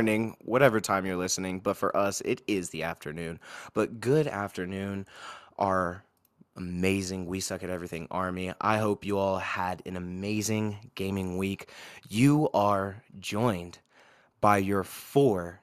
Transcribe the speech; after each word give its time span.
morning, 0.00 0.34
whatever 0.46 0.80
time 0.80 1.04
you're 1.04 1.14
listening. 1.14 1.60
But 1.60 1.76
for 1.76 1.94
us, 1.94 2.22
it 2.22 2.40
is 2.46 2.70
the 2.70 2.84
afternoon. 2.84 3.38
But 3.74 4.00
good 4.00 4.26
afternoon, 4.26 5.04
our 5.58 6.02
amazing 6.56 7.26
We 7.26 7.40
Suck 7.40 7.62
at 7.62 7.68
Everything 7.68 8.08
Army. 8.10 8.54
I 8.62 8.78
hope 8.78 9.04
you 9.04 9.18
all 9.18 9.36
had 9.36 9.82
an 9.84 9.98
amazing 9.98 10.90
gaming 10.94 11.36
week. 11.36 11.68
You 12.08 12.48
are 12.54 13.02
joined 13.18 13.80
by 14.40 14.56
your 14.56 14.84
four 14.84 15.60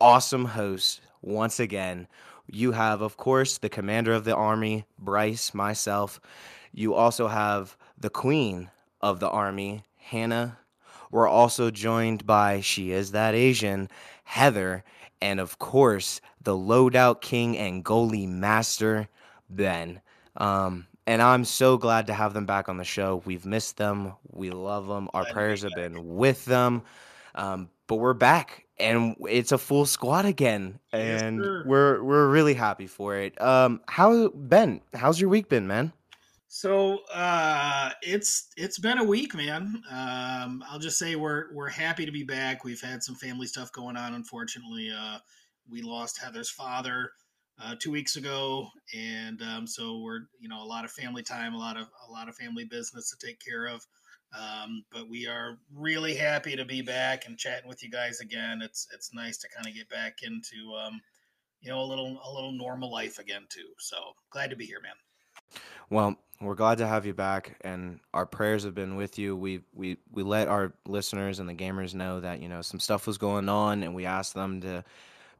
awesome 0.00 0.44
hosts 0.44 1.00
once 1.20 1.58
again. 1.58 2.06
You 2.46 2.70
have, 2.70 3.02
of 3.02 3.16
course, 3.16 3.58
the 3.58 3.68
commander 3.68 4.12
of 4.12 4.22
the 4.22 4.36
army, 4.36 4.84
Bryce, 4.96 5.52
myself. 5.52 6.20
You 6.72 6.94
also 6.94 7.26
have 7.26 7.76
the 7.98 8.10
queen 8.10 8.70
of 9.00 9.18
the 9.18 9.28
army, 9.28 9.82
Hannah. 9.96 10.59
We're 11.10 11.28
also 11.28 11.70
joined 11.70 12.26
by 12.26 12.60
She 12.60 12.92
Is 12.92 13.12
That 13.12 13.34
Asian, 13.34 13.88
Heather, 14.24 14.84
and 15.20 15.40
of 15.40 15.58
course, 15.58 16.20
the 16.42 16.56
loadout 16.56 17.20
king 17.20 17.58
and 17.58 17.84
goalie 17.84 18.28
master, 18.28 19.08
Ben. 19.48 20.00
Um, 20.36 20.86
and 21.06 21.20
I'm 21.20 21.44
so 21.44 21.76
glad 21.76 22.06
to 22.06 22.14
have 22.14 22.34
them 22.34 22.46
back 22.46 22.68
on 22.68 22.76
the 22.76 22.84
show. 22.84 23.22
We've 23.24 23.44
missed 23.44 23.76
them. 23.76 24.12
We 24.30 24.50
love 24.50 24.86
them. 24.86 25.08
Our 25.12 25.24
prayers 25.24 25.62
have 25.62 25.72
been 25.74 26.16
with 26.16 26.44
them. 26.44 26.82
Um, 27.34 27.68
but 27.86 27.96
we're 27.96 28.14
back 28.14 28.66
and 28.80 29.16
it's 29.28 29.52
a 29.52 29.58
full 29.58 29.86
squad 29.86 30.24
again. 30.24 30.78
And 30.92 31.42
sir. 31.42 31.64
we're 31.66 32.02
we're 32.02 32.28
really 32.28 32.54
happy 32.54 32.86
for 32.86 33.16
it. 33.16 33.40
Um, 33.40 33.80
how 33.88 34.28
Ben, 34.28 34.80
how's 34.94 35.20
your 35.20 35.30
week 35.30 35.48
been, 35.48 35.66
man? 35.66 35.92
So 36.52 37.04
uh, 37.14 37.90
it's 38.02 38.48
it's 38.56 38.80
been 38.80 38.98
a 38.98 39.04
week, 39.04 39.36
man. 39.36 39.84
Um, 39.88 40.64
I'll 40.68 40.80
just 40.80 40.98
say 40.98 41.14
we're 41.14 41.44
we're 41.54 41.68
happy 41.68 42.04
to 42.04 42.10
be 42.10 42.24
back. 42.24 42.64
We've 42.64 42.80
had 42.80 43.04
some 43.04 43.14
family 43.14 43.46
stuff 43.46 43.70
going 43.70 43.96
on. 43.96 44.14
Unfortunately, 44.14 44.90
uh, 44.90 45.18
we 45.70 45.80
lost 45.80 46.20
Heather's 46.20 46.50
father 46.50 47.12
uh, 47.62 47.76
two 47.78 47.92
weeks 47.92 48.16
ago, 48.16 48.66
and 48.92 49.40
um, 49.42 49.64
so 49.64 50.00
we're 50.00 50.22
you 50.40 50.48
know 50.48 50.60
a 50.60 50.66
lot 50.66 50.84
of 50.84 50.90
family 50.90 51.22
time, 51.22 51.54
a 51.54 51.56
lot 51.56 51.76
of 51.76 51.86
a 52.08 52.10
lot 52.10 52.28
of 52.28 52.34
family 52.34 52.64
business 52.64 53.10
to 53.10 53.26
take 53.26 53.38
care 53.38 53.66
of. 53.66 53.86
Um, 54.36 54.84
but 54.90 55.08
we 55.08 55.28
are 55.28 55.56
really 55.72 56.16
happy 56.16 56.56
to 56.56 56.64
be 56.64 56.82
back 56.82 57.28
and 57.28 57.38
chatting 57.38 57.68
with 57.68 57.80
you 57.84 57.92
guys 57.92 58.18
again. 58.18 58.60
It's 58.60 58.88
it's 58.92 59.14
nice 59.14 59.38
to 59.38 59.48
kind 59.54 59.68
of 59.68 59.74
get 59.76 59.88
back 59.88 60.24
into 60.24 60.74
um, 60.74 61.00
you 61.60 61.70
know 61.70 61.80
a 61.80 61.86
little 61.86 62.20
a 62.24 62.34
little 62.34 62.52
normal 62.52 62.90
life 62.90 63.20
again 63.20 63.46
too. 63.50 63.68
So 63.78 63.98
glad 64.32 64.50
to 64.50 64.56
be 64.56 64.66
here, 64.66 64.80
man. 64.82 64.96
Well, 65.90 66.16
we're 66.40 66.54
glad 66.54 66.78
to 66.78 66.86
have 66.86 67.04
you 67.06 67.14
back, 67.14 67.56
and 67.62 68.00
our 68.14 68.26
prayers 68.26 68.64
have 68.64 68.74
been 68.74 68.96
with 68.96 69.18
you. 69.18 69.36
We 69.36 69.62
we 69.74 69.98
we 70.10 70.22
let 70.22 70.48
our 70.48 70.72
listeners 70.86 71.38
and 71.38 71.48
the 71.48 71.54
gamers 71.54 71.94
know 71.94 72.20
that 72.20 72.40
you 72.40 72.48
know 72.48 72.62
some 72.62 72.80
stuff 72.80 73.06
was 73.06 73.18
going 73.18 73.48
on, 73.48 73.82
and 73.82 73.94
we 73.94 74.06
asked 74.06 74.34
them 74.34 74.60
to 74.62 74.84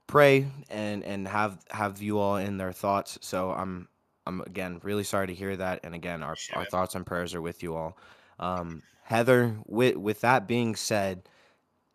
pray 0.07 0.47
and 0.71 1.05
and 1.05 1.27
have 1.29 1.59
have 1.71 2.03
you 2.03 2.19
all 2.19 2.37
in 2.37 2.59
their 2.59 2.73
thoughts. 2.73 3.19
So 3.23 3.51
I'm 3.53 3.89
I'm 4.27 4.41
again 4.43 4.81
really 4.83 5.05
sorry 5.05 5.27
to 5.29 5.35
hear 5.35 5.57
that, 5.57 5.81
and 5.85 5.95
again 5.95 6.23
our 6.23 6.37
Sure. 6.37 6.59
our 6.59 6.65
thoughts 6.67 6.95
and 6.95 7.07
prayers 7.07 7.35
are 7.35 7.43
with 7.43 7.63
you 7.63 7.75
all. 7.77 7.97
Um, 8.39 8.83
Heather, 9.05 9.57
with 9.67 9.97
with 9.97 10.21
that 10.21 10.47
being 10.47 10.77
said, 10.77 11.29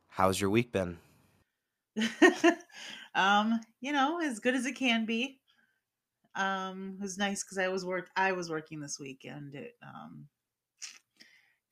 how's 0.07 0.39
your 0.39 0.49
week 0.49 0.71
been? 0.71 0.97
um, 3.15 3.59
you 3.81 3.91
know, 3.91 4.19
as 4.21 4.39
good 4.39 4.55
as 4.55 4.65
it 4.65 4.73
can 4.75 5.05
be. 5.05 5.39
Um, 6.35 6.97
it 6.99 7.01
was 7.03 7.17
nice 7.17 7.43
because 7.43 7.57
I 7.57 7.67
was 7.69 7.85
work 7.85 8.11
I 8.15 8.31
was 8.33 8.49
working 8.49 8.79
this 8.81 8.99
weekend. 8.99 9.55
it 9.55 9.77
um 9.81 10.29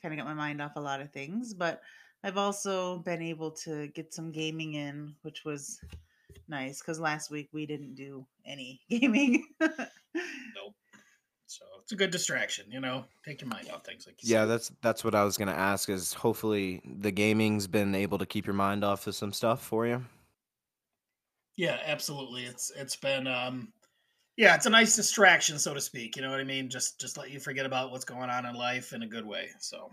kind 0.02 0.14
of 0.14 0.18
got 0.18 0.26
my 0.28 0.34
mind 0.34 0.62
off 0.62 0.76
a 0.76 0.82
lot 0.82 1.02
of 1.02 1.12
things, 1.12 1.54
but 1.54 1.82
I've 2.24 2.38
also 2.38 3.00
been 3.00 3.22
able 3.22 3.52
to 3.52 3.88
get 3.90 4.14
some 4.14 4.32
gaming 4.32 4.74
in, 4.74 5.16
which 5.22 5.46
was 5.46 5.82
nice 6.48 6.82
because 6.82 7.00
last 7.00 7.32
week 7.32 7.50
we 7.54 7.66
didn't 7.66 7.96
do 7.96 8.28
any 8.46 8.82
gaming. 8.90 9.46
Nope. 10.56 10.76
So 11.48 11.66
it's 11.82 11.92
a 11.92 11.96
good 11.96 12.12
distraction, 12.12 12.72
you 12.72 12.80
know. 12.80 13.06
Take 13.24 13.42
your 13.42 13.50
mind 13.50 13.70
off 13.70 13.86
things 13.86 14.08
like 14.08 14.22
you 14.22 14.26
Yeah, 14.26 14.46
said. 14.46 14.46
that's 14.46 14.70
that's 14.82 15.04
what 15.04 15.16
I 15.16 15.24
was 15.26 15.38
gonna 15.38 15.52
ask. 15.52 15.90
Is 15.90 16.14
hopefully 16.14 16.82
the 16.86 17.12
gaming's 17.12 17.68
been 17.68 17.94
able 17.94 18.18
to 18.20 18.26
keep 18.26 18.46
your 18.46 18.54
mind 18.56 18.84
off 18.84 19.06
of 19.08 19.16
some 19.16 19.34
stuff 19.34 19.62
for 19.62 19.86
you. 19.86 20.06
Yeah, 21.56 21.80
absolutely. 21.86 22.46
It's 22.46 22.72
it's 22.72 22.96
been 22.96 23.28
um 23.28 23.74
yeah, 24.38 24.56
it's 24.56 24.66
a 24.66 24.70
nice 24.70 24.96
distraction, 24.96 25.60
so 25.60 25.74
to 25.74 25.82
speak. 25.82 26.16
You 26.16 26.22
know 26.22 26.32
what 26.32 26.40
I 26.40 26.44
mean? 26.44 26.70
Just 26.70 27.00
just 27.00 27.18
let 27.18 27.32
you 27.32 27.40
forget 27.40 27.66
about 27.66 27.92
what's 27.92 28.06
going 28.06 28.30
on 28.30 28.46
in 28.46 28.56
life 28.56 28.94
in 28.94 29.04
a 29.04 29.08
good 29.08 29.26
way. 29.26 29.50
So 29.60 29.90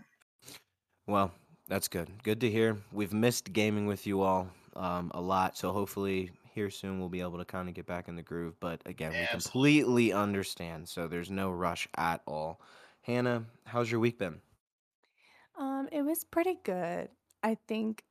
Well, 1.07 1.31
that's 1.67 1.87
good. 1.87 2.09
Good 2.23 2.41
to 2.41 2.49
hear. 2.49 2.77
We've 2.91 3.13
missed 3.13 3.53
gaming 3.53 3.85
with 3.85 4.07
you 4.07 4.21
all 4.21 4.49
um, 4.75 5.11
a 5.13 5.21
lot, 5.21 5.57
so 5.57 5.71
hopefully 5.71 6.31
here 6.53 6.69
soon 6.69 6.99
we'll 6.99 7.09
be 7.09 7.21
able 7.21 7.37
to 7.37 7.45
kind 7.45 7.69
of 7.69 7.75
get 7.75 7.85
back 7.85 8.07
in 8.07 8.15
the 8.15 8.21
groove. 8.21 8.59
But 8.59 8.81
again, 8.85 9.11
we 9.11 9.19
Absolutely. 9.19 9.41
completely 9.41 10.13
understand, 10.13 10.89
so 10.89 11.07
there's 11.07 11.31
no 11.31 11.51
rush 11.51 11.87
at 11.95 12.21
all. 12.25 12.61
Hannah, 13.01 13.45
how's 13.65 13.89
your 13.89 13.99
week 13.99 14.19
been? 14.19 14.41
Um, 15.57 15.87
it 15.91 16.01
was 16.01 16.23
pretty 16.23 16.57
good. 16.63 17.09
I 17.43 17.57
think 17.67 18.03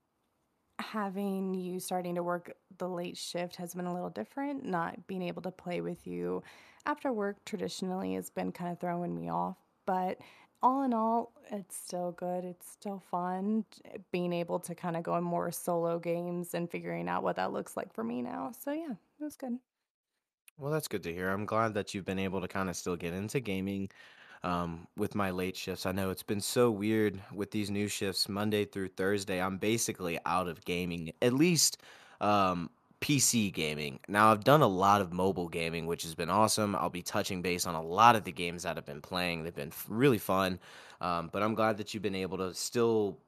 having 0.80 1.54
you 1.54 1.80
starting 1.80 2.14
to 2.16 2.22
work 2.22 2.52
the 2.78 2.88
late 2.88 3.16
shift 3.16 3.56
has 3.56 3.74
been 3.74 3.86
a 3.86 3.94
little 3.94 4.10
different. 4.10 4.64
Not 4.64 5.06
being 5.06 5.22
able 5.22 5.42
to 5.42 5.50
play 5.50 5.80
with 5.80 6.06
you 6.06 6.42
after 6.86 7.12
work 7.12 7.44
traditionally 7.44 8.14
has 8.14 8.30
been 8.30 8.52
kind 8.52 8.72
of 8.72 8.80
throwing 8.80 9.14
me 9.14 9.28
off. 9.28 9.56
But 9.86 10.18
all 10.62 10.82
in 10.82 10.92
all, 10.92 11.32
it's 11.50 11.76
still 11.76 12.12
good. 12.12 12.44
It's 12.44 12.70
still 12.70 13.02
fun 13.10 13.64
eh, 13.84 13.98
being 14.12 14.32
able 14.32 14.60
to 14.60 14.74
kind 14.74 14.96
of 14.96 15.02
go 15.02 15.16
in 15.16 15.24
more 15.24 15.50
solo 15.50 15.98
games 15.98 16.54
and 16.54 16.70
figuring 16.70 17.08
out 17.08 17.22
what 17.22 17.36
that 17.36 17.52
looks 17.52 17.76
like 17.76 17.92
for 17.92 18.04
me 18.04 18.22
now. 18.22 18.52
So 18.58 18.72
yeah, 18.72 18.92
it 18.92 19.24
was 19.24 19.36
good. 19.36 19.58
Well, 20.58 20.70
that's 20.70 20.88
good 20.88 21.02
to 21.04 21.14
hear. 21.14 21.30
I'm 21.30 21.46
glad 21.46 21.72
that 21.74 21.94
you've 21.94 22.04
been 22.04 22.18
able 22.18 22.42
to 22.42 22.48
kind 22.48 22.68
of 22.68 22.76
still 22.76 22.96
get 22.96 23.14
into 23.14 23.40
gaming 23.40 23.88
um, 24.42 24.86
with 24.96 25.14
my 25.14 25.30
late 25.30 25.56
shifts. 25.56 25.86
I 25.86 25.92
know 25.92 26.10
it's 26.10 26.22
been 26.22 26.40
so 26.40 26.70
weird 26.70 27.20
with 27.34 27.50
these 27.50 27.70
new 27.70 27.88
shifts, 27.88 28.28
Monday 28.28 28.64
through 28.64 28.88
Thursday. 28.88 29.40
I'm 29.40 29.58
basically 29.58 30.18
out 30.24 30.48
of 30.48 30.64
gaming, 30.64 31.12
at 31.20 31.32
least 31.32 31.78
um, 32.20 32.70
PC 33.00 33.52
gaming. 33.52 33.98
Now, 34.08 34.30
I've 34.32 34.44
done 34.44 34.62
a 34.62 34.68
lot 34.68 35.00
of 35.00 35.12
mobile 35.12 35.48
gaming, 35.48 35.86
which 35.86 36.02
has 36.02 36.14
been 36.14 36.30
awesome. 36.30 36.74
I'll 36.74 36.90
be 36.90 37.02
touching 37.02 37.42
base 37.42 37.66
on 37.66 37.74
a 37.74 37.82
lot 37.82 38.16
of 38.16 38.24
the 38.24 38.32
games 38.32 38.62
that 38.62 38.76
I've 38.76 38.86
been 38.86 39.02
playing. 39.02 39.44
They've 39.44 39.54
been 39.54 39.72
really 39.88 40.18
fun. 40.18 40.58
Um, 41.00 41.30
but 41.32 41.42
I'm 41.42 41.54
glad 41.54 41.78
that 41.78 41.92
you've 41.92 42.02
been 42.02 42.14
able 42.14 42.38
to 42.38 42.54
still 42.54 43.18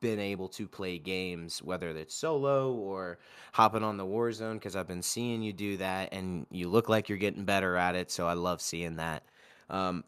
been 0.00 0.18
able 0.18 0.48
to 0.48 0.66
play 0.66 0.98
games, 0.98 1.62
whether 1.62 1.88
it's 1.90 2.14
solo 2.14 2.72
or 2.74 3.18
hopping 3.52 3.84
on 3.84 3.96
the 3.96 4.04
Warzone, 4.04 4.54
because 4.54 4.74
I've 4.74 4.88
been 4.88 5.02
seeing 5.02 5.42
you 5.42 5.52
do 5.52 5.76
that, 5.76 6.12
and 6.12 6.46
you 6.50 6.68
look 6.68 6.88
like 6.88 7.08
you're 7.08 7.18
getting 7.18 7.44
better 7.44 7.76
at 7.76 7.94
it. 7.94 8.10
So 8.10 8.26
I 8.26 8.34
love 8.34 8.60
seeing 8.60 8.96
that. 8.96 9.22
Um, 9.70 10.04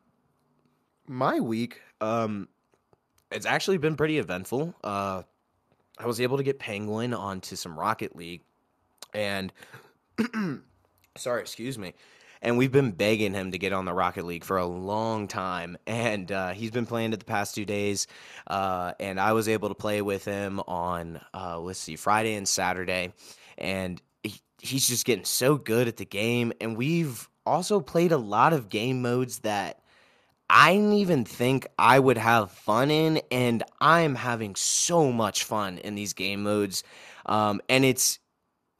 my 1.06 1.40
week, 1.40 1.80
um, 2.00 2.48
it's 3.30 3.46
actually 3.46 3.78
been 3.78 3.96
pretty 3.96 4.18
eventful. 4.18 4.74
Uh, 4.82 5.22
I 5.98 6.06
was 6.06 6.20
able 6.20 6.36
to 6.38 6.42
get 6.42 6.58
Penguin 6.58 7.14
onto 7.14 7.56
some 7.56 7.78
Rocket 7.78 8.16
League, 8.16 8.42
and 9.12 9.52
sorry, 11.16 11.40
excuse 11.40 11.78
me. 11.78 11.94
And 12.42 12.58
we've 12.58 12.72
been 12.72 12.90
begging 12.90 13.32
him 13.32 13.52
to 13.52 13.58
get 13.58 13.72
on 13.72 13.86
the 13.86 13.94
Rocket 13.94 14.26
League 14.26 14.44
for 14.44 14.58
a 14.58 14.66
long 14.66 15.28
time, 15.28 15.76
and 15.86 16.30
uh, 16.30 16.50
he's 16.50 16.70
been 16.70 16.86
playing 16.86 17.12
it 17.12 17.18
the 17.18 17.24
past 17.24 17.54
two 17.54 17.64
days. 17.64 18.06
Uh, 18.46 18.92
and 19.00 19.20
I 19.20 19.32
was 19.32 19.48
able 19.48 19.68
to 19.68 19.74
play 19.74 20.02
with 20.02 20.24
him 20.24 20.60
on 20.60 21.20
uh, 21.32 21.58
let's 21.58 21.78
see, 21.78 21.96
Friday 21.96 22.34
and 22.34 22.48
Saturday, 22.48 23.12
and 23.56 24.00
he, 24.22 24.40
he's 24.60 24.88
just 24.88 25.06
getting 25.06 25.24
so 25.24 25.56
good 25.56 25.88
at 25.88 25.96
the 25.96 26.04
game. 26.04 26.52
And 26.60 26.76
we've 26.76 27.28
also 27.46 27.80
played 27.80 28.12
a 28.12 28.18
lot 28.18 28.52
of 28.52 28.68
game 28.68 29.02
modes 29.02 29.40
that 29.40 29.80
I 30.48 30.74
didn't 30.74 30.92
even 30.94 31.24
think 31.24 31.66
I 31.78 31.98
would 31.98 32.18
have 32.18 32.50
fun 32.50 32.90
in, 32.90 33.20
and 33.30 33.62
I'm 33.80 34.14
having 34.14 34.54
so 34.56 35.10
much 35.10 35.44
fun 35.44 35.78
in 35.78 35.94
these 35.94 36.12
game 36.12 36.42
modes. 36.42 36.84
Um, 37.26 37.60
and 37.68 37.84
it's 37.84 38.18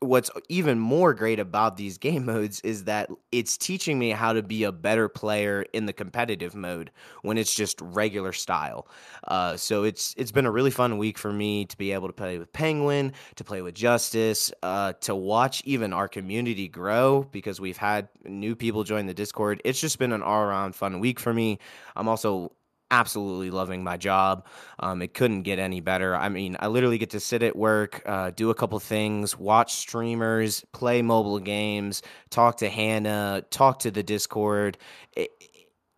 what's 0.05 0.31
even 0.49 0.79
more 0.79 1.15
great 1.15 1.39
about 1.41 1.77
these 1.77 1.99
game 1.99 2.25
modes 2.35 2.61
is 2.61 2.85
that 2.85 3.11
it's 3.33 3.57
teaching 3.57 3.99
me 3.99 4.11
how 4.11 4.33
to 4.33 4.43
be 4.43 4.65
a 4.65 4.73
better 4.73 5.09
player 5.09 5.65
in 5.73 5.87
the 5.87 5.93
competitive 5.93 6.55
mode 6.55 6.91
when 7.23 7.39
it's 7.39 7.55
just 7.55 7.81
regular 7.81 8.33
style. 8.33 8.87
Uh, 9.27 9.57
so 9.57 9.85
it's 9.85 10.15
it's 10.17 10.33
been 10.33 10.47
a 10.47 10.51
really 10.51 10.71
fun 10.71 10.99
week 10.99 11.19
for 11.19 11.33
me 11.33 11.65
to 11.65 11.77
be 11.77 11.93
able 11.93 12.09
to 12.09 12.13
play 12.13 12.39
with 12.39 12.53
Penguin, 12.53 13.13
to 13.37 13.45
play 13.45 13.63
with 13.63 13.75
Justice, 13.75 14.53
uh, 14.63 14.93
to 15.01 15.15
watch 15.15 15.63
even 15.65 15.93
our 15.93 16.09
community 16.09 16.69
grow 16.69 17.27
because 17.33 17.61
we've 17.61 17.77
had 17.77 18.09
new 18.25 18.55
people 18.55 18.85
join 18.85 19.07
the 19.07 19.15
Discord. 19.15 19.61
It's 19.65 19.81
just 19.81 19.99
been 19.99 20.13
an 20.13 20.23
all 20.23 20.43
around 20.43 20.75
fun 20.75 21.01
week 21.01 21.19
for 21.19 21.33
me. 21.33 21.59
I'm 21.97 22.09
also 22.09 22.53
absolutely 22.91 23.51
loving 23.51 23.83
my 23.83 23.97
job. 23.97 24.47
Um, 24.79 25.03
it 25.03 25.15
couldn't 25.15 25.43
get 25.43 25.59
any 25.59 25.81
better. 25.81 26.15
I 26.15 26.29
mean, 26.29 26.57
I 26.61 26.69
literally 26.69 26.99
get 26.99 27.11
to 27.11 27.21
sit 27.21 27.43
at 27.43 27.57
work, 27.57 28.03
uh, 28.07 28.31
do 28.31 28.51
a 28.51 28.55
couple 28.55 28.79
things, 28.81 29.39
watch 29.39 29.75
streamers, 29.75 30.65
play 30.73 31.03
mobile 31.03 31.39
games, 31.39 32.03
talk 32.31 32.59
to 32.59 32.69
Hannah, 32.69 33.43
talk 33.51 33.81
to 33.81 33.91
the 33.91 34.03
Discord. 34.03 34.79
It, 35.17 35.31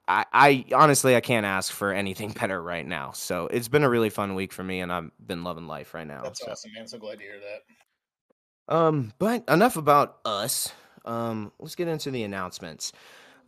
I, 0.09 0.25
I 0.33 0.65
honestly 0.75 1.17
I 1.17 1.21
can't 1.21 1.47
ask 1.47 1.73
for 1.73 1.93
anything 1.93 2.31
better 2.41 2.63
right 2.63 2.87
now. 2.87 3.13
So 3.13 3.49
it's 3.49 3.69
been 3.69 3.83
a 3.83 3.91
really 3.91 4.11
fun 4.11 4.35
week 4.35 4.53
for 4.53 4.63
me, 4.63 4.81
and 4.81 4.93
I've 4.93 5.11
been 5.25 5.45
loving 5.45 5.67
life 5.67 5.95
right 5.95 6.07
now. 6.07 6.23
That's 6.23 6.41
so. 6.41 6.51
awesome, 6.51 6.73
man. 6.75 6.87
So 6.87 6.99
glad 6.99 7.19
to 7.19 7.25
hear 7.25 7.41
that. 7.41 8.75
Um, 8.75 9.13
but 9.19 9.45
enough 9.49 9.77
about 9.77 10.19
us. 10.25 10.73
Um, 11.05 11.53
let's 11.61 11.77
get 11.77 11.89
into 11.89 12.11
the 12.11 12.25
announcements. 12.25 12.93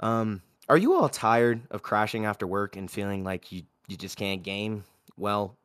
Um, 0.00 0.42
are 0.68 0.76
you 0.76 0.94
all 0.94 1.08
tired 1.08 1.60
of 1.70 1.82
crashing 1.82 2.24
after 2.24 2.46
work 2.46 2.76
and 2.76 2.90
feeling 2.90 3.24
like 3.24 3.50
you 3.52 3.62
you 3.88 3.96
just 3.96 4.16
can't 4.16 4.42
game? 4.42 4.84
Well, 5.16 5.56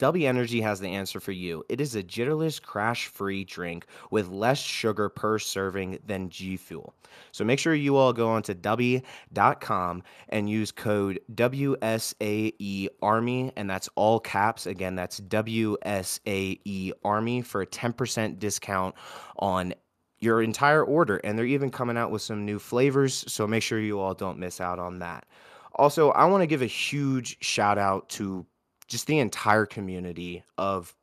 Dubby 0.00 0.26
Energy 0.26 0.62
has 0.62 0.80
the 0.80 0.88
answer 0.88 1.20
for 1.20 1.32
you. 1.32 1.62
It 1.68 1.78
is 1.78 1.94
a 1.94 2.02
jitterless, 2.02 2.60
crash 2.60 3.06
free 3.08 3.44
drink 3.44 3.86
with 4.10 4.28
less 4.28 4.58
sugar 4.58 5.10
per 5.10 5.38
serving 5.38 5.98
than 6.06 6.30
G 6.30 6.56
Fuel. 6.56 6.94
So 7.32 7.44
make 7.44 7.58
sure 7.58 7.74
you 7.74 7.96
all 7.96 8.14
go 8.14 8.30
onto 8.30 8.54
Dubby.com 8.54 10.02
and 10.30 10.48
use 10.48 10.72
code 10.72 11.20
WSAE 11.34 12.88
Army, 13.02 13.52
and 13.56 13.68
that's 13.68 13.90
all 13.94 14.20
caps. 14.20 14.66
Again, 14.66 14.94
that's 14.94 15.20
WSAE 15.20 16.92
Army 17.04 17.42
for 17.42 17.60
a 17.60 17.66
10% 17.66 18.38
discount 18.38 18.94
on 19.38 19.74
your 20.20 20.42
entire 20.42 20.84
order. 20.84 21.16
And 21.18 21.38
they're 21.38 21.46
even 21.46 21.70
coming 21.70 21.96
out 21.96 22.10
with 22.10 22.22
some 22.22 22.44
new 22.44 22.58
flavors. 22.58 23.24
So 23.26 23.46
make 23.46 23.62
sure 23.62 23.80
you 23.80 23.98
all 24.00 24.14
don't 24.14 24.38
miss 24.38 24.60
out 24.60 24.78
on 24.78 24.98
that. 25.00 25.26
Also, 25.74 26.10
I 26.10 26.24
want 26.26 26.42
to 26.42 26.46
give 26.46 26.62
a 26.62 26.66
huge 26.66 27.42
shout 27.42 27.78
out 27.78 28.08
to 28.10 28.44
just 28.88 29.06
the 29.06 29.18
entire 29.18 29.66
community 29.66 30.42
of 30.58 30.94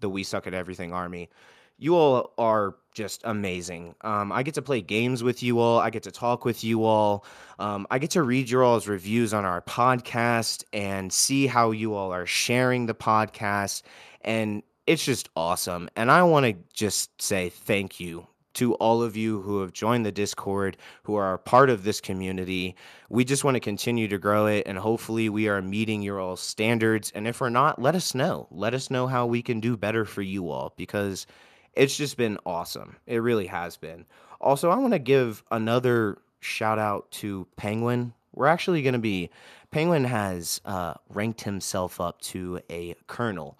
the 0.00 0.08
We 0.08 0.24
Suck 0.24 0.46
at 0.46 0.54
Everything 0.54 0.92
Army. 0.92 1.28
You 1.76 1.96
all 1.96 2.32
are 2.38 2.76
just 2.94 3.22
amazing. 3.24 3.94
Um, 4.02 4.32
I 4.32 4.42
get 4.42 4.54
to 4.54 4.62
play 4.62 4.80
games 4.80 5.22
with 5.22 5.42
you 5.42 5.58
all. 5.58 5.78
I 5.78 5.90
get 5.90 6.04
to 6.04 6.10
talk 6.10 6.44
with 6.44 6.64
you 6.64 6.84
all. 6.84 7.24
Um, 7.58 7.86
I 7.90 7.98
get 7.98 8.10
to 8.10 8.22
read 8.22 8.48
your 8.48 8.64
all's 8.64 8.88
reviews 8.88 9.34
on 9.34 9.44
our 9.44 9.60
podcast 9.60 10.64
and 10.72 11.12
see 11.12 11.46
how 11.46 11.72
you 11.72 11.94
all 11.94 12.12
are 12.12 12.26
sharing 12.26 12.86
the 12.86 12.94
podcast. 12.94 13.82
And 14.22 14.62
it's 14.86 15.04
just 15.04 15.28
awesome. 15.36 15.88
And 15.96 16.10
I 16.10 16.22
want 16.22 16.46
to 16.46 16.54
just 16.72 17.20
say 17.20 17.50
thank 17.50 18.00
you 18.00 18.26
to 18.54 18.74
all 18.74 19.02
of 19.02 19.16
you 19.16 19.40
who 19.42 19.60
have 19.60 19.72
joined 19.72 20.06
the 20.06 20.12
Discord, 20.12 20.76
who 21.02 21.14
are 21.14 21.38
part 21.38 21.70
of 21.70 21.84
this 21.84 22.00
community. 22.00 22.76
We 23.08 23.24
just 23.24 23.44
want 23.44 23.54
to 23.56 23.60
continue 23.60 24.08
to 24.08 24.18
grow 24.18 24.46
it, 24.46 24.64
and 24.66 24.78
hopefully, 24.78 25.28
we 25.28 25.48
are 25.48 25.60
meeting 25.62 26.02
your 26.02 26.20
all 26.20 26.36
standards. 26.36 27.12
And 27.14 27.28
if 27.28 27.40
we're 27.40 27.50
not, 27.50 27.80
let 27.80 27.94
us 27.94 28.14
know. 28.14 28.46
Let 28.50 28.74
us 28.74 28.90
know 28.90 29.06
how 29.06 29.26
we 29.26 29.42
can 29.42 29.60
do 29.60 29.76
better 29.76 30.04
for 30.04 30.22
you 30.22 30.50
all 30.50 30.72
because 30.76 31.26
it's 31.74 31.96
just 31.96 32.16
been 32.16 32.38
awesome. 32.46 32.96
It 33.06 33.18
really 33.18 33.46
has 33.46 33.76
been. 33.76 34.06
Also, 34.40 34.70
I 34.70 34.76
want 34.76 34.92
to 34.92 34.98
give 34.98 35.42
another 35.50 36.18
shout 36.40 36.78
out 36.78 37.10
to 37.10 37.46
Penguin. 37.56 38.12
We're 38.34 38.46
actually 38.46 38.82
going 38.82 38.94
to 38.94 38.98
be, 38.98 39.30
Penguin 39.70 40.04
has 40.04 40.60
uh, 40.64 40.94
ranked 41.08 41.42
himself 41.42 42.00
up 42.00 42.20
to 42.22 42.60
a 42.70 42.94
colonel 43.06 43.58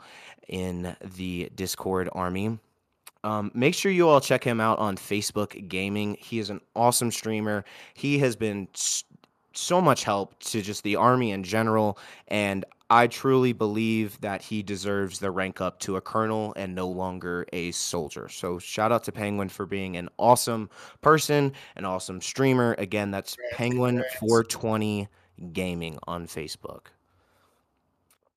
in 0.48 0.96
the 1.16 1.50
Discord 1.54 2.08
army. 2.12 2.58
Um, 3.24 3.50
make 3.54 3.74
sure 3.74 3.90
you 3.90 4.06
all 4.08 4.20
check 4.20 4.44
him 4.44 4.60
out 4.60 4.78
on 4.78 4.96
Facebook 4.96 5.66
Gaming. 5.66 6.16
He 6.20 6.38
is 6.38 6.50
an 6.50 6.60
awesome 6.76 7.10
streamer. 7.10 7.64
He 7.94 8.18
has 8.18 8.36
been 8.36 8.68
so 9.54 9.80
much 9.80 10.04
help 10.04 10.38
to 10.40 10.60
just 10.60 10.82
the 10.82 10.96
army 10.96 11.30
in 11.30 11.42
general, 11.42 11.98
and 12.28 12.66
I 12.90 13.06
truly 13.06 13.54
believe 13.54 14.20
that 14.20 14.42
he 14.42 14.62
deserves 14.62 15.18
the 15.18 15.30
rank 15.30 15.62
up 15.62 15.80
to 15.80 15.96
a 15.96 16.02
colonel 16.02 16.52
and 16.54 16.74
no 16.74 16.86
longer 16.86 17.46
a 17.54 17.70
soldier. 17.72 18.28
So 18.28 18.58
shout 18.58 18.92
out 18.92 19.04
to 19.04 19.12
Penguin 19.12 19.48
for 19.48 19.64
being 19.64 19.96
an 19.96 20.10
awesome 20.18 20.68
person, 21.00 21.54
an 21.76 21.86
awesome 21.86 22.20
streamer. 22.20 22.74
Again, 22.76 23.10
that's 23.10 23.38
Penguin 23.52 24.04
420 24.20 25.08
Gaming 25.52 25.98
on 26.06 26.26
Facebook. 26.26 26.86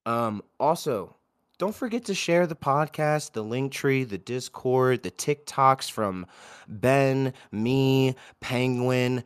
Um, 0.05 0.41
also, 0.59 1.13
don't 1.57 1.75
forget 1.75 2.05
to 2.05 2.13
share 2.13 2.45
the 2.45 2.55
podcast, 2.55 3.31
the 3.31 3.43
link 3.43 3.71
tree, 3.71 4.03
the 4.03 4.17
Discord, 4.17 5.03
the 5.03 5.11
TikToks 5.11 5.89
from 5.89 6.27
Ben, 6.67 7.33
me, 7.51 8.15
Penguin. 8.39 9.23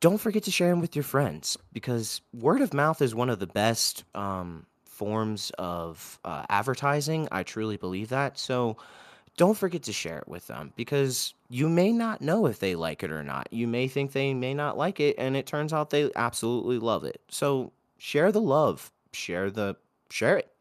Don't 0.00 0.18
forget 0.18 0.44
to 0.44 0.50
share 0.50 0.70
them 0.70 0.80
with 0.80 0.94
your 0.96 1.02
friends 1.02 1.58
because 1.72 2.20
word 2.32 2.60
of 2.60 2.74
mouth 2.74 3.02
is 3.02 3.14
one 3.14 3.30
of 3.30 3.38
the 3.38 3.46
best 3.46 4.04
um, 4.14 4.66
forms 4.84 5.50
of 5.58 6.18
uh, 6.24 6.44
advertising. 6.48 7.28
I 7.32 7.42
truly 7.42 7.76
believe 7.76 8.10
that. 8.10 8.38
So 8.38 8.76
don't 9.36 9.56
forget 9.56 9.84
to 9.84 9.92
share 9.92 10.18
it 10.18 10.28
with 10.28 10.46
them 10.46 10.72
because 10.76 11.34
you 11.48 11.68
may 11.68 11.92
not 11.92 12.20
know 12.20 12.46
if 12.46 12.58
they 12.58 12.74
like 12.74 13.02
it 13.02 13.10
or 13.10 13.22
not. 13.22 13.48
You 13.50 13.66
may 13.66 13.88
think 13.88 14.12
they 14.12 14.34
may 14.34 14.54
not 14.54 14.76
like 14.76 15.00
it, 15.00 15.16
and 15.18 15.36
it 15.36 15.46
turns 15.46 15.72
out 15.72 15.90
they 15.90 16.10
absolutely 16.14 16.78
love 16.78 17.04
it. 17.04 17.20
So 17.28 17.72
share 17.98 18.30
the 18.30 18.40
love, 18.40 18.92
share 19.12 19.50
the 19.50 19.76
share 20.10 20.38
it. 20.38 20.51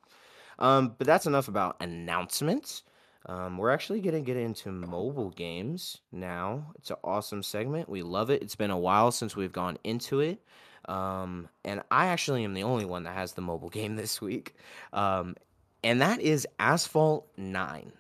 Um, 0.62 0.96
but 0.98 1.08
that's 1.08 1.26
enough 1.26 1.48
about 1.48 1.76
announcements. 1.82 2.84
Um, 3.26 3.58
we're 3.58 3.72
actually 3.72 4.00
going 4.00 4.16
to 4.16 4.22
get 4.22 4.38
into 4.38 4.72
mobile 4.72 5.32
games 5.32 5.98
now. 6.12 6.72
It's 6.78 6.92
an 6.92 6.98
awesome 7.04 7.44
segment. 7.44 7.90
We 7.90 8.04
love 8.04 8.30
it. 8.30 8.42
It's 8.42 8.56
been 8.56 8.72
a 8.72 8.78
while 8.78 9.12
since 9.12 9.36
we've 9.36 9.52
gone 9.52 9.78
into 9.84 10.22
it. 10.22 10.40
Um, 10.86 11.50
and 11.66 11.82
I 11.92 12.08
actually 12.08 12.44
am 12.44 12.54
the 12.54 12.64
only 12.64 12.86
one 12.86 13.04
that 13.04 13.16
has 13.16 13.34
the 13.34 13.42
mobile 13.42 13.70
game 13.80 13.96
this 13.96 14.22
week. 14.22 14.56
Um, 14.94 15.36
and 15.84 16.02
that 16.02 16.22
is 16.22 16.48
Asphalt 16.60 17.28
9. 17.38 17.92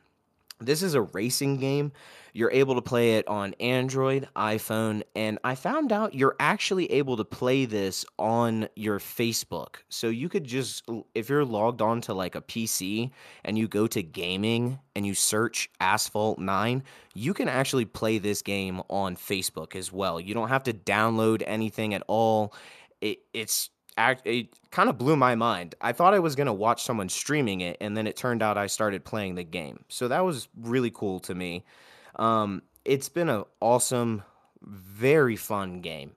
This 0.62 0.84
is 0.84 0.94
a 0.94 1.02
racing 1.02 1.58
game. 1.58 1.92
You're 2.34 2.52
able 2.52 2.76
to 2.76 2.82
play 2.82 3.16
it 3.16 3.28
on 3.28 3.54
Android, 3.60 4.30
iPhone, 4.36 5.04
and 5.16 5.38
I 5.44 5.56
found 5.56 5.92
out 5.92 6.14
you're 6.14 6.36
actually 6.40 6.90
able 6.92 7.18
to 7.18 7.26
play 7.26 7.66
this 7.66 8.06
on 8.18 8.70
your 8.76 9.00
Facebook. 9.00 9.78
So 9.90 10.08
you 10.08 10.30
could 10.30 10.46
just, 10.46 10.88
if 11.14 11.28
you're 11.30 11.44
logged 11.44 11.82
on 11.82 12.00
to 12.02 12.14
like 12.14 12.36
a 12.36 12.42
PC 12.42 13.12
and 13.44 13.58
you 13.58 13.68
go 13.68 13.86
to 13.88 14.02
gaming 14.02 14.80
and 14.96 15.06
you 15.06 15.14
search 15.14 15.70
Asphalt 15.82 16.40
9, 16.40 16.84
you 17.14 17.34
can 17.34 17.50
actually 17.50 17.86
play 17.86 18.18
this 18.18 18.42
game 18.42 18.82
on 18.90 19.18
Facebook 19.18 19.76
as 19.76 19.92
well. 19.92 20.20
You 20.20 20.34
don't 20.34 20.50
have 20.50 20.64
to 20.64 20.74
download 20.74 21.44
anything 21.46 21.94
at 21.94 22.04
all. 22.08 22.54
It, 23.02 23.20
it's 23.34 23.72
act 23.98 24.26
it 24.26 24.58
kind 24.72 24.90
of 24.90 24.98
blew 24.98 25.16
my 25.16 25.36
mind. 25.36 25.76
I 25.82 25.92
thought 25.92 26.14
I 26.14 26.20
was 26.20 26.36
going 26.36 26.48
to 26.48 26.54
watch 26.54 26.84
someone 26.84 27.10
streaming 27.10 27.62
it 27.62 27.78
and 27.82 27.96
then 27.96 28.08
it 28.08 28.16
turned 28.16 28.42
out 28.42 28.58
I 28.58 28.68
started 28.68 29.04
playing 29.04 29.36
the 29.36 29.44
game. 29.44 29.84
So 29.90 30.08
that 30.08 30.24
was 30.24 30.48
really 30.58 30.92
cool 30.92 31.20
to 31.22 31.36
me. 31.36 31.66
Um, 32.16 32.62
it's 32.86 33.10
been 33.10 33.30
an 33.30 33.44
awesome, 33.60 34.24
very 34.62 35.36
fun 35.36 35.82
game. 35.82 36.14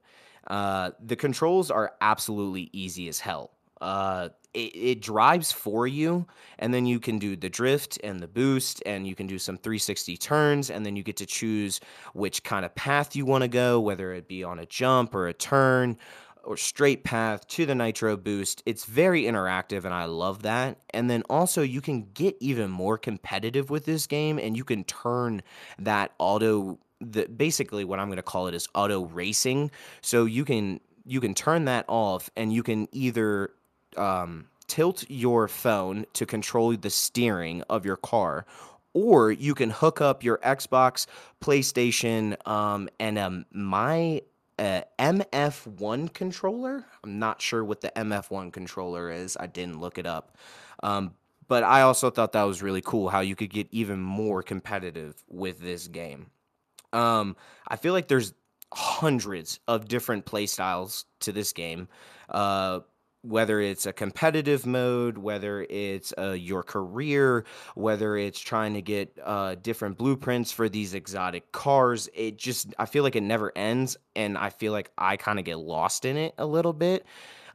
Uh, 0.47 0.91
the 1.03 1.15
controls 1.15 1.71
are 1.71 1.93
absolutely 2.01 2.69
easy 2.71 3.07
as 3.07 3.19
hell. 3.19 3.51
Uh, 3.81 4.29
it, 4.53 4.75
it, 4.75 5.01
drives 5.01 5.51
for 5.51 5.85
you, 5.85 6.25
and 6.59 6.73
then 6.73 6.85
you 6.85 6.99
can 6.99 7.19
do 7.19 7.35
the 7.35 7.49
drift 7.49 7.99
and 8.03 8.21
the 8.21 8.27
boost, 8.27 8.81
and 8.85 9.05
you 9.05 9.13
can 9.13 9.27
do 9.27 9.37
some 9.37 9.57
360 9.57 10.15
turns, 10.15 10.69
and 10.69 10.85
then 10.85 10.95
you 10.95 11.03
get 11.03 11.17
to 11.17 11.25
choose 11.25 11.81
which 12.13 12.43
kind 12.43 12.63
of 12.63 12.73
path 12.73 13.15
you 13.15 13.25
want 13.25 13.41
to 13.41 13.49
go, 13.49 13.81
whether 13.81 14.13
it 14.13 14.29
be 14.29 14.43
on 14.43 14.59
a 14.59 14.65
jump 14.65 15.13
or 15.13 15.27
a 15.27 15.33
turn 15.33 15.97
or 16.45 16.57
straight 16.57 17.03
path 17.03 17.47
to 17.47 17.65
the 17.65 17.75
nitro 17.75 18.17
boost. 18.17 18.63
It's 18.65 18.85
very 18.85 19.23
interactive 19.23 19.85
and 19.85 19.93
I 19.93 20.05
love 20.05 20.43
that. 20.43 20.77
And 20.91 21.09
then 21.09 21.23
also 21.29 21.61
you 21.61 21.81
can 21.81 22.07
get 22.13 22.35
even 22.39 22.69
more 22.69 22.97
competitive 22.97 23.69
with 23.69 23.85
this 23.85 24.07
game 24.07 24.39
and 24.39 24.55
you 24.55 24.63
can 24.63 24.83
turn 24.83 25.41
that 25.79 26.11
auto 26.17 26.79
the 27.01 27.25
basically 27.25 27.83
what 27.83 27.99
I'm 27.99 28.07
going 28.07 28.17
to 28.17 28.23
call 28.23 28.47
it 28.47 28.55
is 28.55 28.67
auto 28.73 29.05
racing. 29.05 29.71
So 30.01 30.25
you 30.25 30.45
can 30.45 30.79
you 31.05 31.21
can 31.21 31.33
turn 31.33 31.65
that 31.65 31.85
off 31.87 32.29
and 32.35 32.51
you 32.51 32.63
can 32.63 32.87
either 32.91 33.51
um, 33.97 34.47
tilt 34.67 35.05
your 35.09 35.47
phone 35.47 36.05
to 36.13 36.25
control 36.25 36.75
the 36.75 36.89
steering 36.89 37.61
of 37.69 37.85
your 37.85 37.97
car 37.97 38.45
or 38.95 39.29
you 39.29 39.53
can 39.53 39.69
hook 39.69 39.99
up 39.99 40.23
your 40.23 40.37
Xbox, 40.37 41.05
PlayStation, 41.41 42.35
um, 42.47 42.87
and 42.97 43.19
um, 43.19 43.45
my 43.51 44.21
a 44.59 44.83
MF1 44.99 46.13
controller. 46.13 46.85
I'm 47.03 47.19
not 47.19 47.41
sure 47.41 47.63
what 47.63 47.81
the 47.81 47.91
MF1 47.95 48.53
controller 48.53 49.11
is. 49.11 49.37
I 49.39 49.47
didn't 49.47 49.79
look 49.79 49.97
it 49.97 50.05
up. 50.05 50.37
Um, 50.83 51.13
but 51.47 51.63
I 51.63 51.81
also 51.81 52.09
thought 52.09 52.31
that 52.31 52.43
was 52.43 52.61
really 52.61 52.81
cool 52.81 53.09
how 53.09 53.19
you 53.19 53.35
could 53.35 53.51
get 53.51 53.67
even 53.71 53.99
more 53.99 54.41
competitive 54.41 55.23
with 55.29 55.59
this 55.59 55.87
game. 55.87 56.27
Um, 56.93 57.35
I 57.67 57.75
feel 57.75 57.93
like 57.93 58.07
there's 58.07 58.33
hundreds 58.73 59.59
of 59.67 59.87
different 59.87 60.25
playstyles 60.25 61.05
to 61.21 61.31
this 61.31 61.53
game. 61.53 61.87
Uh, 62.29 62.79
whether 63.25 63.59
it's 63.59 63.85
a 63.85 63.93
competitive 63.93 64.65
mode, 64.65 65.17
whether 65.17 65.65
it's 65.69 66.13
uh, 66.17 66.31
your 66.31 66.63
career, 66.63 67.45
whether 67.75 68.17
it's 68.17 68.39
trying 68.39 68.73
to 68.73 68.81
get 68.81 69.17
uh, 69.23 69.55
different 69.55 69.97
blueprints 69.97 70.51
for 70.51 70.69
these 70.69 70.93
exotic 70.93 71.51
cars, 71.51 72.09
it 72.13 72.37
just, 72.37 72.73
I 72.77 72.85
feel 72.85 73.03
like 73.03 73.15
it 73.15 73.23
never 73.23 73.51
ends. 73.55 73.97
And 74.15 74.37
I 74.37 74.49
feel 74.49 74.71
like 74.71 74.91
I 74.97 75.17
kind 75.17 75.39
of 75.39 75.45
get 75.45 75.57
lost 75.57 76.05
in 76.05 76.17
it 76.17 76.33
a 76.37 76.45
little 76.45 76.73
bit. 76.73 77.05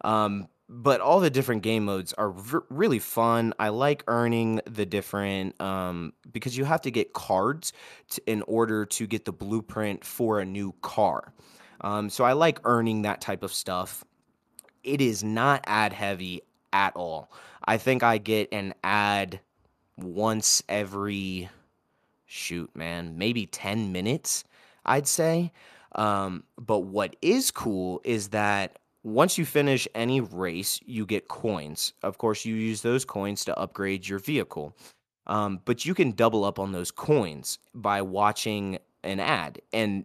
Um, 0.02 0.48
but 0.68 1.00
all 1.00 1.18
the 1.18 1.30
different 1.30 1.62
game 1.62 1.84
modes 1.84 2.12
are 2.12 2.30
really 2.68 3.00
fun. 3.00 3.52
I 3.58 3.70
like 3.70 4.04
earning 4.06 4.60
the 4.66 4.86
different 4.86 5.60
um, 5.60 6.12
because 6.30 6.56
you 6.56 6.64
have 6.64 6.80
to 6.82 6.92
get 6.92 7.12
cards 7.12 7.72
in 8.26 8.42
order 8.42 8.86
to 8.86 9.06
get 9.08 9.24
the 9.24 9.32
blueprint 9.32 10.04
for 10.04 10.38
a 10.38 10.44
new 10.44 10.72
car. 10.80 11.32
Um, 11.80 12.08
so 12.08 12.24
I 12.24 12.34
like 12.34 12.60
earning 12.64 13.02
that 13.02 13.20
type 13.20 13.42
of 13.42 13.52
stuff. 13.52 14.04
It 14.84 15.00
is 15.00 15.22
not 15.22 15.64
ad 15.66 15.92
heavy 15.92 16.42
at 16.72 16.94
all. 16.96 17.30
I 17.64 17.76
think 17.76 18.02
I 18.02 18.18
get 18.18 18.48
an 18.52 18.74
ad 18.82 19.40
once 19.96 20.62
every 20.68 21.48
shoot, 22.26 22.70
man, 22.74 23.18
maybe 23.18 23.46
10 23.46 23.92
minutes, 23.92 24.44
I'd 24.86 25.06
say. 25.06 25.52
Um, 25.96 26.44
but 26.56 26.80
what 26.80 27.16
is 27.20 27.50
cool 27.50 28.00
is 28.04 28.28
that 28.28 28.78
once 29.02 29.38
you 29.38 29.44
finish 29.44 29.88
any 29.94 30.20
race, 30.20 30.80
you 30.84 31.06
get 31.06 31.28
coins. 31.28 31.92
Of 32.02 32.18
course, 32.18 32.44
you 32.44 32.54
use 32.54 32.82
those 32.82 33.04
coins 33.04 33.44
to 33.46 33.58
upgrade 33.58 34.06
your 34.06 34.18
vehicle. 34.18 34.76
Um, 35.26 35.60
but 35.64 35.84
you 35.84 35.94
can 35.94 36.12
double 36.12 36.44
up 36.44 36.58
on 36.58 36.72
those 36.72 36.90
coins 36.90 37.58
by 37.74 38.02
watching 38.02 38.78
an 39.02 39.20
ad. 39.20 39.60
And 39.72 40.04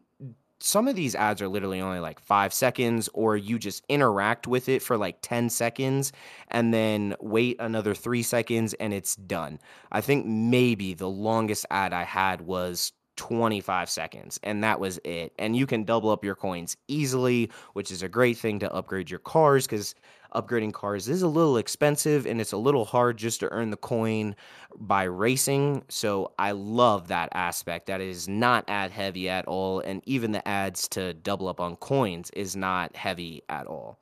some 0.60 0.88
of 0.88 0.96
these 0.96 1.16
ads 1.16 1.42
are 1.42 1.48
literally 1.48 1.82
only 1.82 2.00
like 2.00 2.20
five 2.20 2.54
seconds, 2.54 3.10
or 3.14 3.36
you 3.38 3.60
just 3.60 3.84
interact 3.90 4.48
with 4.48 4.70
it 4.70 4.82
for 4.82 4.98
like 4.98 5.18
10 5.22 5.50
seconds 5.50 6.12
and 6.50 6.74
then 6.74 7.16
wait 7.20 7.58
another 7.60 7.94
three 7.94 8.24
seconds 8.24 8.74
and 8.76 8.94
it's 8.94 9.16
done. 9.16 9.60
I 9.92 10.02
think 10.02 10.26
maybe 10.26 10.94
the 10.94 11.10
longest 11.10 11.66
ad 11.70 11.94
I 11.94 12.04
had 12.04 12.42
was 12.42 12.94
25 13.18 13.90
seconds 13.90 14.40
and 14.44 14.64
that 14.64 14.80
was 14.80 15.00
it 15.06 15.32
and 15.40 15.56
you 15.56 15.66
can 15.66 15.86
double 15.86 16.10
up 16.10 16.22
your 16.22 16.36
coins 16.36 16.76
easily 16.90 17.50
which 17.72 17.90
is 17.90 18.04
a 18.04 18.10
great 18.10 18.38
thing 18.38 18.60
to 18.60 18.74
upgrade 18.74 19.10
your 19.10 19.22
cars 19.22 19.66
because 19.66 19.96
upgrading 20.36 20.74
cars 20.74 21.08
is 21.08 21.22
a 21.22 21.28
little 21.28 21.58
expensive 21.58 22.26
and 22.26 22.40
it's 22.42 22.52
a 22.52 22.58
little 22.58 22.86
hard 22.86 23.18
just 23.18 23.40
to 23.40 23.52
earn 23.52 23.70
the 23.70 23.78
coin 23.78 24.36
by 24.78 25.04
racing 25.04 25.84
so 25.90 26.32
i 26.38 26.52
love 26.52 27.08
that 27.08 27.30
aspect 27.34 27.88
that 27.88 28.02
is 28.02 28.28
not 28.28 28.64
ad 28.68 28.92
heavy 28.92 29.30
at 29.30 29.46
all 29.46 29.80
and 29.80 30.02
even 30.06 30.32
the 30.32 30.48
ads 30.48 30.88
to 30.88 31.14
double 31.14 31.48
up 31.48 31.60
on 31.60 31.76
coins 31.78 32.30
is 32.32 32.56
not 32.56 32.96
heavy 32.96 33.42
at 33.50 33.66
all 33.68 34.00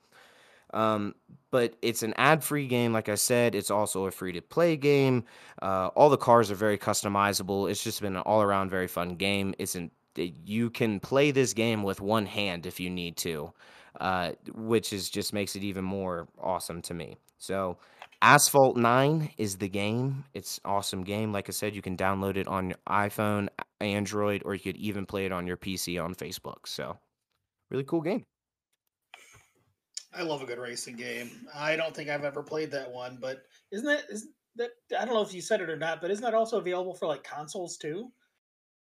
um, 0.74 1.14
but 1.52 1.76
it's 1.84 2.02
an 2.02 2.16
ad-free 2.18 2.66
game, 2.66 2.94
like 2.94 3.10
I 3.10 3.14
said. 3.14 3.54
It's 3.54 3.70
also 3.70 4.06
a 4.06 4.12
free-to-play 4.12 4.78
game. 4.78 5.24
Uh, 5.62 5.90
all 5.96 6.10
the 6.10 6.18
cars 6.18 6.50
are 6.50 6.56
very 6.56 6.80
customizable. 6.80 7.70
It's 7.70 7.84
just 7.84 8.02
been 8.02 8.16
an 8.16 8.24
all-around 8.24 8.72
very 8.72 8.88
fun 8.88 9.18
game. 9.18 9.54
It's 9.60 9.76
an 9.76 9.92
you 10.16 10.70
can 10.70 11.00
play 11.00 11.32
this 11.32 11.54
game 11.54 11.84
with 11.84 12.02
one 12.02 12.26
hand 12.26 12.66
if 12.66 12.80
you 12.80 12.90
need 12.90 13.18
to, 13.18 13.52
uh, 14.00 14.32
which 14.54 14.94
is 14.94 15.10
just 15.10 15.34
makes 15.34 15.56
it 15.56 15.64
even 15.64 15.84
more 15.84 16.28
awesome 16.42 16.82
to 16.84 16.94
me. 16.94 17.18
So, 17.38 17.78
Asphalt 18.22 18.78
9 18.78 19.32
is 19.38 19.58
the 19.58 19.68
game. 19.68 20.24
It's 20.34 20.60
awesome 20.64 21.04
game. 21.04 21.34
Like 21.34 21.50
I 21.50 21.52
said, 21.52 21.76
you 21.76 21.82
can 21.82 21.98
download 21.98 22.38
it 22.38 22.48
on 22.48 22.70
your 22.70 22.80
iPhone, 22.88 23.50
Android, 23.82 24.42
or 24.46 24.54
you 24.54 24.62
could 24.62 24.78
even 24.78 25.06
play 25.06 25.26
it 25.26 25.32
on 25.32 25.46
your 25.46 25.58
PC 25.58 26.04
on 26.04 26.16
Facebook. 26.16 26.66
So, 26.66 26.98
really 27.70 27.84
cool 27.84 28.02
game. 28.02 28.26
I 30.16 30.22
love 30.22 30.42
a 30.42 30.46
good 30.46 30.60
racing 30.60 30.96
game. 30.96 31.48
I 31.56 31.76
don't 31.76 31.96
think 31.96 32.10
I've 32.10 32.24
ever 32.24 32.44
played 32.44 32.72
that 32.72 32.92
one, 32.92 33.18
but 33.20 33.44
isn't 33.72 33.86
that 33.86 34.04
isn't 34.12 34.32
that 34.56 34.70
I 35.00 35.06
don't 35.06 35.16
know 35.16 35.24
if 35.24 35.34
you 35.34 35.42
said 35.42 35.62
it 35.62 35.70
or 35.70 35.78
not, 35.78 36.02
but 36.02 36.12
isn't 36.12 36.24
that 36.24 36.34
also 36.34 36.60
available 36.60 36.94
for 36.94 37.08
like 37.08 37.24
consoles 37.24 37.78
too? 37.78 38.12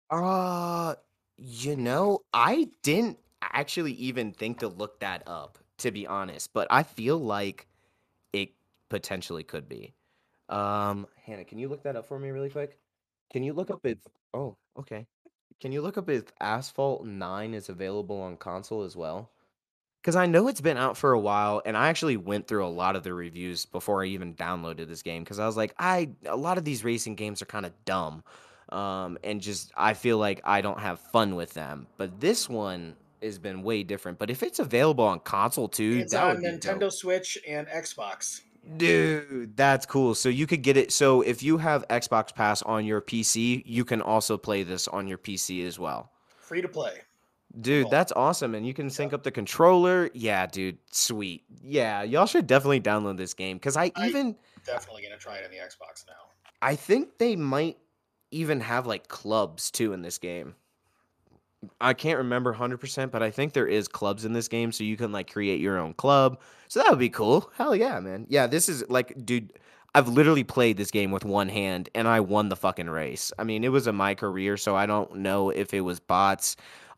Uh, 0.10 0.96
you 1.38 1.76
know, 1.76 2.20
I 2.34 2.70
didn't 2.84 3.18
actually 3.54 3.94
even 3.94 4.32
think 4.32 4.60
to 4.60 4.68
look 4.68 5.00
that 5.00 5.24
up, 5.28 5.58
to 5.80 5.92
be 5.92 6.08
honest, 6.08 6.54
but 6.54 6.68
I 6.70 6.84
feel 6.84 7.18
like 7.18 7.68
it 8.34 8.50
potentially 8.90 9.44
could 9.44 9.68
be. 9.68 9.94
Um, 10.50 11.08
Hannah, 11.26 11.46
can 11.46 11.60
you 11.60 11.68
look 11.68 11.84
that 11.84 11.96
up 11.96 12.08
for 12.08 12.18
me 12.18 12.30
really 12.30 12.50
quick? 12.50 12.78
Can 13.32 13.44
you 13.44 13.54
look 13.54 13.70
up 13.70 13.86
if 13.86 13.98
oh, 14.34 14.58
okay. 14.80 15.06
Can 15.60 15.72
you 15.72 15.82
look 15.82 15.98
up 15.98 16.10
if 16.10 16.26
Asphalt 16.40 17.06
9 17.06 17.54
is 17.54 17.70
available 17.70 18.22
on 18.22 18.38
console 18.38 18.84
as 18.84 18.96
well? 18.96 19.32
Because 20.02 20.16
I 20.16 20.28
know 20.28 20.48
it's 20.48 20.62
been 20.62 20.78
out 20.78 20.96
for 20.96 21.12
a 21.12 21.20
while, 21.20 21.62
and 21.66 21.76
I 21.76 21.90
actually 21.90 22.16
went 22.16 22.48
through 22.48 22.66
a 22.66 22.70
lot 22.70 22.96
of 22.96 23.04
the 23.04 23.14
reviews 23.14 23.66
before 23.66 24.04
I 24.04 24.08
even 24.08 24.36
downloaded 24.36 24.88
this 24.88 25.02
game 25.02 25.24
because 25.24 25.40
I 25.40 25.46
was 25.46 25.58
like, 25.58 25.74
I 25.78 26.12
a 26.26 26.38
lot 26.38 26.58
of 26.58 26.64
these 26.64 26.84
racing 26.84 27.16
games 27.16 27.42
are 27.42 27.46
kind 27.46 27.66
of 27.66 27.74
dumb, 27.84 28.24
um, 28.70 29.18
and 29.24 29.42
just 29.42 29.72
I 29.76 29.96
feel 29.96 30.18
like 30.18 30.42
I 30.46 30.62
don't 30.62 30.80
have 30.80 31.00
fun 31.00 31.36
with 31.36 31.54
them. 31.54 31.88
But 31.98 32.22
this 32.22 32.48
one 32.48 32.96
has 33.22 33.40
been 33.40 33.64
way 33.64 33.84
different. 33.84 34.20
But 34.20 34.30
if 34.30 34.44
it's 34.44 34.60
available 34.60 35.04
on 35.06 35.20
console 35.22 35.68
too, 35.68 36.00
It's 36.02 36.14
on 36.14 36.38
Nintendo 36.38 36.80
dope. 36.82 36.92
Switch 36.94 37.38
and 37.48 37.68
Xbox. 37.68 38.42
Dude, 38.76 39.56
that's 39.56 39.86
cool. 39.86 40.14
So 40.14 40.28
you 40.30 40.46
could 40.46 40.62
get 40.62 40.76
it. 40.78 40.92
So 40.92 41.22
if 41.22 41.42
you 41.42 41.58
have 41.58 41.88
Xbox 41.88 42.34
Pass 42.36 42.62
on 42.64 42.86
your 42.86 43.02
PC, 43.02 43.64
you 43.66 43.86
can 43.86 44.02
also 44.02 44.38
play 44.38 44.64
this 44.64 44.88
on 44.90 45.08
your 45.08 45.18
PC 45.18 45.66
as 45.66 45.80
well. 45.80 46.12
Free 46.38 46.62
to 46.62 46.68
play. 46.68 46.94
Dude, 47.62 47.84
Cool. 47.86 47.92
that's 47.92 48.12
awesome. 48.12 48.54
And 48.56 48.68
you 48.68 48.74
can 48.74 48.90
sync 48.90 49.14
up 49.14 49.24
the 49.24 49.32
controller. 49.32 50.10
Yeah, 50.14 50.46
dude, 50.46 50.78
sweet. 50.92 51.44
Yeah, 51.64 52.04
y'all 52.04 52.26
should 52.26 52.46
definitely 52.46 52.82
download 52.82 53.18
this 53.18 53.34
game 53.34 53.58
because 53.58 53.78
I 53.78 53.92
I- 53.96 54.08
even 54.10 54.36
Definitely 54.66 55.04
gonna 55.04 55.18
try 55.18 55.38
it 55.38 55.46
on 55.46 55.52
the 55.52 55.58
Xbox 55.58 56.06
now. 56.08 56.14
I 56.62 56.76
think 56.76 57.18
they 57.20 57.36
might 57.38 57.78
even 58.32 58.60
have 58.60 58.86
like 58.86 59.08
clubs 59.08 59.72
too 59.72 59.94
in 59.94 60.02
this 60.02 60.18
game. 60.18 60.56
I 61.82 61.94
can't 61.94 62.18
remember 62.18 62.54
100%, 62.54 63.12
but 63.12 63.24
I 63.24 63.32
think 63.32 63.54
there 63.54 63.68
is 63.68 63.88
clubs 63.88 64.26
in 64.26 64.34
this 64.34 64.48
game 64.48 64.72
so 64.72 64.84
you 64.84 64.98
can 64.98 65.12
like 65.12 65.32
create 65.32 65.60
your 65.60 65.78
own 65.78 65.94
club. 65.94 66.40
So 66.68 66.80
that 66.80 66.90
would 66.90 67.00
be 67.00 67.10
cool. 67.10 67.52
Hell 67.56 67.76
yeah, 67.76 68.00
man. 68.00 68.26
Yeah, 68.30 68.48
this 68.48 68.70
is 68.70 68.88
like 68.90 69.26
dude, 69.26 69.54
I've 69.96 70.08
literally 70.08 70.44
played 70.44 70.78
this 70.78 70.92
game 70.92 71.12
with 71.12 71.26
one 71.26 71.50
hand 71.50 71.90
and 71.96 72.08
I 72.08 72.20
won 72.20 72.50
the 72.50 72.56
fucking 72.56 72.90
race. 72.90 73.32
I 73.40 73.44
mean, 73.44 73.64
it 73.64 73.70
was 73.70 73.88
in 73.88 73.96
my 73.96 74.14
career, 74.14 74.58
so 74.58 74.76
I 74.76 74.86
don't 74.86 75.18
know 75.18 75.50
if 75.50 75.74
it 75.74 75.82
was 75.82 76.00
bots. 76.00 76.56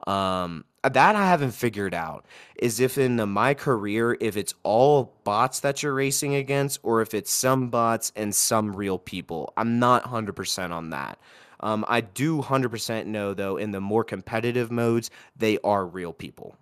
Um 0.08 0.66
that 0.84 1.16
I 1.16 1.26
haven't 1.28 1.52
figured 1.52 1.94
out 1.94 2.26
is 2.56 2.80
if 2.80 2.98
in 2.98 3.18
the 3.18 3.26
my 3.26 3.54
career 3.54 4.18
if 4.22 4.38
it's 4.38 4.54
all 4.64 5.14
bots 5.26 5.60
that 5.60 5.84
you're 5.84 5.94
racing 5.94 6.36
against 6.36 6.80
or 6.84 7.02
if 7.02 7.14
it's 7.14 7.32
some 7.32 7.70
bots 7.70 8.12
and 8.16 8.34
some 8.34 8.76
real 8.76 8.98
people. 8.98 9.54
I'm 9.58 9.80
not 9.80 10.04
100% 10.06 10.72
on 10.72 10.90
that. 10.92 11.20
Um, 11.62 11.84
I 11.88 12.02
do 12.02 12.42
100% 12.42 13.06
know, 13.06 13.34
though, 13.34 13.58
in 13.58 13.72
the 13.72 13.82
more 13.82 14.04
competitive 14.04 14.72
modes, 14.72 15.12
they 15.36 15.58
are 15.64 15.86
real 15.86 16.14
people. 16.14 16.56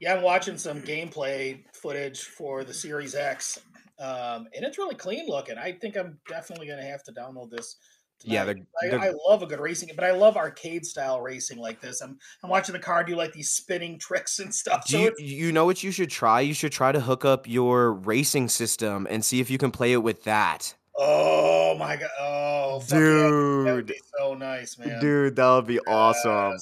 Yeah, 0.00 0.14
I'm 0.14 0.22
watching 0.22 0.56
some 0.56 0.80
gameplay 0.80 1.62
footage 1.74 2.22
for 2.22 2.64
the 2.64 2.72
Series 2.72 3.14
X, 3.14 3.58
um, 3.98 4.48
and 4.56 4.64
it's 4.64 4.78
really 4.78 4.94
clean 4.94 5.26
looking. 5.28 5.58
I 5.58 5.72
think 5.72 5.96
I'm 5.96 6.18
definitely 6.26 6.66
gonna 6.68 6.84
have 6.84 7.02
to 7.04 7.12
download 7.12 7.50
this. 7.50 7.76
Yeah, 8.22 8.44
they're- 8.46 8.56
I, 8.82 8.88
they're- 8.88 8.98
I 8.98 9.12
love 9.28 9.42
a 9.42 9.46
good 9.46 9.60
racing, 9.60 9.90
but 9.94 10.04
I 10.04 10.12
love 10.12 10.36
arcade 10.38 10.86
style 10.86 11.20
racing 11.20 11.58
like 11.58 11.80
this. 11.80 12.00
I'm 12.00 12.18
I'm 12.42 12.48
watching 12.48 12.72
the 12.72 12.78
car 12.78 13.04
do 13.04 13.14
like 13.14 13.32
these 13.34 13.50
spinning 13.50 13.98
tricks 13.98 14.38
and 14.38 14.54
stuff. 14.54 14.86
Do 14.86 14.92
So 14.92 14.98
you, 15.00 15.08
it's, 15.08 15.20
you 15.20 15.52
know 15.52 15.66
what 15.66 15.82
you 15.82 15.90
should 15.90 16.10
try? 16.10 16.40
You 16.40 16.54
should 16.54 16.72
try 16.72 16.92
to 16.92 17.00
hook 17.00 17.26
up 17.26 17.46
your 17.46 17.92
racing 17.92 18.48
system 18.48 19.06
and 19.10 19.22
see 19.22 19.40
if 19.40 19.50
you 19.50 19.58
can 19.58 19.70
play 19.70 19.92
it 19.92 20.02
with 20.02 20.24
that. 20.24 20.74
Oh 21.00 21.76
my 21.78 21.96
god, 21.96 22.10
oh 22.20 22.80
fuck 22.80 22.98
yeah, 22.98 23.00
that 23.00 23.72
would 23.74 23.86
Dude, 23.86 23.96
be 23.96 24.00
so 24.18 24.34
nice, 24.34 24.78
man. 24.78 25.00
dude, 25.00 25.36
that 25.36 25.50
would 25.50 25.66
be 25.66 25.80
awesome. 25.80 26.58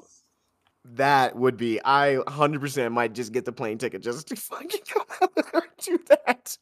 That 0.93 1.37
would 1.37 1.59
be. 1.59 1.81
I 1.85 2.15
100% 2.27 2.93
might 2.93 3.13
just 3.13 3.33
get 3.33 3.45
the 3.45 3.53
plane 3.53 3.77
ticket 3.77 4.01
just 4.03 4.29
to 4.29 4.37
fucking 4.37 4.81
come 4.89 5.07
out 5.23 5.35
there 5.35 5.63
and 5.63 5.65
do 5.85 5.99
that. 6.09 6.57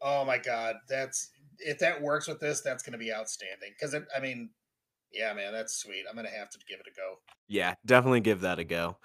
Oh 0.00 0.24
my 0.24 0.38
god, 0.38 0.76
that's 0.88 1.30
if 1.58 1.78
that 1.80 2.00
works 2.00 2.26
with 2.26 2.40
this, 2.40 2.60
that's 2.62 2.82
gonna 2.82 2.98
be 2.98 3.12
outstanding. 3.12 3.72
Because 3.78 3.94
I 3.94 4.20
mean, 4.20 4.50
yeah, 5.12 5.34
man, 5.34 5.52
that's 5.52 5.74
sweet. 5.74 6.04
I'm 6.08 6.16
gonna 6.16 6.30
have 6.30 6.48
to 6.50 6.58
give 6.68 6.80
it 6.80 6.86
a 6.90 6.96
go. 6.96 7.18
Yeah, 7.48 7.74
definitely 7.84 8.20
give 8.20 8.40
that 8.40 8.58
a 8.58 8.64
go. 8.64 8.96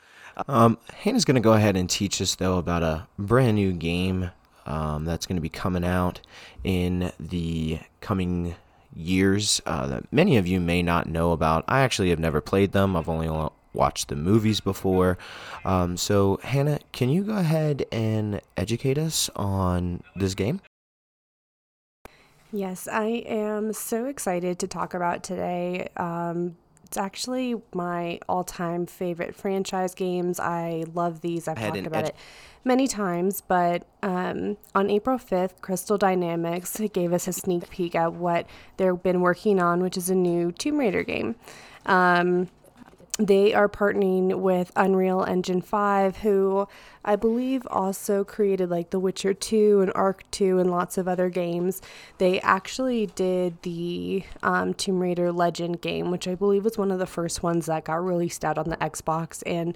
Um, 0.47 0.77
Hannah's 0.93 1.25
going 1.25 1.35
to 1.35 1.41
go 1.41 1.53
ahead 1.53 1.75
and 1.75 1.89
teach 1.89 2.21
us, 2.21 2.35
though, 2.35 2.57
about 2.57 2.83
a 2.83 3.07
brand 3.17 3.55
new 3.55 3.73
game 3.73 4.31
um, 4.69 5.05
that's 5.05 5.25
going 5.25 5.35
to 5.35 5.41
be 5.41 5.49
coming 5.49 5.83
out 5.83 6.21
in 6.63 7.11
the 7.19 7.79
coming 7.99 8.55
years 8.95 9.61
uh, 9.65 9.88
that 9.88 10.11
many 10.11 10.38
of 10.38 10.47
you 10.47 10.59
may 10.59 10.81
not 10.81 11.07
know 11.07 11.31
about. 11.31 11.65
I 11.67 11.81
actually 11.81 12.09
have 12.09 12.19
never 12.19 12.41
played 12.41 12.71
them, 12.71 12.95
I've 12.95 13.09
only 13.09 13.49
watched 13.73 14.07
the 14.07 14.15
movies 14.15 14.59
before. 14.59 15.17
Um, 15.65 15.97
so, 15.97 16.39
Hannah, 16.43 16.79
can 16.91 17.09
you 17.09 17.23
go 17.23 17.38
ahead 17.38 17.85
and 17.91 18.41
educate 18.57 18.97
us 18.97 19.29
on 19.35 20.03
this 20.15 20.35
game? 20.35 20.61
Yes, 22.51 22.88
I 22.88 23.05
am 23.27 23.73
so 23.73 24.05
excited 24.05 24.57
to 24.59 24.67
talk 24.67 24.95
about 24.95 25.23
today. 25.23 25.89
Um, 25.97 26.57
it's 26.89 26.98
actually 26.98 27.53
my 27.72 28.19
all 28.27 28.43
time 28.43 28.88
favorite 28.88 29.36
franchise 29.36 29.93
games. 29.93 30.39
I 30.39 30.86
love 30.96 31.22
these. 31.22 31.48
I've 31.48 31.60
talked 31.60 31.86
about 31.86 32.05
it 32.05 32.15
many 32.63 32.88
times, 32.88 33.41
but 33.41 33.86
um, 34.01 34.58
on 34.74 34.89
April 34.89 35.19
5th, 35.19 35.62
Crystal 35.62 36.00
Dynamics 36.00 36.81
gave 36.93 37.13
us 37.13 37.27
a 37.27 37.34
sneak 37.34 37.69
peek 37.69 37.93
at 37.93 38.13
what 38.13 38.48
they've 38.77 39.03
been 39.03 39.22
working 39.22 39.60
on, 39.60 39.84
which 39.84 39.98
is 39.98 40.10
a 40.10 40.15
new 40.15 40.51
Tomb 40.51 40.79
Raider 40.79 41.03
game. 41.03 41.36
Um, 41.86 42.48
they 43.19 43.53
are 43.53 43.67
partnering 43.67 44.39
with 44.39 44.71
Unreal 44.77 45.23
Engine 45.23 45.61
5, 45.61 46.17
who 46.17 46.69
I 47.03 47.17
believe 47.17 47.67
also 47.69 48.23
created 48.23 48.69
like 48.69 48.91
The 48.91 48.99
Witcher 48.99 49.33
2 49.33 49.81
and 49.81 49.91
Ark 49.93 50.23
2 50.31 50.57
and 50.57 50.71
lots 50.71 50.97
of 50.97 51.05
other 51.05 51.29
games. 51.29 51.81
They 52.17 52.39
actually 52.39 53.07
did 53.07 53.61
the 53.63 54.23
um, 54.41 54.73
Tomb 54.73 54.99
Raider 54.99 55.33
Legend 55.33 55.81
game, 55.81 56.11
which 56.11 56.29
I 56.29 56.35
believe 56.35 56.63
was 56.63 56.77
one 56.77 56.91
of 56.91 56.99
the 56.99 57.05
first 57.05 57.43
ones 57.43 57.65
that 57.65 57.83
got 57.83 58.03
released 58.03 58.45
out 58.45 58.57
on 58.57 58.69
the 58.69 58.77
Xbox. 58.77 59.43
And 59.45 59.75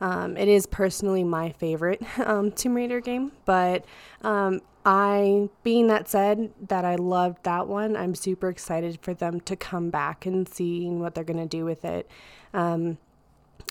Um, 0.00 0.36
it 0.36 0.48
is 0.48 0.66
personally 0.66 1.24
my 1.24 1.50
favorite 1.50 2.02
um, 2.24 2.50
Tomb 2.52 2.74
Raider 2.74 3.00
game, 3.00 3.32
but 3.44 3.84
um, 4.22 4.60
I, 4.84 5.48
being 5.62 5.86
that 5.86 6.08
said, 6.08 6.52
that 6.68 6.84
I 6.84 6.96
loved 6.96 7.44
that 7.44 7.66
one, 7.68 7.96
I'm 7.96 8.14
super 8.14 8.48
excited 8.48 8.98
for 9.00 9.14
them 9.14 9.40
to 9.42 9.56
come 9.56 9.90
back 9.90 10.26
and 10.26 10.48
seeing 10.48 11.00
what 11.00 11.14
they're 11.14 11.24
going 11.24 11.38
to 11.38 11.46
do 11.46 11.64
with 11.64 11.84
it. 11.84 12.10
Um, 12.52 12.98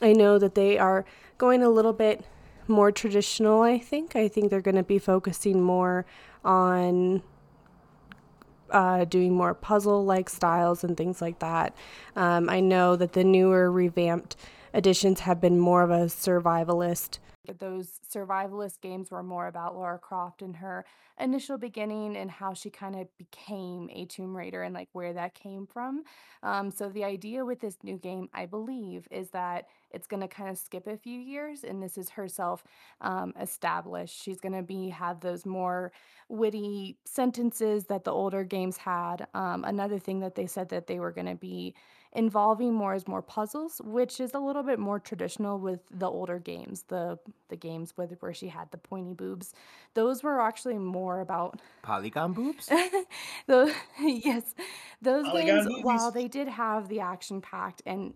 I 0.01 0.13
know 0.13 0.39
that 0.39 0.55
they 0.55 0.77
are 0.77 1.05
going 1.37 1.61
a 1.61 1.69
little 1.69 1.93
bit 1.93 2.25
more 2.67 2.91
traditional, 2.91 3.61
I 3.61 3.77
think. 3.77 4.15
I 4.15 4.27
think 4.27 4.49
they're 4.49 4.61
going 4.61 4.75
to 4.75 4.83
be 4.83 4.99
focusing 4.99 5.61
more 5.61 6.05
on 6.43 7.21
uh, 8.71 9.05
doing 9.05 9.33
more 9.33 9.53
puzzle 9.53 10.03
like 10.03 10.29
styles 10.29 10.83
and 10.83 10.97
things 10.97 11.21
like 11.21 11.39
that. 11.39 11.75
Um, 12.15 12.49
I 12.49 12.59
know 12.59 12.95
that 12.95 13.13
the 13.13 13.23
newer 13.23 13.71
revamped 13.71 14.35
editions 14.73 15.21
have 15.21 15.39
been 15.39 15.59
more 15.59 15.83
of 15.83 15.91
a 15.91 16.05
survivalist. 16.05 17.19
Those 17.59 17.99
survivalist 18.09 18.79
games 18.79 19.11
were 19.11 19.23
more 19.23 19.47
about 19.47 19.75
Lara 19.75 19.99
Croft 19.99 20.41
and 20.41 20.55
her 20.55 20.85
initial 21.19 21.57
beginning 21.57 22.15
and 22.15 22.31
how 22.31 22.53
she 22.53 22.69
kind 22.69 22.95
of 22.95 23.07
became 23.17 23.89
a 23.91 24.05
Tomb 24.05 24.35
Raider 24.35 24.63
and 24.63 24.73
like 24.73 24.87
where 24.93 25.11
that 25.13 25.35
came 25.35 25.67
from. 25.67 26.03
Um, 26.41 26.71
so 26.71 26.87
the 26.89 27.03
idea 27.03 27.43
with 27.43 27.59
this 27.59 27.77
new 27.83 27.97
game, 27.97 28.29
I 28.33 28.45
believe, 28.45 29.07
is 29.11 29.29
that 29.31 29.67
it's 29.91 30.07
going 30.07 30.21
to 30.21 30.27
kind 30.27 30.49
of 30.49 30.57
skip 30.57 30.87
a 30.87 30.97
few 30.97 31.19
years 31.19 31.65
and 31.65 31.83
this 31.83 31.97
is 31.97 32.09
herself 32.09 32.63
um, 33.01 33.33
established. 33.39 34.21
She's 34.23 34.39
going 34.39 34.55
to 34.55 34.63
be 34.63 34.89
have 34.89 35.19
those 35.19 35.45
more 35.45 35.91
witty 36.29 36.97
sentences 37.05 37.85
that 37.87 38.05
the 38.05 38.11
older 38.11 38.43
games 38.43 38.77
had. 38.77 39.27
Um, 39.33 39.65
another 39.65 39.99
thing 39.99 40.21
that 40.21 40.35
they 40.35 40.47
said 40.47 40.69
that 40.69 40.87
they 40.87 40.99
were 40.99 41.11
going 41.11 41.27
to 41.27 41.35
be 41.35 41.75
involving 42.15 42.73
more 42.73 42.93
is 42.93 43.07
more 43.07 43.21
puzzles, 43.21 43.81
which 43.83 44.19
is 44.19 44.33
a 44.33 44.39
little 44.39 44.63
bit 44.63 44.79
more 44.79 44.99
traditional 44.99 45.59
with 45.59 45.79
the 45.91 46.09
older 46.09 46.39
games. 46.39 46.83
The 46.87 47.19
the 47.49 47.55
games 47.55 47.95
with 47.97 48.15
where 48.21 48.33
she 48.33 48.47
had 48.47 48.71
the 48.71 48.77
pointy 48.77 49.13
boobs, 49.13 49.53
those 49.95 50.23
were 50.23 50.39
actually 50.39 50.77
more 50.77 51.19
about 51.19 51.59
polygon 51.81 52.33
boobs. 52.33 52.69
those 53.47 53.71
yes, 53.99 54.53
those 55.01 55.25
Polygon 55.25 55.55
games. 55.55 55.67
boobies. 55.67 55.83
While 55.83 56.11
they 56.11 56.27
did 56.27 56.47
have 56.47 56.87
the 56.87 57.01
action 57.01 57.41
packed 57.41 57.81
and 57.85 58.13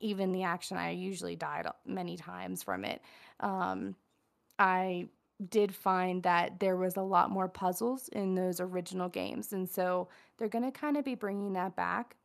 even 0.00 0.32
the 0.32 0.44
action, 0.44 0.76
I 0.76 0.90
usually 0.90 1.36
died 1.36 1.66
many 1.84 2.16
times 2.16 2.62
from 2.62 2.84
it. 2.84 3.02
Um, 3.40 3.96
I 4.58 5.08
did 5.48 5.74
find 5.74 6.22
that 6.22 6.60
there 6.60 6.76
was 6.76 6.96
a 6.96 7.02
lot 7.02 7.30
more 7.30 7.48
puzzles 7.48 8.08
in 8.08 8.34
those 8.34 8.60
original 8.60 9.08
games, 9.08 9.52
and 9.54 9.68
so 9.68 10.08
they're 10.36 10.48
going 10.48 10.64
to 10.64 10.70
kind 10.70 10.96
of 10.98 11.04
be 11.04 11.14
bringing 11.14 11.54
that 11.54 11.76
back 11.76 12.16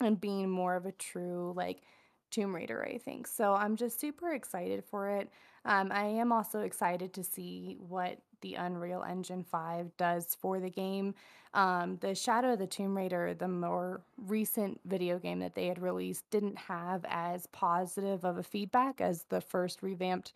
and 0.00 0.20
being 0.20 0.50
more 0.50 0.76
of 0.76 0.86
a 0.86 0.92
true 0.92 1.52
like 1.56 1.82
Tomb 2.30 2.54
Raider, 2.54 2.84
I 2.84 2.98
think. 2.98 3.26
So 3.26 3.54
I'm 3.54 3.76
just 3.76 4.00
super 4.00 4.32
excited 4.32 4.84
for 4.84 5.08
it. 5.10 5.30
Um, 5.64 5.90
I 5.92 6.04
am 6.04 6.32
also 6.32 6.60
excited 6.60 7.12
to 7.14 7.24
see 7.24 7.76
what 7.78 8.18
the 8.40 8.54
Unreal 8.54 9.02
Engine 9.02 9.42
5 9.42 9.96
does 9.96 10.36
for 10.38 10.60
the 10.60 10.70
game. 10.70 11.14
Um, 11.54 11.96
the 12.00 12.14
Shadow 12.14 12.52
of 12.52 12.58
the 12.58 12.66
Tomb 12.66 12.96
Raider, 12.96 13.34
the 13.34 13.48
more 13.48 14.02
recent 14.26 14.80
video 14.84 15.18
game 15.18 15.40
that 15.40 15.54
they 15.54 15.66
had 15.66 15.80
released, 15.80 16.28
didn't 16.30 16.58
have 16.58 17.04
as 17.08 17.46
positive 17.46 18.24
of 18.24 18.36
a 18.36 18.42
feedback 18.42 19.00
as 19.00 19.24
the 19.30 19.40
first 19.40 19.82
revamped 19.82 20.34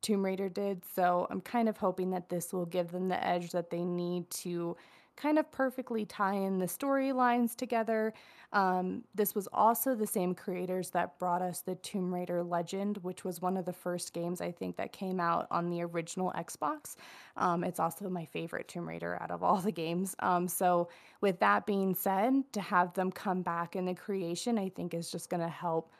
Tomb 0.00 0.24
Raider 0.24 0.48
did. 0.48 0.82
So 0.94 1.26
I'm 1.30 1.40
kind 1.40 1.68
of 1.68 1.76
hoping 1.76 2.10
that 2.10 2.28
this 2.28 2.52
will 2.52 2.66
give 2.66 2.90
them 2.90 3.08
the 3.08 3.24
edge 3.24 3.50
that 3.50 3.70
they 3.70 3.84
need 3.84 4.30
to 4.30 4.76
kind 5.16 5.38
of 5.38 5.50
perfectly 5.50 6.04
tie 6.04 6.34
in 6.34 6.58
the 6.58 6.66
storylines 6.66 7.54
together. 7.54 8.12
Um, 8.52 9.04
this 9.14 9.34
was 9.34 9.48
also 9.52 9.94
the 9.94 10.06
same 10.06 10.34
creators 10.34 10.90
that 10.90 11.18
brought 11.18 11.42
us 11.42 11.60
the 11.60 11.74
Tomb 11.76 12.12
Raider 12.12 12.42
Legend, 12.42 12.98
which 12.98 13.24
was 13.24 13.40
one 13.40 13.56
of 13.56 13.64
the 13.64 13.72
first 13.72 14.12
games 14.12 14.40
I 14.40 14.52
think 14.52 14.76
that 14.76 14.92
came 14.92 15.20
out 15.20 15.46
on 15.50 15.70
the 15.70 15.82
original 15.82 16.32
Xbox. 16.36 16.96
Um, 17.36 17.64
it's 17.64 17.80
also 17.80 18.08
my 18.08 18.24
favorite 18.24 18.68
Tomb 18.68 18.88
Raider 18.88 19.18
out 19.22 19.30
of 19.30 19.42
all 19.42 19.56
the 19.60 19.72
games. 19.72 20.14
Um, 20.20 20.48
so, 20.48 20.88
with 21.20 21.38
that 21.40 21.66
being 21.66 21.94
said, 21.94 22.34
to 22.52 22.60
have 22.60 22.92
them 22.94 23.10
come 23.10 23.42
back 23.42 23.76
in 23.76 23.84
the 23.84 23.94
creation, 23.94 24.58
I 24.58 24.68
think 24.68 24.92
is 24.92 25.10
just 25.10 25.30
going 25.30 25.42
to 25.42 25.48
help 25.48 25.92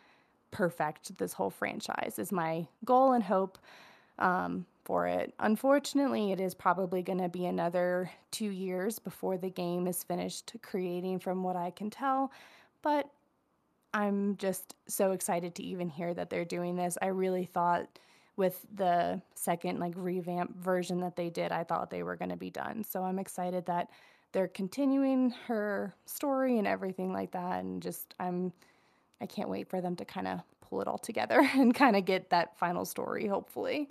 perfect 0.51 1.17
this 1.19 1.33
whole 1.33 1.51
franchise, 1.51 2.19
is 2.19 2.33
my 2.33 2.67
goal 2.85 3.13
and 3.13 3.25
hope 3.25 3.59
um, 4.19 4.67
for 4.85 5.07
it. 5.07 5.33
Unfortunately, 5.39 6.33
it 6.33 6.41
is 6.41 6.55
probably 6.55 7.03
going 7.03 7.21
to 7.21 7.29
be 7.29 7.47
another 7.47 8.11
two 8.31 8.51
years 8.51 8.99
before 8.99 9.39
the 9.39 9.51
game 9.51 9.87
is 9.87 10.03
finished 10.03 10.55
creating, 10.63 11.19
from 11.19 11.43
what 11.43 11.57
I 11.57 11.71
can 11.71 11.91
tell. 11.91 12.33
But 12.83 13.09
I'm 13.95 14.37
just 14.37 14.75
so 14.87 15.13
excited 15.13 15.55
to 15.57 15.63
even 15.63 15.89
hear 15.89 16.15
that 16.15 16.31
they're 16.31 16.45
doing 16.45 16.77
this. 16.77 16.97
I 17.01 17.07
really 17.07 17.45
thought 17.45 17.99
with 18.37 18.65
the 18.75 19.21
second 19.35 19.79
like 19.79 19.93
revamp 19.97 20.57
version 20.57 21.01
that 21.01 21.17
they 21.17 21.29
did, 21.29 21.53
I 21.53 21.65
thought 21.65 21.91
they 21.91 22.03
were 22.03 22.17
going 22.17 22.31
to 22.31 22.37
be 22.37 22.51
done. 22.51 22.85
So 22.85 23.03
I'm 23.03 23.19
excited 23.19 23.67
that 23.67 23.89
they're 24.33 24.49
continuing 24.49 25.31
her 25.47 25.95
story 26.07 26.59
and 26.59 26.67
everything 26.67 27.13
like 27.13 27.33
that 27.33 27.63
and 27.63 27.83
just 27.83 28.15
I'm 28.19 28.53
I 29.21 29.27
can't 29.27 29.49
wait 29.49 29.69
for 29.69 29.81
them 29.81 29.95
to 29.97 30.05
kind 30.05 30.27
of 30.27 30.41
pull 30.63 30.81
it 30.81 30.89
all 30.89 30.99
together 30.99 31.49
and 31.55 31.75
kind 31.75 31.97
of 31.97 32.05
get 32.05 32.31
that 32.31 32.59
final 32.59 32.85
story 32.85 33.27
hopefully. 33.27 33.89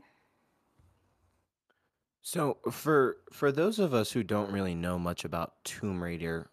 So 2.22 2.58
for 2.72 3.18
for 3.32 3.52
those 3.52 3.80
of 3.80 3.94
us 3.94 4.12
who 4.12 4.24
don't 4.24 4.52
really 4.52 4.76
know 4.76 5.00
much 5.00 5.26
about 5.26 5.64
Tomb 5.64 6.04
Raider, 6.04 6.50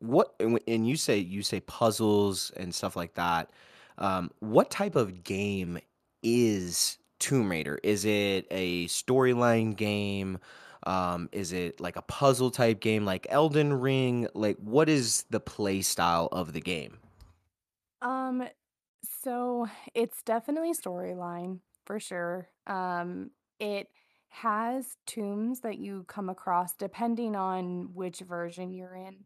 what 0.00 0.34
and 0.40 0.88
you 0.88 0.96
say 0.96 1.18
you 1.18 1.42
say 1.42 1.60
puzzles 1.60 2.50
and 2.56 2.74
stuff 2.74 2.96
like 2.96 3.14
that. 3.14 3.50
Um, 3.98 4.30
what 4.40 4.70
type 4.70 4.96
of 4.96 5.22
game 5.24 5.78
is 6.22 6.98
Tomb 7.18 7.50
Raider? 7.50 7.78
Is 7.82 8.04
it 8.04 8.46
a 8.50 8.86
storyline 8.86 9.76
game? 9.76 10.38
Um, 10.84 11.28
is 11.32 11.52
it 11.52 11.80
like 11.80 11.96
a 11.96 12.02
puzzle 12.02 12.50
type 12.50 12.80
game 12.80 13.04
like 13.04 13.26
Elden 13.30 13.74
Ring? 13.74 14.26
Like 14.34 14.56
what 14.58 14.88
is 14.88 15.24
the 15.30 15.40
play 15.40 15.82
style 15.82 16.28
of 16.32 16.52
the 16.54 16.60
game? 16.60 16.98
Um 18.02 18.44
so 19.22 19.68
it's 19.94 20.22
definitely 20.22 20.72
storyline 20.72 21.60
for 21.84 22.00
sure. 22.00 22.48
Um 22.66 23.30
it 23.58 23.88
has 24.30 24.96
tombs 25.06 25.60
that 25.60 25.78
you 25.78 26.04
come 26.08 26.28
across 26.28 26.74
depending 26.74 27.36
on 27.36 27.90
which 27.94 28.20
version 28.20 28.72
you're 28.72 28.94
in. 28.94 29.16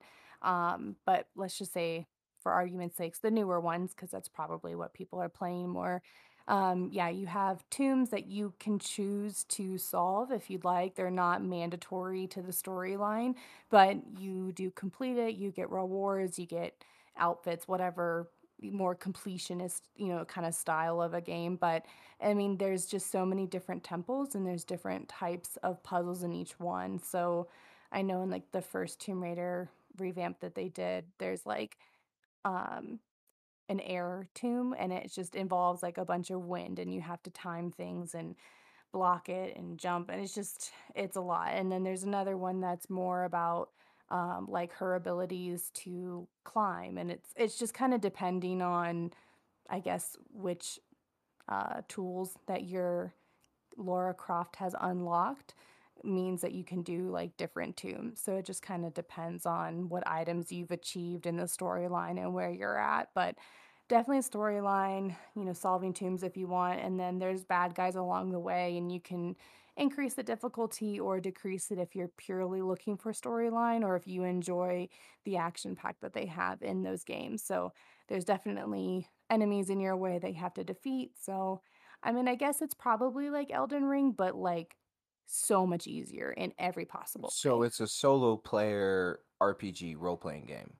Um, 0.42 0.96
but 1.06 1.28
let's 1.36 1.56
just 1.56 1.72
say, 1.72 2.06
for 2.42 2.52
argument's 2.52 2.96
sakes, 2.96 3.20
the 3.20 3.30
newer 3.30 3.60
ones, 3.60 3.92
because 3.94 4.10
that's 4.10 4.28
probably 4.28 4.74
what 4.74 4.92
people 4.92 5.20
are 5.20 5.28
playing 5.28 5.70
more. 5.70 6.02
Um, 6.46 6.90
yeah, 6.92 7.08
you 7.08 7.26
have 7.26 7.64
tombs 7.70 8.10
that 8.10 8.26
you 8.26 8.52
can 8.58 8.78
choose 8.78 9.44
to 9.44 9.78
solve 9.78 10.30
if 10.30 10.50
you'd 10.50 10.64
like. 10.64 10.94
They're 10.94 11.10
not 11.10 11.42
mandatory 11.42 12.26
to 12.28 12.42
the 12.42 12.52
storyline, 12.52 13.34
but 13.70 13.96
you 14.18 14.52
do 14.52 14.70
complete 14.70 15.16
it, 15.16 15.36
you 15.36 15.50
get 15.50 15.70
rewards, 15.70 16.38
you 16.38 16.44
get 16.44 16.84
outfits, 17.16 17.66
whatever 17.66 18.28
more 18.70 18.94
completionist, 18.94 19.82
you 19.96 20.08
know, 20.08 20.24
kind 20.24 20.46
of 20.46 20.54
style 20.54 21.00
of 21.00 21.14
a 21.14 21.20
game. 21.20 21.56
But 21.56 21.84
I 22.22 22.34
mean, 22.34 22.56
there's 22.56 22.86
just 22.86 23.10
so 23.10 23.26
many 23.26 23.46
different 23.46 23.84
temples 23.84 24.34
and 24.34 24.46
there's 24.46 24.64
different 24.64 25.08
types 25.08 25.56
of 25.62 25.82
puzzles 25.82 26.22
in 26.22 26.32
each 26.32 26.58
one. 26.60 27.00
So 27.02 27.48
I 27.92 28.02
know 28.02 28.22
in 28.22 28.30
like 28.30 28.50
the 28.52 28.62
first 28.62 29.00
Tomb 29.00 29.22
Raider 29.22 29.70
revamp 29.98 30.40
that 30.40 30.54
they 30.54 30.68
did, 30.68 31.04
there's 31.18 31.46
like 31.46 31.76
um 32.44 32.98
an 33.68 33.80
air 33.80 34.28
tomb 34.34 34.74
and 34.78 34.92
it 34.92 35.10
just 35.12 35.34
involves 35.34 35.82
like 35.82 35.98
a 35.98 36.04
bunch 36.04 36.30
of 36.30 36.44
wind 36.44 36.78
and 36.78 36.92
you 36.92 37.00
have 37.00 37.22
to 37.22 37.30
time 37.30 37.70
things 37.70 38.14
and 38.14 38.34
block 38.92 39.28
it 39.28 39.56
and 39.56 39.78
jump 39.78 40.10
and 40.10 40.20
it's 40.20 40.34
just 40.34 40.70
it's 40.94 41.16
a 41.16 41.20
lot. 41.20 41.50
And 41.52 41.70
then 41.72 41.82
there's 41.82 42.04
another 42.04 42.36
one 42.36 42.60
that's 42.60 42.90
more 42.90 43.24
about 43.24 43.70
um, 44.14 44.46
like 44.48 44.72
her 44.74 44.94
abilities 44.94 45.70
to 45.74 46.26
climb 46.44 46.96
and 46.96 47.10
it's 47.10 47.30
it's 47.36 47.58
just 47.58 47.74
kind 47.74 47.92
of 47.92 48.00
depending 48.00 48.62
on 48.62 49.12
I 49.68 49.80
guess 49.80 50.16
which 50.32 50.78
uh, 51.48 51.82
tools 51.88 52.38
that 52.46 52.64
your 52.64 53.12
Lara 53.76 54.14
Croft 54.14 54.56
has 54.56 54.74
unlocked 54.80 55.54
means 56.02 56.42
that 56.42 56.52
you 56.52 56.64
can 56.64 56.82
do 56.82 57.08
like 57.10 57.36
different 57.36 57.76
tombs. 57.76 58.20
So 58.22 58.36
it 58.36 58.44
just 58.44 58.62
kind 58.62 58.84
of 58.84 58.94
depends 58.94 59.46
on 59.46 59.88
what 59.88 60.06
items 60.06 60.52
you've 60.52 60.70
achieved 60.70 61.26
in 61.26 61.36
the 61.36 61.44
storyline 61.44 62.18
and 62.18 62.34
where 62.34 62.50
you're 62.50 62.78
at. 62.78 63.08
But 63.14 63.36
definitely 63.88 64.18
a 64.18 64.22
storyline, 64.22 65.16
you 65.34 65.44
know, 65.44 65.52
solving 65.52 65.92
tombs 65.92 66.22
if 66.22 66.36
you 66.36 66.46
want. 66.46 66.80
And 66.80 66.98
then 66.98 67.18
there's 67.18 67.44
bad 67.44 67.74
guys 67.74 67.96
along 67.96 68.32
the 68.32 68.38
way, 68.38 68.76
and 68.76 68.92
you 68.92 69.00
can 69.00 69.36
increase 69.76 70.14
the 70.14 70.22
difficulty 70.22 71.00
or 71.00 71.20
decrease 71.20 71.70
it 71.70 71.78
if 71.78 71.94
you're 71.96 72.08
purely 72.16 72.62
looking 72.62 72.96
for 72.96 73.12
storyline 73.12 73.82
or 73.82 73.96
if 73.96 74.06
you 74.06 74.22
enjoy 74.24 74.88
the 75.24 75.36
action 75.36 75.74
pack 75.76 75.96
that 76.00 76.12
they 76.12 76.26
have 76.26 76.62
in 76.62 76.82
those 76.82 77.04
games. 77.04 77.42
So 77.42 77.72
there's 78.08 78.24
definitely 78.24 79.08
enemies 79.30 79.70
in 79.70 79.80
your 79.80 79.96
way 79.96 80.18
that 80.18 80.28
you 80.32 80.40
have 80.40 80.54
to 80.54 80.64
defeat. 80.64 81.12
So, 81.20 81.62
I 82.02 82.12
mean, 82.12 82.28
I 82.28 82.34
guess 82.36 82.62
it's 82.62 82.74
probably 82.74 83.30
like 83.30 83.50
Elden 83.50 83.84
Ring, 83.84 84.12
but 84.12 84.36
like 84.36 84.76
so 85.26 85.66
much 85.66 85.86
easier 85.86 86.30
in 86.30 86.52
every 86.58 86.84
possible 86.84 87.30
So 87.30 87.56
way. 87.58 87.64
it's 87.64 87.80
a 87.80 87.86
solo 87.86 88.36
player 88.36 89.20
RPG 89.40 89.96
role 89.96 90.16
playing 90.16 90.46
game, 90.46 90.78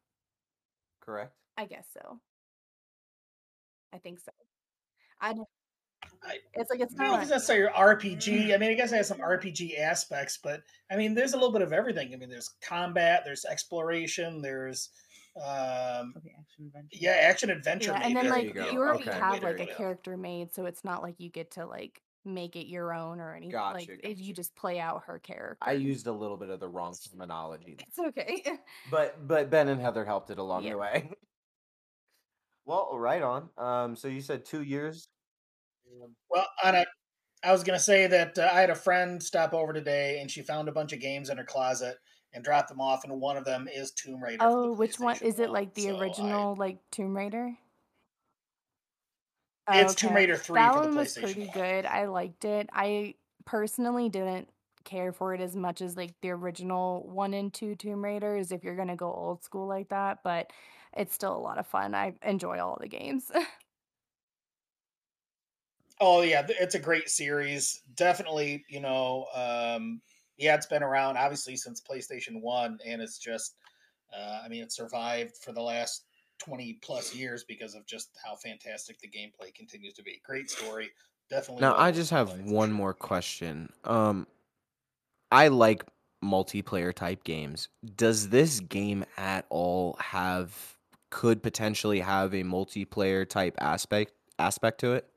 correct? 1.00 1.35
I 1.57 1.66
guess 1.66 1.88
so. 1.92 2.20
I 3.92 3.98
think 3.98 4.20
so. 4.20 4.33
I 5.20 5.35
don't, 5.35 5.48
it's 6.55 6.71
like 6.71 6.81
it's 6.81 6.95
I 6.99 7.05
don't 7.05 7.07
know 7.07 7.12
if 7.14 7.17
not. 7.19 7.23
it's 7.23 7.31
necessarily 7.31 7.73
RPG. 7.73 8.55
I 8.55 8.57
mean, 8.59 8.71
I 8.71 8.75
guess 8.75 8.93
it 8.93 8.97
has 8.97 9.09
some 9.09 9.19
RPG 9.19 9.79
aspects, 9.79 10.38
but 10.43 10.62
I 10.90 10.97
mean, 10.97 11.14
there's 11.14 11.33
a 11.33 11.37
little 11.37 11.53
bit 11.53 11.62
of 11.62 11.73
everything. 11.73 12.12
I 12.12 12.17
mean, 12.17 12.29
there's 12.29 12.51
combat, 12.62 13.23
there's 13.25 13.45
exploration, 13.45 14.40
there's 14.43 14.90
um, 15.37 16.14
Okay, 16.17 16.33
action 16.38 16.67
adventure. 16.67 16.88
yeah, 16.93 17.11
action 17.11 17.51
adventure. 17.51 17.90
Yeah, 17.90 18.01
and 18.07 18.17
then. 18.17 18.25
There 18.25 18.33
like 18.33 18.55
you 18.55 18.71
you, 18.73 18.79
already 18.81 19.09
Okay. 19.09 19.19
have 19.19 19.43
like 19.43 19.61
a 19.61 19.67
character 19.67 20.17
made, 20.17 20.55
so 20.55 20.67
it's 20.67 20.85
not 20.85 21.03
like 21.03 21.17
you 21.19 21.29
get 21.31 21.51
to 21.53 21.67
like 21.67 22.01
make 22.25 22.57
it 22.57 22.67
your 22.69 22.95
own 22.95 23.21
or 23.21 23.35
anything. 23.35 23.51
Gotcha, 23.53 23.75
like 23.75 23.88
it, 23.88 24.03
gotcha. 24.03 24.14
you 24.23 24.33
just 24.33 24.55
play 24.55 24.81
out 24.81 25.03
her 25.07 25.19
character. 25.19 25.59
I 25.61 25.73
used 25.73 26.07
a 26.07 26.12
little 26.12 26.37
bit 26.37 26.51
of 26.51 26.61
the 26.61 26.69
wrong 26.69 26.95
terminology, 27.11 27.77
It's 27.81 27.99
okay. 27.99 28.45
but 28.90 29.27
but 29.27 29.51
Ben 29.51 29.69
and 29.69 29.81
Heather 29.81 30.05
helped 30.05 30.31
it 30.31 30.38
along 30.38 30.62
Yeah. 30.64 30.71
the 30.73 30.79
way. 30.79 31.11
well, 32.64 32.97
right 32.97 33.23
on. 33.23 33.51
Um, 33.59 33.97
so 33.97 34.09
you 34.09 34.21
said 34.21 34.45
two 34.45 34.62
years. 34.62 35.09
Well, 36.30 36.46
on 36.64 36.74
a, 36.74 36.85
I 37.42 37.52
was 37.52 37.62
gonna 37.64 37.78
say 37.78 38.07
that 38.07 38.38
uh, 38.38 38.48
I 38.52 38.61
had 38.61 38.70
a 38.70 38.74
friend 38.74 39.22
stop 39.22 39.52
over 39.54 39.72
today, 39.72 40.18
and 40.20 40.30
she 40.30 40.42
found 40.42 40.68
a 40.68 40.72
bunch 40.72 40.92
of 40.92 41.00
games 41.00 41.30
in 41.30 41.37
her 41.38 41.44
closet 41.44 41.96
and 42.33 42.42
dropped 42.44 42.68
them 42.68 42.80
off, 42.80 43.04
and 43.04 43.20
one 43.20 43.37
of 43.37 43.44
them 43.44 43.68
is 43.72 43.92
Tomb 43.92 44.22
Raider. 44.22 44.38
oh, 44.40 44.72
which 44.72 44.98
one 44.98 45.16
is 45.22 45.38
it? 45.38 45.50
Like 45.50 45.74
the 45.74 45.83
So 45.83 45.96
I- 45.96 46.00
original, 46.00 46.54
like 46.57 46.78
Tomb 46.90 47.16
Raider? 47.16 47.52
It's 49.70 49.94
Tomb 49.94 50.14
Raider 50.14 50.37
3 50.37 50.54
That 50.57 50.74
for 50.74 50.80
the 50.83 50.87
one 50.88 50.96
was 50.96 51.16
PlayStation 51.16 51.22
pretty 51.22 51.46
1. 51.46 51.50
good. 51.54 51.87
I 51.87 52.04
liked 52.07 52.44
it. 52.44 52.68
I 52.72 53.14
personally 53.46 54.09
didn't 54.11 54.48
care 54.85 55.11
for 55.12 55.33
it 55.35 55.40
as 55.40 55.57
much 55.57 55.80
as 55.80 55.96
like 55.96 56.12
the 56.20 56.30
original 56.30 57.09
one 57.09 57.33
and 57.33 57.52
two 57.52 57.74
Tomb 57.74 58.04
Raiders. 58.04 58.52
If 58.52 58.62
you're 58.62 58.76
gonna 58.76 58.96
go 58.96 59.11
old 59.11 59.42
school 59.42 59.66
like 59.66 59.88
that, 59.88 60.18
but 60.22 60.50
it's 60.94 61.14
still 61.14 61.35
a 61.35 61.38
lot 61.38 61.57
of 61.59 61.66
fun. 61.66 61.94
I 61.94 62.12
enjoy 62.22 62.59
all 62.59 62.76
the 62.80 62.88
games. 62.88 63.30
Oh 66.07 66.21
yeah, 66.21 66.45
it's 66.47 66.75
a 66.75 66.79
great 66.79 67.09
series. 67.09 67.81
Definitely, 67.95 68.67
you 68.69 68.79
know, 68.79 69.25
um, 69.35 70.03
yeah, 70.37 70.55
it's 70.55 70.67
been 70.67 70.83
around 70.83 71.17
obviously 71.17 71.57
since 71.57 71.81
PlayStation 71.81 72.43
One, 72.43 72.79
and 72.87 73.01
it's 73.01 73.17
just, 73.17 73.57
uh, 74.14 74.43
I 74.45 74.49
mean, 74.49 74.62
it 74.62 74.71
survived 74.71 75.38
for 75.38 75.53
the 75.53 75.62
last 75.62 76.05
twenty 76.38 76.79
plus 76.83 77.14
years 77.14 77.45
because 77.45 77.75
of 77.75 77.87
just 77.87 78.11
how 78.23 78.37
fantastic 78.37 78.99
the 79.01 79.09
gameplay 79.09 79.55
continues 79.55 79.95
to 79.95 80.03
be. 80.03 80.21
Great 80.27 80.51
story, 80.51 80.90
definitely. 81.31 81.62
Now 81.62 81.75
I 81.75 81.90
just 81.90 82.11
have 82.11 82.38
one 82.43 82.71
more 82.71 82.93
question. 82.93 83.73
Um, 83.85 84.27
I 85.33 85.49
like 85.49 85.87
multiplayer 86.23 86.93
type 86.93 87.25
games. 87.25 87.71
Does 87.97 88.29
this 88.29 88.61
game 88.61 89.07
at 89.17 89.47
all 89.49 89.97
have 90.01 90.77
could 91.09 91.43
potentially 91.43 92.01
have 92.01 92.35
a 92.35 92.43
multiplayer 92.43 93.27
type 93.27 93.55
aspect 93.59 94.12
aspect 94.38 94.81
to 94.81 94.93
it? 94.93 95.09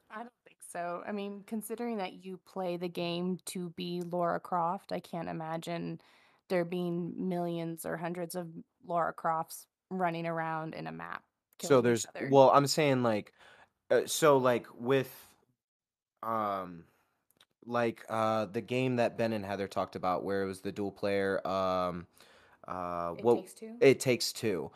I 0.75 0.80
don't 0.80 0.86
think 0.86 1.03
so. 1.06 1.10
I 1.10 1.12
mean, 1.12 1.43
considering 1.47 1.97
that 1.97 2.25
you 2.25 2.39
play 2.45 2.77
the 2.77 2.89
game 2.89 3.39
to 3.47 3.69
be 3.71 4.01
Lara 4.01 4.39
Croft, 4.39 4.91
I 4.91 4.99
can't 4.99 5.30
imagine 5.30 6.01
there 6.49 6.65
being 6.65 7.30
millions 7.30 7.86
or 7.86 7.97
hundreds 7.97 8.36
of 8.36 8.47
Lara 8.86 9.13
Crofts 9.13 9.65
running 9.89 10.25
around 10.25 10.73
in 10.73 10.88
a 10.88 10.91
map. 10.91 11.23
So 11.60 11.67
killing 11.69 11.80
each 11.80 11.84
there's 11.84 12.06
other. 12.15 12.30
well, 12.32 12.51
I'm 12.51 12.67
saying 12.67 13.03
like 13.03 13.34
uh, 13.89 14.01
so 14.06 14.38
like 14.38 14.67
with 14.80 15.12
um 16.23 16.84
like 17.65 18.06
uh 18.10 18.45
the 18.45 18.62
game 18.62 18.97
that 18.97 19.17
Ben 19.17 19.34
and 19.34 19.45
Heather 19.45 19.67
talked 19.67 19.95
about 19.95 20.23
where 20.23 20.43
it 20.43 20.47
was 20.47 20.62
the 20.62 20.71
dual 20.71 20.91
player 20.91 21.45
um 21.47 22.08
uh 22.67 23.13
It 23.17 23.23
what 23.23 23.36
Takes 23.38 23.53
Two? 23.53 23.77
it 23.82 23.99
takes 23.99 24.32
two. 24.34 24.71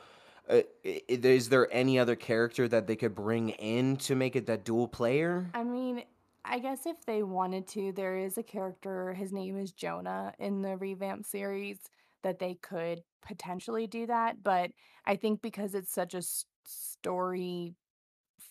Uh, 0.51 0.61
is 0.83 1.47
there 1.47 1.67
any 1.71 1.97
other 1.97 2.15
character 2.15 2.67
that 2.67 2.85
they 2.85 2.95
could 2.95 3.15
bring 3.15 3.49
in 3.49 3.95
to 3.95 4.15
make 4.15 4.35
it 4.35 4.47
that 4.47 4.65
dual 4.65 4.87
player? 4.87 5.49
I 5.53 5.63
mean, 5.63 6.03
I 6.43 6.59
guess 6.59 6.85
if 6.85 7.05
they 7.05 7.23
wanted 7.23 7.67
to, 7.69 7.93
there 7.93 8.17
is 8.17 8.37
a 8.37 8.43
character, 8.43 9.13
his 9.13 9.31
name 9.31 9.57
is 9.57 9.71
Jonah 9.71 10.33
in 10.39 10.61
the 10.61 10.75
revamp 10.75 11.25
series, 11.25 11.79
that 12.23 12.39
they 12.39 12.55
could 12.55 13.01
potentially 13.25 13.87
do 13.87 14.07
that. 14.07 14.43
But 14.43 14.71
I 15.05 15.15
think 15.15 15.41
because 15.41 15.73
it's 15.73 15.93
such 15.93 16.13
a 16.13 16.21
story 16.65 17.75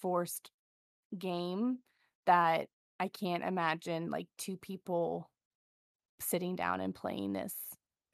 forced 0.01 0.51
game 1.19 1.81
that 2.27 2.69
I 2.99 3.09
can't 3.09 3.45
imagine 3.45 4.11
like 4.11 4.27
two 4.39 4.57
people 4.57 5.29
sitting 6.21 6.57
down 6.57 6.81
and 6.81 6.95
playing 6.95 7.33
this 7.33 7.55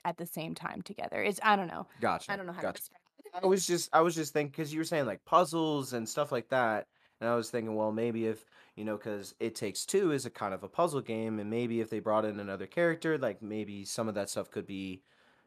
at 0.04 0.16
the 0.16 0.26
same 0.26 0.54
time 0.54 0.82
together. 0.82 1.22
It's 1.22 1.40
I 1.42 1.56
don't 1.56 1.68
know. 1.68 1.86
Gotcha. 2.00 2.32
I 2.32 2.36
don't 2.36 2.46
know 2.46 2.52
how 2.52 2.60
to 2.60 2.66
gotcha. 2.68 2.80
describe 2.80 3.00
it. 3.04 3.05
I 3.42 3.46
was 3.46 3.66
just 3.66 3.90
I 3.92 4.00
was 4.00 4.14
just 4.14 4.32
thinking 4.32 4.50
because 4.50 4.72
you 4.72 4.80
were 4.80 4.84
saying 4.84 5.06
like 5.06 5.24
puzzles 5.24 5.92
and 5.92 6.08
stuff 6.08 6.32
like 6.32 6.48
that, 6.48 6.86
and 7.20 7.28
I 7.28 7.34
was 7.34 7.50
thinking, 7.50 7.74
well, 7.74 7.92
maybe 7.92 8.26
if 8.26 8.44
you 8.76 8.84
know, 8.84 8.96
because 8.96 9.34
It 9.40 9.54
Takes 9.54 9.84
Two 9.84 10.12
is 10.12 10.26
a 10.26 10.30
kind 10.30 10.54
of 10.54 10.62
a 10.62 10.68
puzzle 10.68 11.00
game, 11.00 11.38
and 11.38 11.50
maybe 11.50 11.80
if 11.80 11.90
they 11.90 12.00
brought 12.00 12.24
in 12.24 12.40
another 12.40 12.66
character, 12.66 13.18
like 13.18 13.42
maybe 13.42 13.84
some 13.84 14.08
of 14.08 14.14
that 14.14 14.30
stuff 14.30 14.50
could 14.50 14.66
be 14.66 15.02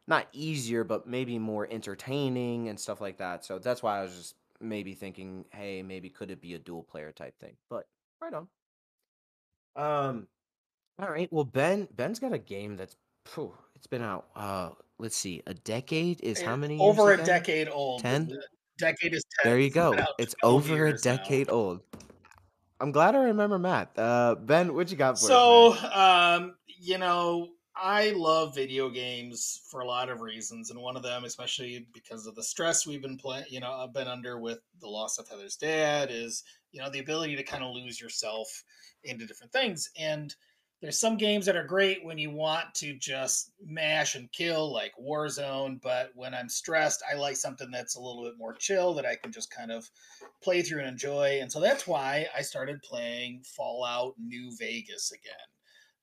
not 0.08 0.28
easier, 0.34 0.84
but 0.84 1.08
maybe 1.08 1.38
more 1.40 1.68
entertaining 1.70 2.70
and 2.70 2.80
stuff 2.80 3.02
like 3.02 3.18
that. 3.18 3.46
So 3.46 3.60
that's 3.60 3.84
why 3.84 4.00
I 4.00 4.04
was 4.04 4.16
just 4.16 4.36
maybe 4.60 4.94
thinking, 4.94 5.46
hey, 5.52 5.84
maybe 5.84 6.10
could 6.10 6.32
it 6.32 6.42
be 6.42 6.56
a 6.56 6.60
dual 6.60 6.84
player 6.84 7.12
type 7.12 7.40
thing? 7.40 7.56
But 7.70 7.86
right 8.22 8.34
on. 8.34 8.48
Um, 9.76 10.28
all 11.00 11.10
right. 11.10 11.32
Well, 11.32 11.46
Ben 11.46 11.88
Ben's 11.96 12.20
got 12.20 12.34
a 12.34 12.40
game 12.40 12.76
that's 12.76 12.96
it's 13.76 13.88
been 13.88 14.02
out. 14.02 14.28
Uh, 14.36 14.72
let's 15.00 15.16
see, 15.16 15.42
a 15.48 15.54
decade 15.54 16.22
is 16.22 16.42
how 16.42 16.54
It- 16.54 16.58
many? 16.58 16.78
years 16.78 16.88
Over 17.00 17.12
a 17.12 17.14
again? 17.16 17.26
decade 17.26 17.70
old. 17.70 18.02
10? 18.02 18.38
Decade 18.78 19.14
is 19.14 19.24
ten. 19.42 19.52
There 19.52 19.60
you 19.60 19.70
go. 19.70 19.94
It's 20.18 20.36
over 20.44 20.74
a 20.74 20.78
years 20.78 21.04
now. 21.04 21.16
decade 21.18 21.50
old. 21.50 21.82
I'm 22.80 22.92
glad 22.94 23.14
I 23.16 23.20
remember 23.26 23.60
Matt. 23.60 23.92
Uh, 23.98 24.36
ben, 24.36 24.74
what 24.74 24.90
you 24.90 24.96
got 24.96 25.20
for 25.20 25.26
So, 25.26 25.74
us? 25.74 25.96
um, 26.42 26.56
you 26.68 26.98
know, 26.98 27.50
I 27.76 28.12
love 28.12 28.56
video 28.56 28.90
games 28.90 29.62
for 29.70 29.82
a 29.82 29.86
lot 29.86 30.10
of 30.10 30.22
reasons, 30.22 30.70
and 30.70 30.80
one 30.80 30.96
of 30.96 31.04
them, 31.04 31.26
especially 31.26 31.88
because 31.94 32.26
of 32.26 32.36
the 32.36 32.44
stress 32.44 32.88
we've 32.88 33.02
been 33.02 33.18
playing, 33.18 33.46
you 33.50 33.60
know, 33.60 33.72
I've 33.74 33.94
been 33.94 34.08
under 34.08 34.40
with 34.40 34.60
the 34.80 34.88
loss 34.88 35.18
of 35.18 35.28
Heather's 35.28 35.58
dad, 35.58 36.10
is 36.10 36.44
you 36.72 36.82
know 36.82 36.90
the 36.90 37.00
ability 37.00 37.36
to 37.36 37.44
kind 37.44 37.64
of 37.64 37.74
lose 37.74 38.00
yourself 38.00 38.48
into 39.04 39.26
different 39.26 39.52
things. 39.52 39.90
And 40.00 40.34
there's 40.82 41.00
some 41.00 41.18
games 41.18 41.46
that 41.46 41.58
are 41.58 41.66
great 41.66 42.06
when 42.06 42.18
you 42.18 42.32
want 42.32 42.74
to 42.76 42.94
just 42.94 43.52
mash 43.66 44.16
and 44.16 44.32
kill, 44.32 44.72
like 44.72 44.94
Warzone. 45.02 45.82
But 45.82 46.12
when 46.16 46.34
I'm 46.34 46.48
stressed, 46.48 47.04
I 47.12 47.16
like 47.16 47.36
something 47.36 47.70
that's 47.70 47.96
a 47.96 48.00
little 48.00 48.24
bit 48.24 48.38
more 48.38 48.54
chill 48.54 48.94
that 48.94 49.06
I 49.06 49.16
can 49.16 49.32
just 49.32 49.52
kind 49.52 49.72
of 49.72 49.90
play 50.42 50.62
through 50.62 50.80
and 50.80 50.88
enjoy. 50.88 51.40
And 51.42 51.52
so 51.52 51.60
that's 51.60 51.86
why 51.86 52.28
I 52.36 52.42
started 52.42 52.82
playing 52.82 53.44
Fallout 53.44 54.14
New 54.18 54.52
Vegas 54.58 55.12
again. 55.12 55.50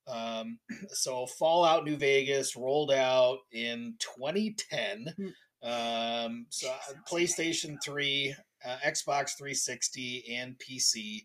Um, 0.07 0.59
so 0.89 1.27
Fallout 1.27 1.85
New 1.85 1.97
Vegas 1.97 2.55
rolled 2.55 2.93
out 2.93 3.39
in 3.53 3.95
2010. 3.99 5.15
Um, 5.63 6.47
so 6.51 6.69
uh, 6.69 6.93
PlayStation 7.11 7.77
3, 7.83 8.35
uh, 8.65 8.77
Xbox 8.87 9.37
360, 9.39 10.37
and 10.37 10.55
PC. 10.59 11.25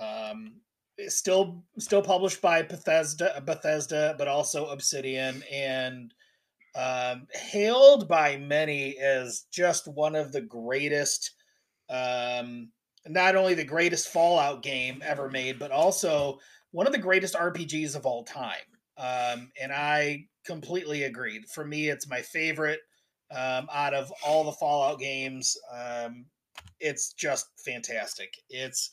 Um, 0.00 0.60
still 1.08 1.64
still 1.78 2.02
published 2.02 2.40
by 2.40 2.62
Bethesda, 2.62 3.42
Bethesda, 3.44 4.14
but 4.18 4.28
also 4.28 4.66
Obsidian, 4.66 5.42
and 5.52 6.14
um, 6.76 7.26
hailed 7.32 8.08
by 8.08 8.36
many 8.36 8.98
as 8.98 9.44
just 9.52 9.86
one 9.86 10.16
of 10.16 10.32
the 10.32 10.40
greatest 10.40 11.32
um, 11.88 12.70
not 13.06 13.36
only 13.36 13.54
the 13.54 13.64
greatest 13.64 14.08
Fallout 14.08 14.62
game 14.62 15.02
ever 15.04 15.30
made, 15.30 15.58
but 15.58 15.70
also 15.70 16.38
one 16.70 16.86
of 16.86 16.92
the 16.92 16.98
greatest 16.98 17.34
RPGs 17.34 17.94
of 17.94 18.06
all 18.06 18.24
time. 18.24 18.54
Um, 18.96 19.50
and 19.60 19.72
I 19.72 20.26
completely 20.46 21.04
agreed. 21.04 21.44
For 21.52 21.64
me, 21.64 21.88
it's 21.88 22.08
my 22.08 22.22
favorite 22.22 22.80
um, 23.30 23.68
out 23.72 23.94
of 23.94 24.12
all 24.26 24.44
the 24.44 24.52
Fallout 24.52 24.98
games. 24.98 25.56
Um, 25.72 26.26
it's 26.80 27.12
just 27.12 27.46
fantastic. 27.64 28.34
It's 28.48 28.90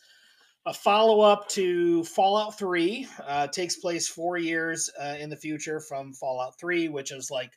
a 0.66 0.74
follow 0.74 1.22
up 1.22 1.48
to 1.50 2.04
Fallout 2.04 2.58
3. 2.58 3.08
Uh, 3.26 3.48
takes 3.48 3.78
place 3.78 4.08
four 4.08 4.38
years 4.38 4.90
uh, 5.02 5.16
in 5.20 5.30
the 5.30 5.36
future 5.36 5.80
from 5.80 6.14
Fallout 6.14 6.60
3, 6.60 6.88
which 6.90 7.12
is 7.12 7.32
like 7.32 7.52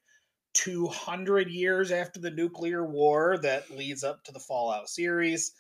200 0.55 1.51
years 1.51 1.91
after 1.91 2.19
the 2.21 2.31
nuclear 2.31 2.87
war 2.87 3.39
that 3.39 3.71
leads 3.71 4.05
up 4.05 4.25
to 4.25 4.33
the 4.33 4.41
Fallout 4.41 4.89
series. 4.89 5.53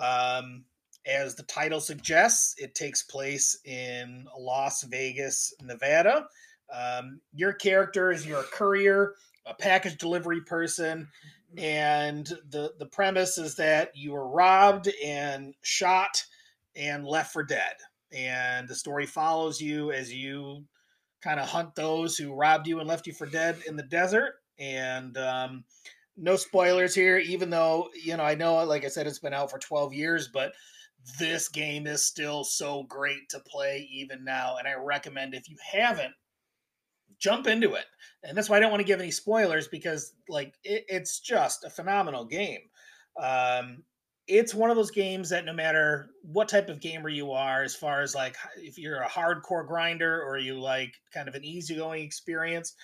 Um, 0.00 0.64
as 1.06 1.34
the 1.34 1.42
title 1.44 1.80
suggests, 1.80 2.54
it 2.58 2.74
takes 2.74 3.02
place 3.02 3.58
in 3.64 4.26
Las 4.38 4.82
Vegas, 4.84 5.54
Nevada. 5.62 6.26
Um, 6.72 7.20
your 7.32 7.52
character 7.52 8.10
is 8.10 8.26
you're 8.26 8.42
courier, 8.42 9.14
a 9.44 9.54
package 9.54 9.98
delivery 9.98 10.40
person, 10.40 11.08
and 11.56 12.26
the 12.50 12.72
the 12.78 12.86
premise 12.86 13.38
is 13.38 13.54
that 13.54 13.92
you 13.94 14.12
were 14.12 14.28
robbed 14.28 14.90
and 15.04 15.54
shot 15.62 16.24
and 16.76 17.06
left 17.06 17.32
for 17.32 17.42
dead. 17.42 17.74
And 18.12 18.68
the 18.68 18.74
story 18.74 19.06
follows 19.06 19.60
you 19.60 19.92
as 19.92 20.12
you 20.12 20.64
kind 21.22 21.40
of 21.40 21.48
hunt 21.48 21.74
those 21.74 22.16
who 22.16 22.34
robbed 22.34 22.66
you 22.66 22.78
and 22.78 22.88
left 22.88 23.06
you 23.06 23.12
for 23.12 23.26
dead 23.26 23.56
in 23.66 23.76
the 23.76 23.82
desert. 23.82 24.34
And 24.58 25.16
um, 25.18 25.64
no 26.16 26.36
spoilers 26.36 26.94
here, 26.94 27.18
even 27.18 27.50
though, 27.50 27.88
you 27.94 28.16
know, 28.16 28.22
I 28.22 28.34
know, 28.34 28.62
like 28.64 28.84
I 28.84 28.88
said, 28.88 29.06
it's 29.06 29.18
been 29.18 29.34
out 29.34 29.50
for 29.50 29.58
12 29.58 29.92
years, 29.92 30.28
but 30.28 30.52
this 31.18 31.48
game 31.48 31.86
is 31.86 32.04
still 32.04 32.44
so 32.44 32.84
great 32.84 33.28
to 33.30 33.40
play 33.40 33.88
even 33.92 34.24
now. 34.24 34.56
And 34.56 34.66
I 34.66 34.74
recommend 34.74 35.34
if 35.34 35.48
you 35.48 35.56
haven't, 35.72 36.14
jump 37.18 37.46
into 37.46 37.74
it. 37.74 37.84
And 38.22 38.36
that's 38.36 38.48
why 38.48 38.56
I 38.56 38.60
don't 38.60 38.70
want 38.70 38.80
to 38.80 38.86
give 38.86 39.00
any 39.00 39.10
spoilers 39.10 39.68
because 39.68 40.12
like 40.28 40.54
it, 40.64 40.84
it's 40.88 41.20
just 41.20 41.64
a 41.64 41.70
phenomenal 41.70 42.24
game. 42.24 42.60
Um, 43.20 43.84
it's 44.28 44.54
one 44.54 44.70
of 44.70 44.76
those 44.76 44.90
games 44.90 45.30
that 45.30 45.44
no 45.44 45.52
matter 45.52 46.10
what 46.22 46.48
type 46.48 46.68
of 46.68 46.80
gamer 46.80 47.08
you 47.08 47.32
are, 47.32 47.62
as 47.62 47.76
far 47.76 48.02
as 48.02 48.14
like 48.14 48.36
if 48.56 48.76
you're 48.78 49.00
a 49.02 49.08
hardcore 49.08 49.66
grinder 49.66 50.22
or 50.22 50.38
you 50.38 50.58
like 50.58 50.94
kind 51.14 51.28
of 51.28 51.34
an 51.34 51.44
easygoing 51.44 52.02
experience, 52.02 52.74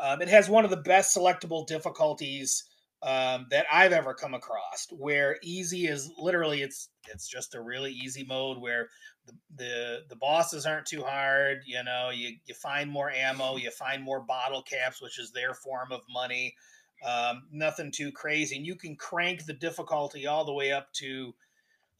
um, 0.00 0.20
it 0.20 0.28
has 0.28 0.48
one 0.48 0.64
of 0.64 0.70
the 0.70 0.76
best 0.76 1.16
selectable 1.16 1.66
difficulties 1.66 2.64
um, 3.02 3.46
that 3.50 3.66
I've 3.72 3.92
ever 3.92 4.12
come 4.12 4.34
across. 4.34 4.88
Where 4.90 5.38
easy 5.42 5.86
is 5.86 6.10
literally 6.18 6.62
it's 6.62 6.88
it's 7.12 7.28
just 7.28 7.54
a 7.54 7.60
really 7.62 7.92
easy 7.92 8.24
mode 8.24 8.58
where 8.58 8.88
the 9.26 9.32
the, 9.56 9.98
the 10.08 10.16
bosses 10.16 10.66
aren't 10.66 10.86
too 10.86 11.02
hard. 11.02 11.58
You 11.64 11.84
know, 11.84 12.10
you 12.12 12.36
you 12.46 12.54
find 12.54 12.90
more 12.90 13.10
ammo, 13.10 13.56
you 13.56 13.70
find 13.70 14.02
more 14.02 14.20
bottle 14.20 14.62
caps, 14.62 15.00
which 15.00 15.20
is 15.20 15.30
their 15.30 15.54
form 15.54 15.92
of 15.92 16.00
money. 16.10 16.54
Um, 17.06 17.44
nothing 17.52 17.92
too 17.92 18.10
crazy, 18.12 18.56
and 18.56 18.66
you 18.66 18.74
can 18.74 18.96
crank 18.96 19.44
the 19.44 19.52
difficulty 19.52 20.26
all 20.26 20.44
the 20.44 20.52
way 20.52 20.72
up 20.72 20.92
to 20.94 21.34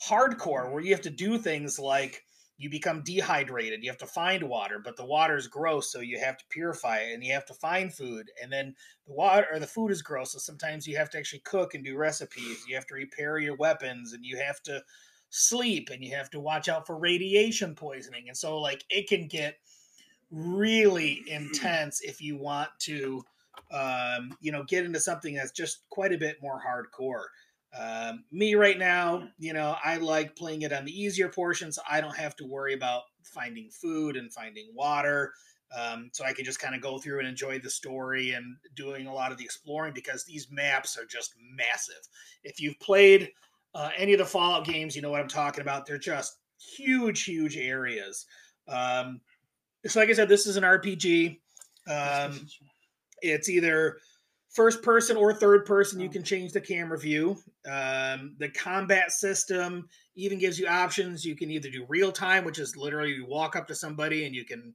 hardcore, 0.08 0.72
where 0.72 0.82
you 0.82 0.92
have 0.92 1.02
to 1.02 1.10
do 1.10 1.38
things 1.38 1.78
like 1.78 2.24
you 2.56 2.68
become 2.68 3.02
dehydrated. 3.04 3.84
You 3.84 3.90
have 3.90 3.98
to 3.98 4.06
find 4.06 4.42
water, 4.42 4.80
but 4.84 4.96
the 4.96 5.04
water 5.04 5.36
is 5.36 5.46
gross, 5.46 5.92
so 5.92 6.00
you 6.00 6.18
have 6.18 6.36
to 6.38 6.44
purify 6.50 6.98
it, 6.98 7.14
and 7.14 7.22
you 7.22 7.32
have 7.32 7.46
to 7.46 7.54
find 7.54 7.94
food. 7.94 8.30
And 8.42 8.52
then 8.52 8.74
the 9.06 9.12
water 9.12 9.46
or 9.52 9.60
the 9.60 9.66
food 9.66 9.92
is 9.92 10.02
gross, 10.02 10.32
so 10.32 10.38
sometimes 10.38 10.86
you 10.86 10.96
have 10.96 11.10
to 11.10 11.18
actually 11.18 11.42
cook 11.44 11.74
and 11.74 11.84
do 11.84 11.96
recipes. 11.96 12.64
You 12.68 12.74
have 12.74 12.86
to 12.88 12.94
repair 12.94 13.38
your 13.38 13.54
weapons, 13.56 14.12
and 14.12 14.24
you 14.24 14.36
have 14.38 14.60
to 14.64 14.82
sleep, 15.30 15.90
and 15.90 16.02
you 16.02 16.16
have 16.16 16.30
to 16.30 16.40
watch 16.40 16.68
out 16.68 16.86
for 16.86 16.98
radiation 16.98 17.76
poisoning. 17.76 18.24
And 18.26 18.36
so, 18.36 18.58
like, 18.58 18.84
it 18.90 19.08
can 19.08 19.28
get 19.28 19.58
really 20.32 21.22
intense 21.28 22.00
if 22.00 22.20
you 22.20 22.36
want 22.36 22.70
to, 22.80 23.24
um, 23.70 24.36
you 24.40 24.52
know, 24.52 24.64
get 24.64 24.84
into 24.84 25.00
something 25.00 25.34
that's 25.34 25.52
just 25.52 25.88
quite 25.90 26.12
a 26.12 26.18
bit 26.18 26.38
more 26.42 26.60
hardcore. 26.60 27.26
Um, 27.78 28.24
me 28.32 28.54
right 28.54 28.78
now, 28.78 29.28
you 29.38 29.52
know, 29.52 29.76
I 29.84 29.98
like 29.98 30.36
playing 30.36 30.62
it 30.62 30.72
on 30.72 30.84
the 30.84 30.92
easier 30.92 31.28
portions. 31.28 31.78
I 31.88 32.00
don't 32.00 32.16
have 32.16 32.34
to 32.36 32.46
worry 32.46 32.74
about 32.74 33.02
finding 33.22 33.68
food 33.70 34.16
and 34.16 34.32
finding 34.32 34.70
water. 34.74 35.32
Um, 35.76 36.08
so 36.12 36.24
I 36.24 36.32
can 36.32 36.46
just 36.46 36.60
kind 36.60 36.74
of 36.74 36.80
go 36.80 36.98
through 36.98 37.18
and 37.18 37.28
enjoy 37.28 37.58
the 37.58 37.68
story 37.68 38.32
and 38.32 38.56
doing 38.74 39.06
a 39.06 39.12
lot 39.12 39.32
of 39.32 39.38
the 39.38 39.44
exploring 39.44 39.92
because 39.92 40.24
these 40.24 40.48
maps 40.50 40.96
are 40.96 41.04
just 41.04 41.34
massive. 41.54 42.08
If 42.42 42.60
you've 42.60 42.80
played 42.80 43.30
uh, 43.74 43.90
any 43.96 44.14
of 44.14 44.18
the 44.18 44.24
Fallout 44.24 44.64
games, 44.64 44.96
you 44.96 45.02
know 45.02 45.10
what 45.10 45.20
I'm 45.20 45.28
talking 45.28 45.60
about. 45.60 45.84
They're 45.84 45.98
just 45.98 46.38
huge, 46.58 47.24
huge 47.24 47.56
areas. 47.58 48.24
Um, 48.66 49.20
so, 49.86 50.00
like 50.00 50.08
I 50.08 50.14
said, 50.14 50.28
this 50.28 50.46
is 50.46 50.56
an 50.56 50.64
RPG. 50.64 51.38
Um, 51.86 52.46
it's 53.22 53.48
either 53.48 53.98
first 54.50 54.82
person 54.82 55.16
or 55.16 55.34
third 55.34 55.66
person 55.66 56.00
you 56.00 56.08
oh. 56.08 56.12
can 56.12 56.24
change 56.24 56.52
the 56.52 56.60
camera 56.60 56.98
view. 56.98 57.36
Um, 57.66 58.34
the 58.38 58.50
combat 58.54 59.12
system 59.12 59.88
even 60.16 60.38
gives 60.38 60.58
you 60.58 60.66
options. 60.66 61.24
You 61.24 61.36
can 61.36 61.50
either 61.50 61.70
do 61.70 61.86
real 61.88 62.12
time 62.12 62.44
which 62.44 62.58
is 62.58 62.76
literally 62.76 63.12
you 63.12 63.26
walk 63.26 63.56
up 63.56 63.66
to 63.68 63.74
somebody 63.74 64.26
and 64.26 64.34
you 64.34 64.44
can 64.44 64.74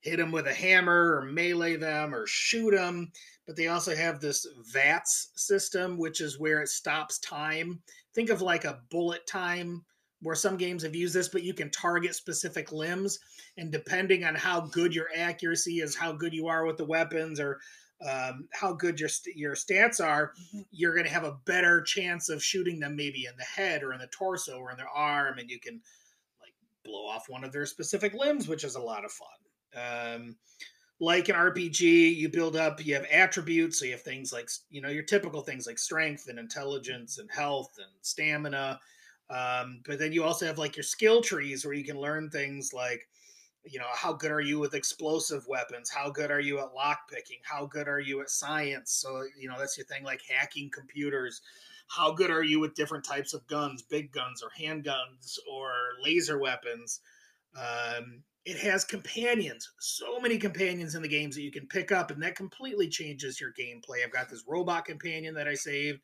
hit 0.00 0.16
them 0.16 0.32
with 0.32 0.46
a 0.46 0.54
hammer 0.54 1.16
or 1.16 1.22
melee 1.26 1.76
them 1.76 2.14
or 2.14 2.26
shoot 2.26 2.70
them 2.70 3.12
but 3.46 3.56
they 3.56 3.66
also 3.66 3.96
have 3.96 4.20
this 4.20 4.46
VATS 4.72 5.30
system 5.34 5.98
which 5.98 6.20
is 6.20 6.38
where 6.38 6.62
it 6.62 6.68
stops 6.68 7.18
time. 7.18 7.82
Think 8.14 8.30
of 8.30 8.42
like 8.42 8.64
a 8.64 8.80
bullet 8.90 9.26
time 9.26 9.84
where 10.22 10.36
some 10.36 10.56
games 10.56 10.82
have 10.82 10.94
used 10.94 11.14
this 11.14 11.28
but 11.28 11.42
you 11.42 11.54
can 11.54 11.70
target 11.70 12.14
specific 12.14 12.72
limbs 12.72 13.18
and 13.56 13.72
depending 13.72 14.24
on 14.24 14.34
how 14.34 14.60
good 14.60 14.94
your 14.94 15.08
accuracy 15.16 15.80
is 15.80 15.94
how 15.94 16.12
good 16.12 16.32
you 16.32 16.46
are 16.46 16.64
with 16.64 16.76
the 16.76 16.84
weapons 16.84 17.40
or 17.40 17.58
um, 18.08 18.48
how 18.52 18.72
good 18.72 18.98
your 18.98 19.10
your 19.34 19.54
stats 19.54 20.02
are, 20.02 20.32
mm-hmm. 20.32 20.60
you're 20.70 20.94
going 20.94 21.06
to 21.06 21.12
have 21.12 21.24
a 21.24 21.38
better 21.44 21.82
chance 21.82 22.28
of 22.28 22.42
shooting 22.42 22.80
them 22.80 22.96
maybe 22.96 23.26
in 23.26 23.36
the 23.36 23.44
head 23.44 23.82
or 23.82 23.92
in 23.92 24.00
the 24.00 24.06
torso 24.06 24.58
or 24.58 24.70
in 24.70 24.78
their 24.78 24.88
arm, 24.88 25.38
and 25.38 25.50
you 25.50 25.60
can 25.60 25.80
like 26.40 26.54
blow 26.84 27.06
off 27.06 27.28
one 27.28 27.44
of 27.44 27.52
their 27.52 27.66
specific 27.66 28.14
limbs, 28.14 28.48
which 28.48 28.64
is 28.64 28.74
a 28.74 28.80
lot 28.80 29.04
of 29.04 29.12
fun. 29.12 30.14
Um, 30.14 30.36
like 30.98 31.28
an 31.28 31.34
RPG, 31.34 32.16
you 32.16 32.28
build 32.28 32.56
up, 32.56 32.84
you 32.84 32.94
have 32.94 33.06
attributes, 33.10 33.78
so 33.78 33.84
you 33.84 33.92
have 33.92 34.02
things 34.02 34.32
like 34.32 34.48
you 34.70 34.80
know 34.80 34.88
your 34.88 35.02
typical 35.02 35.42
things 35.42 35.66
like 35.66 35.78
strength 35.78 36.28
and 36.28 36.38
intelligence 36.38 37.18
and 37.18 37.30
health 37.30 37.74
and 37.76 37.90
stamina. 38.00 38.80
Um, 39.30 39.80
but 39.86 39.98
then 39.98 40.12
you 40.12 40.24
also 40.24 40.46
have 40.46 40.58
like 40.58 40.76
your 40.76 40.82
skill 40.82 41.22
trees 41.22 41.64
where 41.64 41.74
you 41.74 41.84
can 41.84 41.98
learn 41.98 42.30
things 42.30 42.72
like 42.72 43.08
you 43.64 43.78
know 43.78 43.86
how 43.92 44.12
good 44.12 44.30
are 44.30 44.40
you 44.40 44.58
with 44.58 44.74
explosive 44.74 45.46
weapons? 45.46 45.90
How 45.90 46.10
good 46.10 46.30
are 46.30 46.40
you 46.40 46.58
at 46.58 46.74
lock 46.74 47.08
picking 47.10 47.38
how 47.42 47.66
good 47.66 47.88
are 47.88 48.00
you 48.00 48.20
at 48.20 48.30
science? 48.30 48.92
So 48.92 49.22
you 49.38 49.48
know 49.48 49.58
that's 49.58 49.76
your 49.78 49.86
thing 49.86 50.02
like 50.02 50.22
hacking 50.28 50.70
computers. 50.70 51.42
How 51.88 52.12
good 52.12 52.30
are 52.30 52.42
you 52.42 52.58
with 52.60 52.74
different 52.74 53.04
types 53.04 53.34
of 53.34 53.46
guns 53.46 53.82
big 53.82 54.12
guns 54.12 54.42
or 54.42 54.50
handguns 54.58 55.38
or 55.50 55.72
laser 56.02 56.38
weapons? 56.38 57.00
Um, 57.56 58.22
it 58.46 58.56
has 58.56 58.84
companions 58.84 59.70
so 59.78 60.18
many 60.18 60.38
companions 60.38 60.94
in 60.94 61.02
the 61.02 61.08
games 61.08 61.34
that 61.36 61.42
you 61.42 61.52
can 61.52 61.66
pick 61.66 61.92
up 61.92 62.10
and 62.10 62.22
that 62.22 62.36
completely 62.36 62.88
changes 62.88 63.40
your 63.40 63.52
gameplay. 63.52 64.02
I've 64.02 64.12
got 64.12 64.30
this 64.30 64.44
robot 64.48 64.86
companion 64.86 65.34
that 65.34 65.46
i 65.46 65.54
saved 65.54 66.00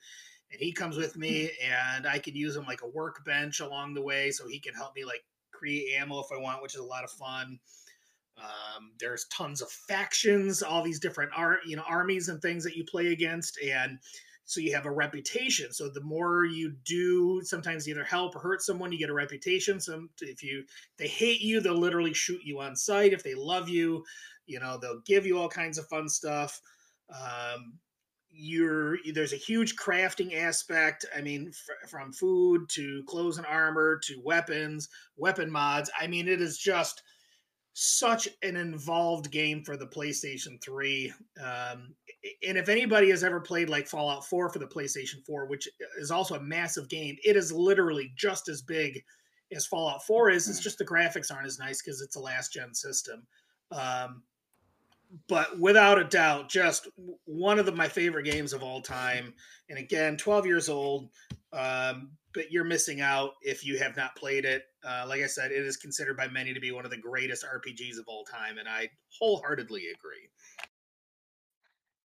and 0.53 0.61
he 0.61 0.73
comes 0.73 0.97
with 0.97 1.17
me 1.17 1.51
and 1.63 2.07
i 2.07 2.19
can 2.19 2.35
use 2.35 2.57
him 2.57 2.65
like 2.67 2.83
a 2.83 2.89
workbench 2.89 3.61
along 3.61 3.95
the 3.95 4.03
way 4.03 4.31
so 4.31 4.47
he 4.47 4.59
can 4.59 4.75
help 4.75 4.95
me 4.95 5.05
like 5.05 5.25
create 5.57 5.95
ammo 5.99 6.21
if 6.21 6.27
I 6.33 6.41
want, 6.41 6.63
which 6.63 6.75
is 6.75 6.81
a 6.81 6.85
lot 6.85 7.05
of 7.05 7.11
fun. 7.11 7.59
Um, 8.39 8.93
there's 9.01 9.27
tons 9.27 9.63
of 9.63 9.71
factions, 9.71 10.63
all 10.63 10.83
these 10.83 11.01
different 11.01 11.31
art, 11.35 11.61
you 11.67 11.77
know, 11.77 11.85
armies 11.89 12.29
and 12.29 12.41
things 12.41 12.63
that 12.65 12.77
you 12.77 12.85
play 12.85 13.09
against, 13.09 13.59
and 13.63 13.99
so 14.45 14.61
you 14.61 14.75
have 14.75 14.85
a 14.85 14.91
reputation. 14.91 15.73
So 15.73 15.89
the 15.89 16.03
more 16.03 16.45
you 16.45 16.75
do, 16.85 17.41
sometimes 17.43 17.89
either 17.89 18.05
help 18.05 18.37
or 18.37 18.41
hurt 18.41 18.63
someone, 18.63 18.93
you 18.93 18.99
get 18.99 19.09
a 19.09 19.15
reputation. 19.15 19.81
Some 19.81 20.11
if 20.21 20.43
you 20.43 20.65
they 20.99 21.09
hate 21.09 21.41
you, 21.41 21.61
they'll 21.61 21.75
literally 21.75 22.13
shoot 22.13 22.43
you 22.45 22.61
on 22.61 22.77
sight. 22.77 23.15
If 23.15 23.25
they 23.25 23.35
love 23.35 23.71
you, 23.71 24.05
you 24.47 24.61
know, 24.61 24.79
they'll 24.81 25.01
give 25.07 25.25
you 25.27 25.39
all 25.39 25.49
kinds 25.49 25.79
of 25.79 25.89
fun 25.89 26.09
stuff. 26.09 26.61
Um, 27.11 27.79
you're 28.37 28.99
there's 29.14 29.33
a 29.33 29.37
huge 29.37 29.77
crafting 29.77 30.35
aspect 30.37 31.05
i 31.16 31.20
mean 31.20 31.51
f- 31.51 31.90
from 31.90 32.12
food 32.12 32.68
to 32.68 33.03
clothes 33.07 33.38
and 33.38 33.46
armor 33.46 33.99
to 34.03 34.20
weapons 34.25 34.88
weapon 35.16 35.51
mods. 35.51 35.90
I 35.99 36.07
mean 36.07 36.29
it 36.29 36.40
is 36.40 36.59
just 36.59 37.03
such 37.79 38.27
an 38.42 38.57
involved 38.57 39.31
game 39.31 39.62
for 39.62 39.77
the 39.77 39.87
playstation 39.87 40.62
3 40.62 41.12
um, 41.42 41.94
and 42.46 42.57
if 42.57 42.68
anybody 42.68 43.11
has 43.11 43.22
ever 43.22 43.40
played 43.40 43.68
like 43.68 43.87
fallout 43.87 44.25
4 44.27 44.51
for 44.51 44.59
the 44.59 44.66
playstation 44.66 45.25
4 45.27 45.46
which 45.46 45.68
is 45.99 46.11
also 46.11 46.37
a 46.37 46.42
massive 46.42 46.88
game 46.88 47.16
it 47.25 47.37
is 47.37 47.53
literally 47.53 48.12
just 48.16 48.49
as 48.49 48.62
big 48.62 49.03
as 49.55 49.66
fallout 49.66 50.05
4 50.05 50.31
is. 50.31 50.49
It's 50.49 50.61
just 50.61 50.79
the 50.79 50.85
graphics 50.85 51.33
aren't 51.33 51.46
as 51.46 51.59
nice 51.59 51.83
because 51.83 52.01
it's 52.01 52.16
a 52.16 52.20
last 52.20 52.53
gen 52.53 52.75
system. 52.75 53.27
Um, 53.70 54.22
but 55.29 55.59
without 55.59 55.99
a 55.99 56.05
doubt, 56.05 56.49
just 56.49 56.88
one 57.25 57.59
of 57.59 57.66
the, 57.66 57.73
my 57.73 57.88
favorite 57.88 58.25
games 58.25 58.53
of 58.53 58.62
all 58.62 58.81
time. 58.81 59.35
And 59.69 59.79
again, 59.79 60.16
12 60.16 60.47
years 60.47 60.69
old, 60.69 61.11
um, 61.53 62.11
but 62.35 62.53
you're 62.53 62.64
missing 62.64 63.01
out 63.01 63.33
if 63.42 63.64
you 63.64 63.79
have 63.79 63.97
not 63.97 64.14
played 64.14 64.45
it. 64.45 64.64
Uh, 64.87 65.05
like 65.09 65.23
I 65.23 65.27
said, 65.27 65.51
it 65.51 65.64
is 65.64 65.77
considered 65.77 66.16
by 66.16 66.29
many 66.29 66.53
to 66.55 66.61
be 66.61 66.71
one 66.71 66.85
of 66.85 66.90
the 66.90 66.97
greatest 66.97 67.45
RPGs 67.45 67.99
of 67.99 68.05
all 68.07 68.25
time, 68.25 68.59
and 68.59 68.69
I 68.69 68.90
wholeheartedly 69.19 69.87
agree. 69.87 70.29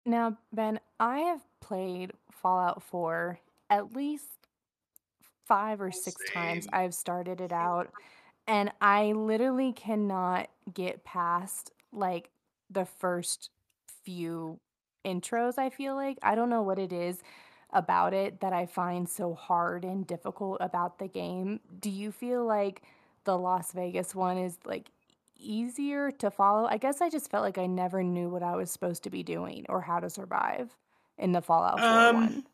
Now, 0.05 0.37
Ben, 0.51 0.79
I 0.99 1.19
have 1.19 1.41
played 1.61 2.13
Fallout 2.31 2.83
4 2.83 3.39
at 3.69 3.93
least 3.95 4.25
five 5.47 5.81
or 5.81 5.91
six 5.91 6.15
Same. 6.27 6.33
times. 6.33 6.67
I've 6.71 6.93
started 6.93 7.41
it 7.41 7.51
out, 7.51 7.91
and 8.47 8.71
I 8.81 9.13
literally 9.13 9.73
cannot 9.73 10.49
get 10.73 11.03
past 11.03 11.71
like 11.91 12.29
the 12.69 12.85
first 12.85 13.49
few 14.03 14.59
intros, 15.05 15.57
I 15.57 15.69
feel 15.69 15.95
like. 15.95 16.17
I 16.21 16.35
don't 16.35 16.49
know 16.49 16.61
what 16.61 16.79
it 16.79 16.93
is 16.93 17.21
about 17.71 18.13
it 18.13 18.41
that 18.41 18.53
I 18.53 18.65
find 18.65 19.07
so 19.07 19.33
hard 19.33 19.83
and 19.83 20.05
difficult 20.05 20.57
about 20.59 20.99
the 20.99 21.07
game. 21.07 21.59
Do 21.79 21.89
you 21.89 22.11
feel 22.11 22.45
like 22.45 22.81
the 23.25 23.37
Las 23.37 23.71
Vegas 23.71 24.15
one 24.15 24.37
is 24.37 24.57
like 24.65 24.89
easier 25.37 26.11
to 26.11 26.31
follow? 26.31 26.67
I 26.67 26.77
guess 26.77 27.01
I 27.01 27.09
just 27.09 27.29
felt 27.29 27.43
like 27.43 27.57
I 27.57 27.67
never 27.67 28.03
knew 28.03 28.29
what 28.29 28.43
I 28.43 28.55
was 28.55 28.71
supposed 28.71 29.03
to 29.03 29.09
be 29.09 29.23
doing 29.23 29.65
or 29.69 29.81
how 29.81 29.99
to 29.99 30.09
survive 30.09 30.75
in 31.17 31.31
the 31.31 31.41
Fallout 31.41 31.79
4 31.79 31.87
um, 31.87 32.15
one. 32.15 32.45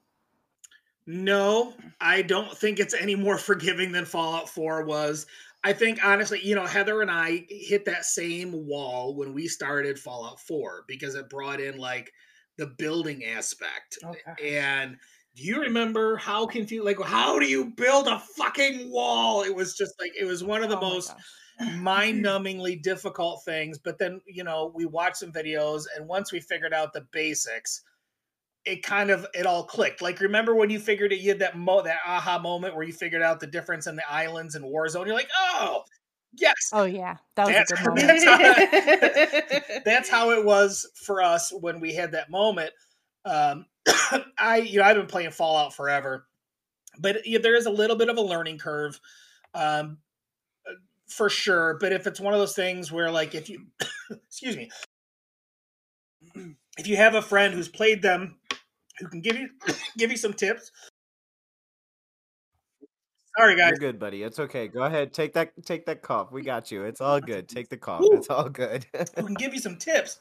No, 1.07 1.73
I 2.01 2.23
don't 2.23 2.57
think 2.57 2.79
it's 2.79 2.93
any 2.93 3.15
more 3.15 3.37
forgiving 3.37 3.91
than 3.91 4.05
Fallout 4.05 4.49
4 4.49 4.85
was. 4.85 5.27
I 5.63 5.73
think 5.73 6.03
honestly, 6.03 6.39
you 6.43 6.55
know, 6.55 6.65
Heather 6.65 7.01
and 7.01 7.11
I 7.11 7.45
hit 7.49 7.85
that 7.85 8.05
same 8.05 8.67
wall 8.67 9.15
when 9.15 9.33
we 9.33 9.47
started 9.47 9.99
Fallout 9.99 10.39
4 10.39 10.85
because 10.87 11.15
it 11.15 11.29
brought 11.29 11.59
in 11.59 11.77
like 11.77 12.11
the 12.57 12.67
building 12.67 13.25
aspect. 13.25 13.97
Okay. 14.03 14.57
And 14.57 14.97
do 15.35 15.43
you 15.43 15.61
remember 15.61 16.17
how 16.17 16.45
confused? 16.45 16.85
Like, 16.85 17.01
how 17.01 17.39
do 17.39 17.45
you 17.45 17.65
build 17.65 18.07
a 18.07 18.19
fucking 18.37 18.89
wall? 18.89 19.43
It 19.43 19.53
was 19.53 19.75
just 19.75 19.99
like 19.99 20.13
it 20.19 20.25
was 20.25 20.43
one 20.43 20.63
of 20.63 20.69
the 20.69 20.77
Oh 20.77 20.81
most 20.81 21.13
mind-numbingly 21.77 22.81
difficult 22.81 23.43
things. 23.43 23.77
But 23.77 23.97
then 23.97 24.21
you 24.25 24.43
know 24.43 24.71
we 24.73 24.85
watched 24.85 25.17
some 25.17 25.31
videos, 25.31 25.85
and 25.95 26.07
once 26.07 26.31
we 26.31 26.39
figured 26.39 26.73
out 26.73 26.93
the 26.93 27.05
basics, 27.11 27.81
it 28.65 28.83
kind 28.83 29.09
of 29.11 29.25
it 29.33 29.45
all 29.45 29.63
clicked. 29.63 30.01
Like, 30.01 30.19
remember 30.19 30.55
when 30.55 30.69
you 30.69 30.79
figured 30.79 31.13
it? 31.13 31.19
You 31.19 31.29
had 31.29 31.39
that 31.39 31.57
mo 31.57 31.81
that 31.83 31.99
aha 32.05 32.39
moment 32.39 32.75
where 32.75 32.83
you 32.83 32.93
figured 32.93 33.21
out 33.21 33.39
the 33.39 33.47
difference 33.47 33.87
in 33.87 33.95
the 33.95 34.09
islands 34.11 34.55
and 34.55 34.65
Warzone. 34.65 35.05
You're 35.05 35.15
like, 35.15 35.29
oh, 35.37 35.83
yes, 36.33 36.55
Oh 36.73 36.83
yeah, 36.83 37.17
that 37.35 37.45
was 37.45 37.55
That's- 37.55 37.71
a 37.71 37.75
good 37.75 37.87
moment. 37.87 38.07
that's 38.07 38.23
how, 39.69 39.79
that's 39.85 40.09
how 40.09 40.31
it 40.31 40.43
was 40.43 40.89
for 40.95 41.21
us 41.21 41.51
when 41.53 41.79
we 41.79 41.93
had 41.93 42.11
that 42.13 42.29
moment. 42.29 42.71
Um, 43.23 43.65
I, 44.37 44.57
you 44.57 44.79
know, 44.79 44.85
I've 44.85 44.97
been 44.97 45.05
playing 45.07 45.31
Fallout 45.31 45.73
forever, 45.73 46.25
but 46.99 47.25
yeah, 47.27 47.39
there 47.39 47.55
is 47.55 47.65
a 47.67 47.71
little 47.71 47.95
bit 47.95 48.09
of 48.09 48.17
a 48.17 48.21
learning 48.21 48.57
curve, 48.57 48.99
um, 49.53 49.97
for 51.07 51.29
sure. 51.29 51.77
But 51.79 51.93
if 51.93 52.07
it's 52.07 52.19
one 52.19 52.33
of 52.33 52.39
those 52.39 52.55
things 52.55 52.91
where, 52.91 53.11
like, 53.11 53.35
if 53.35 53.49
you, 53.49 53.67
excuse 54.11 54.57
me, 54.57 54.69
if 56.77 56.87
you 56.87 56.97
have 56.97 57.15
a 57.15 57.21
friend 57.21 57.53
who's 57.53 57.69
played 57.69 58.01
them, 58.01 58.37
who 58.99 59.07
can 59.07 59.21
give 59.21 59.37
you 59.37 59.49
give 59.97 60.11
you 60.11 60.17
some 60.17 60.33
tips. 60.33 60.71
Sorry, 63.37 63.57
guys. 63.57 63.71
You're 63.71 63.91
good, 63.91 63.99
buddy. 63.99 64.23
It's 64.23 64.39
okay. 64.39 64.67
Go 64.67 64.83
ahead. 64.83 65.13
Take 65.13 65.33
that 65.33 65.51
take 65.65 65.85
that 65.87 66.01
cough. 66.01 66.31
We 66.31 66.41
got 66.41 66.71
you. 66.71 66.83
It's 66.83 67.01
all 67.01 67.19
good. 67.19 67.49
Take 67.49 67.69
the 67.69 67.77
cough. 67.77 68.01
Woo. 68.01 68.13
It's 68.13 68.29
all 68.29 68.49
good. 68.49 68.85
who 68.93 69.25
can 69.25 69.33
give 69.33 69.53
you 69.53 69.59
some 69.59 69.75
tips, 69.75 70.19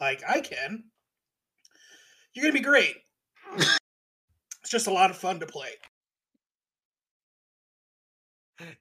like 0.00 0.22
I 0.28 0.40
can, 0.40 0.84
you're 2.34 2.44
gonna 2.44 2.52
be 2.52 2.60
great. 2.60 2.96
it's 3.56 4.70
just 4.70 4.86
a 4.86 4.92
lot 4.92 5.10
of 5.10 5.16
fun 5.16 5.40
to 5.40 5.46
play. 5.46 5.70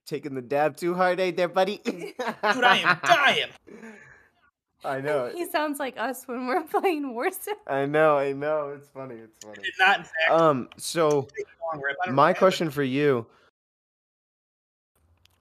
Taking 0.05 0.35
the 0.35 0.41
dab 0.41 0.77
too 0.77 0.93
hard, 0.93 1.19
ain't 1.19 1.37
there, 1.37 1.47
buddy? 1.47 1.81
Dude, 1.83 2.13
I 2.43 2.77
am 2.83 2.99
dying. 3.03 3.49
I 4.83 4.99
know. 5.01 5.29
He 5.33 5.45
sounds 5.49 5.79
like 5.79 5.97
us 5.97 6.23
when 6.27 6.47
we're 6.47 6.63
playing 6.81 7.13
Warzone. 7.13 7.53
I 7.67 7.85
know. 7.85 8.17
I 8.17 8.33
know. 8.33 8.69
It's 8.75 8.89
funny. 8.89 9.15
It's 9.15 9.43
funny. 9.43 9.61
Did 9.61 9.73
not, 9.79 9.99
in 9.99 10.03
fact, 10.05 10.31
Um. 10.31 10.69
So 10.77 11.23
take 11.37 11.45
a 11.45 11.75
long 11.75 11.81
rip. 11.83 11.97
I 12.03 12.07
don't 12.07 12.15
my 12.15 12.31
know. 12.31 12.37
question 12.39 12.69
for 12.71 12.83
you. 12.83 13.25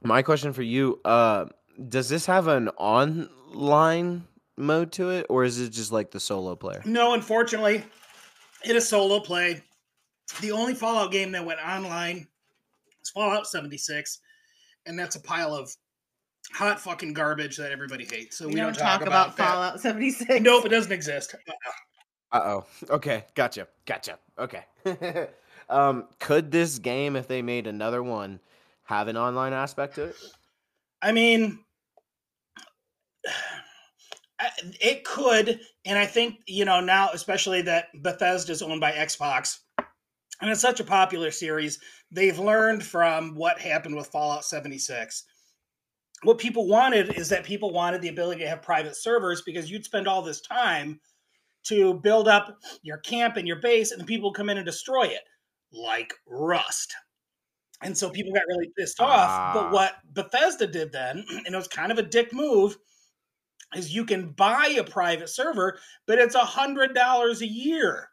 My 0.03 0.23
question 0.23 0.53
for 0.53 0.63
you. 0.63 1.01
Uh, 1.05 1.47
does 1.89 2.09
this 2.09 2.27
have 2.27 2.49
an 2.49 2.69
online 2.71 4.27
mode 4.57 4.93
to 4.93 5.11
it, 5.11 5.27
or 5.29 5.45
is 5.45 5.61
it 5.61 5.71
just 5.71 5.93
like 5.93 6.11
the 6.11 6.21
solo 6.21 6.57
player? 6.57 6.83
No, 6.85 7.15
unfortunately, 7.15 7.83
it 8.65 8.77
is 8.77 8.89
solo 8.89 9.21
play. 9.21 9.63
The 10.41 10.53
only 10.53 10.75
Fallout 10.75 11.13
game 11.13 11.33
that 11.33 11.45
went 11.45 11.61
online 11.61 12.29
is 13.03 13.11
Fallout 13.11 13.47
76, 13.47 14.21
and 14.87 14.99
that's 14.99 15.17
a 15.17 15.21
pile 15.21 15.55
of 15.55 15.75
hot 16.53 16.81
fucking 16.81 17.13
garbage 17.13 17.57
that 17.57 17.73
everybody 17.73 18.05
hates. 18.05 18.37
So 18.37 18.47
we, 18.47 18.55
we 18.55 18.61
don't, 18.61 18.75
don't 18.75 18.85
talk 18.85 19.03
about, 19.03 19.37
that. 19.37 19.49
Fallout 19.49 19.81
76. 19.81 20.41
Nope, 20.41 20.67
it 20.67 20.71
doesn't 20.71 20.93
exist. 20.93 21.35
Uh 22.33 22.41
oh. 22.45 22.65
Okay. 22.89 23.25
Gotcha. 23.35 23.69
Gotcha. 23.87 24.19
Okay. 24.39 24.65
um, 25.69 26.07
could 26.19 26.51
this 26.51 26.79
game, 26.79 27.17
if 27.17 27.27
they 27.27 27.43
made 27.43 27.67
another 27.67 28.03
one, 28.03 28.41
have 28.85 29.09
an 29.09 29.17
online 29.17 29.53
aspect 29.53 29.97
to 29.97 30.05
it? 30.05 30.17
I 31.03 31.13
mean, 31.13 31.59
it 34.81 35.05
could, 35.05 35.61
and 35.85 35.99
I 35.99 36.07
think 36.07 36.41
you 36.47 36.65
know 36.65 36.81
now, 36.81 37.11
especially 37.13 37.63
that 37.63 37.87
Bethesda 38.03 38.53
is 38.53 38.63
owned 38.63 38.81
by 38.81 38.93
Xbox, 38.93 39.59
and 40.41 40.51
it's 40.51 40.61
such 40.61 40.81
a 40.81 40.85
popular 40.85 41.31
series. 41.31 41.79
They've 42.11 42.39
learned 42.39 42.83
from 42.83 43.35
what 43.35 43.61
happened 43.61 43.97
with 43.97 44.09
Fallout 44.09 44.45
76. 44.45 45.25
What 46.23 46.39
people 46.39 46.67
wanted 46.67 47.17
is 47.17 47.29
that 47.31 47.45
people 47.45 47.73
wanted 47.73 48.03
the 48.03 48.09
ability 48.09 48.41
to 48.43 48.49
have 48.49 48.63
private 48.63 48.97
servers 48.97 49.43
because 49.43 49.71
you'd 49.71 49.85
spend 49.85 50.07
all 50.07 50.23
this 50.23 50.41
time 50.41 51.01
to 51.65 51.95
build 51.95 52.29
up 52.29 52.59
your 52.83 52.99
camp 52.99 53.37
and 53.37 53.47
your 53.47 53.61
base, 53.61 53.91
and 53.93 54.01
the 54.01 54.07
people 54.07 54.33
come 54.33 54.49
in 54.49 54.57
and 54.59 54.67
destroy 54.67 55.05
it, 55.05 55.23
like 55.73 56.13
Rust. 56.27 56.95
And 57.83 57.97
so 57.97 58.11
people 58.11 58.33
got 58.33 58.43
really 58.49 58.71
pissed 58.77 59.01
off. 59.01 59.31
Ah. 59.31 59.53
But 59.55 59.73
what 59.73 59.95
Bethesda 60.13 60.67
did 60.67 60.93
then, 60.93 61.25
and 61.47 61.55
it 61.55 61.57
was 61.57 61.69
kind 61.69 61.93
of 61.93 61.99
a 61.99 62.03
dick 62.03 62.33
move, 62.33 62.77
is 63.75 63.95
you 63.95 64.05
can 64.05 64.31
buy 64.33 64.75
a 64.79 64.85
private 64.85 65.29
server, 65.29 65.79
but 66.07 66.19
it's 66.19 66.35
a 66.35 66.41
hundred 66.41 66.95
dollars 66.95 67.41
a 67.41 67.47
year. 67.47 68.09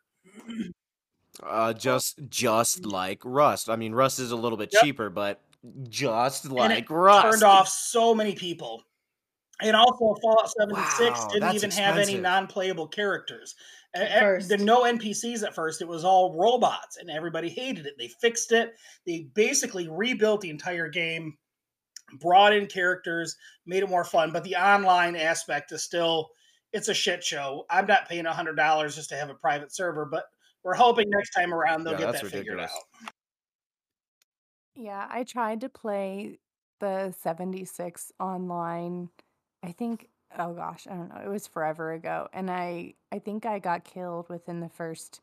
Uh, 1.43 1.73
just 1.73 2.19
just 2.29 2.85
like 2.85 3.21
Rust. 3.23 3.69
I 3.69 3.75
mean, 3.75 3.93
Rust 3.93 4.19
is 4.19 4.31
a 4.31 4.35
little 4.35 4.57
bit 4.57 4.71
Yep. 4.73 4.83
cheaper, 4.83 5.09
but 5.09 5.41
just 5.89 6.45
And 6.45 6.53
like 6.53 6.85
it 6.85 6.89
Rust. 6.89 7.23
Turned 7.23 7.43
off 7.43 7.67
so 7.67 8.13
many 8.13 8.33
people. 8.35 8.83
And 9.61 9.75
also, 9.75 10.13
Fallout 10.21 10.51
76 10.51 11.19
Wow, 11.19 11.27
didn't 11.29 11.41
that's 11.41 11.55
even 11.55 11.71
have 11.71 11.97
any 11.97 12.17
non-playable 12.17 12.87
characters. 12.89 13.55
At 13.95 14.01
A- 14.21 14.35
a- 14.35 14.39
There 14.43 14.57
no 14.59 14.83
NPCs 14.83 15.41
at 15.43 15.55
first. 15.55 15.81
It 15.81 15.87
was 15.87 16.03
all 16.03 16.35
robots, 16.37 16.97
and 16.97 17.09
everybody 17.09 17.49
hated 17.49 17.87
it. 17.87 17.95
They 17.97 18.09
fixed 18.21 18.51
it. 18.51 18.75
They 19.07 19.29
basically 19.33 19.87
rebuilt 19.87 20.41
the 20.41 20.51
entire 20.51 20.89
game, 20.89 21.35
brought 22.19 22.53
in 22.53 22.67
characters, 22.67 23.35
made 23.65 23.81
it 23.81 23.89
more 23.89 24.03
fun. 24.03 24.31
But 24.31 24.43
the 24.43 24.55
online 24.55 25.15
aspect 25.15 25.71
is 25.71 25.83
still 25.83 26.29
it's 26.73 26.89
a 26.89 26.93
shit 26.93 27.23
show. 27.23 27.65
I'm 27.71 27.87
not 27.87 28.07
paying 28.07 28.25
hundred 28.25 28.57
dollars 28.57 28.93
just 28.95 29.09
to 29.09 29.15
have 29.15 29.29
a 29.31 29.35
private 29.35 29.73
server, 29.73 30.05
but 30.05 30.25
we're 30.63 30.75
hoping 30.75 31.09
next 31.09 31.31
time 31.31 31.51
around 31.53 31.83
they'll 31.83 31.93
Yeah, 31.93 31.99
get 31.99 32.11
that's 32.11 32.23
that 32.23 32.31
figured 32.31 32.59
out. 32.59 32.69
Yeah, 34.77 35.07
I 35.09 35.23
tried 35.23 35.61
to 35.61 35.69
play 35.69 36.39
the 36.79 37.11
76 37.11 38.11
online. 38.19 39.09
I 39.63 39.71
think 39.71 40.09
oh 40.37 40.53
gosh, 40.53 40.85
I 40.87 40.93
don't 40.95 41.09
know. 41.09 41.21
It 41.23 41.29
was 41.29 41.47
forever 41.47 41.93
ago 41.93 42.27
and 42.33 42.49
I 42.51 42.93
I 43.11 43.19
think 43.19 43.45
I 43.45 43.59
got 43.59 43.83
killed 43.83 44.29
within 44.29 44.59
the 44.59 44.69
first 44.69 45.21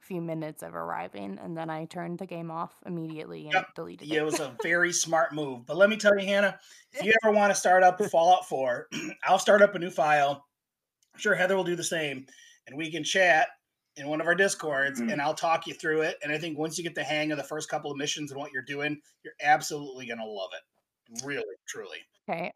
few 0.00 0.20
minutes 0.20 0.62
of 0.62 0.74
arriving 0.74 1.38
and 1.42 1.56
then 1.56 1.70
I 1.70 1.86
turned 1.86 2.18
the 2.18 2.26
game 2.26 2.50
off 2.50 2.74
immediately 2.86 3.46
and 3.46 3.54
Yep. 3.54 3.74
deleted 3.74 4.08
Yeah, 4.08 4.20
it 4.20 4.22
it. 4.22 4.26
was 4.26 4.40
a 4.40 4.56
very 4.62 4.92
smart 4.92 5.34
move. 5.34 5.66
But 5.66 5.76
let 5.76 5.90
me 5.90 5.96
tell 5.96 6.18
you, 6.18 6.26
Hannah, 6.26 6.58
if 6.92 7.02
you 7.02 7.12
ever 7.22 7.32
want 7.32 7.52
to 7.52 7.58
start 7.60 7.82
up 7.82 8.02
Fallout 8.10 8.48
4, 8.48 8.88
I'll 9.24 9.38
start 9.38 9.62
up 9.62 9.74
a 9.74 9.78
new 9.78 9.90
file. 9.90 10.46
I'm 11.14 11.20
sure 11.20 11.34
Heather 11.34 11.56
will 11.56 11.64
do 11.64 11.76
the 11.76 11.84
same, 11.84 12.26
and 12.66 12.76
we 12.76 12.90
can 12.90 13.04
chat 13.04 13.48
in 13.96 14.08
one 14.08 14.20
of 14.20 14.26
our 14.26 14.34
discords, 14.34 15.00
mm-hmm. 15.00 15.10
and 15.10 15.22
I'll 15.22 15.34
talk 15.34 15.66
you 15.66 15.74
through 15.74 16.02
it. 16.02 16.18
And 16.22 16.32
I 16.32 16.38
think 16.38 16.58
once 16.58 16.76
you 16.78 16.84
get 16.84 16.94
the 16.94 17.04
hang 17.04 17.30
of 17.30 17.38
the 17.38 17.44
first 17.44 17.68
couple 17.68 17.90
of 17.90 17.96
missions 17.96 18.32
and 18.32 18.40
what 18.40 18.52
you're 18.52 18.62
doing, 18.62 19.00
you're 19.22 19.34
absolutely 19.42 20.06
gonna 20.06 20.26
love 20.26 20.50
it. 20.52 21.24
Really, 21.24 21.44
truly. 21.66 21.98
Okay. 22.28 22.52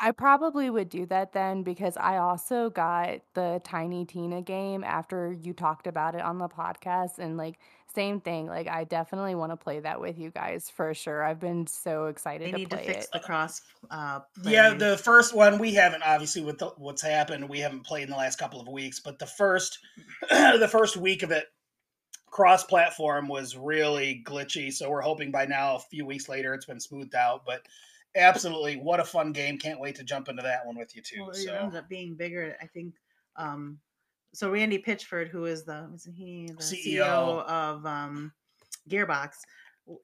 I 0.00 0.12
probably 0.12 0.70
would 0.70 0.88
do 0.88 1.06
that 1.06 1.32
then 1.32 1.64
because 1.64 1.96
I 1.96 2.18
also 2.18 2.70
got 2.70 3.18
the 3.34 3.60
Tiny 3.64 4.04
Tina 4.04 4.42
game 4.42 4.84
after 4.84 5.32
you 5.32 5.52
talked 5.52 5.88
about 5.88 6.14
it 6.14 6.20
on 6.20 6.38
the 6.38 6.48
podcast 6.48 7.18
and 7.18 7.36
like 7.36 7.58
same 7.94 8.20
thing. 8.20 8.46
Like 8.46 8.68
I 8.68 8.84
definitely 8.84 9.34
want 9.34 9.52
to 9.52 9.56
play 9.56 9.80
that 9.80 10.00
with 10.00 10.18
you 10.18 10.30
guys 10.30 10.70
for 10.70 10.92
sure. 10.94 11.22
I've 11.22 11.40
been 11.40 11.66
so 11.66 12.06
excited 12.06 12.48
They 12.48 12.52
to 12.52 12.58
need 12.58 12.70
to 12.70 12.76
play 12.76 12.86
fix 12.86 13.04
it. 13.06 13.10
the 13.12 13.20
cross. 13.20 13.60
Uh, 13.90 14.20
Yeah, 14.44 14.74
the 14.74 14.98
first 14.98 15.34
one 15.34 15.58
we 15.58 15.74
haven't 15.74 16.02
obviously 16.02 16.42
with 16.42 16.58
the, 16.58 16.66
what's 16.76 17.02
happened. 17.02 17.48
We 17.48 17.60
haven't 17.60 17.84
played 17.84 18.04
in 18.04 18.10
the 18.10 18.16
last 18.16 18.38
couple 18.38 18.60
of 18.60 18.68
weeks, 18.68 19.00
but 19.00 19.18
the 19.18 19.26
first 19.26 19.78
the 20.30 20.68
first 20.70 20.96
week 20.96 21.22
of 21.22 21.30
it 21.30 21.46
cross 22.30 22.64
platform 22.64 23.28
was 23.28 23.56
really 23.56 24.22
glitchy. 24.26 24.72
So 24.72 24.90
we're 24.90 25.00
hoping 25.00 25.30
by 25.30 25.46
now, 25.46 25.76
a 25.76 25.80
few 25.80 26.06
weeks 26.06 26.28
later, 26.28 26.54
it's 26.54 26.66
been 26.66 26.80
smoothed 26.80 27.14
out. 27.14 27.44
But 27.46 27.62
absolutely, 28.14 28.76
what 28.76 29.00
a 29.00 29.04
fun 29.04 29.32
game! 29.32 29.58
Can't 29.58 29.80
wait 29.80 29.96
to 29.96 30.04
jump 30.04 30.28
into 30.28 30.42
that 30.42 30.66
one 30.66 30.76
with 30.76 30.94
you 30.94 31.02
too. 31.02 31.22
Well, 31.22 31.30
it 31.30 31.36
so 31.36 31.54
ends 31.54 31.76
up 31.76 31.88
being 31.88 32.14
bigger. 32.14 32.56
I 32.60 32.66
think. 32.66 32.94
Um, 33.36 33.78
so 34.32 34.50
Randy 34.50 34.78
Pitchford, 34.78 35.28
who 35.28 35.44
is 35.46 35.64
the 35.64 35.88
isn't 35.94 36.14
he 36.14 36.46
the 36.46 36.62
CEO. 36.62 37.04
CEO, 37.04 37.44
of 37.46 37.86
um, 37.86 38.32
Gearbox, 38.88 39.36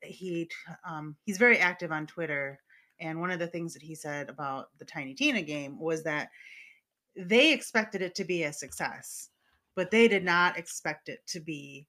he 0.03 0.49
um, 0.87 1.17
he's 1.25 1.39
very 1.39 1.59
active 1.59 1.93
on 1.93 2.07
Twitter, 2.07 2.59
and 3.01 3.21
one 3.21 3.31
of 3.31 3.39
the 3.39 3.47
things 3.47 3.75
that 3.75 3.83
he 3.83 3.95
said 3.95 4.29
about 4.29 4.69
the 4.79 4.85
Tiny 4.85 5.15
Tina 5.15 5.43
game 5.43 5.79
was 5.79 6.03
that 6.05 6.31
they 7.17 7.53
expected 7.53 8.03
it 8.03 8.15
to 8.17 8.25
be 8.25 8.45
a 8.45 8.53
success, 8.53 9.31
but 9.77 9.91
they 9.91 10.09
did 10.09 10.25
not 10.25 10.59
expect 10.59 11.09
it 11.09 11.21
to 11.29 11.41
be 11.41 11.87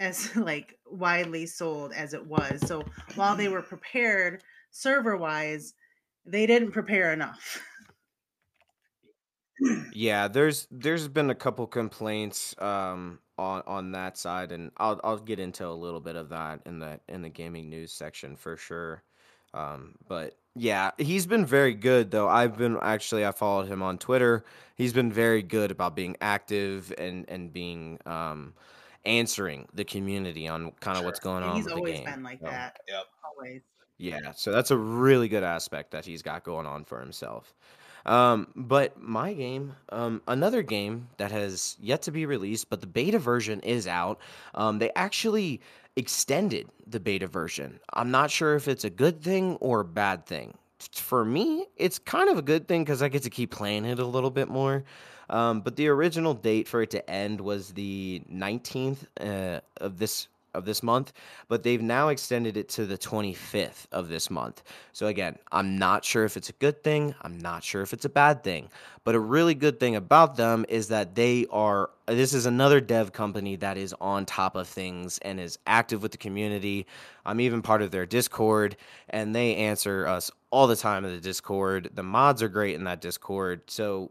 as 0.00 0.34
like 0.36 0.78
widely 0.86 1.46
sold 1.46 1.92
as 1.92 2.14
it 2.14 2.24
was. 2.24 2.60
So 2.66 2.82
while 3.14 3.36
they 3.36 3.48
were 3.48 3.62
prepared 3.62 4.42
server 4.70 5.16
wise, 5.16 5.74
they 6.26 6.46
didn't 6.46 6.72
prepare 6.72 7.12
enough. 7.12 7.60
Yeah, 9.90 10.28
there's 10.28 10.66
there's 10.70 11.08
been 11.08 11.30
a 11.30 11.34
couple 11.34 11.66
complaints 11.66 12.54
um 12.60 13.20
on 13.38 13.62
on 13.66 13.92
that 13.92 14.16
side 14.18 14.52
and 14.52 14.70
I'll 14.76 15.00
I'll 15.04 15.18
get 15.18 15.38
into 15.38 15.66
a 15.66 15.70
little 15.70 16.00
bit 16.00 16.16
of 16.16 16.28
that 16.30 16.62
in 16.66 16.78
the 16.80 17.00
in 17.08 17.22
the 17.22 17.28
gaming 17.28 17.68
news 17.70 17.92
section 17.92 18.36
for 18.36 18.56
sure. 18.56 19.04
Um 19.52 19.96
but 20.06 20.38
yeah, 20.56 20.92
he's 20.98 21.26
been 21.26 21.46
very 21.46 21.74
good 21.74 22.10
though. 22.10 22.28
I've 22.28 22.56
been 22.56 22.76
actually 22.80 23.24
I 23.24 23.32
followed 23.32 23.68
him 23.68 23.82
on 23.82 23.98
Twitter. 23.98 24.44
He's 24.76 24.92
been 24.92 25.12
very 25.12 25.42
good 25.42 25.70
about 25.70 25.94
being 25.96 26.16
active 26.20 26.92
and 26.98 27.28
and 27.28 27.52
being 27.52 28.00
um 28.06 28.54
answering 29.04 29.68
the 29.74 29.84
community 29.84 30.48
on 30.48 30.72
kind 30.80 30.98
of 30.98 31.04
Sure. 31.04 31.04
what's 31.04 31.20
going 31.20 31.42
And 31.42 31.44
on 31.44 31.52
he's 31.52 31.64
with 31.64 31.74
the 31.74 31.80
always 31.80 31.82
game. 31.82 32.14
been 32.14 32.22
like 32.22 32.42
So, 32.42 32.46
that. 32.46 32.80
Yep. 32.88 33.06
Always. 33.24 33.62
yeah, 33.98 34.32
so 34.32 34.50
that's 34.50 34.70
a 34.72 34.76
really 34.76 35.28
good 35.28 35.44
aspect 35.44 35.92
that 35.92 36.04
he's 36.04 36.22
got 36.22 36.42
going 36.44 36.66
on 36.66 36.84
for 36.84 37.00
himself. 37.00 37.54
Um, 38.06 38.48
but 38.54 39.00
my 39.00 39.32
game, 39.32 39.74
um, 39.90 40.20
another 40.28 40.62
game 40.62 41.08
that 41.16 41.30
has 41.30 41.76
yet 41.80 42.02
to 42.02 42.10
be 42.10 42.26
released, 42.26 42.68
but 42.68 42.80
the 42.80 42.86
beta 42.86 43.18
version 43.18 43.60
is 43.60 43.86
out. 43.86 44.20
Um, 44.54 44.78
they 44.78 44.90
actually 44.94 45.60
extended 45.96 46.68
the 46.86 47.00
beta 47.00 47.26
version. 47.26 47.78
I'm 47.92 48.10
not 48.10 48.30
sure 48.30 48.56
if 48.56 48.68
it's 48.68 48.84
a 48.84 48.90
good 48.90 49.22
thing 49.22 49.56
or 49.56 49.80
a 49.80 49.84
bad 49.84 50.26
thing. 50.26 50.54
For 50.92 51.24
me, 51.24 51.66
it's 51.76 51.98
kind 51.98 52.28
of 52.28 52.36
a 52.36 52.42
good 52.42 52.68
thing 52.68 52.84
because 52.84 53.00
I 53.00 53.08
get 53.08 53.22
to 53.22 53.30
keep 53.30 53.50
playing 53.50 53.86
it 53.86 53.98
a 53.98 54.04
little 54.04 54.30
bit 54.30 54.48
more. 54.48 54.84
Um, 55.30 55.62
but 55.62 55.76
the 55.76 55.88
original 55.88 56.34
date 56.34 56.68
for 56.68 56.82
it 56.82 56.90
to 56.90 57.10
end 57.10 57.40
was 57.40 57.72
the 57.72 58.22
19th 58.30 59.06
uh, 59.20 59.60
of 59.80 59.98
this 59.98 60.28
of 60.54 60.64
this 60.64 60.82
month, 60.82 61.12
but 61.48 61.62
they've 61.62 61.82
now 61.82 62.08
extended 62.08 62.56
it 62.56 62.68
to 62.70 62.86
the 62.86 62.96
25th 62.96 63.86
of 63.92 64.08
this 64.08 64.30
month. 64.30 64.62
So 64.92 65.06
again, 65.06 65.38
I'm 65.52 65.78
not 65.78 66.04
sure 66.04 66.24
if 66.24 66.36
it's 66.36 66.48
a 66.48 66.54
good 66.54 66.82
thing, 66.82 67.14
I'm 67.22 67.38
not 67.38 67.64
sure 67.64 67.82
if 67.82 67.92
it's 67.92 68.04
a 68.04 68.10
bad 68.10 68.42
thing, 68.42 68.68
but 69.04 69.14
a 69.14 69.20
really 69.20 69.54
good 69.54 69.80
thing 69.80 69.96
about 69.96 70.36
them 70.36 70.64
is 70.68 70.88
that 70.88 71.14
they 71.14 71.46
are 71.50 71.90
this 72.06 72.34
is 72.34 72.44
another 72.44 72.80
dev 72.82 73.12
company 73.12 73.56
that 73.56 73.78
is 73.78 73.94
on 73.98 74.26
top 74.26 74.56
of 74.56 74.68
things 74.68 75.18
and 75.22 75.40
is 75.40 75.58
active 75.66 76.02
with 76.02 76.12
the 76.12 76.18
community. 76.18 76.86
I'm 77.24 77.40
even 77.40 77.62
part 77.62 77.80
of 77.80 77.90
their 77.90 78.04
Discord 78.04 78.76
and 79.08 79.34
they 79.34 79.56
answer 79.56 80.06
us 80.06 80.30
all 80.50 80.66
the 80.66 80.76
time 80.76 81.04
in 81.06 81.12
the 81.12 81.20
Discord. 81.20 81.90
The 81.94 82.02
mods 82.02 82.42
are 82.42 82.48
great 82.48 82.74
in 82.74 82.84
that 82.84 83.00
Discord. 83.00 83.62
So 83.70 84.10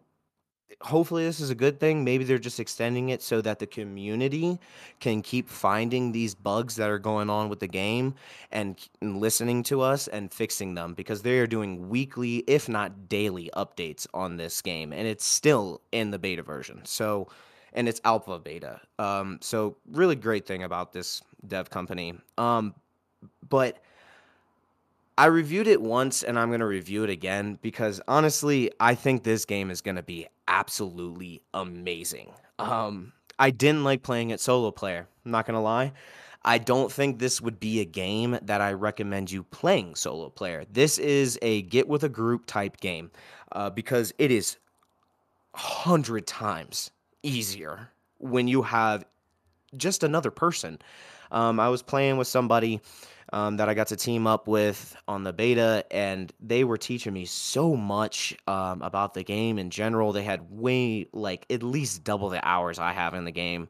hopefully 0.82 1.26
this 1.26 1.40
is 1.40 1.50
a 1.50 1.56
good 1.56 1.80
thing. 1.80 2.04
Maybe 2.04 2.24
they're 2.24 2.38
just 2.38 2.60
extending 2.60 3.10
it 3.10 3.22
so 3.22 3.42
that 3.42 3.60
the 3.60 3.68
community 3.68 4.60
can 5.00 5.22
keep 5.22 5.50
finding 5.50 6.12
these 6.12 6.36
bugs 6.36 6.76
that 6.76 6.90
are 6.90 7.00
going 7.00 7.30
on 7.30 7.50
with 7.50 7.60
the 7.60 7.68
game 7.68 8.16
and, 8.52 8.78
and 9.02 9.20
listening 9.20 9.64
to 9.64 9.82
us 9.82 10.08
and 10.08 10.32
fixing 10.34 10.76
them 10.76 10.94
because 10.94 11.22
they 11.22 11.40
are 11.40 11.48
doing 11.48 11.90
weekly, 11.90 12.38
if 12.48 12.68
not 12.68 13.10
daily, 13.10 13.50
updates 13.56 14.08
on 14.14 14.38
this 14.38 14.62
game, 14.62 14.94
and 14.94 15.08
it's 15.08 15.26
still 15.26 15.82
in 15.92 16.12
the 16.12 16.20
beta 16.20 16.44
version. 16.44 16.82
So, 16.86 17.28
and 17.74 17.88
it's 17.90 18.02
alpha 18.04 18.40
beta. 18.40 18.82
Um, 19.00 19.40
so 19.42 19.78
really 19.92 20.16
great 20.16 20.46
thing 20.46 20.64
about 20.64 20.94
this 20.94 21.22
dev 21.48 21.70
company. 21.70 22.16
Um, 22.38 22.76
but 23.48 23.82
I 25.18 25.26
reviewed 25.28 25.68
it 25.68 25.82
once 25.82 26.24
and 26.24 26.40
I'm 26.40 26.50
going 26.50 26.60
to 26.60 26.66
review 26.66 27.04
it 27.04 27.10
again 27.10 27.60
because 27.62 28.02
honestly, 28.08 28.72
I 28.80 28.96
think 28.96 29.24
this 29.24 29.46
game 29.46 29.70
is 29.70 29.82
going 29.82 29.96
to 29.96 30.04
be 30.04 30.28
absolutely 30.48 31.42
amazing. 31.54 32.32
Um, 32.58 33.14
I 33.38 33.52
didn't 33.52 33.84
like 33.84 34.04
playing 34.04 34.32
it 34.32 34.40
solo 34.40 34.72
player. 34.72 35.08
I'm 35.26 35.32
not 35.32 35.46
going 35.46 35.56
to 35.56 35.62
lie. 35.62 35.94
I 36.46 36.58
don't 36.58 36.92
think 36.92 37.20
this 37.20 37.42
would 37.42 37.60
be 37.60 37.80
a 37.80 37.86
game 37.86 38.38
that 38.42 38.60
I 38.60 38.74
recommend 38.74 39.32
you 39.32 39.44
playing 39.44 39.96
solo 39.96 40.30
player. 40.30 40.66
This 40.72 40.98
is 40.98 41.40
a 41.42 41.62
get 41.64 41.88
with 41.88 42.04
a 42.04 42.10
group 42.10 42.46
type 42.46 42.78
game 42.82 43.12
uh, 43.54 43.70
because 43.70 44.14
it 44.18 44.32
is 44.32 44.58
hundred 45.56 46.28
times 46.28 46.92
easier 47.22 47.90
when 48.18 48.48
you 48.48 48.64
have 48.64 49.06
just 49.78 50.04
another 50.04 50.32
person. 50.32 50.80
Um, 51.32 51.60
I 51.60 51.70
was 51.70 51.82
playing 51.82 52.18
with 52.18 52.28
somebody 52.28 52.82
um, 53.34 53.58
that 53.58 53.68
I 53.68 53.74
got 53.74 53.88
to 53.88 53.96
team 53.98 54.28
up 54.28 54.48
with 54.48 54.96
on 55.08 55.24
the 55.24 55.34
beta, 55.34 55.84
and 55.92 56.32
they 56.40 56.64
were 56.64 56.78
teaching 56.78 57.12
me 57.12 57.26
so 57.26 57.76
much 57.76 58.38
um, 58.48 58.82
about 58.84 59.16
the 59.16 59.24
game 59.24 59.60
in 59.60 59.72
general. 59.72 60.14
They 60.14 60.24
had 60.24 60.50
way, 60.52 61.08
like, 61.12 61.46
at 61.50 61.64
least 61.64 62.04
double 62.04 62.30
the 62.30 62.48
hours 62.48 62.80
I 62.80 62.94
have 62.94 63.16
in 63.16 63.26
the 63.26 63.32
game. 63.32 63.68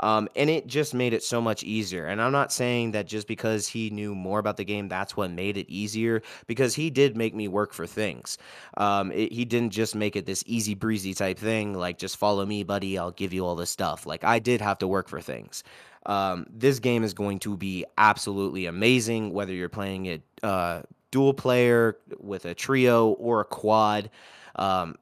Um, 0.00 0.28
and 0.36 0.50
it 0.50 0.66
just 0.66 0.92
made 0.92 1.14
it 1.14 1.22
so 1.22 1.40
much 1.40 1.64
easier. 1.64 2.04
And 2.04 2.20
I'm 2.20 2.30
not 2.30 2.52
saying 2.52 2.90
that 2.90 3.06
just 3.06 3.26
because 3.26 3.66
he 3.66 3.88
knew 3.88 4.14
more 4.14 4.38
about 4.38 4.58
the 4.58 4.64
game, 4.64 4.88
that's 4.88 5.16
what 5.16 5.30
made 5.30 5.56
it 5.56 5.70
easier, 5.70 6.20
because 6.46 6.74
he 6.74 6.90
did 6.90 7.16
make 7.16 7.34
me 7.34 7.48
work 7.48 7.72
for 7.72 7.86
things. 7.86 8.36
Um, 8.76 9.10
it, 9.12 9.32
he 9.32 9.46
didn't 9.46 9.70
just 9.70 9.94
make 9.94 10.14
it 10.14 10.26
this 10.26 10.44
easy 10.46 10.74
breezy 10.74 11.14
type 11.14 11.38
thing, 11.38 11.72
like, 11.72 11.96
just 11.96 12.18
follow 12.18 12.44
me, 12.44 12.62
buddy, 12.62 12.98
I'll 12.98 13.12
give 13.12 13.32
you 13.32 13.46
all 13.46 13.56
this 13.56 13.70
stuff. 13.70 14.04
Like, 14.04 14.22
I 14.22 14.38
did 14.38 14.60
have 14.60 14.76
to 14.80 14.86
work 14.86 15.08
for 15.08 15.22
things. 15.22 15.64
Um, 16.06 16.46
this 16.50 16.78
game 16.78 17.02
is 17.04 17.14
going 17.14 17.40
to 17.40 17.56
be 17.56 17.84
absolutely 17.98 18.66
amazing, 18.66 19.32
whether 19.32 19.52
you're 19.52 19.68
playing 19.68 20.06
it 20.06 20.22
uh, 20.42 20.82
dual 21.10 21.34
player 21.34 21.98
with 22.18 22.44
a 22.44 22.54
trio 22.54 23.08
or 23.10 23.40
a 23.40 23.44
quad. 23.44 24.10
Um, 24.54 24.96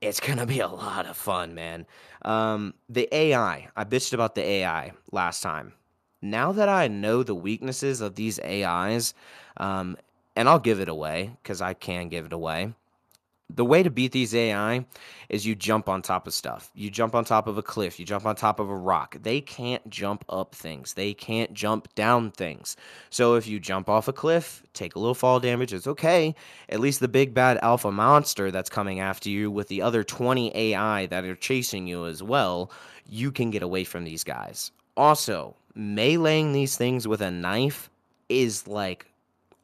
it's 0.00 0.20
going 0.20 0.38
to 0.38 0.46
be 0.46 0.60
a 0.60 0.68
lot 0.68 1.06
of 1.06 1.16
fun, 1.16 1.54
man. 1.54 1.86
Um, 2.22 2.74
the 2.88 3.08
AI, 3.12 3.68
I 3.76 3.84
bitched 3.84 4.12
about 4.12 4.34
the 4.34 4.42
AI 4.42 4.92
last 5.10 5.42
time. 5.42 5.72
Now 6.22 6.52
that 6.52 6.68
I 6.68 6.88
know 6.88 7.22
the 7.22 7.34
weaknesses 7.34 8.00
of 8.00 8.14
these 8.14 8.40
AIs, 8.40 9.14
um, 9.58 9.96
and 10.36 10.48
I'll 10.48 10.58
give 10.58 10.80
it 10.80 10.88
away 10.88 11.36
because 11.42 11.60
I 11.60 11.74
can 11.74 12.08
give 12.08 12.26
it 12.26 12.32
away 12.32 12.74
the 13.50 13.64
way 13.64 13.82
to 13.82 13.90
beat 13.90 14.12
these 14.12 14.34
AI 14.34 14.86
is 15.28 15.46
you 15.46 15.54
jump 15.54 15.88
on 15.88 16.02
top 16.02 16.26
of 16.26 16.34
stuff. 16.34 16.70
You 16.74 16.90
jump 16.90 17.14
on 17.14 17.24
top 17.24 17.46
of 17.46 17.58
a 17.58 17.62
cliff, 17.62 18.00
you 18.00 18.06
jump 18.06 18.24
on 18.26 18.36
top 18.36 18.58
of 18.58 18.70
a 18.70 18.76
rock. 18.76 19.16
They 19.22 19.40
can't 19.40 19.88
jump 19.90 20.24
up 20.28 20.54
things, 20.54 20.94
they 20.94 21.12
can't 21.12 21.52
jump 21.52 21.94
down 21.94 22.30
things. 22.30 22.76
So 23.10 23.34
if 23.34 23.46
you 23.46 23.60
jump 23.60 23.88
off 23.88 24.08
a 24.08 24.12
cliff, 24.12 24.62
take 24.72 24.94
a 24.94 24.98
little 24.98 25.14
fall 25.14 25.40
damage, 25.40 25.72
it's 25.72 25.86
okay. 25.86 26.34
At 26.68 26.80
least 26.80 27.00
the 27.00 27.08
big 27.08 27.34
bad 27.34 27.58
alpha 27.62 27.92
monster 27.92 28.50
that's 28.50 28.70
coming 28.70 29.00
after 29.00 29.28
you 29.28 29.50
with 29.50 29.68
the 29.68 29.82
other 29.82 30.02
20 30.02 30.54
AI 30.56 31.06
that 31.06 31.24
are 31.24 31.36
chasing 31.36 31.86
you 31.86 32.06
as 32.06 32.22
well, 32.22 32.70
you 33.08 33.30
can 33.30 33.50
get 33.50 33.62
away 33.62 33.84
from 33.84 34.04
these 34.04 34.24
guys. 34.24 34.72
Also, 34.96 35.54
meleeing 35.76 36.52
these 36.52 36.76
things 36.76 37.06
with 37.06 37.20
a 37.20 37.30
knife 37.30 37.90
is 38.28 38.66
like 38.66 39.06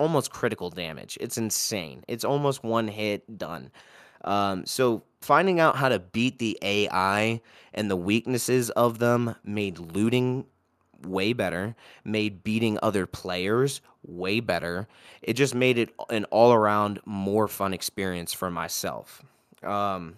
almost 0.01 0.33
critical 0.33 0.71
damage. 0.71 1.19
It's 1.21 1.37
insane. 1.37 2.03
It's 2.09 2.25
almost 2.25 2.65
one 2.65 2.89
hit 2.89 3.39
done. 3.39 3.71
Um, 4.25 4.67
so 4.67 5.03
finding 5.21 5.61
out 5.61 5.77
how 5.77 5.89
to 5.89 5.99
beat 5.99 6.39
the 6.39 6.59
AI 6.63 7.41
and 7.75 7.91
the 7.91 7.97
weaknesses 7.97 8.71
of 8.71 8.99
them 8.99 9.37
made 9.45 9.79
looting 9.79 10.47
way 11.07 11.33
better, 11.33 11.77
made 12.05 12.43
beating 12.43 12.79
other 12.83 13.07
players 13.07 13.81
way 14.03 14.41
better. 14.41 14.89
It 15.23 15.35
just 15.35 15.55
made 15.55 15.79
it 15.79 15.91
an 16.09 16.25
all 16.27 16.53
around 16.53 17.01
more 17.05 17.49
fun 17.49 17.73
experience 17.75 18.33
for 18.33 18.51
myself. 18.51 19.23
Um, 19.63 20.17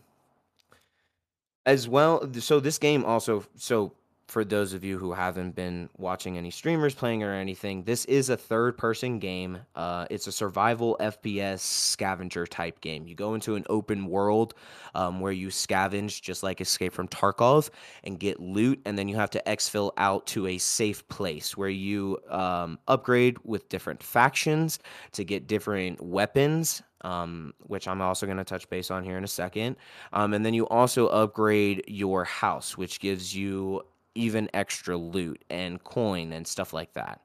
as 1.66 1.88
well, 1.88 2.28
so 2.40 2.60
this 2.60 2.78
game 2.78 3.04
also 3.04 3.44
so 3.56 3.92
for 4.32 4.46
those 4.46 4.72
of 4.72 4.82
you 4.82 4.96
who 4.96 5.12
haven't 5.12 5.54
been 5.54 5.90
watching 5.98 6.38
any 6.38 6.50
streamers 6.50 6.94
playing 6.94 7.22
or 7.22 7.34
anything, 7.34 7.82
this 7.82 8.06
is 8.06 8.30
a 8.30 8.36
third 8.36 8.78
person 8.78 9.18
game. 9.18 9.58
Uh, 9.76 10.06
it's 10.08 10.26
a 10.26 10.32
survival 10.32 10.96
FPS 11.00 11.58
scavenger 11.58 12.46
type 12.46 12.80
game. 12.80 13.06
You 13.06 13.14
go 13.14 13.34
into 13.34 13.56
an 13.56 13.66
open 13.68 14.06
world 14.06 14.54
um, 14.94 15.20
where 15.20 15.32
you 15.32 15.48
scavenge, 15.48 16.22
just 16.22 16.42
like 16.42 16.62
Escape 16.62 16.94
from 16.94 17.08
Tarkov, 17.08 17.68
and 18.04 18.18
get 18.18 18.40
loot, 18.40 18.80
and 18.86 18.96
then 18.96 19.06
you 19.06 19.16
have 19.16 19.28
to 19.32 19.42
exfil 19.46 19.92
out 19.98 20.26
to 20.28 20.46
a 20.46 20.56
safe 20.56 21.06
place 21.08 21.54
where 21.54 21.68
you 21.68 22.18
um, 22.30 22.78
upgrade 22.88 23.36
with 23.44 23.68
different 23.68 24.02
factions 24.02 24.78
to 25.12 25.24
get 25.24 25.46
different 25.46 26.00
weapons 26.00 26.82
um, 27.02 27.52
which 27.58 27.88
I'm 27.88 28.00
also 28.00 28.26
going 28.26 28.38
to 28.38 28.44
touch 28.44 28.68
base 28.70 28.90
on 28.90 29.02
here 29.02 29.18
in 29.18 29.24
a 29.24 29.28
second. 29.28 29.76
Um, 30.12 30.34
and 30.34 30.46
then 30.46 30.54
you 30.54 30.66
also 30.68 31.08
upgrade 31.08 31.82
your 31.88 32.24
house, 32.24 32.78
which 32.78 33.00
gives 33.00 33.34
you 33.34 33.82
even 34.14 34.48
extra 34.54 34.96
loot 34.96 35.44
and 35.50 35.82
coin 35.82 36.32
and 36.32 36.46
stuff 36.46 36.72
like 36.72 36.92
that. 36.94 37.20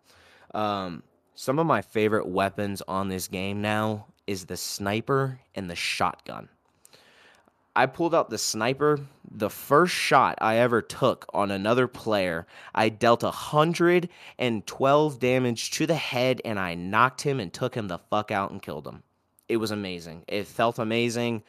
Um, 0.53 1.03
some 1.35 1.59
of 1.59 1.67
my 1.67 1.81
favorite 1.81 2.27
weapons 2.27 2.81
on 2.87 3.09
this 3.09 3.27
game 3.27 3.61
now 3.61 4.07
is 4.25 4.45
the 4.45 4.57
sniper 4.57 5.39
and 5.55 5.69
the 5.69 5.75
shotgun. 5.75 6.49
I 7.75 7.85
pulled 7.85 8.15
out 8.15 8.31
the 8.31 8.39
sniper. 8.39 8.99
The 9.29 9.51
first 9.51 9.93
shot 9.93 10.39
I 10.41 10.55
ever 10.57 10.81
took 10.81 11.27
on 11.31 11.51
another 11.51 11.87
player, 11.87 12.47
I 12.73 12.89
dealt 12.89 13.21
112 13.21 15.19
damage 15.19 15.71
to 15.71 15.85
the 15.85 15.95
head 15.95 16.41
and 16.43 16.59
I 16.59 16.73
knocked 16.73 17.21
him 17.21 17.39
and 17.39 17.53
took 17.53 17.75
him 17.75 17.87
the 17.87 17.99
fuck 17.99 18.31
out 18.31 18.49
and 18.49 18.59
killed 18.63 18.87
him. 18.87 19.03
It 19.47 19.57
was 19.57 19.69
amazing. 19.69 20.23
It 20.27 20.47
felt 20.47 20.79
amazing. 20.79 21.43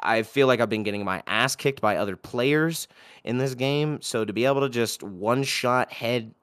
I 0.00 0.22
feel 0.22 0.46
like 0.46 0.60
I've 0.60 0.68
been 0.68 0.82
getting 0.82 1.04
my 1.04 1.22
ass 1.26 1.56
kicked 1.56 1.80
by 1.80 1.96
other 1.96 2.16
players 2.16 2.88
in 3.24 3.38
this 3.38 3.54
game. 3.54 4.00
So 4.02 4.24
to 4.24 4.32
be 4.32 4.44
able 4.44 4.60
to 4.60 4.68
just 4.68 5.02
one 5.02 5.42
shot 5.42 5.92
head 5.92 6.34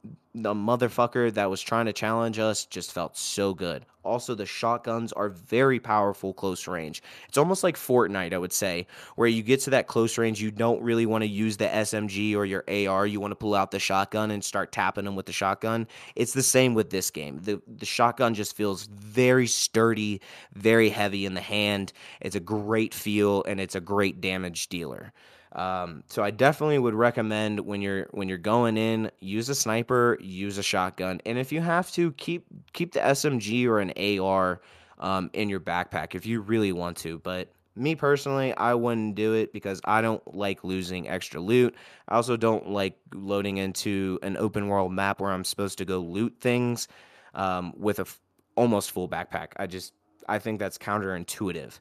the 0.43 0.53
motherfucker 0.53 1.33
that 1.33 1.49
was 1.49 1.61
trying 1.61 1.85
to 1.85 1.93
challenge 1.93 2.39
us 2.39 2.65
just 2.65 2.91
felt 2.91 3.17
so 3.17 3.53
good. 3.53 3.85
Also, 4.03 4.33
the 4.33 4.45
shotguns 4.45 5.11
are 5.13 5.29
very 5.29 5.79
powerful 5.79 6.33
close 6.33 6.67
range. 6.67 7.03
It's 7.27 7.37
almost 7.37 7.63
like 7.63 7.75
Fortnite, 7.75 8.33
I 8.33 8.37
would 8.37 8.53
say, 8.53 8.87
where 9.15 9.27
you 9.27 9.43
get 9.43 9.59
to 9.61 9.69
that 9.71 9.87
close 9.87 10.17
range, 10.17 10.41
you 10.41 10.51
don't 10.51 10.81
really 10.81 11.05
want 11.05 11.23
to 11.23 11.27
use 11.27 11.57
the 11.57 11.65
SMG 11.67 12.35
or 12.35 12.45
your 12.45 12.63
AR. 12.67 13.05
You 13.05 13.19
want 13.19 13.31
to 13.31 13.35
pull 13.35 13.55
out 13.55 13.71
the 13.71 13.79
shotgun 13.79 14.31
and 14.31 14.43
start 14.43 14.71
tapping 14.71 15.05
them 15.05 15.15
with 15.15 15.25
the 15.25 15.33
shotgun. 15.33 15.87
It's 16.15 16.33
the 16.33 16.43
same 16.43 16.73
with 16.73 16.89
this 16.89 17.11
game. 17.11 17.39
The 17.43 17.61
the 17.67 17.85
shotgun 17.85 18.33
just 18.33 18.55
feels 18.55 18.85
very 18.85 19.47
sturdy, 19.47 20.21
very 20.53 20.89
heavy 20.89 21.25
in 21.25 21.33
the 21.33 21.41
hand. 21.41 21.91
It's 22.21 22.35
a 22.35 22.39
great 22.39 22.93
feel 22.93 23.43
and 23.43 23.59
it's 23.59 23.75
a 23.75 23.81
great 23.81 24.21
damage 24.21 24.69
dealer. 24.69 25.13
Um, 25.53 26.03
so 26.07 26.23
I 26.23 26.29
definitely 26.31 26.77
would 26.77 26.93
recommend 26.93 27.59
when 27.61 27.81
you're 27.81 28.07
when 28.11 28.29
you're 28.29 28.37
going 28.37 28.77
in, 28.77 29.09
use 29.19 29.49
a 29.49 29.55
sniper, 29.55 30.17
use 30.21 30.57
a 30.57 30.63
shotgun, 30.63 31.21
and 31.25 31.39
if 31.39 31.51
you 31.51 31.59
have 31.61 31.91
to, 31.93 32.11
keep 32.13 32.45
keep 32.73 32.93
the 32.93 32.99
SMG 32.99 33.65
or 33.65 33.79
an 33.79 34.19
AR 34.21 34.61
um, 34.99 35.29
in 35.33 35.49
your 35.49 35.59
backpack 35.59 36.13
if 36.13 36.25
you 36.25 36.41
really 36.41 36.71
want 36.71 36.97
to. 36.97 37.17
But 37.19 37.51
me 37.75 37.95
personally, 37.95 38.53
I 38.55 38.73
wouldn't 38.73 39.15
do 39.15 39.33
it 39.33 39.51
because 39.53 39.81
I 39.85 40.01
don't 40.01 40.35
like 40.35 40.63
losing 40.63 41.09
extra 41.09 41.39
loot. 41.39 41.75
I 42.07 42.15
also 42.15 42.37
don't 42.37 42.69
like 42.69 42.97
loading 43.13 43.57
into 43.57 44.19
an 44.21 44.37
open 44.37 44.67
world 44.67 44.91
map 44.91 45.19
where 45.19 45.31
I'm 45.31 45.43
supposed 45.45 45.77
to 45.79 45.85
go 45.85 45.99
loot 45.99 46.35
things 46.41 46.87
um, 47.33 47.73
with 47.77 47.99
a 47.99 48.03
f- 48.03 48.19
almost 48.55 48.91
full 48.91 49.07
backpack. 49.07 49.53
I 49.57 49.65
just 49.65 49.93
I 50.27 50.37
think 50.37 50.59
that's 50.59 50.77
counterintuitive. 50.77 51.79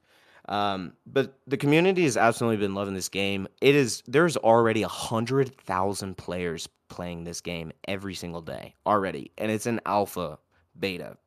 Um, 0.49 0.95
but 1.07 1.39
the 1.47 1.59
community 1.59 2.05
has 2.05 2.17
absolutely 2.17 2.57
been 2.57 2.75
loving 2.75 2.95
this 2.95 3.11
game. 3.11 3.47
It 3.61 3.75
is 3.75 4.03
there's 4.07 4.37
already 4.37 4.83
a 4.83 4.89
hundred 4.89 5.55
thousand 5.61 6.17
players 6.17 6.69
playing 6.89 7.25
this 7.25 7.43
game 7.43 7.71
every 7.87 8.15
single 8.15 8.41
day 8.41 8.75
already, 8.87 9.31
and 9.37 9.51
it's 9.51 9.67
an 9.67 9.81
alpha 9.85 10.39
beta. 10.79 11.19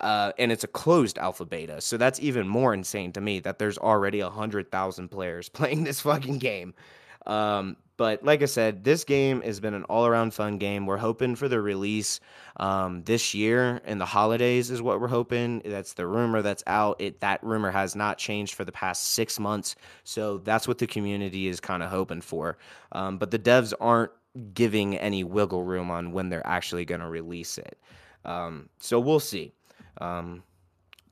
Uh, 0.00 0.32
and 0.38 0.50
it's 0.50 0.64
a 0.64 0.68
closed 0.68 1.18
alpha 1.18 1.44
beta, 1.44 1.80
so 1.80 1.96
that's 1.96 2.18
even 2.20 2.48
more 2.48 2.74
insane 2.74 3.12
to 3.12 3.20
me 3.20 3.38
that 3.38 3.58
there's 3.58 3.78
already 3.78 4.20
a 4.20 4.30
hundred 4.30 4.70
thousand 4.72 5.10
players 5.10 5.48
playing 5.50 5.84
this 5.84 6.00
fucking 6.00 6.38
game. 6.38 6.74
Um, 7.26 7.76
but 8.00 8.24
like 8.24 8.40
I 8.40 8.46
said, 8.46 8.82
this 8.82 9.04
game 9.04 9.42
has 9.42 9.60
been 9.60 9.74
an 9.74 9.84
all 9.84 10.06
around 10.06 10.32
fun 10.32 10.56
game. 10.56 10.86
We're 10.86 10.96
hoping 10.96 11.36
for 11.36 11.48
the 11.48 11.60
release 11.60 12.18
um, 12.56 13.02
this 13.02 13.34
year 13.34 13.82
in 13.84 13.98
the 13.98 14.06
holidays 14.06 14.70
is 14.70 14.80
what 14.80 15.02
we're 15.02 15.08
hoping. 15.08 15.60
That's 15.66 15.92
the 15.92 16.06
rumor 16.06 16.40
that's 16.40 16.64
out. 16.66 16.98
It 16.98 17.20
that 17.20 17.44
rumor 17.44 17.70
has 17.70 17.94
not 17.94 18.16
changed 18.16 18.54
for 18.54 18.64
the 18.64 18.72
past 18.72 19.08
six 19.10 19.38
months, 19.38 19.76
so 20.02 20.38
that's 20.38 20.66
what 20.66 20.78
the 20.78 20.86
community 20.86 21.46
is 21.46 21.60
kind 21.60 21.82
of 21.82 21.90
hoping 21.90 22.22
for. 22.22 22.56
Um, 22.92 23.18
but 23.18 23.30
the 23.32 23.38
devs 23.38 23.74
aren't 23.82 24.12
giving 24.54 24.96
any 24.96 25.22
wiggle 25.22 25.64
room 25.64 25.90
on 25.90 26.12
when 26.12 26.30
they're 26.30 26.46
actually 26.46 26.86
going 26.86 27.02
to 27.02 27.08
release 27.08 27.58
it. 27.58 27.76
Um, 28.24 28.70
so 28.78 28.98
we'll 28.98 29.20
see. 29.20 29.52
Um, 30.00 30.42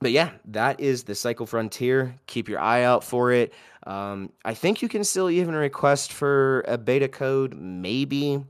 but 0.01 0.11
yeah, 0.11 0.31
that 0.45 0.79
is 0.79 1.03
the 1.03 1.13
Cycle 1.13 1.45
Frontier. 1.45 2.15
Keep 2.27 2.49
your 2.49 2.59
eye 2.59 2.83
out 2.83 3.03
for 3.03 3.31
it. 3.31 3.53
Um, 3.89 4.31
I 4.45 4.53
think 4.53 4.83
you 4.83 4.87
can 4.87 5.03
still 5.03 5.31
even 5.31 5.55
request 5.55 6.13
for 6.13 6.63
a 6.67 6.77
beta 6.77 7.07
code, 7.07 7.55
maybe. 7.55 8.45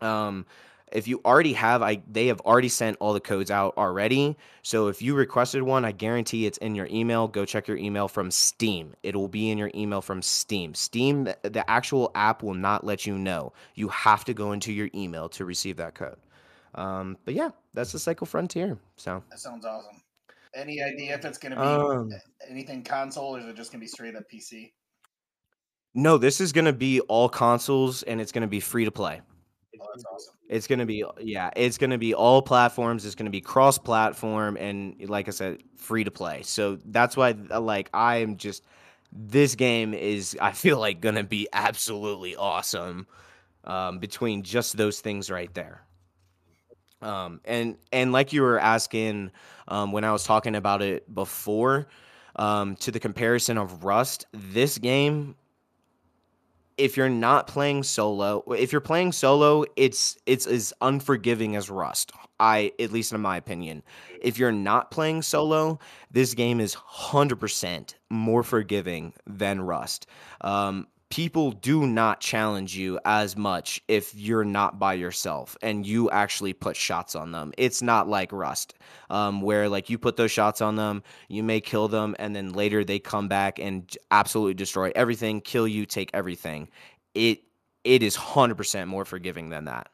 Um, 0.00 0.46
if 0.92 1.08
you 1.08 1.20
already 1.24 1.54
have, 1.54 1.82
I 1.82 2.00
they 2.08 2.28
have 2.28 2.40
already 2.42 2.68
sent 2.68 2.96
all 3.00 3.12
the 3.12 3.20
codes 3.20 3.50
out 3.50 3.76
already. 3.76 4.36
So 4.62 4.86
if 4.86 5.02
you 5.02 5.16
requested 5.16 5.62
one, 5.64 5.84
I 5.84 5.90
guarantee 5.90 6.46
it's 6.46 6.58
in 6.58 6.76
your 6.76 6.86
email. 6.88 7.26
Go 7.26 7.44
check 7.44 7.66
your 7.66 7.76
email 7.76 8.06
from 8.06 8.30
Steam. 8.30 8.94
It 9.02 9.16
will 9.16 9.26
be 9.26 9.50
in 9.50 9.58
your 9.58 9.72
email 9.74 10.00
from 10.00 10.22
Steam. 10.22 10.72
Steam, 10.72 11.24
the 11.24 11.64
actual 11.68 12.12
app, 12.14 12.44
will 12.44 12.54
not 12.54 12.84
let 12.84 13.04
you 13.04 13.18
know. 13.18 13.52
You 13.74 13.88
have 13.88 14.24
to 14.26 14.34
go 14.34 14.52
into 14.52 14.72
your 14.72 14.88
email 14.94 15.28
to 15.30 15.44
receive 15.44 15.76
that 15.78 15.96
code. 15.96 16.18
Um, 16.76 17.18
but 17.24 17.34
yeah, 17.34 17.50
that's 17.74 17.90
the 17.90 17.98
Cycle 17.98 18.26
Frontier. 18.26 18.78
So 18.96 19.20
That 19.30 19.40
sounds 19.40 19.66
awesome. 19.66 20.00
Any 20.54 20.80
idea 20.80 21.14
if 21.16 21.24
it's 21.24 21.38
going 21.38 21.52
to 21.52 21.60
be 21.60 21.66
um, 21.66 22.10
anything 22.48 22.84
console 22.84 23.34
or 23.34 23.40
is 23.40 23.46
it 23.46 23.56
just 23.56 23.72
going 23.72 23.80
to 23.80 23.84
be 23.84 23.88
straight 23.88 24.14
up 24.14 24.22
PC? 24.32 24.70
No, 25.96 26.18
this 26.18 26.42
is 26.42 26.52
gonna 26.52 26.74
be 26.74 27.00
all 27.00 27.28
consoles 27.28 28.02
and 28.02 28.20
it's 28.20 28.30
gonna 28.30 28.46
be 28.46 28.60
free 28.60 28.84
to 28.84 28.90
play. 28.90 29.22
Oh, 29.80 29.86
that's 29.94 30.04
awesome. 30.04 30.34
It's 30.48 30.66
gonna 30.66 30.84
be 30.84 31.02
yeah, 31.18 31.50
it's 31.56 31.78
gonna 31.78 31.96
be 31.96 32.12
all 32.12 32.42
platforms. 32.42 33.06
It's 33.06 33.14
gonna 33.14 33.30
be 33.30 33.40
cross 33.40 33.78
platform 33.78 34.58
and 34.58 34.94
like 35.08 35.26
I 35.26 35.30
said, 35.30 35.62
free 35.76 36.04
to 36.04 36.10
play. 36.10 36.42
So 36.42 36.78
that's 36.84 37.16
why 37.16 37.34
uh, 37.50 37.60
like 37.60 37.88
I 37.94 38.16
am 38.16 38.36
just 38.36 38.62
this 39.10 39.54
game 39.54 39.94
is 39.94 40.36
I 40.40 40.52
feel 40.52 40.78
like 40.78 41.00
gonna 41.00 41.24
be 41.24 41.48
absolutely 41.54 42.36
awesome 42.36 43.06
um, 43.64 43.98
between 43.98 44.42
just 44.42 44.76
those 44.76 45.00
things 45.00 45.30
right 45.30 45.52
there. 45.54 45.82
Um, 47.00 47.40
and 47.46 47.78
and 47.90 48.12
like 48.12 48.34
you 48.34 48.42
were 48.42 48.58
asking 48.58 49.30
um, 49.68 49.92
when 49.92 50.04
I 50.04 50.12
was 50.12 50.24
talking 50.24 50.56
about 50.56 50.82
it 50.82 51.12
before, 51.14 51.88
um, 52.36 52.76
to 52.76 52.90
the 52.90 53.00
comparison 53.00 53.56
of 53.56 53.84
Rust, 53.84 54.26
this 54.32 54.76
game 54.76 55.36
if 56.78 56.96
you're 56.96 57.08
not 57.08 57.46
playing 57.46 57.82
solo, 57.82 58.42
if 58.52 58.72
you're 58.72 58.80
playing 58.80 59.12
solo, 59.12 59.64
it's 59.76 60.18
it's 60.26 60.46
as 60.46 60.72
unforgiving 60.80 61.56
as 61.56 61.70
Rust. 61.70 62.12
I 62.38 62.72
at 62.78 62.92
least 62.92 63.12
in 63.12 63.20
my 63.20 63.36
opinion. 63.36 63.82
If 64.20 64.38
you're 64.38 64.52
not 64.52 64.90
playing 64.90 65.22
solo, 65.22 65.78
this 66.10 66.34
game 66.34 66.60
is 66.60 66.74
100% 66.74 67.94
more 68.10 68.42
forgiving 68.42 69.14
than 69.26 69.60
Rust. 69.60 70.06
Um, 70.42 70.86
people 71.08 71.52
do 71.52 71.86
not 71.86 72.20
challenge 72.20 72.76
you 72.76 72.98
as 73.04 73.36
much 73.36 73.80
if 73.86 74.14
you're 74.14 74.44
not 74.44 74.78
by 74.78 74.94
yourself 74.94 75.56
and 75.62 75.86
you 75.86 76.10
actually 76.10 76.52
put 76.52 76.76
shots 76.76 77.14
on 77.14 77.32
them. 77.32 77.52
It's 77.56 77.80
not 77.80 78.08
like 78.08 78.32
Rust, 78.32 78.74
um, 79.08 79.40
where 79.40 79.68
like 79.68 79.88
you 79.88 79.98
put 79.98 80.16
those 80.16 80.32
shots 80.32 80.60
on 80.60 80.76
them, 80.76 81.02
you 81.28 81.42
may 81.42 81.60
kill 81.60 81.88
them, 81.88 82.16
and 82.18 82.34
then 82.34 82.52
later 82.52 82.84
they 82.84 82.98
come 82.98 83.28
back 83.28 83.58
and 83.58 83.96
absolutely 84.10 84.54
destroy 84.54 84.90
everything, 84.96 85.40
kill 85.40 85.68
you, 85.68 85.86
take 85.86 86.10
everything. 86.12 86.68
It 87.14 87.42
it 87.84 88.02
is 88.02 88.16
hundred 88.16 88.56
percent 88.56 88.88
more 88.88 89.04
forgiving 89.04 89.50
than 89.50 89.66
that. 89.66 89.88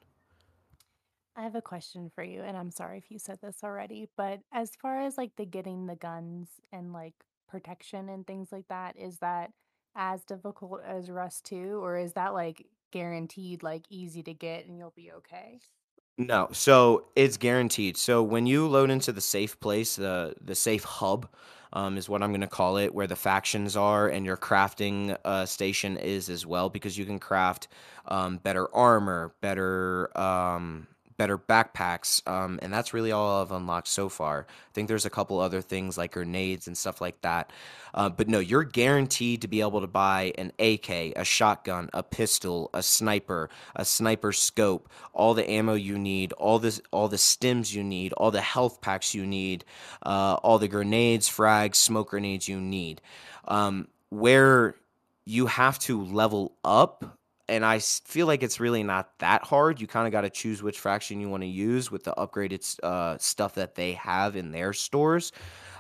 I 1.37 1.43
have 1.43 1.55
a 1.55 1.63
question 1.63 2.11
for 2.15 2.23
you, 2.25 2.43
and 2.43 2.57
I'm 2.57 2.71
sorry 2.71 2.99
if 2.99 3.11
you 3.11 3.19
said 3.19 3.39
this 3.43 3.59
already, 3.63 4.09
but 4.17 4.41
as 4.53 4.71
far 4.81 5.01
as 5.01 5.17
like 5.17 5.33
the 5.37 5.47
getting 5.47 5.87
the 5.87 5.97
guns 5.97 6.49
and 6.73 6.93
like 6.93 7.15
protection 7.49 8.09
and 8.09 8.27
things 8.27 8.53
like 8.53 8.69
that, 8.69 8.97
is 8.99 9.19
that 9.19 9.51
as 9.95 10.25
difficult 10.25 10.81
as 10.87 11.11
Rust 11.11 11.45
too, 11.45 11.81
or 11.83 11.99
is 11.99 12.15
that 12.15 12.35
like 12.35 12.67
guaranteed 12.93 13.63
like 13.63 13.85
easy 13.91 14.23
to 14.23 14.35
get 14.35 14.67
and 14.67 14.79
you'll 14.79 14.93
be 14.97 15.13
okay? 15.13 15.61
No, 16.19 16.49
so 16.53 17.07
it's 17.17 17.37
guaranteed. 17.39 17.97
So 17.97 18.23
when 18.23 18.47
you 18.47 18.69
load 18.69 18.91
into 18.91 19.13
the 19.13 19.21
safe 19.21 19.59
place, 19.61 19.97
the 19.97 20.35
the 20.41 20.55
safe 20.55 20.85
hub 20.85 21.29
um, 21.73 21.97
is 21.97 22.09
what 22.09 22.23
I'm 22.23 22.31
going 22.31 22.43
to 22.43 22.47
call 22.47 22.77
it, 22.77 22.95
where 22.95 23.07
the 23.07 23.17
factions 23.17 23.77
are 23.77 24.09
and 24.09 24.27
your 24.27 24.37
crafting 24.37 25.17
uh, 25.25 25.47
station 25.47 25.97
is 25.97 26.29
as 26.29 26.45
well, 26.45 26.69
because 26.69 26.99
you 26.99 27.07
can 27.07 27.19
craft 27.19 27.69
um, 28.07 28.37
better 28.39 28.73
armor, 28.75 29.35
better 29.41 30.17
um, 30.19 30.87
better 31.23 31.39
backpacks, 31.39 32.27
um, 32.27 32.59
and 32.63 32.73
that's 32.73 32.93
really 32.93 33.13
all 33.13 33.43
I've 33.43 33.53
unlocked 33.53 33.87
so 33.87 34.09
far. 34.09 34.45
I 34.51 34.73
think 34.75 34.89
there's 34.89 35.07
a 35.07 35.11
couple 35.11 35.39
other 35.39 35.63
things 35.63 35.97
like 35.97 36.15
grenades 36.15 36.67
and 36.67 36.77
stuff 36.77 37.01
like 37.01 37.21
that. 37.21 37.53
Uh, 37.95 38.09
but 38.09 38.29
no, 38.29 38.41
you're 38.41 38.65
guaranteed 38.65 39.41
to 39.43 39.47
be 39.47 39.61
able 39.61 39.81
to 39.83 39.87
buy 39.87 40.33
an 40.37 40.51
AK, 40.59 40.91
a 40.91 41.23
shotgun, 41.23 41.91
a 41.93 42.03
pistol, 42.03 42.71
a 42.75 42.83
sniper, 42.83 43.51
a 43.77 43.85
sniper 43.85 44.33
scope, 44.33 44.89
all 45.13 45.33
the 45.33 45.49
ammo 45.49 45.75
you 45.75 45.97
need, 45.97 46.33
all 46.33 46.59
this, 46.59 46.81
all 46.91 47.07
the 47.07 47.17
stims 47.17 47.73
you 47.73 47.85
need, 47.85 48.13
all 48.15 48.33
the 48.33 48.41
health 48.41 48.81
packs 48.81 49.15
you 49.15 49.25
need, 49.25 49.65
uh, 50.05 50.39
all 50.43 50.59
the 50.59 50.67
grenades, 50.67 51.29
frags, 51.29 51.77
smoke 51.77 52.11
grenades 52.11 52.49
you 52.49 52.61
need. 52.61 53.01
Um, 53.47 53.87
where 54.09 54.75
you 55.25 55.47
have 55.47 55.79
to 55.79 56.03
level 56.03 56.57
up 56.65 57.17
and 57.49 57.65
I 57.65 57.79
feel 57.79 58.27
like 58.27 58.43
it's 58.43 58.61
really 58.61 58.83
not 58.83 59.19
that 59.19 59.45
hard. 59.45 59.81
You 59.81 59.87
kind 59.87 60.07
of 60.07 60.13
got 60.13 60.23
to 60.23 60.31
choose 60.31 60.63
which 60.63 60.79
fraction 60.79 61.21
you 61.21 61.29
want 61.29 61.43
to 61.43 61.49
use 61.49 61.91
with 61.91 62.05
the 62.05 62.15
upgraded 62.17 62.79
uh, 62.83 63.19
stuff 63.19 63.55
that 63.55 63.75
they 63.75 63.93
have 63.93 64.37
in 64.37 64.53
their 64.53 64.73
stores. 64.73 65.33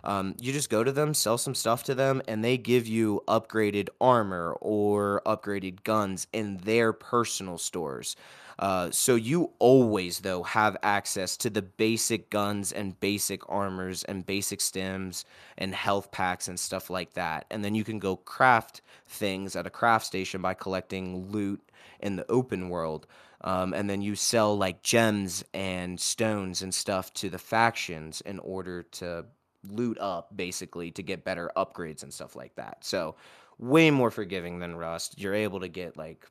Um, 0.05 0.34
you 0.40 0.53
just 0.53 0.70
go 0.70 0.82
to 0.82 0.92
them, 0.92 1.14
sell 1.14 1.38
some 1.38 1.55
stuff 1.55 1.84
to 1.84 1.94
them, 1.94 2.22
and 2.26 2.44
they 2.44 2.59
give 2.59 2.86
you 2.86 3.22
upgraded 3.28 3.88
armor 4.00 4.57
or 4.61 5.22
upgraded 5.26 5.84
guns 5.84 6.26
in 6.32 6.59
their 6.59 6.92
personal 6.92 7.59
stores. 7.59 8.16
Uh, 8.59 8.90
so 8.90 9.14
you 9.14 9.50
always 9.59 10.20
though 10.20 10.42
have 10.42 10.76
access 10.82 11.36
to 11.36 11.50
the 11.50 11.62
basic 11.62 12.30
guns 12.30 12.70
and 12.70 12.98
basic 13.00 13.48
armors 13.48 14.05
and 14.05 14.26
basic 14.26 14.61
stims 14.61 15.24
and 15.59 15.74
health 15.74 16.11
packs 16.12 16.48
and 16.48 16.61
stuff 16.61 16.90
like 16.90 17.14
that. 17.14 17.46
And 17.50 17.64
then 17.64 17.74
you 17.74 17.84
can 17.84 17.98
go 17.98 18.16
craft 18.16 18.82
things 19.07 19.57
at 19.57 19.66
a 19.66 19.70
craft 19.70 20.07
station 20.07 20.42
by 20.42 20.55
collecting 20.55 21.30
loot 21.30 21.61
in 22.00 22.16
the 22.16 22.30
open 22.30 22.68
world. 22.68 23.07
Um, 23.40 23.74
and 23.74 23.90
then 23.90 24.03
you 24.03 24.14
sell 24.14 24.57
like 24.57 24.82
gems 24.82 25.44
and 25.53 25.98
stones 25.98 26.62
and 26.62 26.72
stuff 26.72 27.12
to 27.14 27.28
the 27.28 27.38
factions 27.38 28.20
in 28.20 28.38
order 28.38 28.84
to 28.84 29.24
loot 29.68 29.98
up 29.98 30.34
basically 30.36 30.90
to 30.92 31.02
get 31.02 31.24
better 31.24 31.50
upgrades 31.56 32.02
and 32.02 32.12
stuff 32.12 32.34
like 32.36 32.54
that. 32.56 32.84
So 32.84 33.16
way 33.58 33.90
more 33.90 34.10
forgiving 34.10 34.58
than 34.58 34.76
Rust. 34.76 35.20
You're 35.20 35.34
able 35.34 35.60
to 35.60 35.68
get 35.68 35.96
like 35.96 36.26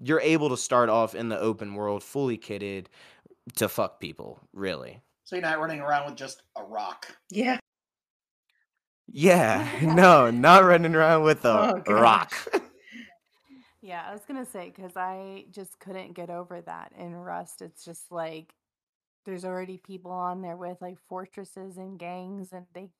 you're 0.00 0.20
able 0.20 0.48
to 0.50 0.56
start 0.56 0.88
off 0.88 1.14
in 1.14 1.28
the 1.28 1.38
open 1.38 1.74
world 1.74 2.02
fully 2.04 2.38
kitted 2.38 2.86
to 3.56 3.68
fuck 3.68 3.98
people, 4.00 4.38
really. 4.52 5.00
So 5.24 5.36
you're 5.36 5.42
not 5.42 5.58
running 5.58 5.80
around 5.80 6.06
with 6.06 6.16
just 6.16 6.42
a 6.56 6.62
rock. 6.62 7.16
Yeah. 7.30 7.58
Yeah, 9.10 9.66
no, 9.82 10.30
not 10.30 10.64
running 10.64 10.94
around 10.94 11.22
with 11.22 11.44
a 11.44 11.82
Oh, 11.86 11.92
rock. 11.94 12.32
Yeah, 13.80 14.04
I 14.06 14.12
was 14.12 14.22
gonna 14.26 14.44
say 14.44 14.70
because 14.74 14.96
I 14.96 15.46
just 15.50 15.78
couldn't 15.78 16.12
get 16.12 16.28
over 16.30 16.60
that 16.60 16.92
in 16.98 17.14
Rust. 17.14 17.62
It's 17.62 17.84
just 17.84 18.10
like 18.10 18.52
there's 19.28 19.44
already 19.44 19.78
people 19.78 20.10
on 20.12 20.42
there 20.42 20.56
with 20.56 20.78
like 20.82 20.98
fortresses 21.08 21.78
and 21.78 21.98
gangs, 22.00 22.52
and 22.52 22.66
they 22.74 22.90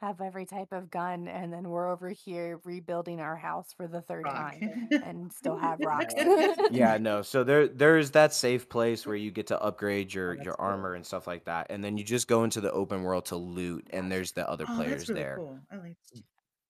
have 0.00 0.20
every 0.20 0.46
type 0.46 0.72
of 0.72 0.90
gun, 0.90 1.28
and 1.28 1.52
then 1.52 1.68
we're 1.68 1.90
over 1.90 2.10
here 2.10 2.60
rebuilding 2.64 3.20
our 3.20 3.36
house 3.36 3.72
for 3.76 3.88
the 3.88 4.02
third 4.02 4.24
Rock. 4.24 4.56
time 4.58 4.72
and 5.02 5.32
still 5.32 5.56
have 5.58 5.82
rocks. 5.82 6.14
Yeah, 6.68 6.98
no. 6.98 7.22
So 7.22 7.44
there 7.44 7.68
there's 7.68 8.10
that 8.12 8.32
safe 8.34 8.68
place 8.68 9.06
where 9.06 9.16
you 9.16 9.30
get 9.30 9.46
to 9.48 9.60
upgrade 9.62 10.12
Oh, 10.14 10.14
your 10.14 10.34
that's 10.36 10.44
your 10.44 10.54
cool. 10.56 10.60
armor 10.60 10.94
and 10.94 11.04
stuff 11.06 11.26
like 11.26 11.44
that, 11.44 11.68
and 11.70 11.82
then 11.84 11.96
you 11.98 12.04
just 12.04 12.28
go 12.28 12.44
into 12.44 12.60
the 12.60 12.72
open 12.72 13.02
world 13.02 13.26
to 13.26 13.36
loot, 13.36 13.88
and 13.90 14.10
there's 14.12 14.32
the 14.32 14.48
other 14.48 14.66
Oh, 14.68 14.76
players 14.76 15.08
that's 15.08 15.08
really 15.08 15.24
there. 15.24 15.34
cool. 15.34 15.60
I 15.70 15.76
like. 15.76 15.96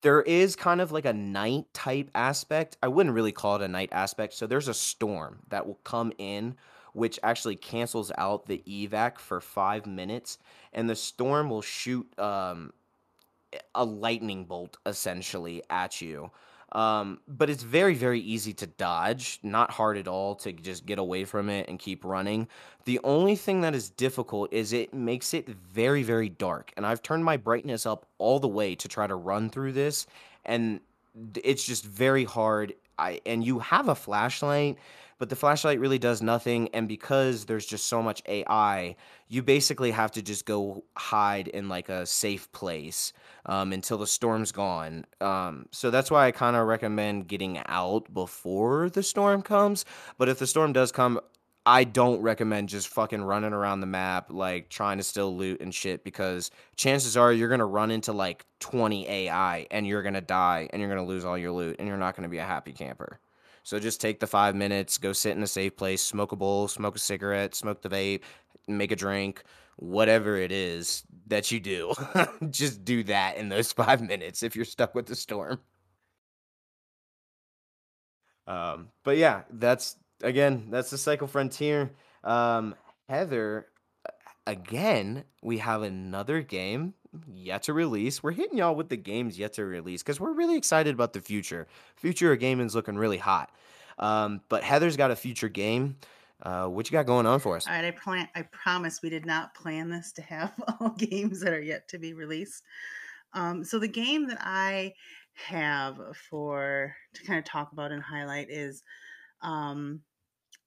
There 0.02 0.22
is 0.22 0.54
kind 0.56 0.80
of 0.80 0.92
like 0.92 1.04
a 1.06 1.12
night 1.12 1.72
type 1.74 2.10
aspect. 2.14 2.76
I 2.82 2.88
wouldn't 2.88 3.14
really 3.14 3.32
call 3.32 3.56
it 3.56 3.62
a 3.62 3.68
night 3.68 3.88
aspect. 3.92 4.34
So 4.34 4.46
there's 4.46 4.68
a 4.68 4.74
storm 4.74 5.40
that 5.48 5.66
will 5.66 5.80
come 5.84 6.12
in, 6.18 6.56
which 6.98 7.18
actually 7.22 7.56
cancels 7.56 8.10
out 8.18 8.46
the 8.46 8.62
evac 8.66 9.18
for 9.18 9.40
five 9.40 9.86
minutes, 9.86 10.38
and 10.72 10.90
the 10.90 10.96
storm 10.96 11.48
will 11.48 11.62
shoot 11.62 12.06
um, 12.18 12.72
a 13.74 13.84
lightning 13.84 14.44
bolt 14.44 14.76
essentially 14.84 15.62
at 15.70 16.00
you. 16.00 16.30
Um, 16.72 17.20
but 17.26 17.48
it's 17.48 17.62
very, 17.62 17.94
very 17.94 18.20
easy 18.20 18.52
to 18.52 18.66
dodge, 18.66 19.40
not 19.42 19.70
hard 19.70 19.96
at 19.96 20.06
all 20.06 20.34
to 20.36 20.52
just 20.52 20.84
get 20.84 20.98
away 20.98 21.24
from 21.24 21.48
it 21.48 21.66
and 21.66 21.78
keep 21.78 22.04
running. 22.04 22.46
The 22.84 23.00
only 23.04 23.36
thing 23.36 23.62
that 23.62 23.74
is 23.74 23.88
difficult 23.88 24.52
is 24.52 24.74
it 24.74 24.92
makes 24.92 25.32
it 25.32 25.48
very, 25.48 26.02
very 26.02 26.28
dark. 26.28 26.72
And 26.76 26.84
I've 26.84 27.02
turned 27.02 27.24
my 27.24 27.38
brightness 27.38 27.86
up 27.86 28.04
all 28.18 28.38
the 28.38 28.48
way 28.48 28.74
to 28.74 28.88
try 28.88 29.06
to 29.06 29.14
run 29.14 29.48
through 29.48 29.72
this, 29.72 30.06
and 30.44 30.80
it's 31.42 31.64
just 31.64 31.84
very 31.84 32.24
hard. 32.24 32.74
I 32.98 33.20
and 33.24 33.42
you 33.44 33.60
have 33.60 33.88
a 33.88 33.94
flashlight, 33.94 34.76
but 35.18 35.28
the 35.28 35.36
flashlight 35.36 35.80
really 35.80 35.98
does 35.98 36.22
nothing. 36.22 36.68
And 36.72 36.88
because 36.88 37.44
there's 37.44 37.66
just 37.66 37.86
so 37.86 38.02
much 38.02 38.22
AI, 38.26 38.96
you 39.28 39.42
basically 39.42 39.90
have 39.90 40.12
to 40.12 40.22
just 40.22 40.46
go 40.46 40.84
hide 40.96 41.48
in 41.48 41.68
like 41.68 41.88
a 41.88 42.06
safe 42.06 42.50
place 42.52 43.12
um, 43.46 43.72
until 43.72 43.98
the 43.98 44.06
storm's 44.06 44.52
gone. 44.52 45.04
Um, 45.20 45.66
so 45.70 45.90
that's 45.90 46.10
why 46.10 46.26
I 46.26 46.30
kind 46.30 46.56
of 46.56 46.66
recommend 46.66 47.28
getting 47.28 47.60
out 47.66 48.12
before 48.14 48.90
the 48.90 49.02
storm 49.02 49.42
comes. 49.42 49.84
But 50.16 50.28
if 50.28 50.38
the 50.38 50.46
storm 50.46 50.72
does 50.72 50.92
come, 50.92 51.20
I 51.66 51.84
don't 51.84 52.22
recommend 52.22 52.70
just 52.70 52.88
fucking 52.88 53.22
running 53.22 53.52
around 53.52 53.80
the 53.80 53.86
map, 53.86 54.28
like 54.30 54.70
trying 54.70 54.96
to 54.96 55.04
still 55.04 55.36
loot 55.36 55.60
and 55.60 55.74
shit, 55.74 56.02
because 56.02 56.50
chances 56.76 57.14
are 57.14 57.30
you're 57.30 57.50
gonna 57.50 57.66
run 57.66 57.90
into 57.90 58.14
like 58.14 58.46
20 58.60 59.06
AI 59.06 59.66
and 59.70 59.86
you're 59.86 60.02
gonna 60.02 60.22
die 60.22 60.70
and 60.72 60.80
you're 60.80 60.88
gonna 60.88 61.04
lose 61.04 61.26
all 61.26 61.36
your 61.36 61.52
loot 61.52 61.76
and 61.78 61.86
you're 61.86 61.98
not 61.98 62.16
gonna 62.16 62.30
be 62.30 62.38
a 62.38 62.44
happy 62.44 62.72
camper. 62.72 63.20
So 63.68 63.78
just 63.78 64.00
take 64.00 64.18
the 64.18 64.26
five 64.26 64.54
minutes, 64.54 64.96
go 64.96 65.12
sit 65.12 65.36
in 65.36 65.42
a 65.42 65.46
safe 65.46 65.76
place, 65.76 66.00
smoke 66.00 66.32
a 66.32 66.36
bowl, 66.36 66.68
smoke 66.68 66.96
a 66.96 66.98
cigarette, 66.98 67.54
smoke 67.54 67.82
the 67.82 67.90
vape, 67.90 68.22
make 68.66 68.92
a 68.92 68.96
drink, 68.96 69.42
whatever 69.76 70.38
it 70.38 70.50
is 70.50 71.04
that 71.26 71.50
you 71.52 71.60
do. 71.60 71.92
just 72.50 72.82
do 72.82 73.04
that 73.04 73.36
in 73.36 73.50
those 73.50 73.70
five 73.74 74.00
minutes 74.00 74.42
if 74.42 74.56
you're 74.56 74.64
stuck 74.64 74.94
with 74.94 75.04
the 75.04 75.14
storm. 75.14 75.60
Um, 78.46 78.88
but 79.04 79.18
yeah, 79.18 79.42
that's 79.50 79.96
again, 80.22 80.68
that's 80.70 80.88
the 80.88 80.96
Cycle 80.96 81.26
Frontier. 81.26 81.90
Um, 82.24 82.74
Heather, 83.10 83.66
again, 84.46 85.24
we 85.42 85.58
have 85.58 85.82
another 85.82 86.40
game 86.40 86.94
yet 87.32 87.64
to 87.64 87.72
release. 87.72 88.22
We're 88.22 88.32
hitting 88.32 88.58
y'all 88.58 88.74
with 88.74 88.88
the 88.88 88.96
games 88.96 89.38
yet 89.38 89.54
to 89.54 89.64
release 89.64 90.02
because 90.02 90.20
we're 90.20 90.32
really 90.32 90.56
excited 90.56 90.94
about 90.94 91.12
the 91.12 91.20
future. 91.20 91.66
Future 91.96 92.32
of 92.32 92.40
gaming's 92.40 92.74
looking 92.74 92.96
really 92.96 93.18
hot. 93.18 93.50
Um, 93.98 94.40
but 94.48 94.62
Heather's 94.62 94.96
got 94.96 95.10
a 95.10 95.16
future 95.16 95.48
game. 95.48 95.96
Uh, 96.42 96.66
what 96.66 96.88
you 96.88 96.92
got 96.92 97.06
going 97.06 97.26
on 97.26 97.40
for 97.40 97.56
us? 97.56 97.66
All 97.66 97.74
right, 97.74 97.84
I 97.84 97.90
plan. 97.90 98.28
I 98.34 98.42
promise 98.42 99.00
we 99.02 99.10
did 99.10 99.26
not 99.26 99.54
plan 99.54 99.90
this 99.90 100.12
to 100.12 100.22
have 100.22 100.52
all 100.80 100.90
games 100.90 101.40
that 101.40 101.52
are 101.52 101.62
yet 101.62 101.88
to 101.88 101.98
be 101.98 102.14
released. 102.14 102.62
Um, 103.34 103.64
so 103.64 103.78
the 103.78 103.88
game 103.88 104.28
that 104.28 104.38
I 104.40 104.94
have 105.34 105.98
for 106.30 106.94
to 107.14 107.24
kind 107.24 107.38
of 107.38 107.44
talk 107.44 107.72
about 107.72 107.92
and 107.92 108.02
highlight 108.02 108.50
is, 108.50 108.82
um, 109.42 110.00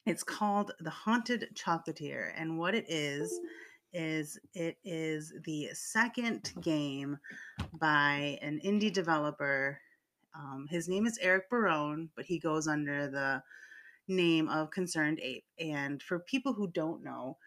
it's 0.05 0.23
called 0.23 0.73
The 0.79 0.89
Haunted 0.89 1.47
Chocolatier, 1.55 2.31
and 2.35 2.57
what 2.57 2.75
it 2.75 2.85
is 2.89 3.39
is 3.93 4.39
it 4.53 4.77
is 4.83 5.33
the 5.45 5.69
second 5.73 6.53
game 6.61 7.17
by 7.73 8.39
an 8.41 8.59
indie 8.65 8.91
developer. 8.91 9.79
Um, 10.35 10.67
his 10.69 10.87
name 10.87 11.05
is 11.05 11.19
Eric 11.21 11.49
Barone, 11.49 12.09
but 12.15 12.25
he 12.25 12.39
goes 12.39 12.67
under 12.67 13.09
the 13.09 13.43
name 14.07 14.49
of 14.49 14.71
Concerned 14.71 15.19
Ape. 15.21 15.45
And 15.59 16.01
for 16.01 16.19
people 16.19 16.53
who 16.53 16.71
don't 16.71 17.03
know, 17.03 17.37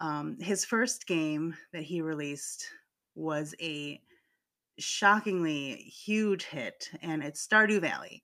um, 0.00 0.36
his 0.40 0.64
first 0.64 1.06
game 1.06 1.54
that 1.72 1.82
he 1.82 2.00
released 2.00 2.66
was 3.14 3.54
a 3.60 4.00
shockingly 4.78 5.74
huge 5.74 6.44
hit, 6.44 6.90
and 7.02 7.22
it's 7.22 7.46
Stardew 7.46 7.80
Valley. 7.80 8.22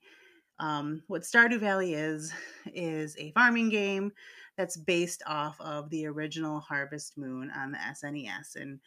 Um, 0.58 1.02
what 1.06 1.22
Stardew 1.22 1.58
Valley 1.58 1.94
is, 1.94 2.32
is 2.74 3.16
a 3.18 3.32
farming 3.32 3.70
game 3.70 4.12
that's 4.56 4.76
based 4.76 5.22
off 5.26 5.60
of 5.60 5.90
the 5.90 6.06
original 6.06 6.60
Harvest 6.60 7.16
Moon 7.16 7.50
on 7.56 7.72
the 7.72 7.78
SNES. 7.78 8.56
And 8.56 8.80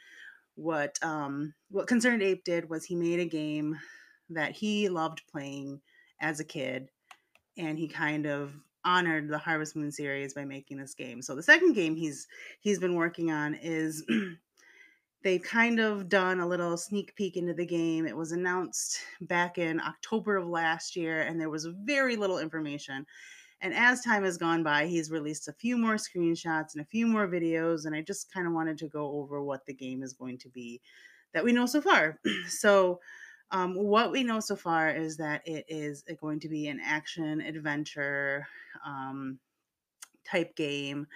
what 0.55 0.97
um, 1.01 1.53
what 1.69 1.87
Concerned 1.87 2.23
Ape 2.23 2.43
did 2.43 2.69
was 2.69 2.85
he 2.85 2.95
made 2.95 3.19
a 3.19 3.25
game 3.25 3.77
that 4.29 4.51
he 4.51 4.89
loved 4.89 5.21
playing 5.31 5.81
as 6.21 6.39
a 6.39 6.45
kid, 6.45 6.89
and 7.57 7.77
he 7.77 7.87
kind 7.87 8.25
of 8.25 8.53
honored 8.85 9.27
the 9.27 9.37
Harvest 9.37 9.75
Moon 9.75 9.91
series 9.91 10.33
by 10.33 10.45
making 10.45 10.77
this 10.77 10.93
game. 10.93 11.21
So 11.21 11.35
the 11.35 11.43
second 11.43 11.73
game 11.73 11.95
he's 11.95 12.27
he's 12.61 12.79
been 12.79 12.95
working 12.95 13.31
on 13.31 13.55
is 13.55 14.05
they've 15.23 15.41
kind 15.41 15.79
of 15.79 16.07
done 16.07 16.39
a 16.39 16.47
little 16.47 16.77
sneak 16.77 17.15
peek 17.15 17.35
into 17.35 17.53
the 17.53 17.65
game. 17.65 18.05
It 18.05 18.15
was 18.15 18.31
announced 18.31 18.99
back 19.21 19.57
in 19.57 19.81
October 19.81 20.37
of 20.37 20.47
last 20.47 20.95
year, 20.95 21.21
and 21.21 21.41
there 21.41 21.49
was 21.49 21.65
very 21.65 22.15
little 22.15 22.37
information. 22.37 23.05
And 23.61 23.73
as 23.73 24.01
time 24.01 24.23
has 24.23 24.37
gone 24.37 24.63
by, 24.63 24.85
he's 24.85 25.09
released 25.09 25.47
a 25.47 25.53
few 25.53 25.77
more 25.77 25.95
screenshots 25.95 26.73
and 26.73 26.81
a 26.81 26.89
few 26.91 27.07
more 27.07 27.27
videos. 27.27 27.85
And 27.85 27.95
I 27.95 28.01
just 28.01 28.31
kind 28.31 28.45
of 28.45 28.53
wanted 28.53 28.77
to 28.79 28.87
go 28.87 29.19
over 29.19 29.41
what 29.41 29.65
the 29.65 29.73
game 29.73 30.03
is 30.03 30.13
going 30.13 30.37
to 30.39 30.49
be 30.49 30.81
that 31.33 31.43
we 31.43 31.51
know 31.51 31.65
so 31.65 31.81
far. 31.81 32.19
so, 32.47 32.99
um, 33.51 33.75
what 33.75 34.11
we 34.11 34.23
know 34.23 34.39
so 34.39 34.55
far 34.55 34.89
is 34.89 35.17
that 35.17 35.47
it 35.47 35.65
is 35.67 36.03
going 36.19 36.39
to 36.39 36.49
be 36.49 36.67
an 36.67 36.79
action 36.83 37.41
adventure 37.41 38.47
um, 38.85 39.39
type 40.25 40.55
game. 40.55 41.07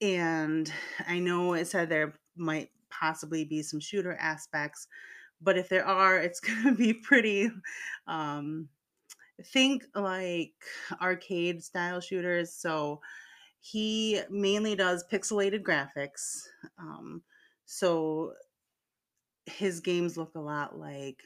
And 0.00 0.72
I 1.06 1.18
know 1.18 1.52
it 1.52 1.66
said 1.66 1.88
there 1.88 2.14
might 2.36 2.70
possibly 2.90 3.44
be 3.44 3.62
some 3.62 3.80
shooter 3.80 4.16
aspects, 4.18 4.86
but 5.42 5.58
if 5.58 5.68
there 5.68 5.86
are, 5.86 6.18
it's 6.18 6.40
going 6.40 6.64
to 6.64 6.74
be 6.74 6.94
pretty. 6.94 7.50
Um, 8.06 8.68
think 9.46 9.84
like 9.94 10.54
arcade 11.00 11.62
style 11.62 12.00
shooters. 12.00 12.52
So 12.52 13.00
he 13.60 14.20
mainly 14.30 14.74
does 14.74 15.04
pixelated 15.10 15.62
graphics. 15.62 16.42
Um, 16.78 17.22
so 17.66 18.32
his 19.46 19.80
games 19.80 20.16
look 20.16 20.34
a 20.34 20.40
lot 20.40 20.78
like 20.78 21.22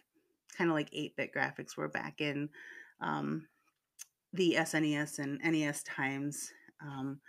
kind 0.56 0.70
of 0.70 0.74
like 0.74 0.88
8 0.92 1.16
bit 1.16 1.34
graphics 1.34 1.76
were 1.76 1.88
back 1.88 2.20
in 2.20 2.48
um, 3.00 3.46
the 4.32 4.56
SNES 4.58 5.18
and 5.18 5.40
NES 5.42 5.82
times. 5.84 6.50
Um, 6.80 7.20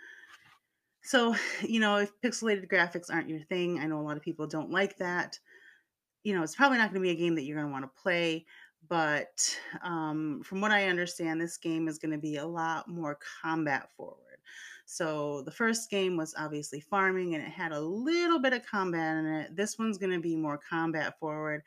so, 1.02 1.36
you 1.62 1.80
know, 1.80 1.96
if 1.96 2.10
pixelated 2.20 2.68
graphics 2.70 3.12
aren't 3.12 3.28
your 3.28 3.40
thing, 3.40 3.78
I 3.78 3.86
know 3.86 4.00
a 4.00 4.02
lot 4.02 4.16
of 4.16 4.22
people 4.22 4.46
don't 4.46 4.70
like 4.70 4.96
that. 4.98 5.38
You 6.24 6.34
know, 6.34 6.42
it's 6.42 6.56
probably 6.56 6.78
not 6.78 6.90
going 6.90 7.00
to 7.00 7.08
be 7.08 7.10
a 7.10 7.14
game 7.14 7.36
that 7.36 7.44
you're 7.44 7.56
going 7.56 7.68
to 7.68 7.72
want 7.72 7.84
to 7.84 8.02
play. 8.02 8.46
But 8.88 9.58
um, 9.82 10.42
from 10.44 10.60
what 10.60 10.70
I 10.70 10.88
understand, 10.88 11.40
this 11.40 11.56
game 11.56 11.88
is 11.88 11.98
going 11.98 12.12
to 12.12 12.18
be 12.18 12.36
a 12.36 12.46
lot 12.46 12.88
more 12.88 13.18
combat 13.42 13.88
forward. 13.96 14.20
So 14.84 15.42
the 15.42 15.50
first 15.50 15.90
game 15.90 16.16
was 16.16 16.34
obviously 16.38 16.80
farming 16.80 17.34
and 17.34 17.42
it 17.42 17.50
had 17.50 17.72
a 17.72 17.80
little 17.80 18.38
bit 18.38 18.52
of 18.52 18.64
combat 18.64 19.16
in 19.16 19.26
it. 19.26 19.56
This 19.56 19.78
one's 19.78 19.98
going 19.98 20.12
to 20.12 20.20
be 20.20 20.36
more 20.36 20.60
combat 20.70 21.18
forward. 21.18 21.62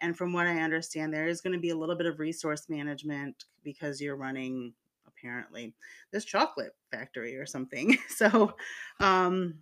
And 0.00 0.16
from 0.16 0.32
what 0.32 0.48
I 0.48 0.60
understand, 0.60 1.14
there 1.14 1.28
is 1.28 1.40
going 1.40 1.52
to 1.52 1.60
be 1.60 1.70
a 1.70 1.76
little 1.76 1.94
bit 1.94 2.06
of 2.06 2.18
resource 2.18 2.68
management 2.68 3.44
because 3.62 4.00
you're 4.00 4.16
running 4.16 4.74
apparently 5.06 5.72
this 6.10 6.24
chocolate 6.24 6.74
factory 6.90 7.36
or 7.36 7.46
something. 7.46 7.96
So 8.08 8.54
um, 9.00 9.54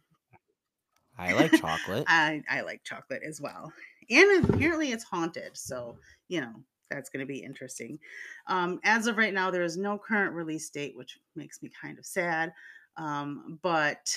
I 1.19 1.33
like 1.35 1.53
chocolate. 1.53 2.05
I, 2.09 2.43
I 2.49 2.63
like 2.63 2.83
chocolate 2.83 3.23
as 3.27 3.41
well. 3.41 3.73
And 4.11 4.45
apparently 4.45 4.91
it's 4.91 5.05
haunted. 5.05 5.57
So, 5.57 5.97
you 6.29 6.41
know, 6.41 6.55
that's 6.95 7.11
going 7.11 7.21
to 7.27 7.33
be 7.33 7.43
interesting. 7.43 7.99
Um, 8.47 8.81
as 8.85 9.07
of 9.07 9.17
right 9.17 9.35
now, 9.35 9.51
there 9.51 9.63
is 9.65 9.77
no 9.77 9.99
current 9.99 10.35
release 10.35 10.69
date, 10.71 10.97
which 10.97 11.19
makes 11.35 11.63
me 11.63 11.71
kind 11.81 11.99
of 11.99 12.07
sad. 12.07 12.53
Um, 12.97 13.59
but 13.63 14.17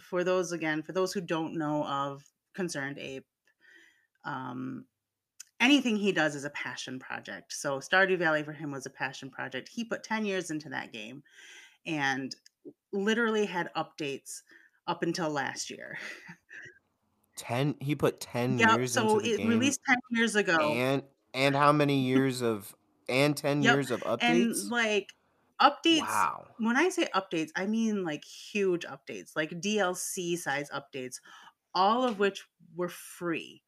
for 0.00 0.24
those, 0.24 0.52
again, 0.52 0.82
for 0.82 0.92
those 0.92 1.12
who 1.12 1.20
don't 1.20 1.54
know 1.54 1.84
of 1.86 2.24
Concerned 2.54 2.98
Ape, 2.98 3.26
um, 4.24 4.86
anything 5.60 5.96
he 5.96 6.12
does 6.12 6.34
is 6.34 6.44
a 6.44 6.50
passion 6.50 6.98
project. 6.98 7.52
So 7.52 7.78
Stardew 7.80 8.18
Valley 8.18 8.42
for 8.44 8.52
him 8.52 8.70
was 8.72 8.86
a 8.86 8.90
passion 8.90 9.30
project. 9.30 9.68
He 9.70 9.84
put 9.84 10.04
10 10.04 10.24
years 10.26 10.50
into 10.50 10.68
that 10.70 10.92
game 10.92 11.22
and 11.86 12.34
literally 12.92 13.46
had 13.46 13.72
updates 13.76 14.42
up 14.86 15.02
until 15.04 15.30
last 15.30 15.70
year. 15.70 15.98
10 17.36 17.76
he 17.80 17.94
put 17.94 18.20
10 18.20 18.58
Yep. 18.58 18.86
years 18.88 18.88
So 18.88 19.18
it 19.20 19.42
game 19.42 19.44
released 19.44 19.80
10 19.86 19.98
years 20.10 20.36
ago. 20.36 20.58
and 20.58 21.04
and 21.34 21.54
how 21.56 21.72
many 21.72 22.00
years 22.00 22.42
of 22.42 22.74
and 23.08 23.36
10 23.36 23.62
Yep. 23.62 23.62
years 23.62 23.90
of 23.90 24.00
And 24.20 24.56
updates? 24.56 24.70
like 24.70 25.12
updates, 25.60 26.26
Wow. 26.26 26.56
when 26.58 26.76
I 26.76 26.88
say 26.88 27.08
updates, 27.14 27.50
I 27.56 27.66
mean 27.66 28.04
like 28.04 28.24
huge 28.24 28.84
updates, 28.84 29.36
like 29.36 29.60
DLC 29.60 30.36
size 30.36 30.70
updates, 30.70 31.20
all 31.74 32.04
of 32.04 32.18
which 32.18 32.44
were 32.74 32.88
free. 32.88 33.62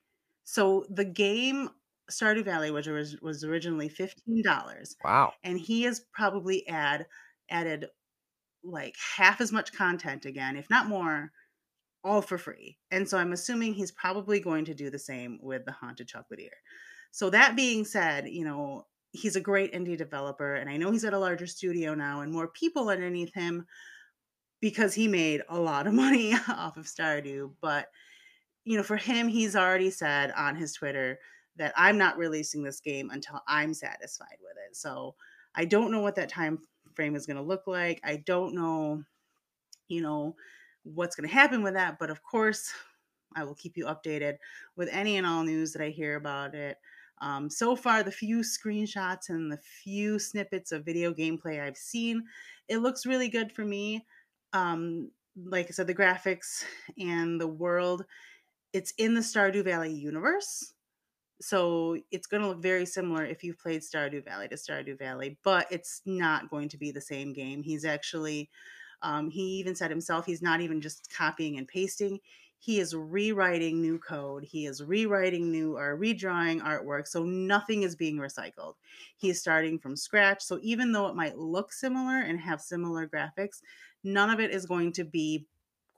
So 0.45 0.87
the 0.91 1.05
game 1.07 1.71
Stardew 2.11 2.45
Valley, 2.45 2.71
which 2.73 2.89
was, 2.89 3.21
was 3.23 3.45
originally 3.45 3.89
$15, 3.89 4.97
Wow. 5.05 5.35
and 5.45 5.61
he 5.61 5.83
has 5.85 6.01
probably 6.13 6.67
add 6.69 7.07
added 7.51 7.89
like 8.65 8.97
half 9.17 9.41
as 9.41 9.53
much 9.53 9.73
content 9.73 10.25
again, 10.27 10.57
if 10.57 10.71
not 10.71 10.87
more, 10.89 11.33
all 12.05 12.23
for 12.23 12.39
free. 12.39 12.79
And 12.91 13.09
so 13.09 13.19
I'm 13.19 13.33
assuming 13.33 13.75
he's 13.75 13.93
probably 13.93 14.41
going 14.41 14.65
to 14.67 14.75
do 14.75 14.91
the 14.91 14.99
same 14.99 15.39
with 15.43 15.65
the 15.67 15.73
Haunted 15.73 16.09
Chocolatier. 16.09 16.51
So 17.15 17.31
that 17.31 17.55
being 17.55 17.85
said, 17.85 18.27
you 18.29 18.45
know, 18.45 18.89
he's 19.13 19.37
a 19.37 19.41
great 19.41 19.73
indie 19.73 19.97
developer 19.97 20.57
and 20.57 20.69
I 20.69 20.77
know 20.77 20.91
he's 20.91 21.05
at 21.05 21.13
a 21.13 21.19
larger 21.19 21.47
studio 21.47 21.95
now 21.95 22.23
and 22.23 22.33
more 22.33 22.49
people 22.49 22.89
underneath 22.89 23.33
him 23.33 23.67
because 24.61 24.95
he 24.95 25.07
made 25.07 25.41
a 25.49 25.57
lot 25.57 25.87
of 25.87 25.95
money 26.05 26.35
off 26.49 26.77
of 26.77 26.87
Stardew, 26.87 27.53
but 27.61 27.87
you 28.65 28.77
know, 28.77 28.83
for 28.83 28.97
him 28.97 29.29
he's 29.29 29.55
already 29.55 29.91
said 29.91 30.33
on 30.33 30.57
his 30.57 30.73
Twitter 30.73 31.21
that 31.55 31.73
I'm 31.77 31.99
not 31.99 32.19
releasing 32.19 32.65
this 32.65 32.81
game 32.81 33.11
until 33.11 33.41
I'm 33.47 33.75
satisfied 33.75 34.39
with 34.41 34.57
it. 34.69 34.75
So 34.75 35.15
I 35.55 35.67
don't 35.67 35.93
know 35.93 36.01
what 36.01 36.17
that 36.17 36.29
time 36.29 36.59
frame 36.95 37.15
is 37.15 37.27
going 37.27 37.37
to 37.37 37.45
look 37.45 37.69
like. 37.69 38.01
I 38.03 38.25
don't 38.27 38.57
know, 38.57 39.05
you 39.87 40.01
know, 40.01 40.35
what's 40.83 41.15
going 41.15 41.29
to 41.29 41.33
happen 41.33 41.63
with 41.63 41.75
that, 41.75 42.01
but 42.01 42.11
of 42.11 42.25
course, 42.25 42.73
I 43.37 43.45
will 43.45 43.55
keep 43.55 43.77
you 43.77 43.85
updated 43.87 44.39
with 44.75 44.89
any 44.91 45.17
and 45.17 45.25
all 45.25 45.45
news 45.45 45.73
that 45.75 45.83
I 45.83 45.91
hear 45.91 46.17
about 46.17 46.57
it. 46.57 46.77
Um, 47.21 47.49
so 47.49 47.77
far, 47.77 48.03
the 48.03 48.11
few 48.11 48.39
screenshots 48.39 49.29
and 49.29 49.51
the 49.51 49.59
few 49.83 50.19
snippets 50.19 50.73
of 50.73 50.85
video 50.85 51.13
gameplay 51.13 51.61
I've 51.61 51.77
seen, 51.77 52.25
it 52.69 52.79
looks 52.79 53.07
really 53.07 53.29
good 53.29 53.53
for 53.53 53.65
me. 53.65 54.05
Um, 54.53 55.11
like 55.45 55.67
I 55.67 55.71
said, 55.71 55.87
the 55.87 55.95
graphics 55.95 56.65
and 56.99 57.41
the 57.41 57.49
world, 57.49 58.05
it's 58.73 58.93
in 58.99 59.15
the 59.15 59.21
Stardew 59.21 59.65
Valley 59.65 59.93
universe. 59.93 60.75
So 61.41 61.99
it's 62.11 62.27
going 62.27 62.43
to 62.43 62.49
look 62.49 62.63
very 62.63 62.87
similar 62.87 63.25
if 63.25 63.43
you've 63.43 63.59
played 63.59 63.83
Stardew 63.83 64.25
Valley 64.25 64.49
to 64.49 64.57
Stardew 64.57 64.99
Valley, 64.99 65.39
but 65.45 65.67
it's 65.71 66.01
not 66.07 66.51
going 66.51 66.69
to 66.69 66.79
be 66.79 66.91
the 66.91 67.01
same 67.01 67.33
game. 67.33 67.63
He's 67.63 67.85
actually, 67.85 68.51
um, 69.03 69.31
he 69.31 69.43
even 69.59 69.75
said 69.75 69.91
himself, 69.91 70.27
he's 70.27 70.43
not 70.43 70.61
even 70.61 70.81
just 70.81 71.13
copying 71.15 71.59
and 71.59 71.67
pasting. 71.67 72.21
He 72.65 72.81
is 72.81 72.97
rewriting 72.97 73.83
new 73.83 73.99
code. 73.99 74.43
He 74.43 74.65
is 74.65 74.83
rewriting 74.83 75.53
new 75.53 75.77
or 75.77 75.99
redrawing 75.99 76.63
artwork. 76.63 77.07
So 77.07 77.23
nothing 77.23 77.83
is 77.83 77.95
being 77.95 78.17
recycled. 78.17 78.77
He 79.19 79.29
is 79.29 79.39
starting 79.39 79.79
from 79.79 79.97
scratch. 79.97 80.43
So 80.43 80.59
even 80.63 80.91
though 80.91 81.07
it 81.09 81.15
might 81.15 81.37
look 81.37 81.75
similar 81.75 82.21
and 82.21 82.41
have 82.41 82.63
similar 82.63 83.07
graphics, 83.07 83.61
none 84.03 84.31
of 84.31 84.41
it 84.41 84.51
is 84.51 84.65
going 84.65 84.93
to 84.93 85.05
be 85.05 85.47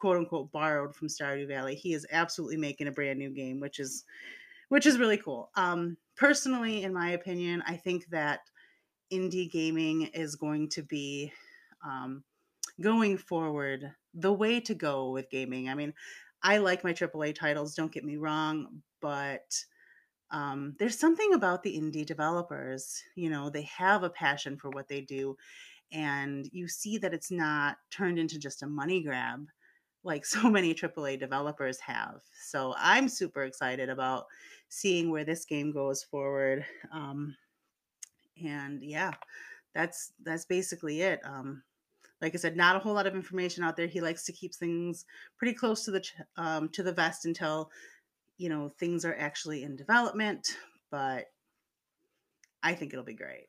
quote 0.01 0.17
unquote 0.17 0.51
borrowed 0.51 0.97
from 0.97 1.07
Stardew 1.07 1.47
Valley. 1.47 1.77
He 1.77 1.95
is 1.95 2.05
absolutely 2.11 2.57
making 2.57 2.89
a 2.89 2.93
brand 2.93 3.21
new 3.21 3.31
game, 3.31 3.61
which 3.61 3.79
is 3.79 4.05
which 4.69 4.87
is 4.87 4.99
really 4.99 5.19
cool. 5.19 5.53
Um, 5.55 5.97
personally, 6.17 6.83
in 6.83 6.93
my 6.93 7.11
opinion, 7.11 7.63
I 7.65 7.77
think 7.77 8.09
that 8.09 8.41
indie 9.13 9.49
gaming 9.49 10.03
is 10.09 10.35
going 10.35 10.69
to 10.71 10.83
be 10.83 11.33
um, 11.85 12.25
going 12.81 13.19
forward 13.19 13.95
the 14.15 14.33
way 14.33 14.61
to 14.61 14.75
go 14.75 15.11
with 15.11 15.31
gaming. 15.31 15.69
I 15.69 15.75
mean, 15.75 15.95
I 16.43 16.59
like 16.59 16.85
my 16.85 16.93
AAA 16.93 17.35
titles, 17.35 17.75
don't 17.75 17.93
get 17.93 18.05
me 18.05 18.17
wrong, 18.17 18.83
but 19.01 19.55
um, 20.31 20.75
there's 20.79 20.99
something 20.99 21.35
about 21.35 21.63
the 21.63 21.79
indie 21.79 22.07
developers. 22.07 23.03
You 23.15 23.31
know, 23.31 23.51
they 23.51 23.63
have 23.63 24.03
a 24.03 24.11
passion 24.11 24.57
for 24.57 24.71
what 24.71 24.89
they 24.89 25.01
do, 25.01 25.37
and 25.93 26.49
you 26.53 26.69
see 26.69 26.99
that 26.99 27.15
it's 27.15 27.31
not 27.31 27.77
turned 27.91 28.19
into 28.19 28.39
just 28.39 28.63
a 28.63 28.67
money 28.67 29.03
grab 29.03 29.47
like 30.07 30.25
so 30.25 30.49
many 30.49 30.73
AAA 30.73 31.19
developers 31.19 31.79
have. 31.81 32.21
So 32.49 32.75
I'm 32.79 33.09
super 33.09 33.43
excited 33.43 33.91
about 33.91 34.25
seeing 34.69 35.11
where 35.11 35.25
this 35.25 35.45
game 35.45 35.73
goes 35.73 36.03
forward. 36.03 36.65
Um, 36.93 37.37
and 38.43 38.83
yeah, 38.83 39.13
that's 39.75 40.13
that's 40.23 40.47
basically 40.47 41.03
it. 41.03 41.21
Um, 41.25 41.63
like 42.21 42.35
I 42.35 42.39
said, 42.39 42.57
not 42.57 42.77
a 42.77 42.79
whole 42.79 42.95
lot 42.95 43.07
of 43.07 43.15
information 43.15 43.63
out 43.63 43.77
there. 43.77 43.87
He 43.87 44.01
likes 44.01 44.25
to 44.25 44.33
keep 44.33 44.55
things 44.55 45.05
pretty 45.39 45.55
close 45.55 45.85
to 45.85 45.91
the 45.91 46.05
um, 46.37 46.69
to 46.71 46.83
the 46.83 46.93
vest 46.93 47.27
until 47.27 47.71
you 48.39 48.49
know 48.49 48.71
things 48.79 49.05
are 49.05 49.17
actually 49.17 49.63
in 49.63 49.77
development. 49.77 50.47
But 50.91 51.27
I 52.63 52.75
think 52.75 52.93
it'll 52.93 53.05
be 53.05 53.15
great. 53.15 53.47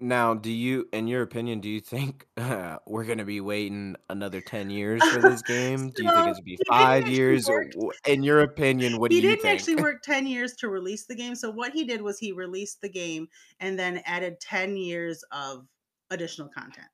Now, 0.00 0.34
do 0.34 0.52
you, 0.52 0.88
in 0.92 1.08
your 1.08 1.22
opinion, 1.22 1.60
do 1.60 1.68
you 1.68 1.80
think 1.80 2.26
uh, 2.36 2.78
we're 2.86 3.04
going 3.04 3.18
to 3.18 3.24
be 3.24 3.40
waiting 3.40 3.96
another 4.08 4.40
10 4.40 4.70
years 4.70 5.02
for 5.04 5.20
this 5.20 5.42
game? 5.46 5.90
Do 5.90 6.04
you 6.04 6.08
think 6.08 6.10
So, 6.10 6.18
it's 6.18 6.22
going 6.22 6.34
to 6.36 6.42
be 6.42 6.58
five 6.68 7.08
years? 7.08 7.48
Work. 7.48 7.72
in 8.06 8.22
your 8.22 8.42
opinion, 8.42 9.00
what 9.00 9.10
do 9.10 9.16
you 9.16 9.22
think? 9.22 9.30
He 9.30 9.36
didn't 9.36 9.52
actually 9.52 9.82
work 9.82 10.02
10 10.02 10.28
years 10.28 10.54
to 10.56 10.68
release 10.68 11.06
the 11.06 11.16
game. 11.16 11.34
So 11.34 11.50
what 11.50 11.72
he 11.72 11.84
did 11.84 12.00
was 12.00 12.18
he 12.18 12.30
released 12.30 12.80
the 12.80 12.88
game 12.88 13.26
and 13.58 13.76
then 13.76 14.00
added 14.06 14.38
10 14.40 14.76
years 14.76 15.24
of 15.32 15.66
additional 16.10 16.48
content. 16.48 16.86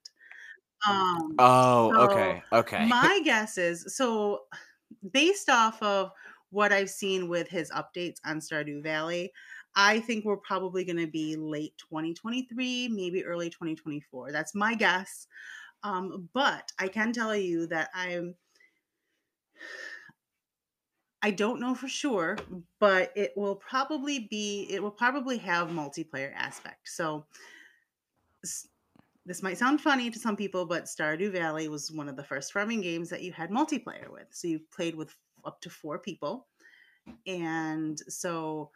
Um, 0.89 1.39
Oh, 1.39 1.93
so 1.93 1.97
okay, 1.97 2.43
okay. 2.53 2.91
my 3.01 3.20
guess 3.24 3.59
is 3.59 3.97
so 3.97 4.47
based 5.12 5.49
off 5.51 5.82
of 5.82 6.12
what 6.51 6.72
I've 6.72 6.91
seen 6.91 7.28
with 7.28 7.49
his 7.49 7.70
updates 7.72 8.18
on 8.24 8.39
Stardew 8.41 8.82
Valley, 8.82 9.32
I 9.76 10.01
think 10.01 10.24
we're 10.24 10.37
probably 10.39 10.85
going 10.85 10.99
to 10.99 11.07
be 11.07 11.37
late 11.37 11.74
2023, 11.78 12.89
maybe 12.89 13.24
early 13.24 13.51
2024. 13.51 14.32
That's 14.32 14.55
my 14.55 14.74
guess. 14.74 15.26
Um, 15.85 16.30
but 16.35 16.72
I 16.78 16.89
can 16.89 17.12
tell 17.12 17.37
you 17.37 17.66
that 17.68 17.91
I'm 17.95 18.37
I 21.22 21.30
don't 21.30 21.59
know 21.59 21.74
for 21.74 21.89
sure, 21.89 22.37
but 22.78 23.11
it 23.16 23.32
will 23.37 23.57
probably 23.57 24.18
be 24.30 24.66
it 24.70 24.82
will 24.82 24.91
probably 24.91 25.39
have 25.39 25.68
multiplayer 25.68 26.32
aspect. 26.35 26.89
So 26.89 27.26
this 29.27 29.43
might 29.43 29.59
sound 29.59 29.81
funny 29.81 30.11
to 30.11 30.18
some 30.18 30.37
people, 30.37 30.66
but 30.66 30.85
Stardew 30.85 31.33
Valley 31.33 31.68
was 31.68 31.91
one 31.91 32.09
of 32.09 32.16
the 32.16 32.25
first 32.25 32.53
farming 32.53 32.83
games 32.83 33.09
that 33.11 33.22
you 33.22 33.33
had 33.33 33.51
multiplayer 33.51 34.11
with. 34.11 34.27
So 34.31 34.49
you 34.49 34.61
played 34.75 34.95
with 34.95 35.14
up 35.45 35.61
to 35.62 35.70
4 35.70 35.99
people. 35.99 36.47
And 37.27 37.99
so 38.09 38.70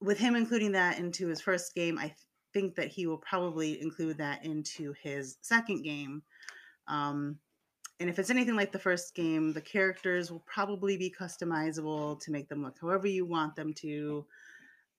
with 0.00 0.18
him 0.18 0.36
including 0.36 0.72
that 0.72 0.98
into 0.98 1.28
his 1.28 1.40
first 1.40 1.74
game, 1.74 1.98
I 1.98 2.14
think 2.52 2.74
that 2.74 2.88
he 2.88 3.06
will 3.06 3.18
probably 3.18 3.80
include 3.80 4.18
that 4.18 4.44
into 4.44 4.94
his 5.02 5.38
second 5.42 5.82
game. 5.82 6.22
Um, 6.88 7.38
and 7.98 8.10
if 8.10 8.18
it's 8.18 8.30
anything 8.30 8.56
like 8.56 8.72
the 8.72 8.78
first 8.78 9.14
game, 9.14 9.52
the 9.52 9.60
characters 9.60 10.30
will 10.30 10.44
probably 10.46 10.98
be 10.98 11.14
customizable 11.18 12.20
to 12.20 12.30
make 12.30 12.48
them 12.48 12.62
look 12.62 12.76
however 12.80 13.06
you 13.06 13.24
want 13.24 13.56
them 13.56 13.72
to. 13.74 14.26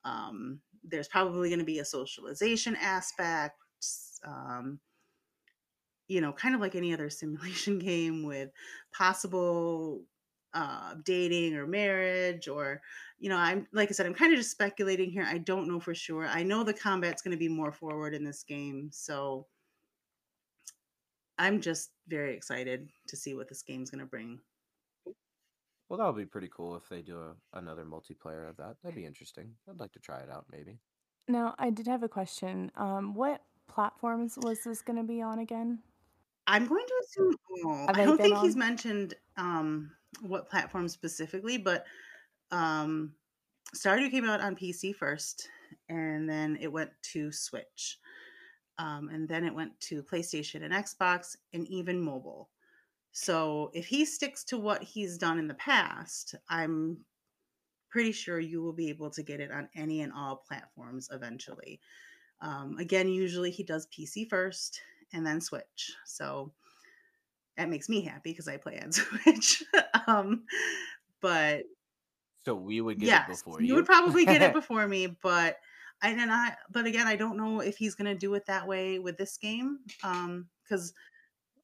Um, 0.04 0.60
there's 0.84 1.08
probably 1.08 1.50
going 1.50 1.60
to 1.60 1.66
be 1.66 1.80
a 1.80 1.86
socialization 1.86 2.76
aspect, 2.76 3.60
um, 4.26 4.80
you 6.08 6.22
know, 6.22 6.32
kind 6.32 6.56
of 6.56 6.62
like 6.62 6.76
any 6.76 6.94
other 6.94 7.10
simulation 7.12 7.80
game 7.80 8.24
with 8.24 8.50
possible 8.94 10.04
uh, 10.54 10.96
dating 11.04 11.56
or 11.56 11.68
marriage 11.68 12.48
or 12.48 12.82
you 13.20 13.30
know 13.30 13.38
i'm 13.38 13.68
like 13.74 13.90
i 13.90 13.92
said 13.92 14.06
i'm 14.06 14.14
kind 14.14 14.32
of 14.32 14.40
just 14.40 14.50
speculating 14.50 15.12
here 15.12 15.26
i 15.28 15.38
don't 15.38 15.68
know 15.68 15.80
for 15.80 15.94
sure 15.94 16.26
i 16.28 16.42
know 16.42 16.64
the 16.64 16.74
combat's 16.74 17.22
going 17.22 17.32
to 17.32 17.38
be 17.38 17.50
more 17.50 17.72
forward 17.72 18.14
in 18.14 18.24
this 18.24 18.44
game 18.44 18.90
so 18.92 19.46
i'm 21.38 21.62
just 21.62 21.92
very 22.08 22.34
excited 22.34 22.90
to 23.08 23.18
see 23.18 23.36
what 23.36 23.48
this 23.50 23.62
game's 23.62 23.92
going 23.92 24.00
to 24.00 24.06
bring 24.06 24.40
Well, 25.90 26.00
that 26.00 26.06
would 26.06 26.18
be 26.18 26.26
pretty 26.26 26.50
cool 26.56 26.76
if 26.76 26.90
they 26.90 27.02
do 27.02 27.18
a, 27.20 27.58
another 27.58 27.86
multiplayer 27.86 28.50
of 28.50 28.58
that. 28.58 28.76
That'd 28.84 28.96
be 28.96 29.06
interesting. 29.06 29.54
I'd 29.70 29.80
like 29.80 29.94
to 29.94 30.00
try 30.00 30.20
it 30.20 30.30
out, 30.30 30.46
maybe. 30.52 30.80
Now, 31.30 31.56
I 31.58 31.70
did 31.70 31.88
have 31.88 32.04
a 32.04 32.10
question. 32.10 32.72
Um, 32.76 33.14
what 33.14 33.42
platforms 33.68 34.38
was 34.42 34.64
this 34.64 34.82
going 34.82 34.98
to 34.98 35.04
be 35.04 35.22
on 35.22 35.40
again? 35.40 35.80
I'm 36.48 36.66
going 36.66 36.86
to 36.86 36.94
assume 37.06 37.36
all. 37.66 37.86
I 37.90 38.06
don't 38.06 38.18
think 38.20 38.38
he's 38.40 38.56
mentioned 38.56 39.14
um, 39.38 39.92
what 40.22 40.50
platform 40.50 40.88
specifically 40.88 41.58
but 41.58 41.86
um, 42.52 43.14
stardew 43.76 44.10
came 44.10 44.28
out 44.28 44.42
on 44.42 44.56
pc 44.56 44.96
first 44.96 45.50
and 45.90 46.30
then 46.30 46.58
it 46.62 46.72
went 46.72 46.92
to 47.14 47.32
switch 47.32 48.00
um, 48.80 49.10
and 49.10 49.28
then 49.28 49.44
it 49.44 49.54
went 49.54 49.80
to 49.82 50.04
PlayStation 50.04 50.64
and 50.64 50.74
Xbox 50.74 51.36
and 51.54 51.68
even 51.68 52.00
mobile. 52.00 52.50
So 53.12 53.72
if 53.74 53.88
he 53.88 54.06
sticks 54.06 54.44
to 54.46 54.58
what 54.58 54.84
he's 54.84 55.18
done 55.18 55.40
in 55.40 55.48
the 55.48 55.56
past, 55.56 56.36
I'm 56.50 57.00
pretty 57.90 58.12
sure 58.12 58.40
you 58.40 58.62
will 58.62 58.74
be 58.74 58.90
able 58.90 59.10
to 59.12 59.24
get 59.24 59.40
it 59.40 59.52
on 59.52 59.70
any 59.76 60.02
and 60.02 60.14
all 60.14 60.44
platforms 60.48 61.10
eventually. 61.12 61.80
Um, 62.42 62.78
again, 62.78 63.10
usually 63.10 63.50
he 63.50 63.64
does 63.64 63.88
PC 63.88 64.30
first 64.30 64.80
and 65.14 65.26
then 65.26 65.42
Switch. 65.42 65.96
So 66.06 66.54
that 67.56 67.70
makes 67.70 67.90
me 67.90 68.02
happy 68.02 68.32
because 68.32 68.48
I 68.48 68.58
play 68.58 68.80
on 68.80 68.92
Switch. 68.92 69.64
um, 70.08 70.46
but 71.22 71.66
So 72.46 72.56
we 72.56 72.82
would 72.82 73.00
get 73.00 73.14
it 73.14 73.26
before 73.26 73.62
you 73.62 73.76
you. 73.76 73.76
would 73.76 73.86
probably 73.86 74.26
get 74.26 74.42
it 74.42 74.52
before 74.54 74.88
me, 74.88 75.08
but 75.08 75.58
I 76.02 76.10
and 76.12 76.32
I 76.32 76.56
but 76.70 76.86
again, 76.86 77.08
I 77.08 77.16
don't 77.16 77.38
know 77.38 77.60
if 77.62 77.78
he's 77.78 77.96
gonna 77.96 78.16
do 78.16 78.34
it 78.36 78.46
that 78.46 78.68
way 78.68 79.00
with 79.00 79.18
this 79.18 79.38
game. 79.38 79.80
Um, 80.04 80.50
because 80.64 80.94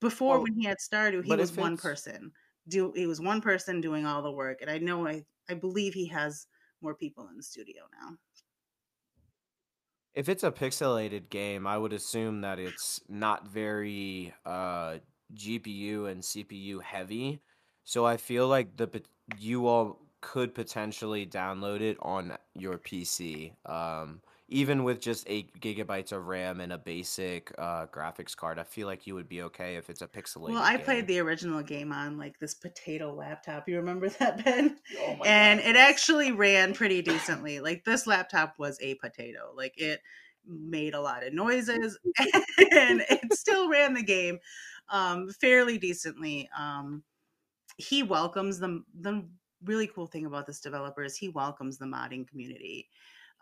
before 0.01 0.39
Well, 0.39 0.43
when 0.43 0.55
he 0.55 0.65
had 0.65 0.79
Stardew, 0.79 1.25
he 1.25 1.37
was 1.37 1.53
one 1.53 1.77
person. 1.77 2.33
Do 2.69 2.93
he 2.95 3.07
was 3.07 3.21
one 3.21 3.41
person 3.41 3.81
doing 3.81 4.05
all 4.05 4.21
the 4.23 4.31
work, 4.31 4.61
and 4.61 4.71
I 4.71 4.79
know 4.79 5.07
I 5.07 5.25
I 5.49 5.55
believe 5.55 5.93
he 5.95 6.07
has 6.07 6.47
more 6.81 6.95
people 6.95 7.27
in 7.29 7.37
the 7.37 7.43
studio 7.43 7.87
now. 8.01 8.17
If 10.13 10.29
it's 10.29 10.43
a 10.43 10.51
pixelated 10.51 11.29
game, 11.29 11.65
I 11.65 11.77
would 11.77 11.93
assume 11.93 12.41
that 12.41 12.59
it's 12.59 13.01
not 13.09 13.47
very 13.47 14.33
uh 14.45 14.97
GPU 15.35 16.09
and 16.09 16.21
CPU 16.21 16.81
heavy. 16.81 17.39
So 17.83 18.05
I 18.05 18.17
feel 18.17 18.47
like 18.47 18.77
the 18.77 19.01
you 19.39 19.67
all 19.67 19.99
could 20.21 20.53
potentially 20.53 21.25
download 21.25 21.81
it 21.81 21.97
on 22.01 22.37
your 22.53 22.77
PC. 22.77 23.53
Um 23.65 24.21
even 24.53 24.83
with 24.83 25.01
just 25.01 25.25
8 25.27 25.59
gigabytes 25.59 26.11
of 26.11 26.27
RAM 26.27 26.61
and 26.61 26.71
a 26.71 26.77
basic 26.77 27.51
uh 27.57 27.87
graphics 27.87 28.35
card, 28.35 28.59
I 28.59 28.63
feel 28.63 28.87
like 28.87 29.07
you 29.07 29.15
would 29.15 29.27
be 29.27 29.41
okay 29.43 29.75
if 29.75 29.89
it's 29.89 30.01
a 30.01 30.07
pixelated. 30.07 30.51
Well, 30.51 30.63
I 30.63 30.77
game. 30.77 30.85
played 30.85 31.07
the 31.07 31.19
original 31.19 31.63
game 31.63 31.91
on 31.91 32.17
like 32.17 32.39
this 32.39 32.53
potato 32.53 33.13
laptop. 33.13 33.67
You 33.67 33.77
remember 33.77 34.09
that, 34.19 34.43
Ben? 34.43 34.77
Oh 34.99 35.15
my 35.15 35.25
and 35.27 35.59
god, 35.59 35.69
it 35.69 35.75
actually 35.75 36.31
ran 36.31 36.73
pretty 36.73 37.01
decently. 37.01 37.59
Like 37.59 37.83
this 37.83 38.05
laptop 38.07 38.55
was 38.59 38.77
a 38.81 38.95
potato. 38.95 39.53
Like 39.55 39.73
it 39.77 40.01
made 40.45 40.93
a 40.93 41.01
lot 41.01 41.25
of 41.25 41.33
noises 41.33 41.97
and 42.17 43.03
it 43.09 43.33
still 43.33 43.69
ran 43.69 43.93
the 43.93 44.03
game 44.03 44.39
um 44.89 45.29
fairly 45.29 45.77
decently. 45.77 46.49
Um 46.57 47.03
he 47.77 48.03
welcomes 48.03 48.59
them 48.59 48.85
the 48.93 49.27
really 49.63 49.87
cool 49.87 50.07
thing 50.07 50.25
about 50.25 50.45
this 50.45 50.59
developer 50.59 51.03
is 51.03 51.15
he 51.15 51.29
welcomes 51.29 51.77
the 51.77 51.85
modding 51.85 52.27
community. 52.27 52.89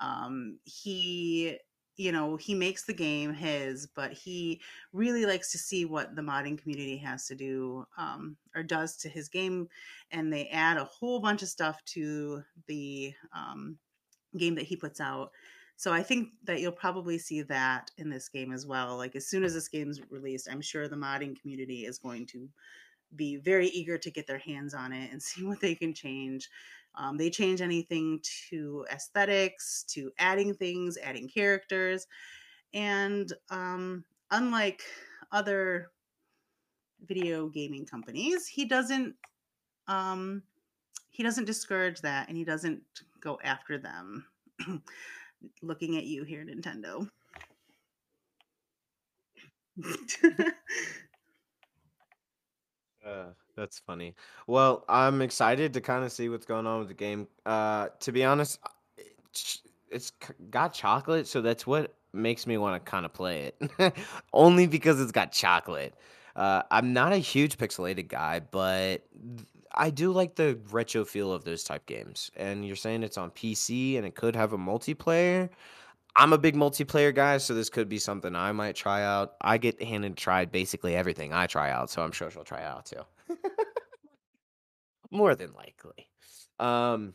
Um 0.02 0.60
he 0.66 1.58
you 1.98 2.12
know, 2.12 2.36
he 2.36 2.56
makes 2.56 2.84
the 2.84 2.94
game 2.94 3.32
his, 3.34 3.86
but 3.86 4.12
he 4.12 4.60
really 4.92 5.26
likes 5.26 5.52
to 5.52 5.58
see 5.60 5.86
what 5.86 6.16
the 6.16 6.22
modding 6.22 6.60
community 6.60 6.98
has 6.98 7.28
to 7.28 7.36
do 7.36 7.86
um, 7.98 8.36
or 8.56 8.64
does 8.64 8.98
to 8.98 9.10
his 9.10 9.30
game 9.30 9.68
and 10.10 10.34
they 10.34 10.48
add 10.48 10.78
a 10.78 10.86
whole 10.86 11.20
bunch 11.20 11.44
of 11.44 11.48
stuff 11.50 11.84
to 11.86 12.42
the 12.68 13.14
um, 13.36 13.78
game 14.38 14.56
that 14.56 14.66
he 14.66 14.76
puts 14.76 15.00
out. 15.00 15.32
So 15.76 15.92
I 15.92 16.04
think 16.04 16.30
that 16.46 16.60
you'll 16.60 16.72
probably 16.72 17.18
see 17.18 17.42
that 17.44 17.92
in 17.98 18.10
this 18.10 18.30
game 18.30 18.52
as 18.52 18.66
well. 18.66 18.98
Like 18.98 19.16
as 19.16 19.28
soon 19.28 19.44
as 19.44 19.54
this 19.54 19.68
game's 19.68 20.02
released, 20.10 20.48
I'm 20.50 20.62
sure 20.62 20.88
the 20.88 20.96
modding 20.96 21.40
community 21.40 21.86
is 21.86 21.98
going 21.98 22.26
to 22.28 22.50
be 23.16 23.36
very 23.38 23.68
eager 23.68 23.98
to 23.98 24.12
get 24.12 24.28
their 24.28 24.38
hands 24.38 24.74
on 24.74 24.94
it 24.94 25.12
and 25.12 25.22
see 25.24 25.44
what 25.44 25.60
they 25.60 25.76
can 25.76 25.94
change. 25.94 26.50
Um, 26.96 27.18
they 27.18 27.30
change 27.30 27.62
anything 27.62 28.20
to 28.50 28.86
aesthetics, 28.92 29.84
to 29.90 30.12
adding 30.20 30.54
things, 30.54 30.98
adding 31.02 31.30
characters, 31.30 32.08
and 32.74 33.32
um, 33.50 34.04
unlike 34.32 34.82
other 35.32 35.92
video 37.06 37.48
gaming 37.48 37.86
companies, 37.86 38.48
he 38.48 38.66
doesn't 38.66 39.16
um, 39.88 40.44
he 41.10 41.24
doesn't 41.24 41.46
discourage 41.46 42.02
that 42.02 42.28
and 42.28 42.38
he 42.38 42.44
doesn't 42.44 42.82
go 43.20 43.40
after 43.44 43.78
them. 43.78 44.26
Looking 45.62 45.98
at 45.98 46.06
you 46.06 46.24
here, 46.24 46.46
Nintendo. 46.46 47.10
Uh, 53.04 53.32
that's 53.72 53.80
funny. 53.80 54.16
Well, 54.48 54.84
I'm 54.90 55.22
excited 55.22 55.74
to 55.76 55.82
kind 55.82 56.04
of 56.04 56.12
see 56.12 56.28
what's 56.28 56.46
going 56.46 56.68
on 56.68 56.80
with 56.80 56.90
the 56.90 56.94
game. 56.94 57.30
Uh, 57.46 57.88
to 58.02 58.12
be 58.12 58.26
honest, 58.26 58.60
uh, 58.66 59.04
it's, 59.90 60.12
got 60.50 60.74
chocolate, 60.74 61.26
so 61.26 61.40
that's 61.40 61.66
what 61.66 61.96
makes 62.12 62.46
me 62.46 62.58
want 62.58 62.84
to 62.84 62.92
kind 62.92 63.06
of 63.06 63.14
play 63.14 63.54
it. 63.54 63.96
Only 64.34 64.68
because 64.68 65.00
it's 65.00 65.14
got 65.14 65.32
chocolate. 65.32 65.94
Uh, 66.36 66.64
I'm 66.70 66.92
not 66.92 67.14
a 67.14 67.18
huge 67.18 67.58
pixelated 67.58 68.10
guy, 68.10 68.42
but 68.42 69.08
I 69.74 69.90
do 69.90 70.12
like 70.12 70.36
the 70.36 70.60
retro 70.70 71.06
feel 71.06 71.32
of 71.32 71.46
those 71.46 71.64
type 71.64 71.86
games. 71.86 72.30
And 72.36 72.66
you're 72.68 72.76
saying 72.76 73.04
it's 73.04 73.18
on 73.18 73.32
PC 73.32 73.96
and 73.96 74.06
it 74.06 74.16
could 74.16 74.36
have 74.36 74.52
a 74.52 74.58
multiplayer. 74.58 75.50
I'm 76.18 76.34
a 76.34 76.38
big 76.38 76.58
multiplayer 76.58 77.16
guy, 77.16 77.38
so 77.38 77.54
this 77.54 77.70
could 77.70 77.88
be 77.88 78.00
something 78.00 78.36
I 78.36 78.52
might 78.52 78.76
try 78.76 79.04
out. 79.04 79.36
I 79.40 79.58
get 79.58 79.82
handed 79.82 80.18
tried 80.18 80.52
basically 80.52 80.94
everything 80.94 81.32
I 81.32 81.48
try 81.48 81.72
out, 81.72 81.90
so 81.90 82.02
I'm 82.02 82.12
sure 82.12 82.30
she'll 82.30 82.44
try 82.44 82.64
out 82.64 82.86
too. 82.86 83.06
More 85.12 85.36
than 85.36 85.54
likely. 85.54 86.10
Um, 86.60 87.14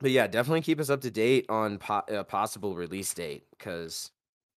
but 0.00 0.10
yeah, 0.10 0.26
definitely 0.26 0.62
keep 0.62 0.80
us 0.80 0.90
up 0.90 1.02
to 1.02 1.10
date 1.10 1.46
on 1.48 1.78
po- 1.78 2.04
a 2.08 2.24
possible 2.24 2.74
release 2.74 3.12
date 3.14 3.44
because 3.50 4.10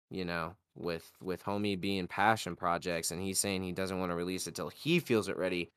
you 0.10 0.26
know 0.26 0.56
with 0.76 1.12
with 1.22 1.44
homie 1.44 1.80
being 1.80 2.08
passion 2.08 2.56
projects 2.56 3.12
and 3.12 3.22
he's 3.22 3.40
saying 3.40 3.64
he 3.64 3.72
doesn't 3.72 4.00
want 4.00 4.12
to 4.12 4.16
release 4.16 4.48
it 4.48 4.56
till 4.56 4.70
he 4.70 5.00
feels 5.00 5.28
it 5.28 5.38
ready. 5.38 5.72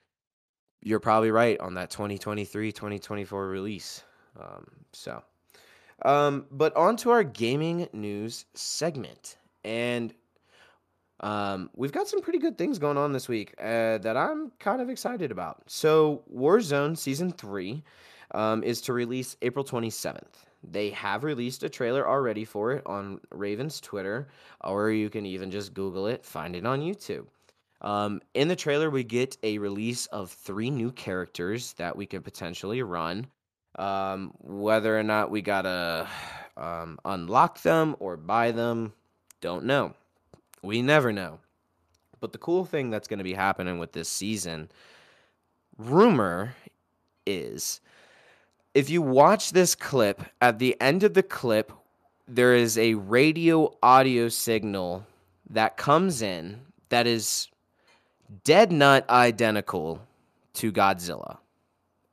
You're 0.80 1.00
probably 1.00 1.30
right 1.30 1.58
on 1.60 1.74
that 1.74 1.90
2023 1.90 2.72
2024 2.72 3.48
release. 3.48 4.02
Um, 4.40 4.66
so. 4.92 5.22
Um, 6.04 6.46
but 6.50 6.74
on 6.74 6.96
to 6.98 7.10
our 7.10 7.22
gaming 7.22 7.88
news 7.92 8.46
segment. 8.54 9.36
And 9.64 10.12
um, 11.22 11.70
we've 11.76 11.92
got 11.92 12.08
some 12.08 12.20
pretty 12.20 12.38
good 12.38 12.58
things 12.58 12.78
going 12.78 12.96
on 12.96 13.12
this 13.12 13.28
week 13.28 13.54
uh, 13.58 13.98
that 13.98 14.16
I'm 14.16 14.50
kind 14.58 14.80
of 14.80 14.90
excited 14.90 15.30
about. 15.30 15.62
So, 15.66 16.22
Warzone 16.34 16.98
Season 16.98 17.30
3 17.30 17.82
um, 18.32 18.64
is 18.64 18.80
to 18.82 18.92
release 18.92 19.36
April 19.42 19.64
27th. 19.64 20.46
They 20.64 20.90
have 20.90 21.24
released 21.24 21.62
a 21.62 21.68
trailer 21.68 22.08
already 22.08 22.44
for 22.44 22.72
it 22.72 22.82
on 22.86 23.20
Raven's 23.30 23.80
Twitter, 23.80 24.28
or 24.62 24.90
you 24.90 25.10
can 25.10 25.26
even 25.26 25.50
just 25.50 25.74
Google 25.74 26.06
it, 26.06 26.24
find 26.24 26.54
it 26.56 26.66
on 26.66 26.80
YouTube. 26.80 27.26
Um, 27.80 28.20
in 28.34 28.48
the 28.48 28.56
trailer, 28.56 28.90
we 28.90 29.02
get 29.02 29.36
a 29.42 29.58
release 29.58 30.06
of 30.06 30.30
three 30.30 30.70
new 30.70 30.92
characters 30.92 31.72
that 31.74 31.96
we 31.96 32.06
can 32.06 32.22
potentially 32.22 32.82
run. 32.82 33.26
Um, 33.76 34.34
whether 34.38 34.96
or 34.96 35.02
not 35.02 35.30
we 35.30 35.42
gotta 35.42 36.06
um, 36.56 36.98
unlock 37.04 37.62
them 37.62 37.96
or 37.98 38.16
buy 38.16 38.52
them, 38.52 38.92
don't 39.40 39.64
know. 39.64 39.94
We 40.62 40.82
never 40.82 41.12
know. 41.12 41.40
But 42.20 42.32
the 42.32 42.38
cool 42.38 42.64
thing 42.64 42.90
that's 42.90 43.08
going 43.08 43.18
to 43.18 43.24
be 43.24 43.34
happening 43.34 43.78
with 43.78 43.92
this 43.92 44.08
season, 44.08 44.70
rumor 45.76 46.54
is 47.26 47.80
if 48.74 48.88
you 48.88 49.02
watch 49.02 49.52
this 49.52 49.74
clip, 49.74 50.22
at 50.40 50.58
the 50.58 50.80
end 50.80 51.02
of 51.02 51.14
the 51.14 51.22
clip, 51.22 51.72
there 52.28 52.54
is 52.54 52.78
a 52.78 52.94
radio 52.94 53.76
audio 53.82 54.28
signal 54.28 55.04
that 55.50 55.76
comes 55.76 56.22
in 56.22 56.60
that 56.88 57.06
is 57.06 57.48
dead 58.44 58.72
nut 58.72 59.08
identical 59.10 60.00
to 60.54 60.72
Godzilla. 60.72 61.38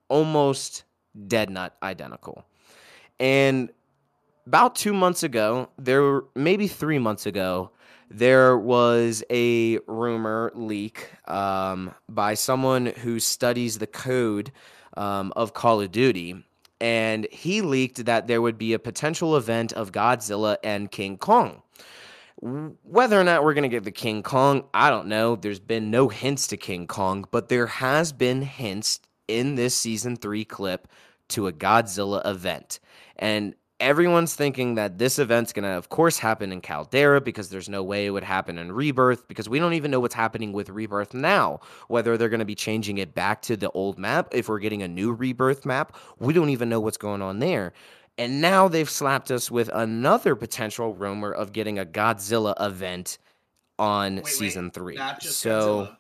Almost 0.10 0.84
dead 1.28 1.50
nut 1.50 1.76
identical. 1.84 2.46
And 3.20 3.70
about 4.48 4.76
two 4.76 4.94
months 4.94 5.24
ago, 5.24 5.70
there 5.78 6.22
maybe 6.36 6.68
three 6.68 7.00
months 7.00 7.26
ago, 7.26 7.72
there 8.10 8.58
was 8.58 9.24
a 9.30 9.80
rumor 9.88 10.52
leak 10.56 11.10
um, 11.28 11.94
by 12.08 12.34
someone 12.34 12.88
who 12.88 13.20
studies 13.20 13.78
the 13.78 13.88
code 13.88 14.52
um, 14.98 15.32
of 15.36 15.54
Call 15.54 15.82
of 15.82 15.92
Duty. 15.92 16.44
And 16.82 17.28
he 17.32 17.62
leaked 17.62 18.06
that 18.06 18.28
there 18.28 18.42
would 18.42 18.58
be 18.58 18.74
a 18.74 18.80
potential 18.80 19.36
event 19.36 19.74
of 19.74 19.92
Godzilla 19.92 20.58
and 20.64 20.90
King 20.90 21.18
Kong. 21.18 21.62
Whether 22.42 23.20
or 23.20 23.24
not 23.26 23.44
we're 23.44 23.54
going 23.54 23.64
to 23.64 23.70
get 23.70 23.84
the 23.84 23.92
King 23.92 24.24
Kong, 24.24 24.64
I 24.74 24.90
don't 24.90 25.08
know. 25.08 25.36
There's 25.36 25.60
been 25.60 25.92
no 25.92 26.08
hints 26.08 26.48
to 26.48 26.58
King 26.58 26.88
Kong, 26.88 27.26
but 27.32 27.50
there 27.50 27.68
has 27.68 28.14
been 28.14 28.42
hints 28.42 29.02
in 29.28 29.56
this 29.56 29.76
season 29.76 30.16
3 30.16 30.46
clip 30.46 30.88
to 31.30 31.48
a 31.48 31.52
Godzilla 31.52 32.26
event. 32.26 32.80
And 33.18 33.56
everyone's 33.80 34.36
thinking 34.36 34.76
that 34.76 34.98
this 34.98 35.20
event's 35.20 35.54
going 35.54 35.64
to 35.64 35.70
of 35.70 35.90
course 35.90 36.20
happen 36.20 36.52
in 36.52 36.62
Caldera 36.62 37.22
because 37.22 37.50
there's 37.50 37.70
no 37.70 37.84
way 37.84 38.06
it 38.06 38.12
would 38.12 38.24
happen 38.24 38.58
in 38.58 38.72
Rebirth 38.72 39.28
because 39.28 39.48
we 39.48 39.60
don't 39.60 39.74
even 39.74 39.92
know 39.92 40.00
what's 40.00 40.16
happening 40.16 40.52
with 40.52 40.70
Rebirth 40.70 41.14
now. 41.14 41.60
Whether 41.88 42.18
they're 42.18 42.30
going 42.30 42.40
to 42.40 42.46
be 42.46 42.56
changing 42.56 42.98
it 42.98 43.14
back 43.14 43.42
to 43.44 43.56
the 43.56 43.72
old 43.72 43.98
map, 43.98 44.30
if 44.32 44.50
we're 44.50 44.60
getting 44.60 44.84
a 44.84 44.88
new 44.88 45.14
Rebirth 45.14 45.66
map, 45.66 45.96
we 46.20 46.34
don't 46.34 46.50
even 46.50 46.70
know 46.70 46.80
what's 46.80 46.98
going 46.98 47.22
on 47.22 47.40
there. 47.40 47.74
And 48.18 48.42
now 48.42 48.68
they've 48.68 48.90
slapped 48.90 49.32
us 49.32 49.50
with 49.50 49.70
another 49.74 50.36
potential 50.36 50.94
rumor 50.94 51.32
of 51.32 51.54
getting 51.54 51.80
a 51.80 51.86
Godzilla 51.86 52.54
event 52.60 53.18
on 53.78 54.18
Wait, 54.18 54.26
wait, 54.26 54.34
season 54.34 54.72
3. 54.72 54.96
Not 54.96 55.22
just 55.22 55.40
so 55.40 55.96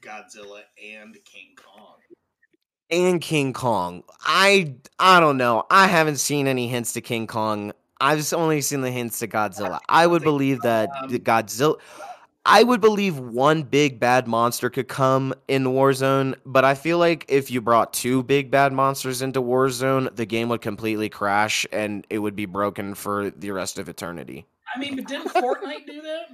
Godzilla, 0.00 0.36
Godzilla 0.36 0.60
and 0.94 1.16
King 1.24 1.56
Kong. 1.56 1.93
And 2.94 3.20
King 3.20 3.52
Kong. 3.52 4.02
I 4.24 4.74
I 4.98 5.20
don't 5.20 5.36
know. 5.36 5.64
I 5.70 5.86
haven't 5.86 6.16
seen 6.18 6.46
any 6.46 6.68
hints 6.68 6.92
to 6.94 7.00
King 7.00 7.26
Kong. 7.26 7.72
I've 8.00 8.18
just 8.18 8.34
only 8.34 8.60
seen 8.60 8.80
the 8.80 8.90
hints 8.90 9.18
to 9.20 9.28
Godzilla. 9.28 9.78
I 9.88 10.06
would 10.06 10.22
believe 10.22 10.60
that 10.62 10.90
Um, 11.02 11.10
Godzilla. 11.10 11.76
I 12.46 12.62
would 12.62 12.82
believe 12.82 13.18
one 13.18 13.62
big 13.62 13.98
bad 13.98 14.28
monster 14.28 14.68
could 14.68 14.86
come 14.86 15.32
in 15.48 15.64
Warzone, 15.64 16.34
but 16.44 16.62
I 16.62 16.74
feel 16.74 16.98
like 16.98 17.24
if 17.28 17.50
you 17.50 17.62
brought 17.62 17.94
two 17.94 18.22
big 18.22 18.50
bad 18.50 18.70
monsters 18.70 19.22
into 19.22 19.40
Warzone, 19.40 20.14
the 20.14 20.26
game 20.26 20.50
would 20.50 20.60
completely 20.60 21.08
crash 21.08 21.66
and 21.72 22.06
it 22.10 22.18
would 22.18 22.36
be 22.36 22.44
broken 22.44 22.94
for 22.94 23.30
the 23.30 23.50
rest 23.50 23.78
of 23.78 23.88
eternity. 23.88 24.44
I 24.74 24.78
mean, 24.78 24.96
but 24.96 25.06
didn't 25.06 25.28
Fortnite 25.28 25.86
do 25.86 26.02
that? 26.02 26.26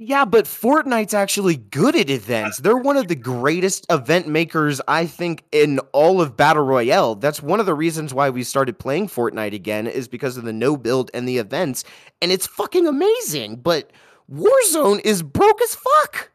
Yeah, 0.00 0.24
but 0.24 0.44
Fortnite's 0.44 1.12
actually 1.12 1.56
good 1.56 1.96
at 1.96 2.08
events. 2.08 2.58
They're 2.58 2.76
one 2.76 2.96
of 2.96 3.08
the 3.08 3.16
greatest 3.16 3.84
event 3.90 4.28
makers, 4.28 4.80
I 4.86 5.06
think, 5.06 5.42
in 5.50 5.80
all 5.92 6.20
of 6.20 6.36
Battle 6.36 6.62
Royale. 6.62 7.16
That's 7.16 7.42
one 7.42 7.58
of 7.58 7.66
the 7.66 7.74
reasons 7.74 8.14
why 8.14 8.30
we 8.30 8.44
started 8.44 8.78
playing 8.78 9.08
Fortnite 9.08 9.54
again, 9.54 9.88
is 9.88 10.06
because 10.06 10.36
of 10.36 10.44
the 10.44 10.52
no 10.52 10.76
build 10.76 11.10
and 11.14 11.28
the 11.28 11.38
events. 11.38 11.82
And 12.22 12.30
it's 12.30 12.46
fucking 12.46 12.86
amazing. 12.86 13.56
But 13.56 13.90
Warzone 14.32 15.00
is 15.04 15.24
broke 15.24 15.60
as 15.62 15.74
fuck. 15.74 16.30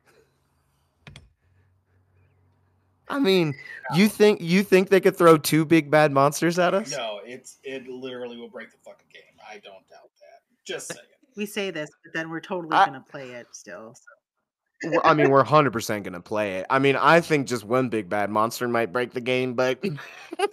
I 3.08 3.20
mean, 3.20 3.54
you 3.96 4.10
think 4.10 4.42
you 4.42 4.64
think 4.64 4.90
they 4.90 5.00
could 5.00 5.16
throw 5.16 5.38
two 5.38 5.64
big 5.64 5.90
bad 5.90 6.12
monsters 6.12 6.60
at 6.60 6.74
us? 6.74 6.92
No, 6.92 7.22
it's 7.24 7.60
it 7.64 7.88
literally 7.88 8.36
will 8.36 8.50
break 8.50 8.72
the 8.72 8.78
fucking 8.84 9.08
game. 9.14 9.24
I 9.50 9.54
don't 9.60 9.88
doubt 9.90 10.10
that. 10.20 10.42
Just 10.66 10.88
saying. 10.90 11.00
We 11.36 11.46
say 11.46 11.72
this, 11.72 11.90
but 12.04 12.14
then 12.14 12.30
we're 12.30 12.42
totally 12.42 12.76
I- 12.76 12.86
gonna 12.86 13.06
play 13.10 13.32
it 13.32 13.48
still. 13.52 13.96
So. 13.96 15.00
I 15.04 15.14
mean, 15.14 15.30
we're 15.30 15.44
hundred 15.44 15.72
percent 15.72 16.04
gonna 16.04 16.20
play 16.20 16.58
it. 16.58 16.66
I 16.70 16.80
mean, 16.80 16.96
I 16.96 17.22
think 17.22 17.48
just 17.48 17.64
one 17.64 17.90
big 17.90 18.10
bad 18.10 18.30
monster 18.30 18.68
might 18.68 18.92
break 18.92 19.14
the 19.14 19.22
game, 19.22 19.54
but 19.54 19.82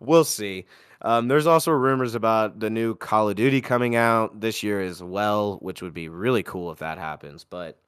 we'll 0.00 0.24
see. 0.24 0.66
Um, 1.02 1.28
there's 1.28 1.46
also 1.46 1.72
rumors 1.72 2.14
about 2.14 2.58
the 2.60 2.70
new 2.70 2.94
Call 2.94 3.28
of 3.28 3.36
Duty 3.36 3.60
coming 3.60 3.96
out 3.96 4.40
this 4.40 4.62
year 4.62 4.80
as 4.80 5.02
well, 5.02 5.58
which 5.60 5.82
would 5.82 5.94
be 5.94 6.08
really 6.08 6.42
cool 6.42 6.70
if 6.72 6.78
that 6.78 6.98
happens. 6.98 7.44
But 7.44 7.78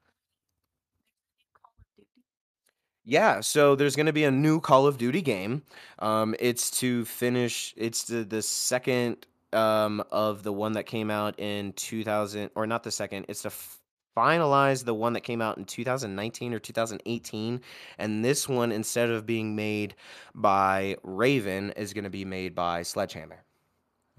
yeah, 3.05 3.41
so 3.41 3.75
there's 3.75 3.97
going 3.97 4.07
to 4.07 4.13
be 4.13 4.25
a 4.25 4.31
new 4.31 4.61
Call 4.61 4.87
of 4.87 4.99
Duty 4.99 5.23
game. 5.23 5.63
Um, 5.99 6.35
it's 6.39 6.71
to 6.81 7.05
finish. 7.07 7.75
It's 7.77 8.05
the 8.05 8.25
the 8.25 8.43
second 8.43 9.27
um 9.53 10.03
of 10.11 10.43
the 10.43 10.53
one 10.53 10.73
that 10.73 10.85
came 10.85 11.11
out 11.11 11.39
in 11.39 11.73
2000, 11.75 12.51
or 12.55 12.67
not 12.67 12.83
the 12.83 12.91
second. 12.91 13.27
It's 13.29 13.43
to 13.43 13.49
f- 13.49 13.81
finalize 14.17 14.85
the 14.85 14.95
one 14.95 15.13
that 15.13 15.21
came 15.21 15.41
out 15.41 15.59
in 15.59 15.65
2019 15.65 16.53
or 16.55 16.59
2018, 16.59 17.61
and 17.99 18.25
this 18.25 18.49
one 18.49 18.73
instead 18.73 19.11
of 19.11 19.27
being 19.27 19.55
made 19.55 19.95
by 20.35 20.97
Raven 21.03 21.71
is 21.77 21.93
going 21.93 22.05
to 22.05 22.11
be 22.11 22.25
made 22.25 22.55
by 22.55 22.83
Sledgehammer, 22.83 23.45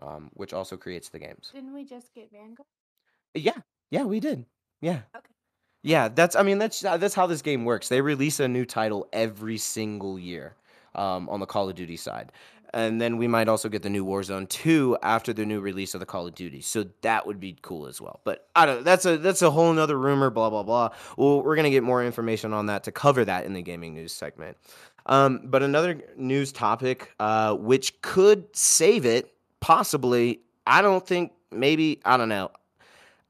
um, 0.01 0.29
which 0.33 0.53
also 0.53 0.77
creates 0.77 1.09
the 1.09 1.19
games. 1.19 1.51
Didn't 1.53 1.73
we 1.73 1.83
just 1.83 2.13
get 2.13 2.31
Vanguard? 2.31 2.67
Yeah, 3.33 3.59
yeah, 3.91 4.03
we 4.03 4.19
did. 4.19 4.45
Yeah. 4.81 5.01
Okay. 5.15 5.25
Yeah, 5.83 6.09
that's 6.09 6.35
I 6.35 6.43
mean 6.43 6.57
that's 6.57 6.83
uh, 6.83 6.97
that's 6.97 7.15
how 7.15 7.27
this 7.27 7.41
game 7.41 7.63
works. 7.63 7.87
They 7.87 8.01
release 8.01 8.39
a 8.39 8.47
new 8.47 8.65
title 8.65 9.07
every 9.13 9.57
single 9.57 10.19
year 10.19 10.55
um, 10.95 11.29
on 11.29 11.39
the 11.39 11.45
Call 11.45 11.69
of 11.69 11.75
Duty 11.75 11.95
side. 11.95 12.31
And 12.73 13.01
then 13.01 13.17
we 13.17 13.27
might 13.27 13.47
also 13.47 13.69
get 13.69 13.81
the 13.81 13.89
new 13.89 14.05
Warzone 14.05 14.47
2 14.49 14.97
after 15.01 15.33
the 15.33 15.45
new 15.45 15.59
release 15.59 15.93
of 15.93 15.99
the 15.99 16.05
Call 16.05 16.27
of 16.27 16.35
Duty. 16.35 16.61
So 16.61 16.85
that 17.01 17.25
would 17.25 17.39
be 17.39 17.57
cool 17.61 17.87
as 17.87 17.99
well. 17.99 18.19
But 18.23 18.47
I 18.55 18.65
don't 18.65 18.83
that's 18.83 19.05
a 19.05 19.17
that's 19.17 19.41
a 19.41 19.49
whole 19.49 19.73
nother 19.73 19.97
rumor, 19.97 20.29
blah 20.29 20.49
blah 20.49 20.63
blah. 20.63 20.89
Well, 21.17 21.41
we're 21.41 21.55
gonna 21.55 21.69
get 21.69 21.83
more 21.83 22.03
information 22.03 22.53
on 22.53 22.67
that 22.67 22.83
to 22.83 22.91
cover 22.91 23.25
that 23.25 23.45
in 23.45 23.53
the 23.53 23.61
gaming 23.61 23.93
news 23.93 24.13
segment. 24.13 24.57
Um, 25.05 25.41
but 25.45 25.63
another 25.63 26.01
news 26.17 26.51
topic, 26.51 27.11
uh, 27.19 27.55
which 27.55 27.99
could 28.01 28.55
save 28.55 29.05
it, 29.05 29.33
possibly. 29.59 30.41
I 30.67 30.81
don't 30.81 31.05
think 31.05 31.31
maybe 31.51 31.99
I 32.05 32.17
don't 32.17 32.29
know. 32.29 32.51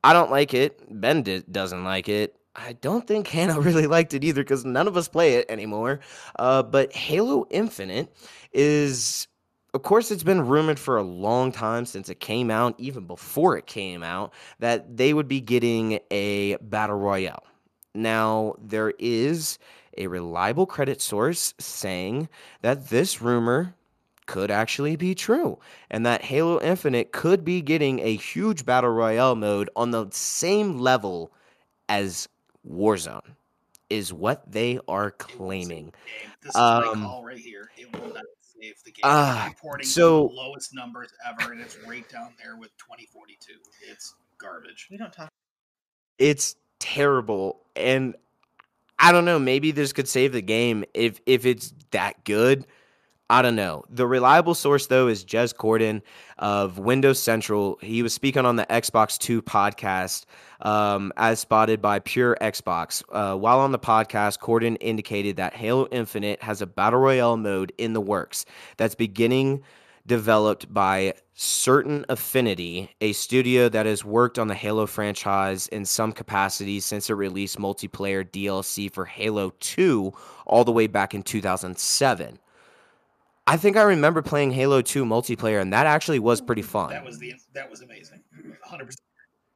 I 0.04 0.14
don't 0.14 0.32
like 0.32 0.54
it. 0.54 0.82
Ben 0.90 1.24
di- 1.24 1.44
doesn't 1.52 1.84
like 1.84 2.10
it. 2.10 2.36
I 2.56 2.74
don't 2.74 3.08
think 3.08 3.28
Hannah 3.28 3.60
really 3.62 3.88
liked 3.88 4.14
it 4.14 4.24
either 4.24 4.44
because 4.44 4.66
none 4.66 4.88
of 4.88 4.98
us 4.98 5.08
play 5.08 5.36
it 5.36 5.46
anymore. 5.50 6.02
Uh, 6.38 6.64
but 6.64 6.92
Halo 6.94 7.46
Infinite 7.50 8.14
is, 8.52 9.28
of 9.74 9.84
course, 9.84 10.12
it's 10.12 10.24
been 10.24 10.48
rumored 10.48 10.80
for 10.80 10.98
a 10.98 11.04
long 11.04 11.52
time 11.52 11.86
since 11.86 12.10
it 12.10 12.20
came 12.20 12.50
out, 12.50 12.76
even 12.78 13.06
before 13.06 13.58
it 13.58 13.68
came 13.68 14.04
out, 14.04 14.34
that 14.60 14.98
they 14.98 15.14
would 15.14 15.28
be 15.28 15.42
getting 15.42 16.00
a 16.12 16.58
battle 16.62 16.98
royale. 16.98 17.44
Now, 17.94 18.56
there 18.60 18.94
is 19.00 19.60
a 19.98 20.08
reliable 20.08 20.66
credit 20.66 21.02
source 21.02 21.54
saying 21.60 22.30
that 22.62 22.90
this 22.90 23.22
rumor 23.22 23.76
could 24.28 24.52
actually 24.52 24.96
be 24.96 25.16
true 25.16 25.58
and 25.90 26.06
that 26.06 26.22
Halo 26.22 26.62
Infinite 26.62 27.12
could 27.12 27.44
be 27.44 27.62
getting 27.62 28.00
a 28.00 28.16
huge 28.16 28.66
battle 28.66 28.92
royale 28.92 29.36
mode 29.36 29.70
on 29.76 29.92
the 29.92 30.08
same 30.12 30.78
level 30.78 31.32
as 31.90 32.30
Warzone 32.68 33.36
is 33.90 34.14
what 34.14 34.52
they 34.52 34.80
are 34.88 35.12
It 35.30 35.40
will 35.40 35.58
save 35.58 35.68
claiming. 35.68 35.94
This 36.42 36.62
is 36.62 36.72
my 36.76 36.88
Um, 36.88 37.04
call 37.04 37.24
right 37.24 37.38
here. 37.38 37.72
It 37.76 37.92
will 37.92 38.14
not 38.14 38.26
save 38.62 38.76
the 38.84 38.92
game. 38.92 39.02
Ah, 39.04 39.46
It's 39.48 39.56
reporting 39.56 39.88
so- 39.88 40.28
the 40.28 40.34
lowest 40.34 40.74
numbers 40.74 41.10
ever, 41.28 41.52
and 41.52 41.62
it's 41.62 41.78
right 41.88 42.08
down 42.10 42.34
there 42.42 42.56
with 42.58 42.76
2042. 42.78 43.54
It's 43.90 44.16
garbage. 44.38 44.88
We 44.90 44.98
don't 44.98 45.14
talk. 45.14 45.30
It's 46.18 46.56
terrible 46.80 47.66
and 47.76 48.16
I 49.02 49.12
don't 49.14 49.24
know, 49.26 49.40
maybe 49.40 49.72
this 49.72 49.94
could 49.94 50.08
save 50.10 50.34
the 50.34 50.42
game 50.42 50.84
if 50.94 51.20
if 51.26 51.46
it's 51.46 51.74
that 51.92 52.24
good. 52.26 52.68
I 53.32 53.44
don't 53.44 53.56
know. 53.56 53.84
The 53.90 54.08
reliable 54.08 54.56
source 54.56 54.88
though 54.88 55.08
is 55.08 55.24
Jez 55.24 55.54
Corden 55.54 56.02
of 56.40 56.80
Windows 56.80 57.22
Central. 57.22 57.78
He 57.80 58.02
was 58.02 58.12
speaking 58.12 58.44
on 58.44 58.56
the 58.56 58.66
Xbox 58.66 59.20
2 59.20 59.44
podcast 59.44 60.26
um, 60.62 61.14
as 61.16 61.40
spotted 61.40 61.80
by 61.80 62.00
Pure 62.00 62.38
Xbox. 62.42 63.04
Uh, 63.12 63.38
while 63.38 63.60
on 63.60 63.72
the 63.72 63.78
podcast, 63.78 64.40
Corden 64.40 64.78
indicated 64.82 65.36
that 65.36 65.54
Halo 65.54 65.88
Infinite 65.92 66.42
has 66.42 66.64
a 66.64 66.66
battle 66.66 67.00
royale 67.00 67.38
mode 67.38 67.72
in 67.78 67.94
the 67.94 68.02
works 68.02 68.46
that's 68.78 68.96
beginning 68.96 69.62
developed 70.08 70.74
by 70.74 71.14
Certain 71.36 72.04
Affinity, 72.10 72.90
a 73.00 73.14
studio 73.14 73.70
that 73.70 73.86
has 73.86 74.04
worked 74.04 74.40
on 74.40 74.48
the 74.48 74.56
Halo 74.56 74.88
franchise 74.88 75.68
in 75.68 75.86
some 75.86 76.14
capacity 76.14 76.80
since 76.80 77.12
it 77.12 77.14
released 77.14 77.60
multiplayer 77.60 78.28
DLC 78.28 78.92
for 78.92 79.06
Halo 79.06 79.54
2 79.60 80.12
all 80.48 80.64
the 80.64 80.72
way 80.72 80.88
back 80.88 81.14
in 81.14 81.22
2007. 81.22 82.40
I 83.50 83.58
think 83.58 83.78
I 83.78 83.82
remember 83.82 84.22
playing 84.22 84.52
Halo 84.52 84.84
2 84.84 85.06
multiplayer, 85.06 85.60
and 85.60 85.74
that 85.74 85.88
actually 85.88 86.20
was 86.20 86.40
pretty 86.40 86.62
fun. 86.62 86.92
That 86.92 87.04
was 87.04 87.18
the 87.18 87.34
that 87.54 87.68
was 87.68 87.82
amazing. 87.82 88.22
100. 88.44 88.86
percent 88.86 89.00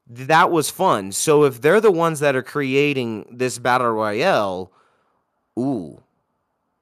that 0.08 0.50
was 0.50 0.72
fun. 0.72 1.12
So 1.12 1.44
if 1.44 1.62
they're 1.62 1.80
the 1.80 1.92
ones 1.92 2.20
that 2.22 2.36
are 2.36 2.42
creating 2.44 3.28
this 3.38 3.60
battle 3.60 3.92
royale, 3.92 4.72
ooh, 5.60 6.02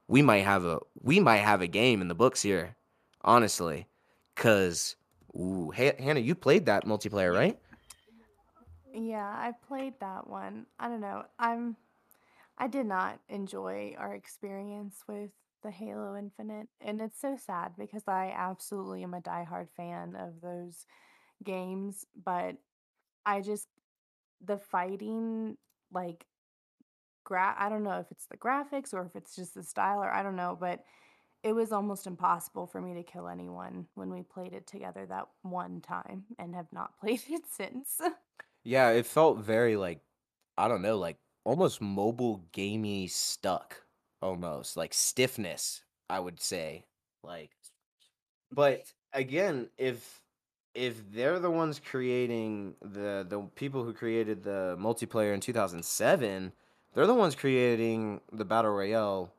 we 0.08 0.22
might 0.22 0.46
have 0.46 0.64
a 0.64 0.80
we 1.02 1.20
might 1.20 1.38
have 1.40 1.62
a 1.62 1.68
game 1.68 2.02
in 2.02 2.08
the 2.08 2.16
books 2.16 2.42
here, 2.42 2.78
honestly, 3.24 3.88
because 4.34 4.96
ooh, 5.36 5.72
Ha- 5.76 6.00
Hannah, 6.00 6.22
you 6.22 6.34
played 6.34 6.66
that 6.68 6.86
multiplayer, 6.86 7.36
right? 7.36 7.60
Yeah, 8.94 9.26
I 9.26 9.52
played 9.68 9.96
that 10.00 10.28
one. 10.28 10.66
I 10.80 10.88
don't 10.88 11.02
know. 11.02 11.26
I'm 11.38 11.76
I 12.58 12.68
did 12.68 12.86
not 12.86 13.20
enjoy 13.28 13.96
our 13.98 14.14
experience 14.16 15.04
with 15.10 15.32
the 15.62 15.72
Halo 15.72 16.16
Infinite, 16.16 16.68
and 16.80 17.02
it's 17.02 17.20
so 17.20 17.38
sad 17.38 17.74
because 17.78 18.04
I 18.08 18.34
absolutely 18.36 19.04
am 19.04 19.14
a 19.14 19.22
diehard 19.22 19.70
fan 19.76 20.16
of 20.16 20.42
those 20.42 20.86
games, 21.44 22.06
but 22.16 22.58
I 23.26 23.42
just 23.42 23.68
the 24.44 24.58
fighting 24.58 25.58
like 25.92 26.26
gra 27.24 27.56
I 27.58 27.70
don't 27.70 27.84
know 27.84 28.00
if 28.00 28.12
it's 28.12 28.28
the 28.28 28.38
graphics 28.38 28.94
or 28.94 29.06
if 29.06 29.16
it's 29.16 29.36
just 29.36 29.54
the 29.54 29.64
style 29.64 30.04
or 30.04 30.12
I 30.12 30.24
don't 30.24 30.36
know, 30.36 30.58
but 30.60 30.84
it 31.44 31.54
was 31.54 31.72
almost 31.72 32.08
impossible 32.08 32.68
for 32.68 32.82
me 32.82 32.94
to 32.96 33.04
kill 33.04 33.28
anyone 33.28 33.88
when 33.96 34.12
we 34.12 34.22
played 34.22 34.54
it 34.54 34.68
together 34.68 35.06
that 35.08 35.28
one 35.42 35.82
time 35.82 36.26
and 36.38 36.56
have 36.56 36.72
not 36.72 36.98
played 37.00 37.22
it 37.30 37.44
since. 37.50 38.00
Yeah, 38.64 38.90
it 38.92 39.06
felt 39.06 39.40
very 39.40 39.76
like 39.76 40.02
I 40.58 40.68
don't 40.68 40.82
know, 40.82 40.98
like 40.98 41.18
almost 41.44 41.82
mobile 41.82 42.46
gamey 42.52 43.08
stuck, 43.08 43.84
almost 44.22 44.78
like 44.78 44.94
stiffness. 44.94 45.82
I 46.10 46.20
would 46.20 46.42
say, 46.42 46.86
like, 47.24 47.52
but 48.52 48.84
again, 49.14 49.70
if 49.78 50.22
if 50.74 51.12
they're 51.12 51.40
the 51.40 51.52
ones 51.52 51.80
creating 51.80 52.76
the 52.82 53.26
the 53.28 53.40
people 53.56 53.84
who 53.84 53.94
created 53.94 54.44
the 54.44 54.78
multiplayer 54.80 55.34
in 55.34 55.40
2007, 55.40 56.54
they're 56.94 57.08
the 57.08 57.14
ones 57.14 57.36
creating 57.36 58.22
the 58.32 58.46
battle 58.46 58.72
royale. 58.72 59.34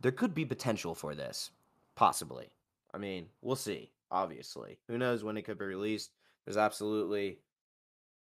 There 0.00 0.12
could 0.12 0.34
be 0.34 0.44
potential 0.44 0.94
for 0.94 1.14
this, 1.14 1.50
possibly. 1.96 2.50
I 2.94 2.98
mean, 2.98 3.26
we'll 3.42 3.56
see. 3.56 3.90
Obviously, 4.10 4.78
who 4.86 4.96
knows 4.96 5.22
when 5.22 5.36
it 5.36 5.42
could 5.42 5.58
be 5.58 5.66
released? 5.66 6.12
There's 6.44 6.56
absolutely 6.56 7.40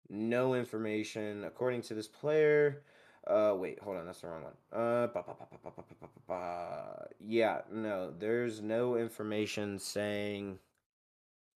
no 0.09 0.53
information 0.53 1.43
according 1.43 1.81
to 1.83 1.93
this 1.93 2.07
player. 2.07 2.83
Uh, 3.25 3.55
wait, 3.57 3.79
hold 3.79 3.97
on, 3.97 4.05
that's 4.05 4.21
the 4.21 4.27
wrong 4.27 4.43
one. 4.43 4.53
Uh, 6.29 7.05
yeah, 7.25 7.61
no, 7.71 8.11
there's 8.17 8.61
no 8.61 8.95
information 8.95 9.79
saying 9.79 10.59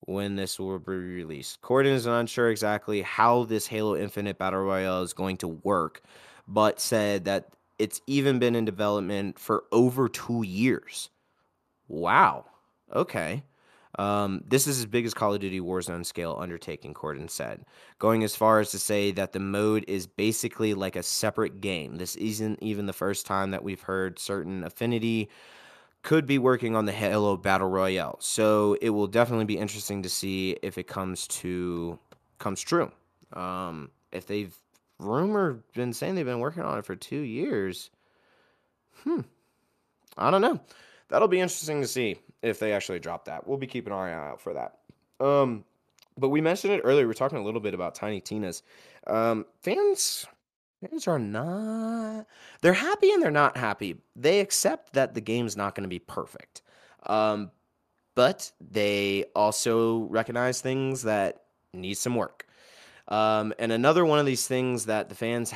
when 0.02 0.36
this 0.36 0.60
will 0.60 0.80
be 0.80 0.94
released. 0.94 1.62
Corden 1.62 1.88
is 1.88 2.06
unsure 2.06 2.50
exactly 2.50 3.02
how 3.02 3.44
this 3.44 3.68
Halo 3.68 3.96
Infinite 3.98 4.38
Battle 4.38 4.62
Royale 4.62 5.04
is 5.04 5.14
going 5.14 5.38
to 5.38 5.48
work, 5.48 6.02
but 6.48 6.80
said 6.80 7.26
that 7.26 7.50
it's 7.80 8.02
even 8.08 8.40
been 8.40 8.56
in 8.56 8.66
development 8.66 9.40
for 9.40 9.66
over 9.72 10.08
two 10.08 10.44
years. 10.44 11.10
Wow. 11.88 12.46
Okay. 12.94 13.44
Um, 13.98 14.44
this 14.48 14.68
is 14.68 14.80
as 14.80 14.86
big 14.86 15.06
as 15.06 15.14
Call 15.14 15.34
of 15.34 15.40
Duty 15.40 15.60
Warzone 15.60 16.06
scale 16.06 16.38
undertaking, 16.40 16.94
Corden 16.94 17.30
said, 17.30 17.66
going 17.98 18.24
as 18.24 18.36
far 18.36 18.60
as 18.60 18.70
to 18.72 18.80
say 18.80 19.12
that 19.12 19.34
the 19.34 19.40
mode 19.40 19.86
is 19.88 20.06
basically 20.06 20.74
like 20.74 20.96
a 20.96 21.04
separate 21.04 21.62
game. 21.62 21.96
This 21.96 22.16
isn't 22.18 22.62
even 22.62 22.86
the 22.86 22.94
first 22.94 23.26
time 23.26 23.52
that 23.52 23.64
we've 23.64 23.82
heard 23.82 24.20
certain 24.20 24.64
affinity 24.64 25.30
could 26.04 26.28
be 26.28 26.38
working 26.38 26.76
on 26.76 26.86
the 26.86 26.92
Halo 26.92 27.38
Battle 27.38 27.70
Royale. 27.70 28.18
So 28.20 28.78
it 28.82 28.92
will 28.92 29.08
definitely 29.08 29.46
be 29.46 29.58
interesting 29.58 30.04
to 30.04 30.10
see 30.10 30.58
if 30.62 30.78
it 30.78 30.88
comes 30.88 31.28
to 31.28 31.98
comes 32.38 32.62
true. 32.62 32.92
Um, 33.34 33.90
if 34.12 34.28
they've 34.28 34.56
rumor 35.00 35.64
been 35.74 35.92
saying 35.92 36.16
they've 36.16 36.26
been 36.26 36.40
working 36.40 36.64
on 36.64 36.78
it 36.78 36.86
for 36.86 36.96
two 36.96 37.20
years, 37.22 37.90
hmm, 39.04 39.22
I 40.18 40.30
don't 40.30 40.42
know. 40.42 40.60
That'll 41.10 41.28
be 41.28 41.40
interesting 41.40 41.82
to 41.82 41.88
see 41.88 42.18
if 42.42 42.60
they 42.60 42.74
actually 42.74 43.00
drop 43.00 43.26
that. 43.26 43.48
We'll 43.48 43.58
be 43.58 43.68
keeping 43.68 43.94
our 43.94 44.08
eye 44.08 44.30
out 44.32 44.42
for 44.42 44.54
that. 44.54 44.78
Um, 45.20 45.64
but 46.18 46.30
we 46.30 46.42
mentioned 46.42 46.74
it 46.74 46.82
earlier. 46.84 47.06
We 47.06 47.12
are 47.12 47.16
talking 47.16 47.38
a 47.38 47.44
little 47.44 47.60
bit 47.60 47.74
about 47.74 47.96
Tiny 47.96 48.22
Tina's. 48.22 48.64
Um, 49.06 49.46
fans, 49.62 50.26
fans 50.82 51.08
are 51.08 51.20
not. 51.20 52.26
They're 52.62 52.74
happy 52.74 53.12
and 53.12 53.22
they're 53.22 53.32
not 53.32 53.58
happy. 53.58 53.98
They 54.16 54.40
accept 54.40 54.94
that 54.94 55.14
the 55.14 55.22
game's 55.22 55.56
not 55.56 55.76
going 55.76 55.84
to 55.84 55.90
be 55.90 56.00
perfect, 56.00 56.62
um, 57.06 57.52
but 58.16 58.52
they 58.60 59.26
also 59.36 60.00
recognize 60.04 60.62
things 60.62 61.04
that 61.04 61.44
need 61.74 61.96
some 61.96 62.16
work. 62.16 62.48
Um, 63.08 63.54
and 63.60 63.72
another 63.72 64.06
one 64.06 64.20
of 64.20 64.26
these 64.26 64.48
things 64.48 64.86
that 64.86 65.10
the 65.10 65.16
fans 65.16 65.54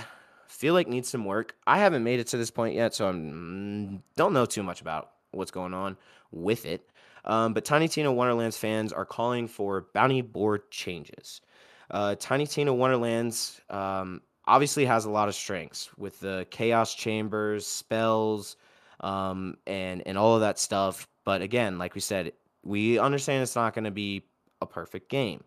feel 0.48 0.74
like 0.74 0.88
needs 0.88 1.10
some 1.10 1.26
work. 1.26 1.56
I 1.66 1.80
haven't 1.80 2.04
made 2.04 2.20
it 2.20 2.28
to 2.28 2.38
this 2.38 2.52
point 2.52 2.76
yet, 2.76 2.94
so 2.94 3.08
I 3.10 3.12
don't 3.12 4.34
know 4.34 4.46
too 4.46 4.64
much 4.64 4.80
about 4.80 5.12
what's 5.32 5.52
going 5.52 5.74
on 5.74 5.98
with 6.32 6.66
it. 6.66 6.90
Um, 7.26 7.54
but 7.54 7.66
Tiny 7.66 7.88
Tina 7.88 8.12
Wonderlands 8.12 8.58
fans 8.58 8.92
are 8.92 9.06
calling 9.06 9.48
for 9.48 9.88
bounty 9.94 10.22
board 10.22 10.70
changes. 10.72 11.42
Uh, 11.90 12.16
Tiny 12.20 12.48
Tina 12.48 12.74
Wonderlands 12.74 13.62
um, 13.70 14.22
obviously 14.46 14.86
has 14.86 15.06
a 15.06 15.10
lot 15.10 15.28
of 15.28 15.36
strengths 15.36 15.90
with 15.98 16.20
the 16.20 16.48
chaos 16.50 16.96
chambers, 16.96 17.68
spells, 17.68 18.56
um, 19.02 19.58
and 19.68 20.02
and 20.06 20.18
all 20.18 20.36
of 20.36 20.42
that 20.42 20.58
stuff. 20.58 21.08
But 21.26 21.42
again, 21.42 21.78
like 21.78 21.94
we 21.94 22.02
said, 22.02 22.34
we 22.64 22.98
understand 22.98 23.44
it's 23.44 23.56
not 23.56 23.74
going 23.74 23.86
to 23.86 23.92
be 23.92 24.24
a 24.62 24.66
perfect 24.66 25.10
game. 25.10 25.44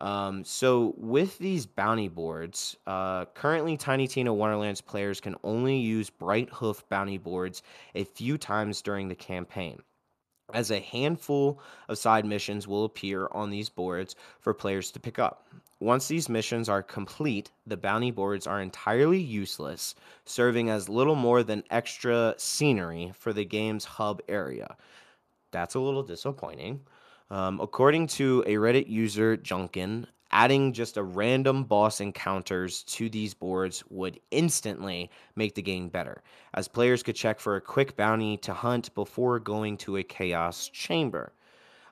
Um, 0.00 0.44
so 0.44 0.94
with 0.96 1.38
these 1.38 1.66
bounty 1.66 2.08
boards, 2.08 2.76
uh, 2.86 3.26
currently 3.26 3.76
Tiny 3.76 4.08
Tina 4.08 4.32
Wonderlands 4.32 4.80
players 4.80 5.20
can 5.20 5.36
only 5.44 5.76
use 5.76 6.10
Brighthoof 6.10 6.82
bounty 6.88 7.18
boards 7.18 7.62
a 7.94 8.04
few 8.04 8.38
times 8.38 8.80
during 8.82 9.08
the 9.08 9.14
campaign 9.14 9.82
as 10.52 10.70
a 10.70 10.80
handful 10.80 11.60
of 11.88 11.98
side 11.98 12.24
missions 12.24 12.68
will 12.68 12.84
appear 12.84 13.28
on 13.32 13.50
these 13.50 13.68
boards 13.68 14.16
for 14.40 14.54
players 14.54 14.90
to 14.90 15.00
pick 15.00 15.18
up. 15.18 15.46
Once 15.80 16.06
these 16.06 16.28
missions 16.28 16.68
are 16.68 16.82
complete, 16.82 17.50
the 17.66 17.76
bounty 17.76 18.10
boards 18.10 18.46
are 18.46 18.60
entirely 18.60 19.18
useless, 19.18 19.96
serving 20.24 20.70
as 20.70 20.88
little 20.88 21.16
more 21.16 21.42
than 21.42 21.64
extra 21.70 22.34
scenery 22.36 23.12
for 23.16 23.32
the 23.32 23.44
game's 23.44 23.84
hub 23.84 24.22
area. 24.28 24.76
That's 25.50 25.74
a 25.74 25.80
little 25.80 26.04
disappointing. 26.04 26.80
Um, 27.30 27.60
according 27.60 28.06
to 28.08 28.44
a 28.46 28.54
Reddit 28.54 28.88
user, 28.88 29.36
Junkin, 29.36 30.06
adding 30.32 30.72
just 30.72 30.96
a 30.96 31.02
random 31.02 31.64
boss 31.64 32.00
encounters 32.00 32.82
to 32.84 33.08
these 33.08 33.34
boards 33.34 33.84
would 33.90 34.18
instantly 34.30 35.10
make 35.36 35.54
the 35.54 35.62
game 35.62 35.88
better, 35.88 36.22
as 36.54 36.68
players 36.68 37.02
could 37.02 37.16
check 37.16 37.38
for 37.38 37.56
a 37.56 37.60
quick 37.60 37.96
bounty 37.96 38.36
to 38.38 38.52
hunt 38.52 38.94
before 38.94 39.38
going 39.38 39.76
to 39.76 39.96
a 39.96 40.02
chaos 40.02 40.68
chamber. 40.68 41.32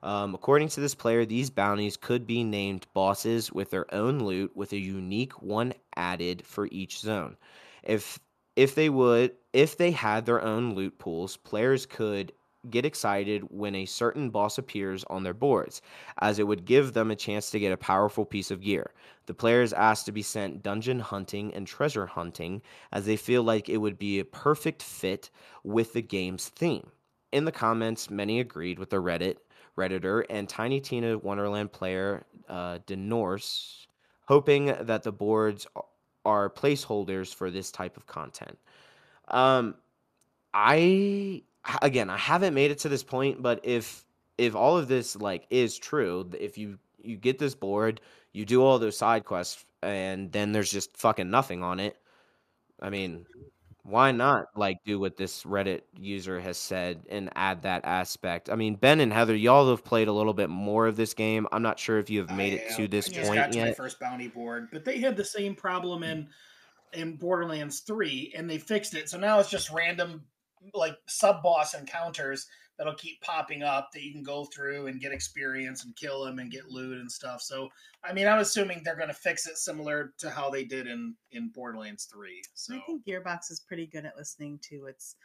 Um, 0.02 0.34
according 0.34 0.68
to 0.68 0.80
this 0.80 0.94
player, 0.94 1.26
these 1.26 1.50
bounties 1.50 1.96
could 1.96 2.26
be 2.26 2.42
named 2.42 2.86
bosses 2.94 3.52
with 3.52 3.70
their 3.70 3.92
own 3.94 4.20
loot, 4.20 4.56
with 4.56 4.72
a 4.72 4.78
unique 4.78 5.42
one 5.42 5.74
added 5.94 6.44
for 6.46 6.68
each 6.70 7.00
zone. 7.00 7.36
If 7.82 8.18
if 8.56 8.74
they 8.74 8.88
would, 8.88 9.32
if 9.52 9.76
they 9.76 9.90
had 9.90 10.26
their 10.26 10.42
own 10.42 10.74
loot 10.74 10.98
pools, 10.98 11.36
players 11.36 11.86
could 11.86 12.32
get 12.68 12.84
excited 12.84 13.42
when 13.50 13.74
a 13.74 13.86
certain 13.86 14.28
boss 14.28 14.58
appears 14.58 15.04
on 15.04 15.22
their 15.22 15.32
boards, 15.34 15.80
as 16.20 16.38
it 16.38 16.46
would 16.46 16.66
give 16.66 16.92
them 16.92 17.10
a 17.10 17.16
chance 17.16 17.50
to 17.50 17.58
get 17.58 17.72
a 17.72 17.76
powerful 17.76 18.24
piece 18.24 18.50
of 18.50 18.60
gear. 18.60 18.92
The 19.26 19.34
player 19.34 19.62
is 19.62 19.72
asked 19.72 20.06
to 20.06 20.12
be 20.12 20.22
sent 20.22 20.62
dungeon 20.62 21.00
hunting 21.00 21.54
and 21.54 21.66
treasure 21.66 22.06
hunting, 22.06 22.60
as 22.92 23.06
they 23.06 23.16
feel 23.16 23.42
like 23.42 23.68
it 23.68 23.78
would 23.78 23.98
be 23.98 24.18
a 24.18 24.24
perfect 24.24 24.82
fit 24.82 25.30
with 25.64 25.92
the 25.94 26.02
game's 26.02 26.48
theme. 26.48 26.90
In 27.32 27.44
the 27.44 27.52
comments, 27.52 28.10
many 28.10 28.40
agreed 28.40 28.78
with 28.78 28.90
the 28.90 28.96
Reddit 28.96 29.36
redditor 29.78 30.24
and 30.28 30.48
Tiny 30.48 30.80
Tina 30.80 31.16
Wonderland 31.16 31.72
player 31.72 32.26
uh, 32.48 32.78
Denorse, 32.86 33.86
hoping 34.26 34.66
that 34.80 35.02
the 35.02 35.12
boards 35.12 35.66
are 36.24 36.50
placeholders 36.50 37.34
for 37.34 37.50
this 37.50 37.70
type 37.70 37.96
of 37.96 38.06
content. 38.06 38.58
Um, 39.28 39.76
I 40.52 41.42
again, 41.82 42.10
I 42.10 42.16
haven't 42.16 42.54
made 42.54 42.70
it 42.70 42.78
to 42.80 42.88
this 42.88 43.02
point, 43.02 43.42
but 43.42 43.60
if 43.62 44.04
if 44.38 44.54
all 44.54 44.78
of 44.78 44.88
this 44.88 45.16
like 45.16 45.46
is 45.50 45.78
true, 45.78 46.30
if 46.38 46.58
you 46.58 46.78
you 47.02 47.16
get 47.16 47.38
this 47.38 47.54
board, 47.54 48.00
you 48.32 48.44
do 48.44 48.62
all 48.62 48.78
those 48.78 48.96
side 48.96 49.24
quests, 49.24 49.64
and 49.82 50.30
then 50.32 50.52
there's 50.52 50.70
just 50.70 50.96
fucking 50.96 51.30
nothing 51.30 51.62
on 51.62 51.80
it. 51.80 51.96
I 52.80 52.90
mean, 52.90 53.26
why 53.82 54.12
not 54.12 54.46
like 54.56 54.78
do 54.84 54.98
what 54.98 55.16
this 55.16 55.44
Reddit 55.44 55.82
user 55.98 56.40
has 56.40 56.56
said 56.56 57.02
and 57.10 57.30
add 57.34 57.62
that 57.62 57.84
aspect? 57.84 58.50
I 58.50 58.56
mean, 58.56 58.76
Ben 58.76 59.00
and 59.00 59.12
Heather, 59.12 59.36
y'all 59.36 59.68
have 59.70 59.84
played 59.84 60.08
a 60.08 60.12
little 60.12 60.34
bit 60.34 60.48
more 60.48 60.86
of 60.86 60.96
this 60.96 61.14
game. 61.14 61.46
I'm 61.52 61.62
not 61.62 61.78
sure 61.78 61.98
if 61.98 62.08
you 62.08 62.20
have 62.20 62.34
made 62.36 62.54
it 62.54 62.74
to 62.76 62.88
this 62.88 63.08
I 63.08 63.12
just 63.12 63.26
point 63.26 63.40
got 63.40 63.52
to 63.52 63.58
yet. 63.58 63.68
my 63.68 63.74
first 63.74 64.00
bounty 64.00 64.28
board, 64.28 64.68
but 64.72 64.84
they 64.84 64.98
had 64.98 65.16
the 65.16 65.24
same 65.24 65.54
problem 65.54 66.02
in 66.02 66.28
in 66.92 67.16
Borderlands 67.16 67.80
3 67.80 68.32
and 68.36 68.50
they 68.50 68.58
fixed 68.58 68.94
it. 68.94 69.08
So 69.08 69.18
now 69.18 69.38
it's 69.38 69.50
just 69.50 69.70
random 69.70 70.24
like 70.74 70.96
sub 71.06 71.42
boss 71.42 71.74
encounters 71.74 72.46
that'll 72.76 72.94
keep 72.94 73.20
popping 73.20 73.62
up 73.62 73.90
that 73.92 74.02
you 74.02 74.10
can 74.12 74.22
go 74.22 74.46
through 74.46 74.86
and 74.86 75.00
get 75.00 75.12
experience 75.12 75.84
and 75.84 75.94
kill 75.96 76.24
them 76.24 76.38
and 76.38 76.50
get 76.50 76.68
loot 76.68 76.98
and 76.98 77.12
stuff. 77.12 77.42
So, 77.42 77.68
I 78.02 78.14
mean, 78.14 78.26
I'm 78.26 78.38
assuming 78.38 78.80
they're 78.82 78.96
going 78.96 79.08
to 79.08 79.14
fix 79.14 79.46
it 79.46 79.58
similar 79.58 80.14
to 80.18 80.30
how 80.30 80.48
they 80.48 80.64
did 80.64 80.86
in 80.86 81.14
in 81.32 81.48
Borderlands 81.48 82.04
3. 82.06 82.42
So 82.54 82.76
I 82.76 82.80
think 82.86 83.04
Gearbox 83.04 83.50
is 83.50 83.60
pretty 83.60 83.86
good 83.86 84.06
at 84.06 84.16
listening 84.16 84.58
to 84.70 84.86
its 84.86 85.16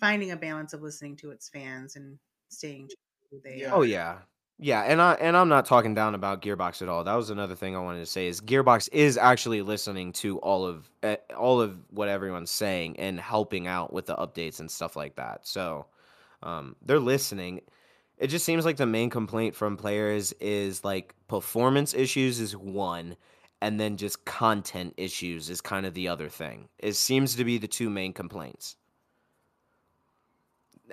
finding 0.00 0.32
a 0.32 0.36
balance 0.36 0.72
of 0.72 0.82
listening 0.82 1.16
to 1.18 1.30
its 1.30 1.48
fans 1.48 1.94
and 1.94 2.18
staying 2.48 2.88
true 2.88 3.40
they 3.44 3.60
yeah. 3.60 3.70
Oh 3.72 3.82
yeah. 3.82 4.18
Yeah, 4.58 4.82
and 4.82 5.02
I 5.02 5.14
and 5.14 5.36
I'm 5.36 5.48
not 5.48 5.66
talking 5.66 5.94
down 5.94 6.14
about 6.14 6.40
Gearbox 6.40 6.80
at 6.80 6.88
all. 6.88 7.02
That 7.02 7.14
was 7.14 7.30
another 7.30 7.56
thing 7.56 7.74
I 7.74 7.80
wanted 7.80 8.00
to 8.00 8.06
say 8.06 8.28
is 8.28 8.40
Gearbox 8.40 8.88
is 8.92 9.16
actually 9.18 9.62
listening 9.62 10.12
to 10.14 10.38
all 10.38 10.64
of 10.64 10.88
uh, 11.02 11.16
all 11.36 11.60
of 11.60 11.76
what 11.90 12.08
everyone's 12.08 12.52
saying 12.52 12.98
and 13.00 13.18
helping 13.18 13.66
out 13.66 13.92
with 13.92 14.06
the 14.06 14.14
updates 14.14 14.60
and 14.60 14.70
stuff 14.70 14.94
like 14.94 15.16
that. 15.16 15.46
So, 15.46 15.86
um, 16.42 16.76
they're 16.82 17.00
listening. 17.00 17.62
It 18.18 18.28
just 18.28 18.44
seems 18.44 18.64
like 18.64 18.76
the 18.76 18.86
main 18.86 19.10
complaint 19.10 19.56
from 19.56 19.76
players 19.76 20.32
is 20.34 20.84
like 20.84 21.16
performance 21.26 21.92
issues 21.92 22.38
is 22.38 22.56
one, 22.56 23.16
and 23.60 23.80
then 23.80 23.96
just 23.96 24.24
content 24.24 24.94
issues 24.96 25.50
is 25.50 25.60
kind 25.60 25.84
of 25.84 25.94
the 25.94 26.06
other 26.06 26.28
thing. 26.28 26.68
It 26.78 26.94
seems 26.94 27.34
to 27.34 27.44
be 27.44 27.58
the 27.58 27.66
two 27.66 27.90
main 27.90 28.12
complaints 28.12 28.76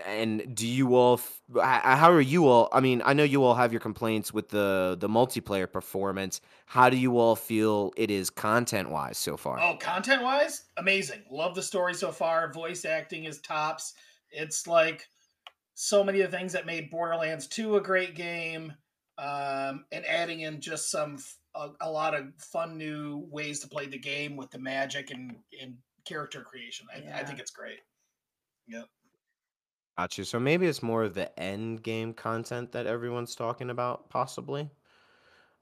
and 0.05 0.55
do 0.55 0.65
you 0.65 0.95
all 0.95 1.19
how 1.61 2.09
are 2.09 2.21
you 2.21 2.47
all 2.47 2.69
i 2.71 2.79
mean 2.79 3.01
i 3.03 3.13
know 3.13 3.23
you 3.23 3.43
all 3.43 3.55
have 3.55 3.73
your 3.73 3.81
complaints 3.81 4.33
with 4.33 4.47
the 4.49 4.95
the 4.99 5.09
multiplayer 5.09 5.71
performance. 5.71 6.41
How 6.65 6.89
do 6.89 6.97
you 6.97 7.19
all 7.19 7.35
feel 7.35 7.91
it 7.97 8.09
is 8.09 8.29
content 8.29 8.89
wise 8.89 9.17
so 9.17 9.37
far? 9.37 9.59
Oh 9.59 9.75
content 9.75 10.23
wise 10.23 10.65
amazing. 10.77 11.23
Love 11.29 11.55
the 11.55 11.63
story 11.63 11.93
so 11.93 12.11
far. 12.11 12.51
Voice 12.53 12.85
acting 12.85 13.25
is 13.25 13.39
tops. 13.41 13.93
It's 14.29 14.67
like 14.67 15.07
so 15.73 16.03
many 16.03 16.21
of 16.21 16.31
the 16.31 16.37
things 16.37 16.53
that 16.53 16.65
made 16.65 16.89
borderlands 16.89 17.47
2 17.47 17.75
a 17.75 17.81
great 17.81 18.15
game 18.15 18.73
um, 19.17 19.85
and 19.91 20.05
adding 20.05 20.41
in 20.41 20.61
just 20.61 20.89
some 20.89 21.17
a, 21.55 21.69
a, 21.81 21.91
lot 21.91 22.13
of 22.13 22.27
fun 22.37 22.77
new 22.77 23.27
ways 23.29 23.59
to 23.59 23.67
play 23.67 23.85
the 23.85 23.97
game 23.97 24.37
with 24.37 24.49
the 24.51 24.59
magic 24.59 25.11
and, 25.11 25.35
and 25.61 25.75
character 26.05 26.41
creation. 26.41 26.87
I, 26.95 26.99
yeah. 26.99 27.17
I 27.17 27.23
think 27.23 27.39
it's 27.39 27.51
great. 27.51 27.79
Yep 28.67 28.85
Got 30.01 30.17
you. 30.17 30.23
So 30.23 30.39
maybe 30.39 30.65
it's 30.65 30.81
more 30.81 31.03
of 31.03 31.13
the 31.13 31.37
end 31.39 31.83
game 31.83 32.13
content 32.13 32.71
that 32.71 32.87
everyone's 32.87 33.35
talking 33.35 33.69
about, 33.69 34.09
possibly. 34.09 34.69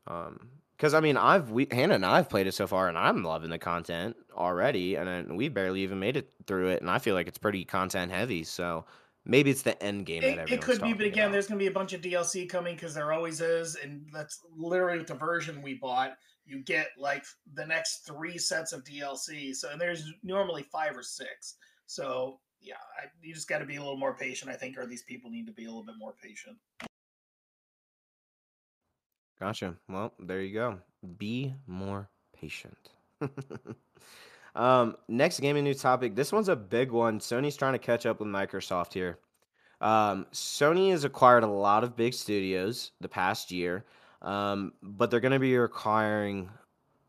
Um, 0.08 0.50
because 0.78 0.94
I 0.94 1.02
mean, 1.02 1.18
I've 1.18 1.52
we 1.52 1.68
Hannah 1.70 1.96
and 1.96 2.06
I've 2.06 2.30
played 2.30 2.48
it 2.48 2.54
so 2.54 2.66
far, 2.66 2.88
and 2.88 2.98
I'm 2.98 3.22
loving 3.22 3.50
the 3.50 3.60
content 3.60 4.16
already, 4.34 4.96
and 4.96 5.36
we 5.36 5.50
barely 5.50 5.82
even 5.82 6.00
made 6.00 6.16
it 6.16 6.30
through 6.48 6.70
it, 6.70 6.80
and 6.80 6.90
I 6.90 7.00
feel 7.00 7.16
like 7.16 7.28
it's 7.28 7.38
pretty 7.38 7.66
content 7.66 8.14
heavy. 8.14 8.46
So 8.46 8.86
Maybe 9.26 9.52
it's 9.52 9.62
the 9.62 9.82
end 9.84 10.06
game 10.06 10.22
that 10.22 10.50
It, 10.50 10.54
it 10.54 10.62
could 10.62 10.82
be, 10.82 10.94
but 10.94 11.06
again, 11.06 11.26
about. 11.26 11.34
there's 11.34 11.48
going 11.48 11.60
to 11.60 11.64
be 11.64 11.68
a 11.68 11.72
bunch 11.72 11.94
of 11.94 12.02
DLC 12.02 12.50
coming 12.50 12.76
because 12.76 12.96
there 12.96 13.12
always 13.12 13.42
is, 13.42 13.76
and 13.76 14.08
that's 14.12 14.40
literally 14.56 15.04
the 15.04 15.14
version 15.14 15.62
we 15.62 15.76
bought. 15.76 16.18
You 16.46 16.64
get 16.64 16.88
like 16.98 17.26
the 17.54 17.66
next 17.66 18.08
three 18.08 18.38
sets 18.38 18.72
of 18.72 18.84
DLC, 18.84 19.54
so 19.54 19.70
and 19.70 19.80
there's 19.80 20.12
normally 20.24 20.64
five 20.64 20.98
or 20.98 21.04
six. 21.04 21.58
So 21.86 22.40
yeah, 22.62 22.76
I, 22.98 23.08
you 23.22 23.34
just 23.34 23.48
got 23.48 23.60
to 23.60 23.66
be 23.66 23.78
a 23.78 23.80
little 23.80 23.98
more 23.98 24.14
patient, 24.14 24.52
I 24.52 24.56
think, 24.56 24.78
or 24.78 24.86
these 24.86 25.04
people 25.04 25.30
need 25.30 25.48
to 25.48 25.54
be 25.54 25.66
a 25.66 25.68
little 25.68 25.84
bit 25.84 25.96
more 25.98 26.14
patient. 26.22 26.58
Gotcha. 29.40 29.76
Well, 29.88 30.14
there 30.20 30.42
you 30.42 30.54
go. 30.54 30.80
Be 31.18 31.54
more 31.66 32.10
patient. 32.38 32.90
um, 34.56 34.98
next 35.08 35.40
gaming 35.40 35.64
news 35.64 35.82
topic. 35.82 36.16
This 36.16 36.32
one's 36.34 36.50
a 36.50 36.56
big 36.56 36.92
one. 36.92 37.20
Sony's 37.20 37.56
trying 37.56 37.74
to 37.74 37.80
catch 37.80 38.06
up 38.06 38.20
with 38.20 38.28
Microsoft 38.28 38.94
here. 38.94 39.20
Um, 39.82 40.28
Sony 40.34 40.92
has 40.92 41.06
acquired 41.06 41.44
a 41.44 41.48
lot 41.48 41.86
of 41.86 41.96
big 41.96 42.14
studios 42.14 42.92
the 43.00 43.08
past 43.08 43.50
year, 43.50 43.86
um, 44.22 44.74
but 44.84 45.10
they're 45.10 45.22
going 45.22 45.32
to 45.32 45.40
be 45.40 45.56
acquiring 45.56 46.50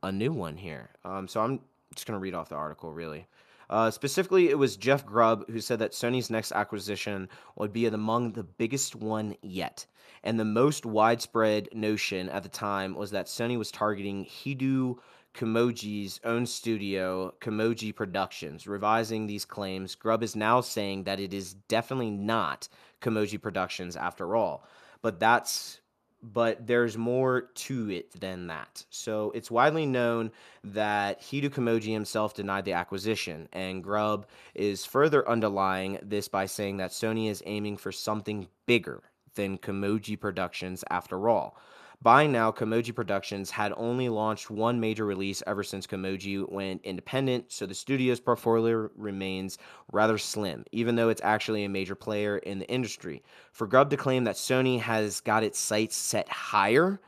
a 0.04 0.12
new 0.12 0.32
one 0.32 0.56
here. 0.56 0.90
Um, 1.04 1.26
so 1.26 1.40
I'm 1.40 1.60
just 1.94 2.06
going 2.06 2.16
to 2.16 2.22
read 2.22 2.34
off 2.34 2.48
the 2.48 2.54
article 2.54 2.92
really. 2.92 3.26
Uh, 3.70 3.90
specifically, 3.90 4.50
it 4.50 4.58
was 4.58 4.76
Jeff 4.76 5.06
Grubb 5.06 5.48
who 5.48 5.60
said 5.60 5.78
that 5.78 5.92
Sony's 5.92 6.28
next 6.28 6.52
acquisition 6.52 7.28
would 7.56 7.72
be 7.72 7.86
among 7.86 8.32
the 8.32 8.42
biggest 8.42 8.96
one 8.96 9.36
yet. 9.42 9.86
And 10.24 10.38
the 10.38 10.44
most 10.44 10.84
widespread 10.84 11.68
notion 11.72 12.28
at 12.28 12.42
the 12.42 12.48
time 12.48 12.94
was 12.94 13.12
that 13.12 13.26
Sony 13.26 13.56
was 13.56 13.70
targeting 13.70 14.26
Hideo 14.26 14.98
Kimoji's 15.34 16.20
own 16.24 16.44
studio, 16.44 17.32
Kimoji 17.40 17.94
Productions. 17.94 18.66
Revising 18.66 19.26
these 19.26 19.44
claims, 19.44 19.94
Grubb 19.94 20.22
is 20.22 20.34
now 20.34 20.60
saying 20.60 21.04
that 21.04 21.20
it 21.20 21.32
is 21.32 21.54
definitely 21.54 22.10
not 22.10 22.68
Kimoji 23.00 23.40
Productions 23.40 23.96
after 23.96 24.34
all. 24.34 24.66
But 25.02 25.20
that's 25.20 25.80
but 26.22 26.66
there's 26.66 26.96
more 26.98 27.42
to 27.54 27.90
it 27.90 28.18
than 28.20 28.46
that. 28.48 28.84
So 28.90 29.30
it's 29.34 29.50
widely 29.50 29.86
known 29.86 30.30
that 30.64 31.22
Hideo 31.22 31.50
Kimoji 31.50 31.92
himself 31.92 32.34
denied 32.34 32.64
the 32.64 32.72
acquisition, 32.72 33.48
and 33.52 33.82
Grubb 33.82 34.26
is 34.54 34.84
further 34.84 35.28
underlying 35.28 35.98
this 36.02 36.28
by 36.28 36.46
saying 36.46 36.76
that 36.78 36.90
Sony 36.90 37.30
is 37.30 37.42
aiming 37.46 37.76
for 37.76 37.92
something 37.92 38.48
bigger 38.66 39.02
than 39.34 39.58
Kimoji 39.58 40.18
Productions 40.18 40.84
after 40.90 41.28
all. 41.28 41.56
By 42.02 42.26
now, 42.26 42.50
Kimoji 42.50 42.94
Productions 42.94 43.50
had 43.50 43.74
only 43.76 44.08
launched 44.08 44.50
one 44.50 44.80
major 44.80 45.04
release 45.04 45.42
ever 45.46 45.62
since 45.62 45.86
Kimoji 45.86 46.50
went 46.50 46.80
independent, 46.82 47.52
so 47.52 47.66
the 47.66 47.74
studio's 47.74 48.20
portfolio 48.20 48.88
remains 48.96 49.58
rather 49.92 50.16
slim, 50.16 50.64
even 50.72 50.96
though 50.96 51.10
it's 51.10 51.20
actually 51.22 51.64
a 51.64 51.68
major 51.68 51.94
player 51.94 52.38
in 52.38 52.58
the 52.58 52.70
industry. 52.70 53.22
For 53.52 53.66
Grubb 53.66 53.90
to 53.90 53.98
claim 53.98 54.24
that 54.24 54.36
Sony 54.36 54.80
has 54.80 55.20
got 55.20 55.44
its 55.44 55.58
sights 55.58 55.94
set 55.94 56.26
higher, 56.30 57.02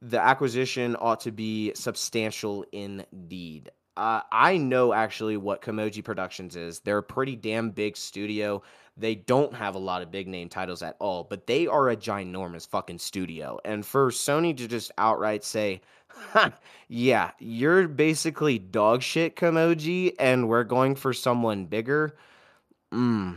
the 0.00 0.18
acquisition 0.18 0.96
ought 0.98 1.20
to 1.20 1.30
be 1.30 1.74
substantial 1.74 2.64
indeed. 2.72 3.70
Uh, 3.98 4.22
I 4.32 4.56
know 4.56 4.94
actually 4.94 5.36
what 5.36 5.60
Kimoji 5.60 6.02
Productions 6.02 6.56
is. 6.56 6.80
They're 6.80 6.98
a 6.98 7.02
pretty 7.02 7.36
damn 7.36 7.70
big 7.70 7.98
studio. 7.98 8.62
They 8.96 9.14
don't 9.14 9.54
have 9.54 9.74
a 9.74 9.78
lot 9.78 10.02
of 10.02 10.10
big 10.10 10.28
name 10.28 10.48
titles 10.48 10.82
at 10.82 10.96
all, 10.98 11.24
but 11.24 11.46
they 11.46 11.66
are 11.66 11.88
a 11.88 11.96
ginormous 11.96 12.68
fucking 12.68 12.98
studio. 12.98 13.58
And 13.64 13.86
for 13.86 14.10
Sony 14.10 14.56
to 14.56 14.68
just 14.68 14.92
outright 14.98 15.44
say, 15.44 15.80
yeah, 16.88 17.30
you're 17.38 17.88
basically 17.88 18.58
dog 18.58 19.02
shit, 19.02 19.34
Kimoji, 19.34 20.14
and 20.18 20.48
we're 20.48 20.64
going 20.64 20.94
for 20.94 21.12
someone 21.12 21.64
bigger. 21.64 22.14
Mm. 22.92 23.36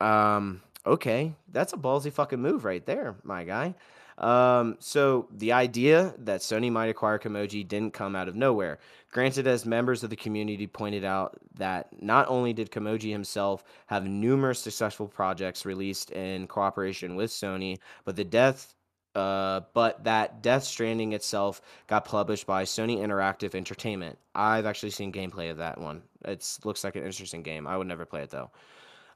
Um, 0.00 0.62
okay. 0.86 1.34
That's 1.52 1.74
a 1.74 1.76
ballsy 1.76 2.12
fucking 2.12 2.40
move 2.40 2.64
right 2.64 2.84
there, 2.86 3.16
my 3.22 3.44
guy. 3.44 3.74
Um, 4.18 4.76
so 4.80 5.28
the 5.30 5.52
idea 5.52 6.14
that 6.18 6.40
Sony 6.40 6.72
might 6.72 6.88
acquire 6.88 7.18
Kimoji 7.18 7.68
didn't 7.68 7.92
come 7.92 8.16
out 8.16 8.28
of 8.28 8.34
nowhere. 8.34 8.78
Granted, 9.16 9.46
as 9.46 9.64
members 9.64 10.04
of 10.04 10.10
the 10.10 10.16
community 10.16 10.66
pointed 10.66 11.02
out, 11.02 11.38
that 11.54 11.88
not 12.02 12.28
only 12.28 12.52
did 12.52 12.70
Kimoji 12.70 13.10
himself 13.10 13.64
have 13.86 14.06
numerous 14.06 14.58
successful 14.58 15.08
projects 15.08 15.64
released 15.64 16.10
in 16.10 16.46
cooperation 16.46 17.16
with 17.16 17.30
Sony, 17.30 17.78
but 18.04 18.14
the 18.14 18.24
death 18.24 18.74
uh, 19.14 19.62
but 19.72 20.04
that 20.04 20.42
Death 20.42 20.64
Stranding 20.64 21.14
itself 21.14 21.62
got 21.86 22.04
published 22.04 22.46
by 22.46 22.64
Sony 22.64 22.98
Interactive 22.98 23.54
Entertainment. 23.54 24.18
I've 24.34 24.66
actually 24.66 24.90
seen 24.90 25.10
gameplay 25.10 25.50
of 25.50 25.56
that 25.56 25.80
one. 25.80 26.02
It 26.26 26.58
looks 26.64 26.84
like 26.84 26.94
an 26.96 27.04
interesting 27.04 27.42
game. 27.42 27.66
I 27.66 27.78
would 27.78 27.86
never 27.86 28.04
play 28.04 28.20
it 28.20 28.28
though. 28.28 28.50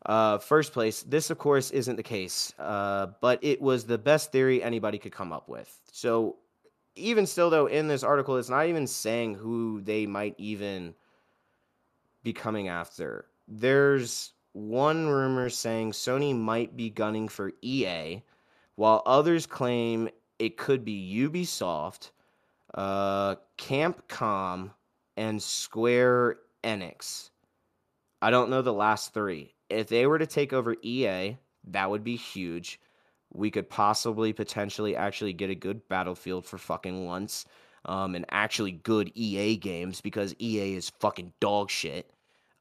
Uh, 0.06 0.39
first 0.39 0.72
place, 0.72 1.02
this 1.02 1.28
of 1.28 1.36
course 1.36 1.70
isn't 1.72 1.97
the 1.97 2.02
case, 2.02 2.55
uh, 2.59 3.09
but 3.20 3.39
it 3.43 3.60
was 3.60 3.85
the 3.85 3.98
best 3.98 4.32
theory 4.32 4.62
anybody 4.62 4.97
could 4.97 5.12
come 5.12 5.31
up 5.31 5.47
with. 5.47 5.78
So, 5.93 6.36
even 6.97 7.27
still, 7.27 7.51
though, 7.51 7.67
in 7.67 7.89
this 7.89 8.03
article, 8.03 8.37
it's 8.37 8.49
not 8.49 8.67
even 8.67 8.87
saying 8.87 9.35
who 9.35 9.81
they 9.81 10.07
might 10.07 10.35
even 10.39 10.95
be 12.23 12.33
coming 12.33 12.69
after. 12.69 13.27
There's 13.49 14.33
one 14.53 15.09
rumor 15.09 15.49
saying 15.49 15.93
Sony 15.93 16.37
might 16.37 16.77
be 16.77 16.91
gunning 16.91 17.29
for 17.29 17.53
EA, 17.62 18.23
while 18.75 19.03
others 19.07 19.47
claim 19.47 20.09
it 20.39 20.57
could 20.57 20.85
be 20.85 21.29
Ubisoft, 21.29 22.11
uh, 22.75 23.37
Capcom, 23.59 24.71
and 25.17 25.43
Square 25.43 26.37
Enix. 26.65 27.31
I 28.23 28.31
don't 28.31 28.51
know 28.51 28.62
the 28.62 28.73
last 28.73 29.15
three 29.15 29.55
if 29.71 29.89
they 29.89 30.07
were 30.07 30.19
to 30.19 30.27
take 30.27 30.53
over 30.53 30.77
EA, 30.83 31.39
that 31.69 31.89
would 31.89 32.05
be 32.05 32.17
huge. 32.17 32.81
We 33.32 33.51
could 33.51 33.69
possibly 33.70 34.32
potentially 34.32 34.97
actually 34.97 35.32
get 35.32 35.51
a 35.51 35.55
good 35.55 35.86
Battlefield 35.89 36.44
for 36.47 36.59
fucking 36.59 37.05
once. 37.07 37.47
Um, 37.86 38.15
and 38.15 38.27
actually 38.31 38.73
good 38.73 39.11
EA 39.15 39.57
games 39.57 40.02
because 40.02 40.35
EA 40.39 40.74
is 40.74 40.90
fucking 41.01 41.32
dog 41.40 41.70
shit. 41.70 42.11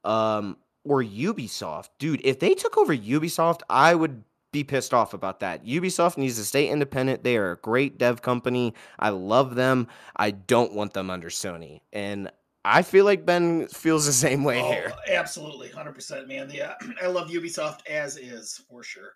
Um, 0.06 0.56
or 0.86 1.04
Ubisoft. 1.04 1.90
Dude, 2.00 2.22
if 2.24 2.40
they 2.40 2.54
took 2.54 2.78
over 2.78 2.96
Ubisoft, 2.96 3.62
I 3.70 3.96
would 3.96 4.24
be 4.54 4.64
pissed 4.64 4.94
off 4.94 5.14
about 5.14 5.42
that. 5.42 5.66
Ubisoft 5.66 6.18
needs 6.18 6.38
to 6.38 6.46
stay 6.46 6.70
independent. 6.70 7.24
They 7.24 7.36
are 7.36 7.52
a 7.52 7.58
great 7.58 7.98
dev 7.98 8.22
company. 8.22 8.74
I 8.98 9.10
love 9.10 9.56
them. 9.56 9.88
I 10.16 10.32
don't 10.32 10.74
want 10.74 10.94
them 10.94 11.10
under 11.10 11.30
Sony. 11.30 11.82
And 11.92 12.32
I 12.64 12.82
feel 12.82 13.04
like 13.06 13.26
Ben 13.26 13.68
feels 13.68 14.06
the 14.06 14.14
same 14.28 14.44
way 14.46 14.62
Oh, 14.62 14.72
here. 14.72 14.94
absolutely, 15.10 15.70
hundred 15.70 15.94
percent, 15.96 16.28
man. 16.30 16.50
Yeah, 16.52 16.76
I 17.04 17.08
love 17.08 17.30
Ubisoft 17.30 17.86
as 17.88 18.16
is 18.16 18.62
for 18.70 18.84
sure. 18.84 19.14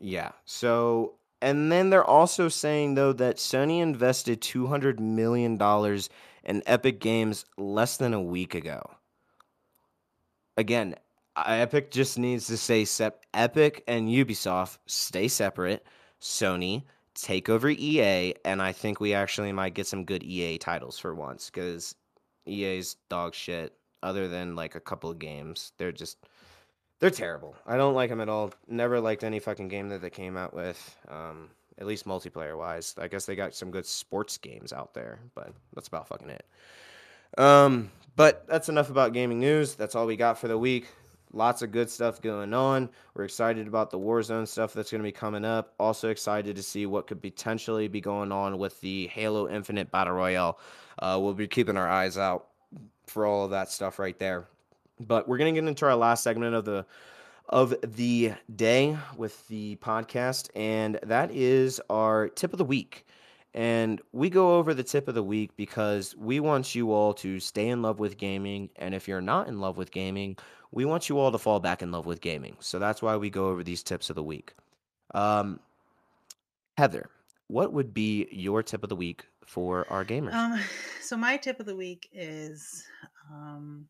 Yeah. 0.00 0.32
So, 0.44 1.14
and 1.42 1.70
then 1.70 1.90
they're 1.90 2.04
also 2.04 2.48
saying 2.48 2.94
though 2.94 3.12
that 3.14 3.36
Sony 3.36 3.80
invested 3.80 4.40
two 4.40 4.66
hundred 4.66 5.00
million 5.00 5.56
dollars 5.56 6.08
in 6.44 6.62
Epic 6.66 7.00
Games 7.00 7.44
less 7.58 7.96
than 7.96 8.14
a 8.14 8.22
week 8.22 8.54
ago. 8.54 8.82
Again, 10.56 10.96
Epic 11.36 11.90
just 11.90 12.18
needs 12.18 12.46
to 12.46 12.56
say 12.56 12.84
sep- 12.84 13.24
Epic 13.34 13.84
and 13.86 14.08
Ubisoft 14.08 14.78
stay 14.86 15.28
separate. 15.28 15.84
Sony 16.20 16.84
take 17.14 17.48
over 17.48 17.68
EA, 17.68 18.34
and 18.44 18.62
I 18.62 18.72
think 18.72 19.00
we 19.00 19.12
actually 19.12 19.52
might 19.52 19.74
get 19.74 19.86
some 19.86 20.04
good 20.04 20.22
EA 20.22 20.58
titles 20.58 20.98
for 20.98 21.14
once 21.14 21.50
because 21.50 21.94
EA's 22.46 22.96
dog 23.08 23.34
shit. 23.34 23.74
Other 24.02 24.28
than 24.28 24.54
like 24.54 24.74
a 24.74 24.80
couple 24.80 25.10
of 25.10 25.18
games, 25.18 25.72
they're 25.78 25.90
just 25.92 26.18
they're 26.98 27.10
terrible. 27.10 27.54
I 27.66 27.76
don't 27.76 27.94
like 27.94 28.10
them 28.10 28.20
at 28.20 28.28
all. 28.28 28.52
Never 28.68 29.00
liked 29.00 29.24
any 29.24 29.38
fucking 29.38 29.68
game 29.68 29.88
that 29.90 30.00
they 30.00 30.10
came 30.10 30.36
out 30.36 30.54
with. 30.54 30.96
Um, 31.08 31.50
at 31.78 31.86
least 31.86 32.06
multiplayer 32.06 32.56
wise. 32.56 32.94
I 32.98 33.08
guess 33.08 33.26
they 33.26 33.36
got 33.36 33.54
some 33.54 33.70
good 33.70 33.86
sports 33.86 34.38
games 34.38 34.72
out 34.72 34.94
there, 34.94 35.18
but 35.34 35.52
that's 35.74 35.88
about 35.88 36.08
fucking 36.08 36.30
it. 36.30 36.46
Um, 37.36 37.90
but 38.16 38.46
that's 38.48 38.68
enough 38.68 38.88
about 38.88 39.12
gaming 39.12 39.40
news. 39.40 39.74
That's 39.74 39.94
all 39.94 40.06
we 40.06 40.16
got 40.16 40.38
for 40.38 40.48
the 40.48 40.56
week. 40.56 40.86
Lots 41.32 41.60
of 41.60 41.72
good 41.72 41.90
stuff 41.90 42.22
going 42.22 42.54
on. 42.54 42.88
We're 43.14 43.24
excited 43.24 43.66
about 43.68 43.90
the 43.90 43.98
Warzone 43.98 44.48
stuff 44.48 44.72
that's 44.72 44.90
going 44.90 45.02
to 45.02 45.06
be 45.06 45.12
coming 45.12 45.44
up. 45.44 45.74
Also 45.78 46.08
excited 46.08 46.56
to 46.56 46.62
see 46.62 46.86
what 46.86 47.06
could 47.06 47.20
potentially 47.20 47.88
be 47.88 48.00
going 48.00 48.32
on 48.32 48.56
with 48.56 48.80
the 48.80 49.08
Halo 49.08 49.48
Infinite 49.48 49.90
Battle 49.90 50.14
Royale. 50.14 50.58
Uh, 50.98 51.18
we'll 51.20 51.34
be 51.34 51.46
keeping 51.46 51.76
our 51.76 51.88
eyes 51.88 52.16
out 52.16 52.46
for 53.06 53.26
all 53.26 53.44
of 53.44 53.50
that 53.50 53.70
stuff 53.70 53.98
right 53.98 54.18
there. 54.18 54.46
But 54.98 55.28
we're 55.28 55.38
going 55.38 55.54
to 55.54 55.60
get 55.60 55.68
into 55.68 55.86
our 55.86 55.96
last 55.96 56.22
segment 56.22 56.54
of 56.54 56.64
the 56.64 56.86
of 57.48 57.74
the 57.82 58.32
day 58.54 58.96
with 59.16 59.46
the 59.48 59.76
podcast, 59.76 60.48
and 60.56 60.98
that 61.04 61.30
is 61.30 61.80
our 61.88 62.28
tip 62.28 62.52
of 62.52 62.58
the 62.58 62.64
week. 62.64 63.06
And 63.54 64.02
we 64.12 64.28
go 64.28 64.56
over 64.56 64.74
the 64.74 64.82
tip 64.82 65.08
of 65.08 65.14
the 65.14 65.22
week 65.22 65.56
because 65.56 66.14
we 66.16 66.40
want 66.40 66.74
you 66.74 66.92
all 66.92 67.14
to 67.14 67.40
stay 67.40 67.68
in 67.68 67.80
love 67.80 67.98
with 67.98 68.18
gaming. 68.18 68.68
And 68.76 68.94
if 68.94 69.08
you're 69.08 69.22
not 69.22 69.48
in 69.48 69.60
love 69.60 69.78
with 69.78 69.90
gaming, 69.90 70.36
we 70.72 70.84
want 70.84 71.08
you 71.08 71.18
all 71.18 71.32
to 71.32 71.38
fall 71.38 71.58
back 71.58 71.80
in 71.80 71.90
love 71.90 72.04
with 72.04 72.20
gaming. 72.20 72.56
So 72.60 72.78
that's 72.78 73.00
why 73.00 73.16
we 73.16 73.30
go 73.30 73.48
over 73.48 73.64
these 73.64 73.82
tips 73.82 74.10
of 74.10 74.16
the 74.16 74.22
week. 74.22 74.52
Um, 75.14 75.58
Heather, 76.76 77.08
what 77.48 77.72
would 77.72 77.94
be 77.94 78.28
your 78.30 78.62
tip 78.62 78.82
of 78.82 78.90
the 78.90 78.96
week 78.96 79.24
for 79.46 79.86
our 79.88 80.04
gamers? 80.04 80.34
Um, 80.34 80.60
so 81.00 81.16
my 81.16 81.38
tip 81.38 81.58
of 81.58 81.64
the 81.64 81.76
week 81.76 82.10
is 82.12 82.84
um, 83.32 83.86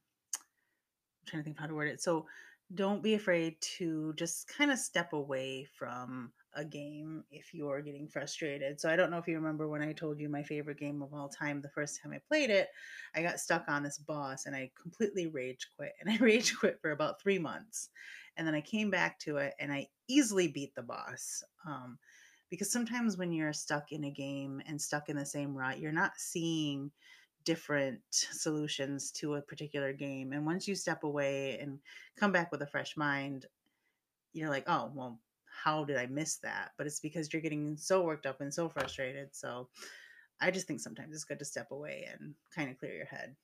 trying 1.26 1.42
to 1.42 1.44
think 1.44 1.56
of 1.56 1.60
how 1.60 1.66
to 1.66 1.74
word 1.74 1.88
it. 1.88 2.02
So 2.02 2.26
don't 2.74 3.02
be 3.02 3.14
afraid 3.14 3.60
to 3.78 4.12
just 4.14 4.48
kind 4.48 4.70
of 4.70 4.78
step 4.78 5.12
away 5.12 5.66
from 5.78 6.32
a 6.54 6.64
game 6.64 7.22
if 7.30 7.52
you're 7.52 7.82
getting 7.82 8.08
frustrated. 8.08 8.80
So 8.80 8.88
I 8.88 8.96
don't 8.96 9.10
know 9.10 9.18
if 9.18 9.28
you 9.28 9.36
remember 9.36 9.68
when 9.68 9.82
I 9.82 9.92
told 9.92 10.18
you 10.18 10.28
my 10.28 10.42
favorite 10.42 10.80
game 10.80 11.02
of 11.02 11.12
all 11.12 11.28
time 11.28 11.60
the 11.60 11.68
first 11.68 12.00
time 12.02 12.12
I 12.12 12.20
played 12.26 12.50
it, 12.50 12.68
I 13.14 13.22
got 13.22 13.38
stuck 13.38 13.64
on 13.68 13.82
this 13.82 13.98
boss 13.98 14.46
and 14.46 14.56
I 14.56 14.70
completely 14.80 15.26
rage 15.26 15.68
quit. 15.76 15.92
And 16.00 16.10
I 16.10 16.16
rage 16.20 16.56
quit 16.58 16.78
for 16.80 16.90
about 16.90 17.20
3 17.20 17.38
months. 17.38 17.90
And 18.36 18.46
then 18.46 18.54
I 18.54 18.62
came 18.62 18.90
back 18.90 19.18
to 19.20 19.36
it 19.36 19.54
and 19.60 19.72
I 19.72 19.88
easily 20.08 20.48
beat 20.48 20.74
the 20.74 20.82
boss. 20.82 21.42
Um, 21.66 21.98
because 22.50 22.70
sometimes 22.70 23.16
when 23.16 23.32
you're 23.32 23.52
stuck 23.52 23.92
in 23.92 24.04
a 24.04 24.10
game 24.10 24.62
and 24.66 24.80
stuck 24.80 25.08
in 25.08 25.16
the 25.16 25.26
same 25.26 25.56
rut, 25.56 25.78
you're 25.78 25.92
not 25.92 26.12
seeing 26.16 26.90
different 27.46 28.00
solutions 28.10 29.10
to 29.12 29.36
a 29.36 29.40
particular 29.40 29.94
game. 29.94 30.34
And 30.34 30.44
once 30.44 30.68
you 30.68 30.74
step 30.74 31.04
away 31.04 31.58
and 31.58 31.78
come 32.16 32.32
back 32.32 32.52
with 32.52 32.60
a 32.60 32.66
fresh 32.66 32.96
mind, 32.98 33.46
you're 34.34 34.50
like, 34.50 34.64
oh, 34.66 34.90
well, 34.94 35.18
how 35.46 35.84
did 35.84 35.96
I 35.96 36.06
miss 36.06 36.36
that? 36.38 36.72
But 36.76 36.86
it's 36.86 37.00
because 37.00 37.32
you're 37.32 37.40
getting 37.40 37.76
so 37.78 38.02
worked 38.02 38.26
up 38.26 38.42
and 38.42 38.52
so 38.52 38.68
frustrated. 38.68 39.28
So 39.32 39.68
I 40.40 40.50
just 40.50 40.66
think 40.66 40.80
sometimes 40.80 41.14
it's 41.14 41.24
good 41.24 41.38
to 41.38 41.44
step 41.46 41.70
away 41.70 42.06
and 42.12 42.34
kind 42.54 42.70
of 42.70 42.78
clear 42.78 42.94
your 42.94 43.06
head. 43.06 43.34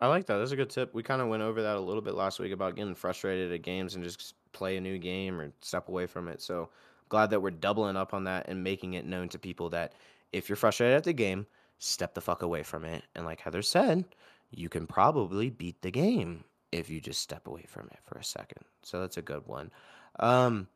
I 0.00 0.06
like 0.06 0.24
that. 0.26 0.38
That's 0.38 0.52
a 0.52 0.56
good 0.56 0.70
tip. 0.70 0.94
We 0.94 1.02
kind 1.02 1.20
of 1.20 1.28
went 1.28 1.42
over 1.42 1.60
that 1.60 1.76
a 1.76 1.80
little 1.80 2.00
bit 2.00 2.14
last 2.14 2.38
week 2.38 2.52
about 2.52 2.74
getting 2.74 2.94
frustrated 2.94 3.52
at 3.52 3.60
games 3.60 3.96
and 3.96 4.02
just 4.02 4.34
play 4.52 4.78
a 4.78 4.80
new 4.80 4.96
game 4.96 5.38
or 5.38 5.52
step 5.60 5.88
away 5.88 6.06
from 6.06 6.26
it. 6.28 6.40
So 6.40 6.70
glad 7.10 7.28
that 7.30 7.42
we're 7.42 7.50
doubling 7.50 7.96
up 7.96 8.14
on 8.14 8.24
that 8.24 8.48
and 8.48 8.64
making 8.64 8.94
it 8.94 9.04
known 9.04 9.28
to 9.28 9.38
people 9.38 9.68
that 9.70 9.92
if 10.32 10.48
you're 10.48 10.56
frustrated 10.56 10.96
at 10.96 11.04
the 11.04 11.12
game, 11.12 11.46
step 11.78 12.14
the 12.14 12.20
fuck 12.20 12.42
away 12.42 12.62
from 12.62 12.84
it. 12.84 13.04
And 13.14 13.24
like 13.24 13.40
Heather 13.40 13.62
said, 13.62 14.04
you 14.50 14.68
can 14.68 14.86
probably 14.86 15.50
beat 15.50 15.82
the 15.82 15.90
game 15.90 16.44
if 16.72 16.88
you 16.88 17.00
just 17.00 17.20
step 17.20 17.46
away 17.46 17.64
from 17.66 17.88
it 17.92 17.98
for 18.04 18.18
a 18.18 18.24
second. 18.24 18.64
So 18.82 19.00
that's 19.00 19.16
a 19.16 19.22
good 19.22 19.46
one. 19.46 19.70
Um, 20.18 20.68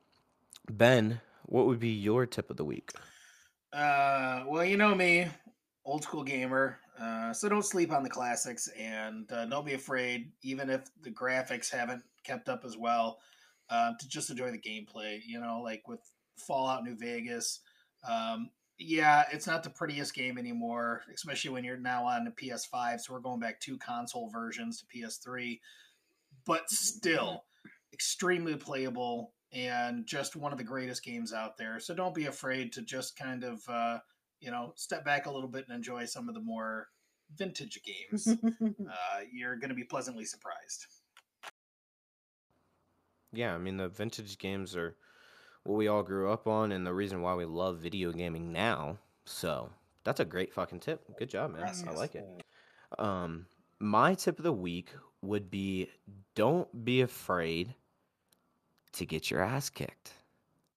ben, 0.71 1.21
what 1.47 1.67
would 1.67 1.81
be 1.81 1.91
your 1.91 2.27
tip 2.27 2.51
of 2.51 2.57
the 2.57 2.65
week? 2.65 2.93
Uh, 3.73 4.45
well, 4.47 4.65
you 4.65 4.77
know 4.77 4.95
me, 4.95 5.27
old 5.85 6.03
school 6.03 6.25
gamer. 6.25 6.79
Uh, 7.01 7.33
so 7.33 7.49
don't 7.49 7.65
sleep 7.65 7.93
on 7.93 8.05
the 8.05 8.09
classics, 8.09 8.69
and 8.79 9.31
uh, 9.33 9.47
don't 9.47 9.67
be 9.67 9.75
afraid, 9.75 10.31
even 10.43 10.71
if 10.71 10.83
the 11.03 11.11
graphics 11.11 11.69
haven't 11.69 12.03
kept 12.23 12.49
up 12.49 12.65
as 12.65 12.77
well, 12.77 13.19
uh, 13.69 13.91
to 13.99 14.09
just 14.09 14.31
enjoy 14.31 14.53
the 14.53 14.59
gameplay. 14.59 15.19
You 15.27 15.41
know, 15.41 15.61
like 15.63 15.89
with 15.89 16.01
Fallout 16.37 16.85
New 16.85 16.97
Vegas. 16.97 17.61
Um, 18.09 18.51
yeah, 18.85 19.25
it's 19.33 19.47
not 19.47 19.63
the 19.63 19.71
prettiest 19.71 20.15
game 20.15 20.39
anymore, 20.39 21.03
especially 21.15 21.51
when 21.51 21.65
you're 21.65 21.77
now 21.77 22.05
on 22.05 22.25
the 22.25 22.31
PS5. 22.31 23.01
So 23.01 23.13
we're 23.13 23.21
going 23.21 23.41
back 23.41 23.61
two 23.61 23.79
console 23.79 24.31
versions 24.31 24.81
to 24.81 24.99
PS3, 24.99 25.61
but 26.47 26.71
still 26.71 27.45
extremely 27.93 28.57
playable 28.57 29.33
and 29.53 30.07
just 30.07 30.37
one 30.37 30.53
of 30.53 30.59
the 30.59 30.65
greatest 30.65 31.05
games 31.05 31.33
out 31.33 31.57
there. 31.57 31.79
So 31.79 31.95
don't 31.95 32.15
be 32.15 32.27
afraid 32.27 32.73
to 32.73 32.83
just 32.83 33.17
kind 33.17 33.45
of, 33.45 33.63
uh, 33.69 33.99
you 34.41 34.51
know, 34.51 34.73
step 34.77 35.05
back 35.05 35.27
a 35.27 35.31
little 35.31 35.49
bit 35.49 35.65
and 35.69 35.77
enjoy 35.77 36.05
some 36.05 36.29
of 36.29 36.35
the 36.35 36.41
more 36.41 36.89
vintage 37.37 37.81
games. 37.85 38.27
uh, 38.63 39.21
you're 39.33 39.57
going 39.57 39.71
to 39.71 39.75
be 39.75 39.85
pleasantly 39.85 40.25
surprised. 40.25 40.87
Yeah, 43.33 43.55
I 43.55 43.59
mean, 43.59 43.77
the 43.77 43.89
vintage 43.89 44.39
games 44.39 44.77
are 44.77 44.97
what 45.65 45.77
we 45.77 45.89
all 45.89 46.03
grew 46.03 46.31
up 46.31 46.47
on 46.47 46.73
and 46.73 46.87
the 46.87 46.95
reason 46.95 47.23
why 47.23 47.35
we 47.35 47.45
love 47.45 47.79
video 47.79 48.13
gaming 48.13 48.53
now. 48.53 48.99
So 49.25 49.71
that's 50.05 50.21
a 50.21 50.25
great 50.25 50.53
fucking 50.53 50.81
tip. 50.81 51.03
Good 51.19 51.31
job, 51.31 51.55
man. 51.55 51.73
I 51.89 51.93
like 51.93 52.15
it. 52.15 52.45
Um, 52.99 53.47
my 53.81 54.15
tip 54.15 54.39
of 54.39 54.45
the 54.45 54.53
week 54.53 54.91
would 55.23 55.51
be 55.51 55.89
don't 56.35 56.85
be 56.85 57.01
afraid 57.01 57.75
to 58.93 59.07
get 59.07 59.31
your 59.31 59.43
ass 59.43 59.71
kicked. 59.71 60.13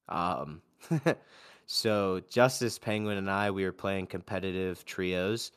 Um, 0.10 0.62
so 1.66 2.22
Justice 2.30 2.80
Penguin 2.80 3.18
and 3.18 3.30
I, 3.30 3.52
we 3.52 3.66
were 3.66 3.74
playing 3.74 4.08
competitive 4.08 4.86
trios, 4.86 5.52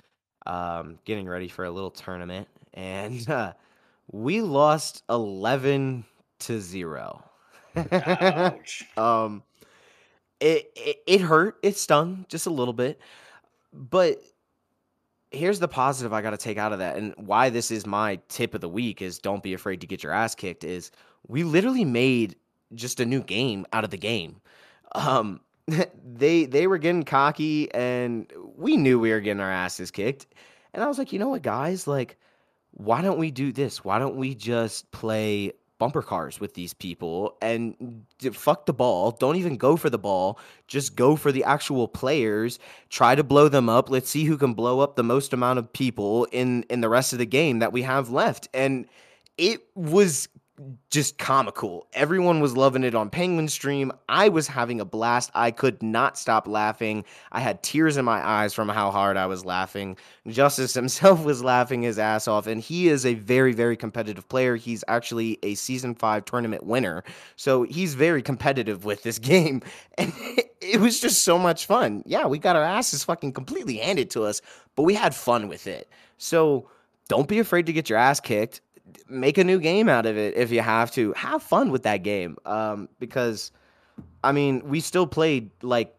um, 0.47 0.99
getting 1.05 1.29
ready 1.29 1.49
for 1.49 1.65
a 1.65 1.71
little 1.71 1.91
tournament, 1.91 2.49
and 2.75 3.29
uh, 3.31 3.53
we 4.11 4.43
lost 4.43 5.05
eleven 5.09 6.05
to 6.41 6.61
zero. 6.61 7.30
Ouch. 7.77 8.85
um, 8.97 9.43
it, 10.41 10.71
it 10.75 11.03
it 11.07 11.21
hurt. 11.21 11.59
It 11.63 11.77
stung 11.77 12.27
just 12.29 12.47
a 12.47 12.51
little 12.51 12.73
bit, 12.73 13.01
but 13.73 14.23
here's 15.31 15.61
the 15.61 15.69
positive 15.69 16.13
I 16.13 16.23
got 16.23 16.31
to 16.31 16.37
take 16.37 16.59
out 16.59 16.73
of 16.73 16.79
that, 16.79 16.97
and 16.97 17.15
why 17.17 17.51
this 17.51 17.71
is 17.71 17.87
my 17.87 18.19
tip 18.29 18.55
of 18.55 18.61
the 18.61 18.69
week 18.69 19.03
is 19.03 19.19
don't 19.19 19.43
be 19.43 19.55
afraid 19.55 19.81
to 19.83 19.87
get 19.87 20.03
your 20.03 20.13
ass 20.13 20.35
kicked. 20.35 20.65
Is 20.65 20.91
we 21.29 21.45
literally 21.45 21.85
made 21.85 22.37
just 22.75 23.01
a 23.01 23.05
new 23.05 23.23
game 23.23 23.67
out 23.73 23.85
of 23.85 23.91
the 23.91 23.99
game. 23.99 24.41
Um, 24.93 25.41
they 26.05 26.47
they 26.47 26.67
were 26.67 26.79
getting 26.79 27.05
cocky, 27.05 27.73
and 27.75 28.33
we 28.57 28.77
knew 28.77 28.99
we 28.99 29.11
were 29.11 29.21
getting 29.21 29.41
our 29.41 29.51
asses 29.51 29.91
kicked. 29.91 30.27
And 30.73 30.83
I 30.83 30.87
was 30.87 30.99
like, 30.99 31.13
you 31.13 31.19
know 31.19 31.29
what, 31.29 31.43
guys, 31.43 31.87
like, 31.87 32.17
why 32.73 33.03
don't 33.03 33.19
we 33.19 33.31
do 33.31 33.53
this? 33.53 33.85
Why 33.85 33.99
don't 33.99 34.17
we 34.17 34.35
just 34.35 34.91
play 34.93 35.53
bumper 35.81 36.03
cars 36.03 36.39
with 36.39 36.55
these 36.55 36.75
people 36.75 37.37
and 37.43 38.05
fuck 38.33 38.67
the 38.67 38.73
ball. 38.73 39.11
Don't 39.11 39.37
even 39.37 39.57
go 39.57 39.77
for 39.77 39.91
the 39.91 39.99
ball. 39.99 40.39
Just 40.69 40.95
go 40.95 41.17
for 41.17 41.33
the 41.33 41.43
actual 41.43 41.89
players. 41.89 42.61
Try 42.91 43.17
to 43.17 43.25
blow 43.25 43.49
them 43.49 43.69
up. 43.69 43.91
Let's 43.91 44.11
see 44.11 44.25
who 44.25 44.37
can 44.37 44.55
blow 44.55 44.79
up 44.79 44.95
the 44.95 45.03
most 45.03 45.33
amount 45.33 45.59
of 45.59 45.73
people 45.73 46.27
in 46.27 46.63
in 46.65 46.83
the 46.83 46.89
rest 46.89 47.13
of 47.13 47.19
the 47.19 47.27
game 47.27 47.59
that 47.59 47.73
we 47.73 47.83
have 47.83 48.11
left. 48.11 48.49
And 48.55 48.87
it 49.39 49.63
was 49.75 50.29
just 50.91 51.19
comical. 51.19 51.87
Everyone 51.93 52.41
was 52.41 52.57
loving 52.57 52.85
it 52.85 52.95
on 52.95 53.09
Penguin 53.09 53.49
Stream. 53.49 53.93
I 54.09 54.29
was 54.29 54.47
having 54.47 54.81
a 54.81 54.85
blast. 54.85 55.31
I 55.35 55.51
could 55.51 55.83
not 55.83 56.19
stop 56.19 56.47
laughing. 56.47 57.05
I 57.33 57.41
had 57.41 57.63
tears 57.63 57.97
in 57.97 58.05
my 58.05 58.27
eyes 58.27 58.53
from 58.53 58.69
how 58.69 58.91
hard 58.91 59.17
I 59.17 59.27
was 59.27 59.45
laughing. 59.45 59.97
Justice 60.27 60.75
himself 60.81 61.25
was 61.25 61.43
laughing 61.43 61.83
his 61.83 61.99
ass 61.99 62.29
off, 62.29 62.47
and 62.47 62.61
he 62.61 62.89
is 62.89 63.07
a 63.07 63.15
very, 63.15 63.53
very 63.53 63.77
competitive 63.77 64.29
player. 64.29 64.57
He's 64.57 64.85
actually 64.89 65.39
a 65.43 65.55
season 65.55 65.95
five 65.95 66.25
tournament 66.25 66.65
winner. 66.65 67.05
So 67.37 67.63
he's 67.63 67.95
very 67.95 68.23
competitive 68.23 68.85
with 68.85 69.03
this 69.03 69.19
game. 69.31 69.63
And 69.97 70.13
it 70.61 70.81
was 70.81 71.01
just 71.01 71.23
so 71.23 71.39
much 71.39 71.67
fun. 71.67 72.03
Yeah, 72.05 72.27
we 72.27 72.39
got 72.39 72.57
our 72.57 72.63
asses 72.63 73.05
fucking 73.05 73.33
completely 73.33 73.79
handed 73.79 74.11
to 74.11 74.25
us, 74.25 74.43
but 74.77 74.83
we 74.83 74.95
had 74.95 75.15
fun 75.15 75.49
with 75.49 75.67
it. 75.67 75.89
So 76.19 76.69
don't 77.09 77.29
be 77.29 77.39
afraid 77.39 77.67
to 77.67 77.73
get 77.73 77.89
your 77.89 77.99
ass 77.99 78.21
kicked 78.21 78.61
make 79.09 79.39
a 79.39 79.45
new 79.45 79.59
game 79.59 79.89
out 79.89 80.07
of 80.07 80.17
it 80.17 80.37
if 80.37 80.51
you 80.51 80.61
have 80.61 80.91
to. 80.93 81.13
Have 81.15 81.43
fun 81.43 81.71
with 81.71 81.83
that 81.85 82.03
game. 82.03 82.37
Um, 82.45 82.89
because 82.99 83.53
I 84.23 84.33
mean, 84.33 84.63
we 84.65 84.81
still 84.81 85.07
played 85.07 85.51
like 85.63 85.95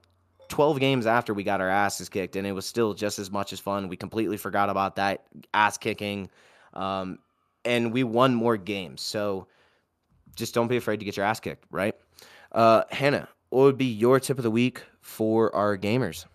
12 0.50 0.80
games 0.80 1.06
after 1.06 1.34
we 1.34 1.44
got 1.44 1.62
our 1.62 1.70
asses 1.70 2.10
kicked, 2.10 2.36
and 2.36 2.46
it 2.46 2.52
was 2.52 2.66
still 2.66 2.94
just 2.94 3.20
as 3.20 3.32
much 3.32 3.54
as 3.54 3.60
fun. 3.60 3.88
We 3.88 3.98
completely 3.98 4.38
forgot 4.38 4.70
about 4.70 4.96
that 4.98 5.26
ass 5.54 5.78
kicking. 5.78 6.30
Um, 6.74 7.20
and 7.66 7.94
we 7.94 8.04
won 8.04 8.34
more 8.34 8.58
games. 8.58 9.02
So 9.02 9.48
just 10.36 10.54
don't 10.54 10.68
be 10.68 10.78
afraid 10.78 11.00
to 11.00 11.06
get 11.06 11.18
your 11.18 11.26
ass 11.26 11.40
kicked, 11.40 11.66
right? 11.72 11.96
Uh, 12.52 12.84
Hannah, 12.90 13.30
what 13.50 13.64
would 13.64 13.78
be 13.78 13.86
your 13.86 14.20
tip 14.20 14.38
of 14.38 14.44
the 14.44 14.52
week 14.52 14.84
for 15.02 15.54
our 15.56 15.78
gamers? 15.78 16.26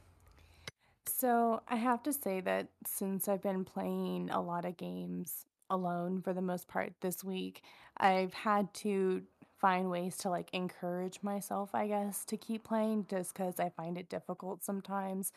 So 1.07 1.62
I 1.69 1.77
have 1.77 2.03
to 2.05 2.12
say 2.12 2.41
that 2.43 2.69
since 2.87 3.28
I've 3.28 3.43
been 3.43 3.65
playing 3.65 4.31
a 4.31 4.41
lot 4.41 4.65
of 4.65 4.77
games 4.77 5.47
alone 5.70 6.22
for 6.22 6.32
the 6.32 6.43
most 6.43 6.68
part 6.68 6.93
this 7.01 7.24
week, 7.24 7.62
I've 7.97 8.34
had 8.34 8.72
to 8.74 9.22
find 9.60 9.90
ways 9.90 10.16
to 10.18 10.30
like 10.30 10.48
encourage 10.52 11.22
myself, 11.22 11.74
I 11.74 11.88
guess, 11.88 12.24
to 12.26 12.36
keep 12.36 12.64
playing 12.64 13.06
just 13.09 13.32
because 13.32 13.59
I 13.59 13.70
find 13.70 13.97
it 13.98 14.09
difficult 14.09 14.62
sometimes. 14.64 15.32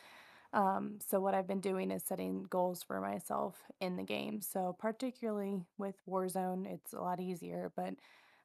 Um, 0.52 0.98
so 1.06 1.20
what 1.20 1.34
I've 1.34 1.46
been 1.46 1.60
doing 1.60 1.90
is 1.90 2.02
setting 2.02 2.44
goals 2.50 2.82
for 2.82 3.00
myself 3.00 3.56
in 3.80 3.96
the 3.96 4.02
game. 4.02 4.40
So 4.40 4.76
particularly 4.78 5.62
with 5.78 5.94
Warzone, 6.08 6.66
it's 6.66 6.92
a 6.92 7.00
lot 7.00 7.20
easier, 7.20 7.72
but 7.76 7.94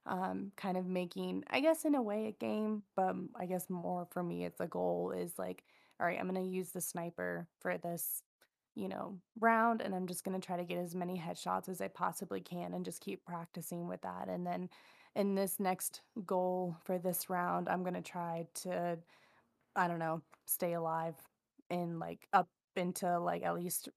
um, 0.06 0.52
kind 0.56 0.78
of 0.78 0.86
making, 0.86 1.44
I 1.50 1.62
guess, 1.62 1.84
in 1.84 1.96
a 1.96 2.02
way, 2.02 2.28
a 2.28 2.32
game, 2.32 2.84
but 2.96 3.16
I 3.36 3.48
guess 3.48 3.70
more 3.70 4.08
for 4.12 4.22
me, 4.22 4.46
it's 4.46 4.60
a 4.60 4.68
goal 4.68 5.12
is 5.12 5.40
like, 5.40 5.64
all 6.00 6.06
right, 6.06 6.20
I'm 6.20 6.28
gonna 6.28 6.44
use 6.44 6.70
the 6.70 6.82
sniper 6.82 7.48
for 7.60 7.78
this 7.78 8.22
you 8.76 8.88
know, 8.90 9.20
round 9.40 9.82
and 9.82 9.96
I'm 9.96 10.08
just 10.08 10.24
going 10.24 10.40
to 10.40 10.46
try 10.46 10.58
to 10.58 10.66
get 10.66 10.78
as 10.80 10.96
many 10.96 11.18
headshots 11.20 11.70
as 11.70 11.82
I 11.82 11.88
possibly 11.88 12.42
can 12.42 12.74
and 12.74 12.86
just 12.86 13.02
keep 13.02 13.26
practicing 13.26 13.88
with 13.88 14.02
that. 14.02 14.28
And 14.30 14.46
then 14.46 14.70
in 15.16 15.36
this 15.36 15.60
next 15.60 16.02
goal 16.26 16.78
for 16.84 16.98
this 17.00 17.30
round, 17.30 17.70
I'm 17.70 17.84
going 17.84 17.94
to 17.96 18.02
try 18.02 18.48
to 18.64 19.00
I 19.76 19.88
don't 19.88 20.00
know, 20.00 20.22
stay 20.46 20.74
alive 20.74 21.16
in 21.70 22.00
like 22.00 22.28
up 22.34 22.50
into 22.76 23.20
like 23.20 23.44
at 23.44 23.56
least 23.56 23.90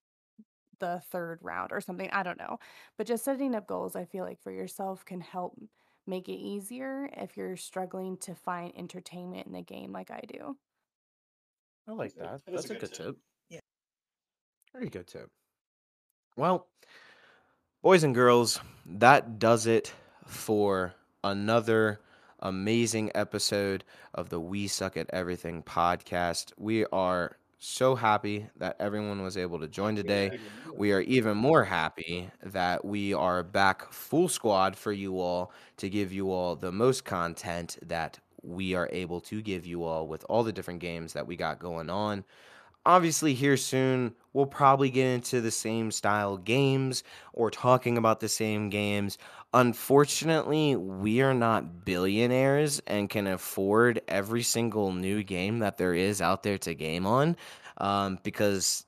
the 0.81 1.03
third 1.11 1.41
round 1.43 1.73
or 1.73 1.81
something. 1.81 2.11
I 2.11 2.23
don't 2.23 2.39
know. 2.39 2.59
But 2.97 3.07
just 3.07 3.25
setting 3.25 3.55
up 3.55 3.67
goals, 3.67 3.97
I 3.97 4.05
feel 4.05 4.25
like 4.25 4.41
for 4.41 4.53
yourself 4.53 5.05
can 5.05 5.21
help 5.21 5.59
make 6.07 6.29
it 6.29 6.33
easier 6.35 7.11
if 7.15 7.37
you're 7.37 7.57
struggling 7.57 8.17
to 8.19 8.35
find 8.35 8.73
entertainment 8.77 9.47
in 9.47 9.53
the 9.53 9.63
game 9.63 9.93
like 9.93 10.11
I 10.11 10.21
do. 10.27 10.57
I 11.89 11.93
like 11.93 12.15
that. 12.15 12.43
That 12.47 12.55
is 12.55 12.65
That's 12.65 12.67
a 12.67 12.69
a 12.71 12.77
good 12.77 12.85
good 12.85 12.93
tip. 12.93 12.93
tip. 12.93 13.17
Very 14.79 14.91
good 14.91 15.09
tip. 15.09 15.29
Well, 16.37 16.69
Boys 17.83 18.05
and 18.05 18.15
girls, 18.15 18.61
that 18.87 19.41
does 19.41 19.67
it 19.67 19.93
for 20.25 20.95
another 21.25 21.99
amazing 22.39 23.11
episode 23.17 23.83
of 24.15 24.29
the 24.29 24.39
We 24.39 24.69
Suck 24.69 24.97
at 24.97 25.11
Everything 25.13 25.65
podcast. 25.65 26.53
We 26.57 26.85
are 26.93 27.39
so 27.59 27.97
happy 27.97 28.47
that 28.59 28.77
everyone 28.79 29.21
was 29.21 29.37
able 29.37 29.59
to 29.59 29.67
join 29.67 29.97
today. 29.97 30.39
We 30.73 30.93
are 30.93 31.01
even 31.01 31.37
more 31.37 31.65
happy 31.65 32.31
that 32.45 32.85
we 32.85 33.13
are 33.13 33.43
back 33.43 33.93
full 33.93 34.29
squad 34.29 34.77
for 34.77 34.93
you 34.93 35.19
all 35.19 35.51
to 35.79 35.91
give 35.91 36.13
you 36.13 36.31
all 36.31 36.55
the 36.55 36.71
most 36.71 37.05
content 37.05 37.79
that 37.83 38.21
we 38.43 38.75
are 38.75 38.89
able 38.93 39.21
to 39.23 39.43
give 39.43 39.67
you 39.67 39.83
all 39.83 40.07
with 40.07 40.25
all 40.29 40.45
the 40.45 40.53
different 40.53 40.79
games 40.79 41.15
that 41.15 41.27
we 41.27 41.35
got 41.35 41.59
going 41.59 41.91
on. 41.91 42.25
Obviously, 42.89 43.35
here 43.35 43.59
soon, 43.59 44.15
we'll 44.33 44.47
probably 44.47 44.89
get 44.89 45.05
into 45.09 45.43
the 45.43 45.51
same 45.51 45.91
style 45.91 46.39
games 46.39 47.03
or 47.35 47.51
talking 47.51 47.99
about 47.99 48.19
the 48.19 48.31
same 48.31 48.71
games. 48.71 49.19
Unfortunately, 49.53 50.75
we 50.75 51.21
are 51.21 51.35
not 51.35 51.85
billionaires 51.85 52.81
and 52.87 53.11
can 53.11 53.27
afford 53.27 54.01
every 54.09 54.43
single 54.43 54.91
new 54.91 55.23
game 55.23 55.59
that 55.59 55.77
there 55.77 55.93
is 55.93 56.23
out 56.23 56.43
there 56.43 56.57
to 56.57 56.75
game 56.75 57.07
on 57.07 57.37
um, 57.77 58.19
because 58.23 58.87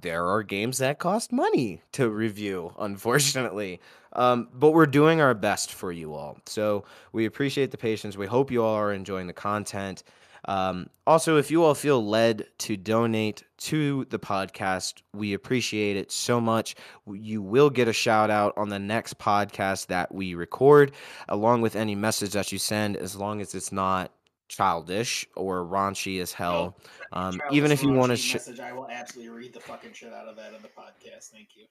there 0.00 0.26
are 0.26 0.44
games 0.44 0.78
that 0.78 1.00
cost 1.00 1.32
money 1.32 1.82
to 1.90 2.08
review, 2.08 2.72
unfortunately. 2.78 3.80
Um, 4.12 4.48
but 4.54 4.70
we're 4.70 4.86
doing 4.86 5.20
our 5.20 5.34
best 5.34 5.72
for 5.72 5.90
you 5.90 6.14
all. 6.14 6.38
So 6.46 6.84
we 7.12 7.26
appreciate 7.26 7.72
the 7.72 7.78
patience. 7.78 8.16
We 8.16 8.26
hope 8.26 8.52
you 8.52 8.62
all 8.62 8.76
are 8.76 8.92
enjoying 8.92 9.26
the 9.26 9.32
content. 9.32 10.04
Um, 10.46 10.88
also, 11.06 11.36
if 11.36 11.50
you 11.50 11.64
all 11.64 11.74
feel 11.74 12.04
led 12.04 12.46
to 12.58 12.76
donate 12.76 13.44
to 13.58 14.06
the 14.10 14.18
podcast, 14.18 15.02
we 15.12 15.34
appreciate 15.34 15.96
it 15.96 16.10
so 16.10 16.40
much. 16.40 16.76
You 17.06 17.42
will 17.42 17.70
get 17.70 17.88
a 17.88 17.92
shout 17.92 18.30
out 18.30 18.54
on 18.56 18.68
the 18.68 18.78
next 18.78 19.18
podcast 19.18 19.86
that 19.88 20.14
we 20.14 20.34
record, 20.34 20.92
along 21.28 21.62
with 21.62 21.76
any 21.76 21.94
message 21.94 22.32
that 22.32 22.52
you 22.52 22.58
send, 22.58 22.96
as 22.96 23.16
long 23.16 23.40
as 23.40 23.54
it's 23.54 23.72
not 23.72 24.12
childish 24.48 25.26
or 25.36 25.64
raunchy 25.64 26.20
as 26.20 26.32
hell. 26.32 26.76
Oh, 27.12 27.20
um, 27.20 27.40
even 27.50 27.70
if 27.70 27.82
you 27.82 27.92
want 27.92 28.10
to, 28.10 28.16
sh- 28.16 28.34
message, 28.34 28.60
I 28.60 28.72
will 28.72 28.88
absolutely 28.88 29.32
read 29.32 29.52
the 29.52 29.60
fucking 29.60 29.92
shit 29.92 30.12
out 30.12 30.26
of 30.26 30.36
that 30.36 30.54
in 30.54 30.62
the 30.62 30.68
podcast. 30.68 31.30
Thank 31.30 31.50
you. 31.54 31.66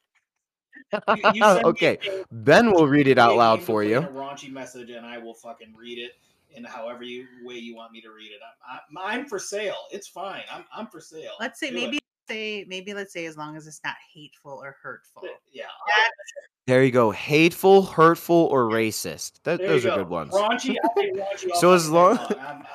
you, 1.34 1.41
you 1.41 1.44
okay, 1.44 1.98
a- 2.08 2.24
Ben 2.32 2.72
will 2.72 2.88
read 2.88 3.08
it 3.08 3.18
out 3.18 3.36
loud 3.36 3.62
for 3.62 3.84
you. 3.84 3.98
A 3.98 4.08
raunchy 4.08 4.52
message, 4.52 4.90
and 4.90 5.06
I 5.06 5.18
will 5.18 5.34
fucking 5.34 5.74
read 5.78 5.98
it 5.98 6.12
in 6.52 6.64
however 6.64 7.04
you, 7.04 7.26
way 7.44 7.56
you 7.56 7.76
want 7.76 7.92
me 7.92 8.02
to 8.02 8.10
read 8.12 8.32
it. 8.32 8.40
I'm, 8.70 8.98
I, 8.98 9.14
I'm 9.16 9.26
for 9.26 9.40
sale. 9.40 9.76
It's 9.92 10.08
fine. 10.08 10.44
I'm, 10.52 10.66
I'm 10.76 10.88
for 10.88 11.00
sale. 11.02 11.32
Let's 11.40 11.60
say 11.60 11.70
Do 11.70 11.78
it. 11.78 11.82
maybe 11.82 12.00
say 12.28 12.66
maybe 12.68 12.94
let's 12.94 13.12
say 13.12 13.26
as 13.26 13.38
long 13.38 13.58
as 13.58 13.66
it's 13.68 13.82
not 13.84 13.96
hateful 14.14 14.60
or 14.64 14.76
hurtful. 14.82 15.24
Yeah. 15.52 15.64
There 16.68 16.84
you 16.84 16.92
go. 16.92 17.10
Hateful, 17.12 17.82
hurtful, 17.82 18.48
or 18.52 18.66
racist. 18.66 19.34
That, 19.44 19.60
those 19.60 19.84
you 19.84 19.90
are 19.90 19.96
go. 19.96 20.04
good 20.04 20.10
ones. 20.10 20.34
Raunchy. 20.34 20.76
I'll 20.84 21.04
raunchy 21.04 21.50
So 21.56 21.74
as 21.74 21.90
long- 21.90 22.20
I'm, 22.20 22.58
I'm, 22.58 22.66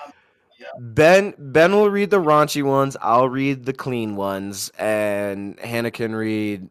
Ben 0.78 1.34
Ben 1.38 1.72
will 1.72 1.90
read 1.90 2.10
the 2.10 2.20
raunchy 2.20 2.62
ones. 2.62 2.96
I'll 3.00 3.28
read 3.28 3.64
the 3.64 3.72
clean 3.72 4.16
ones, 4.16 4.70
and 4.78 5.58
Hannah 5.60 5.90
can 5.90 6.14
read 6.14 6.68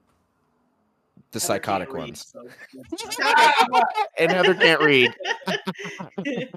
the 1.33 1.39
Heather 1.39 1.45
psychotic 1.55 1.89
can't 1.89 1.95
read, 1.95 2.01
ones. 2.03 2.33
so- 2.33 3.79
and 4.19 4.31
Heather 4.31 4.53
can't 4.55 4.81
read. 4.81 5.13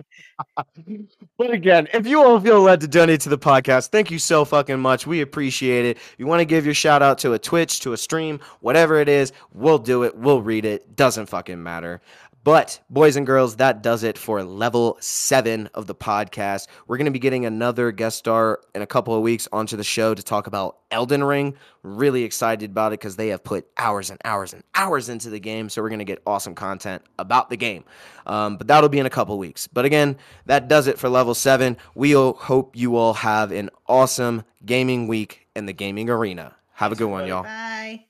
But 1.38 1.50
again, 1.50 1.88
if 1.92 2.06
you 2.06 2.22
all 2.22 2.38
feel 2.40 2.60
led 2.60 2.80
to 2.82 2.88
donate 2.88 3.20
to 3.22 3.28
the 3.28 3.38
podcast, 3.38 3.88
thank 3.88 4.10
you 4.10 4.18
so 4.18 4.44
fucking 4.44 4.78
much. 4.78 5.06
We 5.06 5.20
appreciate 5.20 5.84
it. 5.84 5.98
You 6.18 6.26
want 6.26 6.40
to 6.40 6.44
give 6.44 6.64
your 6.64 6.74
shout 6.74 7.02
out 7.02 7.18
to 7.18 7.32
a 7.34 7.38
Twitch, 7.38 7.80
to 7.80 7.92
a 7.92 7.96
stream, 7.96 8.40
whatever 8.60 8.98
it 9.00 9.08
is, 9.08 9.32
we'll 9.52 9.78
do 9.78 10.02
it. 10.04 10.16
We'll 10.16 10.42
read 10.42 10.64
it. 10.64 10.96
Doesn't 10.96 11.26
fucking 11.26 11.62
matter. 11.62 12.00
But, 12.46 12.78
boys 12.88 13.16
and 13.16 13.26
girls, 13.26 13.56
that 13.56 13.82
does 13.82 14.04
it 14.04 14.16
for 14.16 14.44
level 14.44 14.98
seven 15.00 15.68
of 15.74 15.88
the 15.88 15.96
podcast. 15.96 16.68
We're 16.86 16.96
going 16.96 17.06
to 17.06 17.10
be 17.10 17.18
getting 17.18 17.44
another 17.44 17.90
guest 17.90 18.18
star 18.18 18.60
in 18.72 18.82
a 18.82 18.86
couple 18.86 19.16
of 19.16 19.22
weeks 19.22 19.48
onto 19.50 19.76
the 19.76 19.82
show 19.82 20.14
to 20.14 20.22
talk 20.22 20.46
about 20.46 20.78
Elden 20.92 21.24
Ring. 21.24 21.56
Really 21.82 22.22
excited 22.22 22.70
about 22.70 22.92
it 22.92 23.00
because 23.00 23.16
they 23.16 23.30
have 23.30 23.42
put 23.42 23.66
hours 23.76 24.10
and 24.10 24.20
hours 24.24 24.52
and 24.52 24.62
hours 24.76 25.08
into 25.08 25.28
the 25.28 25.40
game. 25.40 25.68
So, 25.68 25.82
we're 25.82 25.88
going 25.88 25.98
to 25.98 26.04
get 26.04 26.22
awesome 26.24 26.54
content 26.54 27.02
about 27.18 27.50
the 27.50 27.56
game. 27.56 27.82
Um, 28.28 28.58
but 28.58 28.68
that'll 28.68 28.90
be 28.90 29.00
in 29.00 29.06
a 29.06 29.10
couple 29.10 29.34
of 29.34 29.40
weeks. 29.40 29.66
But 29.66 29.84
again, 29.84 30.16
that 30.44 30.68
does 30.68 30.86
it 30.86 31.00
for 31.00 31.08
level 31.08 31.34
seven. 31.34 31.76
We 31.96 32.14
all 32.14 32.34
hope 32.34 32.76
you 32.76 32.94
all 32.94 33.14
have 33.14 33.50
an 33.50 33.70
awesome 33.88 34.44
gaming 34.64 35.08
week 35.08 35.48
in 35.56 35.66
the 35.66 35.72
gaming 35.72 36.08
arena. 36.08 36.54
Have 36.74 36.92
a 36.92 36.94
good 36.94 37.10
one, 37.10 37.26
y'all. 37.26 37.42
Bye. 37.42 38.04